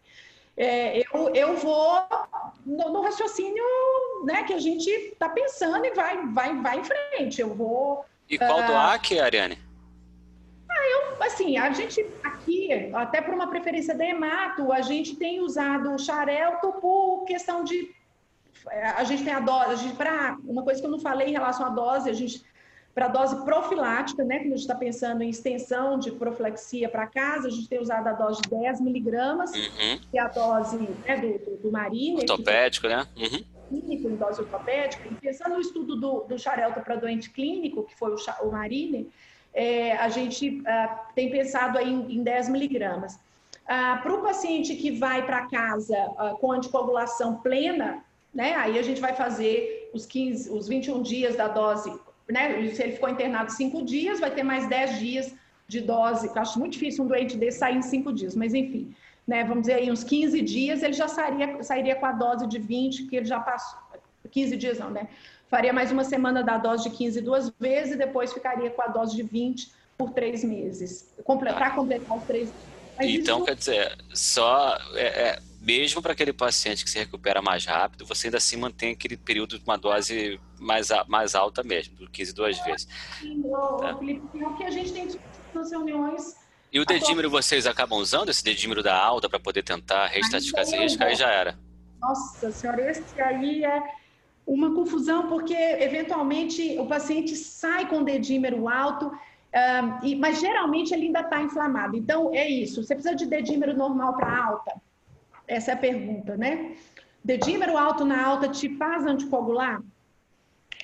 É, 0.54 0.98
eu, 0.98 1.34
eu 1.34 1.56
vou 1.56 2.06
no, 2.64 2.92
no, 2.92 3.00
raciocínio 3.02 3.64
né, 4.24 4.42
que 4.42 4.52
a 4.52 4.58
gente 4.58 4.88
está 4.88 5.30
pensando 5.30 5.86
e 5.86 5.90
vai, 5.92 6.26
vai, 6.26 6.54
vai 6.60 6.78
em 6.80 6.84
frente. 6.84 7.40
Eu 7.40 7.54
vou. 7.54 8.04
E 8.28 8.36
qual 8.36 8.60
uh, 8.60 8.66
do 8.66 8.74
AC, 8.74 9.18
Ariane? 9.18 9.58
Ah, 10.70 10.88
eu, 10.90 11.22
assim, 11.22 11.56
a 11.56 11.70
gente 11.70 12.04
aqui, 12.22 12.90
até 12.92 13.22
por 13.22 13.32
uma 13.32 13.48
preferência 13.48 13.94
da 13.94 14.04
Emato, 14.04 14.72
a 14.72 14.82
gente 14.82 15.16
tem 15.16 15.40
usado 15.40 15.94
o 15.94 15.98
xarelto 15.98 16.72
por 16.80 17.24
questão 17.24 17.64
de 17.64 17.95
a 18.96 19.04
gente 19.04 19.24
tem 19.24 19.32
a 19.32 19.40
dose, 19.40 19.70
a 19.70 19.76
gente, 19.76 19.96
para 19.96 20.36
uma 20.44 20.62
coisa 20.62 20.80
que 20.80 20.86
eu 20.86 20.90
não 20.90 21.00
falei 21.00 21.28
em 21.28 21.32
relação 21.32 21.66
à 21.66 21.70
dose, 21.70 22.10
a 22.10 22.12
gente 22.12 22.44
para 22.96 23.08
dose 23.08 23.44
profilática, 23.44 24.24
né, 24.24 24.38
quando 24.38 24.54
a 24.54 24.56
gente 24.56 24.60
está 24.60 24.74
pensando 24.74 25.22
em 25.22 25.28
extensão 25.28 25.98
de 25.98 26.10
profilaxia 26.12 26.88
para 26.88 27.06
casa, 27.06 27.48
a 27.48 27.50
gente 27.50 27.68
tem 27.68 27.78
usado 27.78 28.06
a 28.08 28.12
dose 28.14 28.40
de 28.40 28.48
10 28.48 28.80
miligramas, 28.80 29.52
uhum. 29.52 30.00
que 30.10 30.18
é 30.18 30.20
a 30.22 30.28
dose 30.28 30.78
né, 30.78 31.16
do, 31.18 31.38
do, 31.44 31.56
do 31.58 31.70
Marine. 31.70 32.20
Ortopédico, 32.20 32.88
né? 32.88 33.06
Uhum. 33.14 33.44
Clínico, 33.68 34.08
em 34.08 34.16
dose 34.16 34.40
ortopédica. 34.40 35.06
E 35.10 35.14
pensando 35.16 35.56
no 35.56 35.60
estudo 35.60 35.96
do, 35.96 36.20
do 36.20 36.38
Xarelto 36.38 36.80
para 36.80 36.96
doente 36.96 37.28
clínico, 37.28 37.82
que 37.82 37.94
foi 37.98 38.14
o, 38.14 38.16
o 38.44 38.50
Marine, 38.50 39.10
é, 39.52 39.92
a 39.98 40.08
gente 40.08 40.60
uh, 40.60 41.12
tem 41.14 41.30
pensado 41.30 41.76
aí 41.76 41.92
em, 41.92 42.16
em 42.16 42.22
10 42.22 42.48
miligramas. 42.48 43.16
Uh, 43.16 44.02
para 44.02 44.14
o 44.14 44.22
paciente 44.22 44.74
que 44.74 44.92
vai 44.92 45.26
para 45.26 45.46
casa 45.48 45.98
uh, 45.98 46.38
com 46.38 46.50
anticoagulação 46.50 47.42
plena, 47.42 48.02
né, 48.36 48.54
aí 48.54 48.78
a 48.78 48.82
gente 48.82 49.00
vai 49.00 49.14
fazer 49.14 49.90
os, 49.92 50.04
15, 50.04 50.50
os 50.50 50.68
21 50.68 51.02
dias 51.02 51.34
da 51.36 51.48
dose 51.48 51.90
né? 52.28 52.68
Se 52.74 52.82
ele 52.82 52.92
ficou 52.92 53.08
internado 53.08 53.50
cinco 53.52 53.82
dias, 53.84 54.20
vai 54.20 54.30
ter 54.30 54.42
mais 54.42 54.68
dez 54.68 54.98
dias 54.98 55.32
de 55.68 55.80
dose. 55.80 56.26
Eu 56.26 56.38
acho 56.38 56.58
muito 56.58 56.72
difícil 56.72 57.04
um 57.04 57.08
doente 57.08 57.36
desse 57.36 57.58
sair 57.58 57.76
em 57.76 57.82
cinco 57.82 58.12
dias, 58.12 58.34
mas 58.34 58.54
enfim, 58.54 58.94
né? 59.26 59.44
Vamos 59.44 59.62
dizer 59.62 59.74
aí, 59.74 59.90
uns 59.90 60.04
15 60.04 60.40
dias, 60.42 60.82
ele 60.82 60.92
já 60.92 61.08
sairia, 61.08 61.62
sairia 61.62 61.94
com 61.94 62.06
a 62.06 62.12
dose 62.12 62.46
de 62.46 62.58
20, 62.58 63.04
que 63.04 63.16
ele 63.16 63.26
já 63.26 63.40
passou. 63.40 63.78
15 64.30 64.56
dias 64.56 64.78
não, 64.78 64.90
né? 64.90 65.08
Faria 65.48 65.72
mais 65.72 65.92
uma 65.92 66.02
semana 66.02 66.42
da 66.42 66.58
dose 66.58 66.90
de 66.90 66.96
15 66.96 67.20
duas 67.20 67.52
vezes 67.60 67.94
e 67.94 67.96
depois 67.96 68.32
ficaria 68.32 68.70
com 68.70 68.82
a 68.82 68.88
dose 68.88 69.14
de 69.14 69.22
20 69.22 69.70
por 69.96 70.10
três 70.10 70.42
meses. 70.42 71.14
Para 71.24 71.70
completar 71.70 72.16
os 72.16 72.24
três 72.24 72.50
mas 72.98 73.10
então, 73.10 73.38
isso... 73.38 73.46
quer 73.46 73.54
dizer, 73.56 73.98
só 74.14 74.76
é, 74.94 75.04
é, 75.04 75.38
mesmo 75.66 76.00
para 76.00 76.12
aquele 76.12 76.32
paciente 76.32 76.84
que 76.84 76.90
se 76.90 76.96
recupera 76.96 77.42
mais 77.42 77.66
rápido, 77.66 78.06
você 78.06 78.28
ainda 78.28 78.36
assim 78.36 78.56
mantém 78.56 78.92
aquele 78.92 79.16
período 79.16 79.58
de 79.58 79.64
uma 79.64 79.76
dose 79.76 80.40
mais, 80.60 80.88
mais 81.08 81.34
alta 81.34 81.64
mesmo, 81.64 81.96
do 81.96 82.08
15 82.08 82.32
duas 82.32 82.58
vezes. 82.60 82.86
Tá? 83.80 83.96
Felipe, 83.96 84.38
é 84.38 84.46
o 84.46 84.56
que 84.56 84.62
a 84.62 84.70
gente 84.70 84.92
tem 84.92 85.08
nas 85.52 85.72
reuniões. 85.72 86.36
E 86.72 86.78
o 86.78 86.84
dedímero 86.84 87.28
vocês 87.28 87.66
acabam 87.66 87.98
usando 87.98 88.28
esse 88.28 88.44
dedímero 88.44 88.80
da 88.80 88.96
alta 88.96 89.28
para 89.28 89.40
poder 89.40 89.64
tentar 89.64 90.06
reestatificar 90.06 90.62
esse 90.62 90.76
risco? 90.76 91.02
Aí 91.02 91.16
já 91.16 91.30
era. 91.30 91.58
Nossa 92.00 92.52
senhora, 92.52 92.88
esse 92.88 93.20
aí 93.20 93.64
é 93.64 93.82
uma 94.46 94.72
confusão, 94.72 95.26
porque 95.26 95.54
eventualmente 95.54 96.78
o 96.78 96.86
paciente 96.86 97.34
sai 97.34 97.88
com 97.88 98.04
dedímero 98.04 98.68
alto, 98.68 99.10
e, 100.04 100.14
mas 100.14 100.38
geralmente 100.38 100.94
ele 100.94 101.06
ainda 101.06 101.22
está 101.22 101.42
inflamado. 101.42 101.96
Então, 101.96 102.32
é 102.32 102.48
isso. 102.48 102.84
Você 102.84 102.94
precisa 102.94 103.16
de 103.16 103.26
dedímero 103.26 103.76
normal 103.76 104.14
para 104.14 104.44
alta? 104.44 104.86
Essa 105.46 105.72
é 105.72 105.74
a 105.74 105.78
pergunta, 105.78 106.36
né? 106.36 106.76
Dedímero 107.24 107.76
alto 107.76 108.04
na 108.04 108.24
alta 108.24 108.48
te 108.48 108.68
faz 108.76 109.04
anticoagular? 109.04 109.82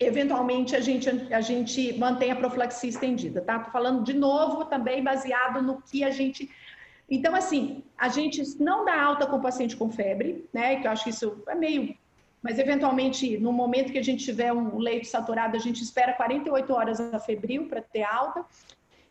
Eventualmente 0.01 0.75
a 0.75 0.81
gente, 0.81 1.09
a 1.33 1.41
gente 1.41 1.97
mantém 1.99 2.33
a 2.33 2.37
profilaxia 2.37 2.91
estendida, 2.91 3.41
tá? 3.41 3.59
Tô 3.61 3.71
falando 3.71 4.03
de 4.03 4.13
novo 4.13 4.65
também 4.65 5.03
baseado 5.03 5.63
no 5.63 5.81
que 5.83 6.03
a 6.03 6.11
gente. 6.11 6.51
Então, 7.09 7.35
assim, 7.35 7.85
a 7.97 8.09
gente 8.09 8.43
não 8.61 8.85
dá 8.85 9.01
alta 9.01 9.27
com 9.27 9.41
paciente 9.41 9.77
com 9.77 9.91
febre, 9.91 10.49
né? 10.53 10.77
Que 10.77 10.87
eu 10.87 10.91
acho 10.91 11.05
que 11.05 11.11
isso 11.11 11.43
é 11.47 11.55
meio. 11.55 11.95
Mas, 12.43 12.59
eventualmente, 12.59 13.39
no 13.39 13.53
momento 13.53 13.93
que 13.93 13.99
a 13.99 14.03
gente 14.03 14.25
tiver 14.25 14.53
um 14.53 14.79
leito 14.79 15.07
saturado, 15.07 15.57
a 15.57 15.61
gente 15.61 15.81
espera 15.83 16.13
48 16.13 16.73
horas 16.73 17.01
a 17.01 17.19
febril 17.21 17.69
para 17.69 17.81
ter 17.81 18.03
alta. 18.03 18.45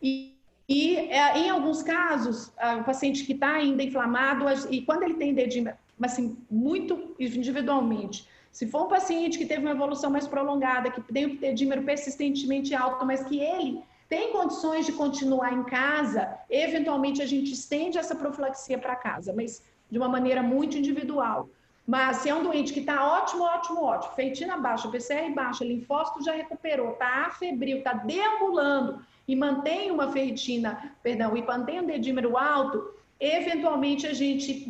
E 0.02 0.41
e 0.74 0.96
é, 0.96 1.38
em 1.38 1.50
alguns 1.50 1.84
casos, 1.84 2.50
o 2.80 2.84
paciente 2.86 3.26
que 3.26 3.34
está 3.34 3.56
ainda 3.56 3.84
inflamado, 3.84 4.46
e 4.70 4.82
quando 4.84 5.04
ele 5.04 5.16
tem 5.16 5.34
dedímero, 5.34 5.76
mas 6.00 6.14
assim, 6.14 6.38
muito 6.50 7.14
individualmente, 7.20 8.26
se 8.54 8.66
for 8.68 8.86
um 8.86 8.88
paciente 8.88 9.38
que 9.38 9.46
teve 9.46 9.64
uma 9.64 9.72
evolução 9.72 10.10
mais 10.10 10.26
prolongada, 10.26 10.90
que 10.90 11.02
tem 11.02 11.26
o 11.26 11.38
dedímero 11.38 11.84
persistentemente 11.84 12.74
alto, 12.74 13.06
mas 13.06 13.22
que 13.22 13.38
ele 13.38 13.84
tem 14.08 14.32
condições 14.32 14.86
de 14.86 14.94
continuar 14.94 15.52
em 15.52 15.64
casa, 15.66 16.38
eventualmente 16.50 17.22
a 17.22 17.26
gente 17.26 17.52
estende 17.52 17.98
essa 17.98 18.16
profilaxia 18.16 18.78
para 18.78 18.96
casa, 18.96 19.34
mas 19.34 19.62
de 19.90 19.98
uma 19.98 20.08
maneira 20.08 20.42
muito 20.42 20.78
individual. 20.78 21.50
Mas 21.86 22.18
se 22.18 22.30
é 22.30 22.34
um 22.34 22.44
doente 22.44 22.72
que 22.72 22.80
está 22.80 23.06
ótimo, 23.06 23.44
ótimo, 23.44 23.84
ótimo, 23.84 24.14
feitina 24.14 24.56
baixa, 24.56 24.88
PCR 24.88 25.34
baixa, 25.34 25.66
linfócito 25.66 26.24
já 26.24 26.32
recuperou, 26.32 26.92
está 26.92 27.26
afebril, 27.26 27.80
está 27.80 27.92
deambulando, 27.92 29.02
e 29.28 29.36
mantém 29.36 29.92
uma 29.92 30.12
ferritina, 30.12 30.96
perdão, 31.04 31.36
e 31.38 31.42
mantém 31.42 31.80
um 31.80 31.86
dedímero 31.86 32.38
alto, 32.38 32.94
eventualmente 33.20 34.08
a 34.08 34.14
gente 34.14 34.66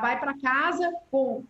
vai 0.00 0.18
para 0.20 0.38
casa 0.38 0.92
com, 1.10 1.44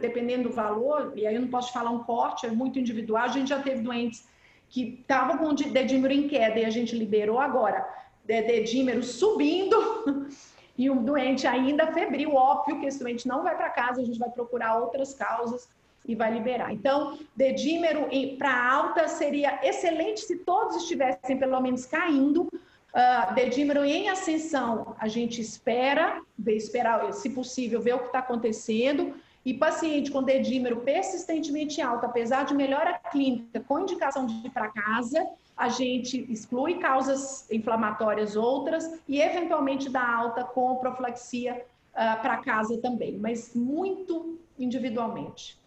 dependendo 0.00 0.48
do 0.48 0.54
valor, 0.54 1.12
e 1.14 1.26
aí 1.26 1.34
eu 1.34 1.40
não 1.40 1.48
posso 1.48 1.72
falar 1.72 1.90
um 1.90 2.02
corte, 2.02 2.46
é 2.46 2.50
muito 2.50 2.78
individual, 2.78 3.24
a 3.24 3.28
gente 3.28 3.48
já 3.48 3.62
teve 3.62 3.82
doentes 3.82 4.26
que 4.68 4.98
estavam 5.00 5.38
com 5.38 5.54
dedímero 5.54 6.12
em 6.12 6.28
queda 6.28 6.58
e 6.58 6.64
a 6.64 6.70
gente 6.70 6.96
liberou 6.96 7.38
agora, 7.38 7.86
dedímero 8.24 9.02
subindo, 9.02 10.28
e 10.76 10.90
o 10.90 10.96
doente 10.96 11.46
ainda 11.46 11.92
febril, 11.92 12.34
óbvio 12.34 12.80
que 12.80 12.86
esse 12.86 12.98
doente 12.98 13.28
não 13.28 13.44
vai 13.44 13.56
para 13.56 13.70
casa, 13.70 14.00
a 14.00 14.04
gente 14.04 14.18
vai 14.18 14.30
procurar 14.30 14.78
outras 14.78 15.14
causas 15.14 15.68
e 16.06 16.14
vai 16.14 16.32
liberar. 16.32 16.72
Então, 16.72 17.18
dedímero 17.34 18.08
para 18.38 18.72
alta 18.72 19.08
seria 19.08 19.60
excelente 19.62 20.20
se 20.20 20.36
todos 20.38 20.76
estivessem 20.76 21.38
pelo 21.38 21.60
menos 21.60 21.86
caindo. 21.86 22.42
Uh, 22.42 23.34
dedímero 23.34 23.84
em 23.84 24.08
ascensão, 24.08 24.94
a 25.00 25.08
gente 25.08 25.40
espera, 25.40 26.22
esperar, 26.46 27.12
se 27.12 27.30
possível, 27.30 27.80
ver 27.80 27.94
o 27.94 27.98
que 28.00 28.06
está 28.06 28.20
acontecendo. 28.20 29.14
E 29.44 29.52
paciente 29.52 30.10
com 30.10 30.22
dedímero 30.22 30.78
persistentemente 30.78 31.80
alto, 31.82 32.06
apesar 32.06 32.44
de 32.44 32.54
melhora 32.54 32.98
clínica, 33.10 33.60
com 33.60 33.80
indicação 33.80 34.24
de 34.24 34.46
ir 34.46 34.50
para 34.50 34.68
casa, 34.68 35.26
a 35.56 35.68
gente 35.68 36.26
exclui 36.32 36.78
causas 36.78 37.50
inflamatórias 37.50 38.36
outras 38.36 39.00
e, 39.06 39.20
eventualmente, 39.20 39.90
dá 39.90 40.06
alta 40.06 40.44
com 40.44 40.76
profilaxia 40.76 41.62
uh, 41.92 42.22
para 42.22 42.38
casa 42.38 42.78
também, 42.78 43.18
mas 43.18 43.54
muito 43.54 44.38
individualmente. 44.58 45.58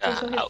Ah, 0.00 0.48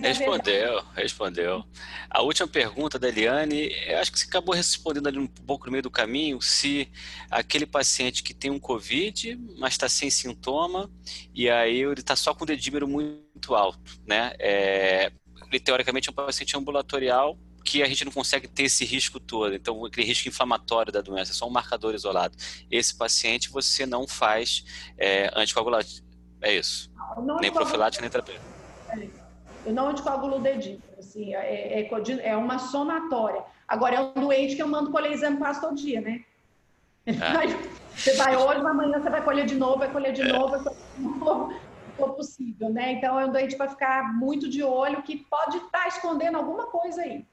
respondeu, 0.00 0.82
respondeu. 0.94 1.64
A 2.08 2.22
última 2.22 2.46
pergunta 2.46 2.98
da 2.98 3.08
Eliane, 3.08 3.72
eu 3.86 3.98
acho 3.98 4.12
que 4.12 4.18
você 4.18 4.26
acabou 4.26 4.54
respondendo 4.54 5.08
ali 5.08 5.18
um 5.18 5.26
pouco 5.26 5.66
no 5.66 5.72
meio 5.72 5.82
do 5.82 5.90
caminho, 5.90 6.40
se 6.40 6.90
aquele 7.30 7.66
paciente 7.66 8.22
que 8.22 8.32
tem 8.32 8.50
um 8.50 8.60
Covid, 8.60 9.38
mas 9.58 9.74
está 9.74 9.88
sem 9.88 10.10
sintoma, 10.10 10.90
e 11.34 11.50
aí 11.50 11.80
ele 11.80 12.00
está 12.00 12.14
só 12.14 12.34
com 12.34 12.44
o 12.44 12.46
dedímero 12.46 12.86
muito 12.86 13.54
alto, 13.54 14.00
né? 14.06 14.32
É, 14.38 15.12
ele, 15.48 15.60
teoricamente, 15.60 16.08
é 16.08 16.12
um 16.12 16.14
paciente 16.14 16.56
ambulatorial 16.56 17.36
que 17.64 17.82
a 17.82 17.86
gente 17.86 18.04
não 18.04 18.12
consegue 18.12 18.48
ter 18.48 18.64
esse 18.64 18.84
risco 18.84 19.20
todo, 19.20 19.54
então 19.54 19.84
aquele 19.84 20.06
risco 20.06 20.28
inflamatório 20.28 20.92
da 20.92 21.00
doença, 21.00 21.32
é 21.32 21.34
só 21.34 21.46
um 21.46 21.50
marcador 21.50 21.94
isolado. 21.94 22.36
Esse 22.70 22.96
paciente 22.96 23.50
você 23.50 23.84
não 23.84 24.08
faz 24.08 24.64
é, 24.96 25.30
anticoagulante, 25.34 26.02
é 26.40 26.56
isso. 26.56 26.90
Não, 27.22 27.36
nem 27.36 27.52
profilático, 27.52 28.02
nem 28.02 28.10
terapêutico. 28.10 28.49
Eu 29.64 29.72
não 29.72 29.88
anticoagulo 29.88 30.36
o 30.36 30.40
dedinho, 30.40 30.82
assim, 30.98 31.34
é, 31.34 31.80
é, 31.80 31.90
é, 32.22 32.36
uma 32.36 32.58
somatória. 32.58 33.42
Agora, 33.68 33.96
é 33.96 34.00
um 34.00 34.12
doente 34.14 34.56
que 34.56 34.62
eu 34.62 34.68
mando 34.68 34.90
colher 34.90 35.12
exame 35.12 35.36
quase 35.36 35.60
todo 35.60 35.76
dia, 35.76 36.00
né? 36.00 36.24
É. 37.06 37.12
Você 37.94 38.14
vai 38.14 38.36
hoje, 38.36 38.60
amanhã 38.60 39.00
você 39.00 39.10
vai 39.10 39.22
colher 39.22 39.44
de 39.44 39.56
novo, 39.56 39.78
vai 39.78 39.90
colher 39.90 40.12
de 40.12 40.22
é. 40.22 40.32
novo, 40.32 40.50
vai 40.50 40.60
colher 40.60 40.78
de 40.96 41.18
novo, 41.18 41.52
se 41.52 41.96
for 41.96 42.14
possível, 42.14 42.70
né? 42.70 42.92
Então, 42.92 43.18
é 43.18 43.26
um 43.26 43.32
doente 43.32 43.56
para 43.56 43.68
ficar 43.68 44.14
muito 44.14 44.48
de 44.48 44.62
olho, 44.62 45.02
que 45.02 45.16
pode 45.16 45.56
estar 45.56 45.82
tá 45.82 45.88
escondendo 45.88 46.38
alguma 46.38 46.66
coisa 46.66 47.02
aí. 47.02 47.24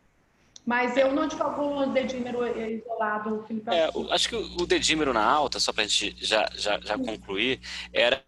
Mas 0.65 0.97
eu 0.97 1.13
não 1.13 1.23
anticoagulo 1.23 1.83
o 1.83 1.93
dedímero 1.93 2.45
isolado. 2.59 3.45
É, 3.67 4.13
acho 4.13 4.27
que 4.27 4.35
o 4.35 4.65
dedímero 4.65 5.13
na 5.13 5.23
alta, 5.23 5.59
só 5.59 5.71
para 5.71 5.83
a 5.83 5.87
gente 5.87 6.17
já, 6.19 6.49
já, 6.55 6.77
já 6.79 6.97
concluir, 6.97 7.61
era 7.93 8.21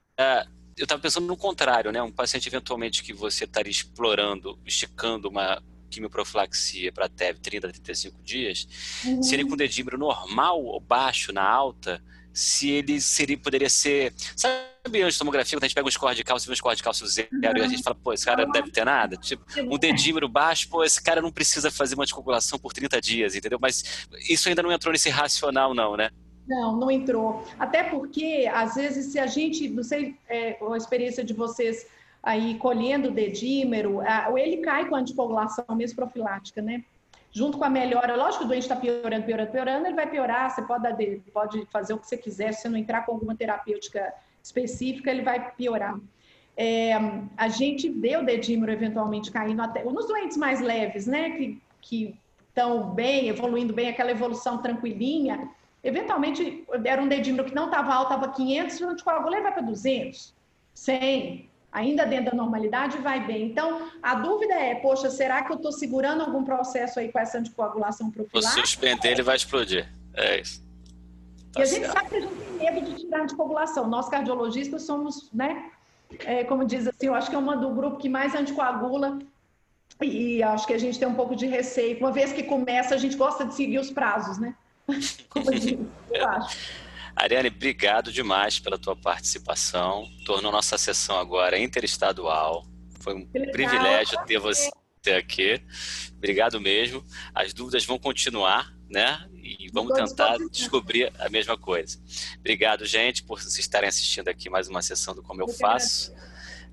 eu 0.79 0.85
estava 0.85 1.01
pensando 1.01 1.27
no 1.27 1.35
contrário, 1.35 1.91
né? 1.91 2.01
Um 2.01 2.11
paciente 2.11 2.47
eventualmente 2.47 3.03
que 3.03 3.11
você 3.11 3.43
estaria 3.43 3.69
explorando, 3.69 4.57
esticando 4.65 5.27
uma 5.27 5.61
quimioprofilaxia 5.89 6.91
para 6.93 7.09
TEV 7.09 7.39
30 7.39 7.67
a 7.67 7.71
35 7.71 8.23
dias, 8.23 8.67
uhum. 9.03 9.21
se 9.21 9.33
ele 9.33 9.43
com 9.43 9.57
dedímero 9.57 9.97
normal 9.97 10.63
ou 10.63 10.79
baixo 10.79 11.33
na 11.33 11.43
alta, 11.43 12.01
se 12.31 12.69
ele 12.69 13.01
seria, 13.01 13.37
poderia 13.37 13.69
ser. 13.69 14.13
Sabe 14.35 15.01
antes 15.01 15.15
de 15.15 15.19
tomografia, 15.19 15.57
quando 15.57 15.63
a 15.63 15.67
gente 15.67 15.75
pega 15.75 15.87
um 15.87 15.91
score 15.91 16.15
de 16.15 16.23
cálcio 16.23 16.45
e 16.45 16.49
vê 16.49 16.53
um 16.53 16.55
score 16.55 16.75
de 16.75 16.83
cálcio 16.83 17.05
zero 17.07 17.27
uhum. 17.33 17.39
e 17.41 17.61
a 17.61 17.67
gente 17.67 17.83
fala, 17.83 17.95
pô, 17.95 18.13
esse 18.13 18.23
cara 18.23 18.45
não 18.45 18.51
deve 18.51 18.71
ter 18.71 18.85
nada? 18.85 19.17
Tipo, 19.17 19.43
um 19.63 19.77
dedímero 19.77 20.29
baixo, 20.29 20.69
pô, 20.69 20.83
esse 20.83 21.01
cara 21.01 21.21
não 21.21 21.31
precisa 21.31 21.69
fazer 21.69 21.95
uma 21.95 22.03
anticoagulação 22.03 22.57
por 22.57 22.71
30 22.71 23.01
dias, 23.01 23.35
entendeu? 23.35 23.59
Mas 23.59 24.07
isso 24.29 24.47
ainda 24.47 24.63
não 24.63 24.71
entrou 24.71 24.93
nesse 24.93 25.09
racional, 25.09 25.73
não, 25.73 25.97
né? 25.97 26.09
Não, 26.49 26.75
não 26.75 26.89
entrou. 26.89 27.43
Até 27.59 27.83
porque, 27.83 28.49
às 28.51 28.73
vezes, 28.73 29.11
se 29.11 29.19
a 29.19 29.27
gente, 29.27 29.69
não 29.69 29.83
sei 29.83 30.15
é, 30.27 30.57
a 30.59 30.75
experiência 30.75 31.23
de 31.23 31.33
vocês 31.33 31.87
aí 32.23 32.55
colhendo 32.55 33.09
o 33.09 33.11
dedímero, 33.11 33.99
ele 34.35 34.57
cai 34.57 34.89
com 34.89 34.95
a 34.95 34.99
anticoagulação 34.99 35.63
mesmo 35.75 35.95
profilática, 35.95 36.61
né? 36.61 36.83
Junto 37.31 37.59
com 37.59 37.63
a 37.63 37.69
melhora, 37.69 38.15
lógico 38.15 38.39
que 38.39 38.45
o 38.45 38.47
doente 38.47 38.63
está 38.63 38.75
piorando, 38.75 39.25
piorando, 39.25 39.51
piorando, 39.51 39.85
ele 39.85 39.95
vai 39.95 40.09
piorar, 40.09 40.49
você 40.49 40.63
pode, 40.63 41.21
pode 41.31 41.65
fazer 41.67 41.93
o 41.93 41.99
que 41.99 42.07
você 42.07 42.17
quiser, 42.17 42.51
se 42.51 42.63
você 42.63 42.69
não 42.69 42.77
entrar 42.77 43.05
com 43.05 43.11
alguma 43.11 43.35
terapêutica 43.35 44.11
específica, 44.41 45.11
ele 45.11 45.21
vai 45.21 45.51
piorar. 45.51 45.99
é, 46.57 46.93
a 47.37 47.47
gente 47.47 47.87
vê 47.87 48.17
o 48.17 48.25
dedímero 48.25 48.71
eventualmente 48.71 49.31
caindo 49.31 49.61
até 49.61 49.83
nos 49.83 50.07
doentes 50.07 50.35
mais 50.35 50.59
leves, 50.59 51.05
né, 51.05 51.29
que, 51.29 51.61
que 51.79 52.19
estão 52.49 52.89
bem, 52.89 53.29
evoluindo 53.29 53.73
bem, 53.73 53.87
aquela 53.87 54.11
evolução 54.11 54.57
tranquilinha, 54.57 55.49
eventualmente 55.83 56.65
era 56.83 57.01
um 57.01 57.07
dedímero 57.07 57.45
que 57.45 57.55
não 57.55 57.65
estava 57.65 57.93
alto, 57.93 58.13
estava 58.13 58.33
500, 58.33 58.81
o 58.81 58.89
anticoagulante 58.89 59.43
vai 59.43 59.51
para 59.51 59.61
200, 59.61 60.33
100, 60.73 61.49
ainda 61.71 62.05
dentro 62.05 62.31
da 62.31 62.37
normalidade 62.37 62.97
vai 62.97 63.25
bem. 63.25 63.45
Então, 63.45 63.89
a 64.01 64.15
dúvida 64.15 64.53
é, 64.53 64.75
poxa, 64.75 65.09
será 65.09 65.43
que 65.43 65.51
eu 65.51 65.57
estou 65.57 65.71
segurando 65.71 66.21
algum 66.21 66.43
processo 66.43 66.99
aí 66.99 67.11
com 67.11 67.19
essa 67.19 67.37
anticoagulação 67.37 68.11
profilática? 68.11 68.53
Se 68.53 68.61
suspender, 68.61 69.11
ele 69.11 69.23
vai 69.23 69.35
explodir. 69.35 69.87
É 70.13 70.41
isso. 70.41 70.61
Tá 71.53 71.59
e 71.59 71.63
a 71.63 71.65
gente 71.65 71.87
sabe 71.87 72.09
que 72.09 72.15
a 72.15 72.21
gente 72.21 72.35
tem 72.35 72.73
medo 72.73 72.85
de 72.85 72.95
tirar 72.95 73.21
anticoagulação. 73.21 73.87
Nós 73.87 74.09
cardiologistas 74.09 74.83
somos, 74.83 75.29
né, 75.33 75.71
é, 76.25 76.43
como 76.43 76.65
diz 76.65 76.87
assim, 76.87 77.07
eu 77.07 77.15
acho 77.15 77.29
que 77.29 77.35
é 77.35 77.39
uma 77.39 77.55
do 77.55 77.69
grupo 77.69 77.97
que 77.97 78.09
mais 78.09 78.35
anticoagula 78.35 79.19
e 80.01 80.41
acho 80.41 80.65
que 80.65 80.73
a 80.73 80.77
gente 80.77 80.97
tem 80.97 81.07
um 81.07 81.13
pouco 81.13 81.35
de 81.35 81.45
receio. 81.45 81.97
Uma 81.99 82.11
vez 82.11 82.31
que 82.31 82.43
começa, 82.43 82.95
a 82.95 82.97
gente 82.97 83.15
gosta 83.15 83.45
de 83.45 83.53
seguir 83.53 83.79
os 83.79 83.91
prazos, 83.91 84.37
né? 84.37 84.55
Como 85.29 85.53
eu, 85.53 85.59
digo, 85.59 85.91
eu 86.11 86.27
acho. 86.27 86.57
Ariane, 87.15 87.49
obrigado 87.49 88.11
demais 88.11 88.59
pela 88.59 88.77
tua 88.77 88.95
participação. 88.95 90.09
Tornou 90.25 90.51
nossa 90.51 90.77
sessão 90.77 91.19
agora 91.19 91.59
interestadual. 91.59 92.65
Foi 93.01 93.13
um 93.13 93.25
privilégio 93.25 94.17
ter 94.25 94.39
você 94.39 94.71
aqui. 95.17 95.61
Obrigado 96.15 96.59
mesmo. 96.61 97.03
As 97.33 97.53
dúvidas 97.53 97.85
vão 97.85 97.97
continuar, 97.99 98.73
né? 98.89 99.27
E 99.33 99.69
vamos 99.73 99.93
tentar 99.93 100.37
descobrir 100.51 101.11
a 101.19 101.29
mesma 101.29 101.57
coisa. 101.57 101.99
Obrigado, 102.37 102.85
gente, 102.85 103.23
por 103.23 103.41
vocês 103.41 103.59
estarem 103.59 103.89
assistindo 103.89 104.27
aqui 104.27 104.49
mais 104.49 104.67
uma 104.67 104.81
sessão 104.81 105.15
do 105.15 105.23
Como 105.23 105.41
Eu 105.41 105.47
Faço 105.47 106.13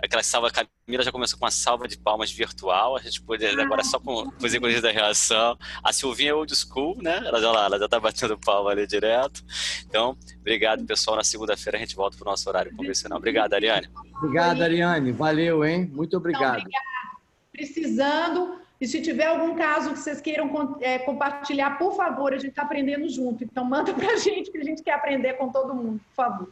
aquela 0.02 0.22
salva, 0.22 0.48
a 0.48 0.50
Camila 0.50 1.02
já 1.02 1.12
começou 1.12 1.38
com 1.38 1.44
uma 1.44 1.50
salva 1.50 1.88
de 1.88 1.98
palmas 1.98 2.30
virtual, 2.30 2.96
a 2.96 3.00
gente 3.00 3.20
pode 3.22 3.44
agora 3.46 3.82
só 3.82 3.98
com 3.98 4.30
os 4.42 4.54
ícones 4.54 4.80
da 4.80 4.90
reação. 4.90 5.58
A 5.82 5.92
Silvinha 5.92 6.30
é 6.30 6.34
old 6.34 6.54
school, 6.54 6.96
né? 7.02 7.22
Ela 7.24 7.40
já, 7.40 7.48
ela 7.48 7.78
já 7.78 7.88
tá 7.88 7.98
batendo 7.98 8.38
palma 8.38 8.70
ali 8.70 8.86
direto. 8.86 9.44
Então, 9.86 10.16
obrigado, 10.40 10.84
pessoal. 10.84 11.16
Na 11.16 11.24
segunda-feira 11.24 11.78
a 11.78 11.80
gente 11.80 11.96
volta 11.96 12.16
para 12.16 12.28
o 12.28 12.30
nosso 12.30 12.48
horário 12.48 12.74
convencional. 12.74 13.18
Obrigado, 13.18 13.54
Ariane. 13.54 13.88
Obrigado, 14.16 14.62
Ariane. 14.62 15.12
Valeu, 15.12 15.64
hein? 15.64 15.90
Muito 15.92 16.16
obrigado. 16.16 16.60
Então, 16.60 16.70
Precisando, 17.52 18.60
e 18.80 18.86
se 18.86 19.00
tiver 19.00 19.26
algum 19.26 19.56
caso 19.56 19.90
que 19.92 19.98
vocês 19.98 20.20
queiram 20.20 20.78
é, 20.80 20.98
compartilhar, 20.98 21.78
por 21.78 21.96
favor, 21.96 22.34
a 22.34 22.36
gente 22.36 22.50
está 22.50 22.62
aprendendo 22.62 23.08
junto. 23.08 23.42
Então, 23.42 23.64
manda 23.64 23.94
para 23.94 24.12
a 24.12 24.16
gente, 24.16 24.50
que 24.50 24.58
a 24.58 24.64
gente 24.64 24.82
quer 24.82 24.92
aprender 24.92 25.34
com 25.34 25.50
todo 25.50 25.74
mundo, 25.74 26.00
por 26.08 26.14
favor. 26.14 26.48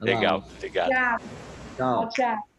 Legal, 0.00 0.44
obrigado. 0.56 0.88
Tchau. 0.88 1.18
Tchau. 1.76 2.08
tchau. 2.08 2.49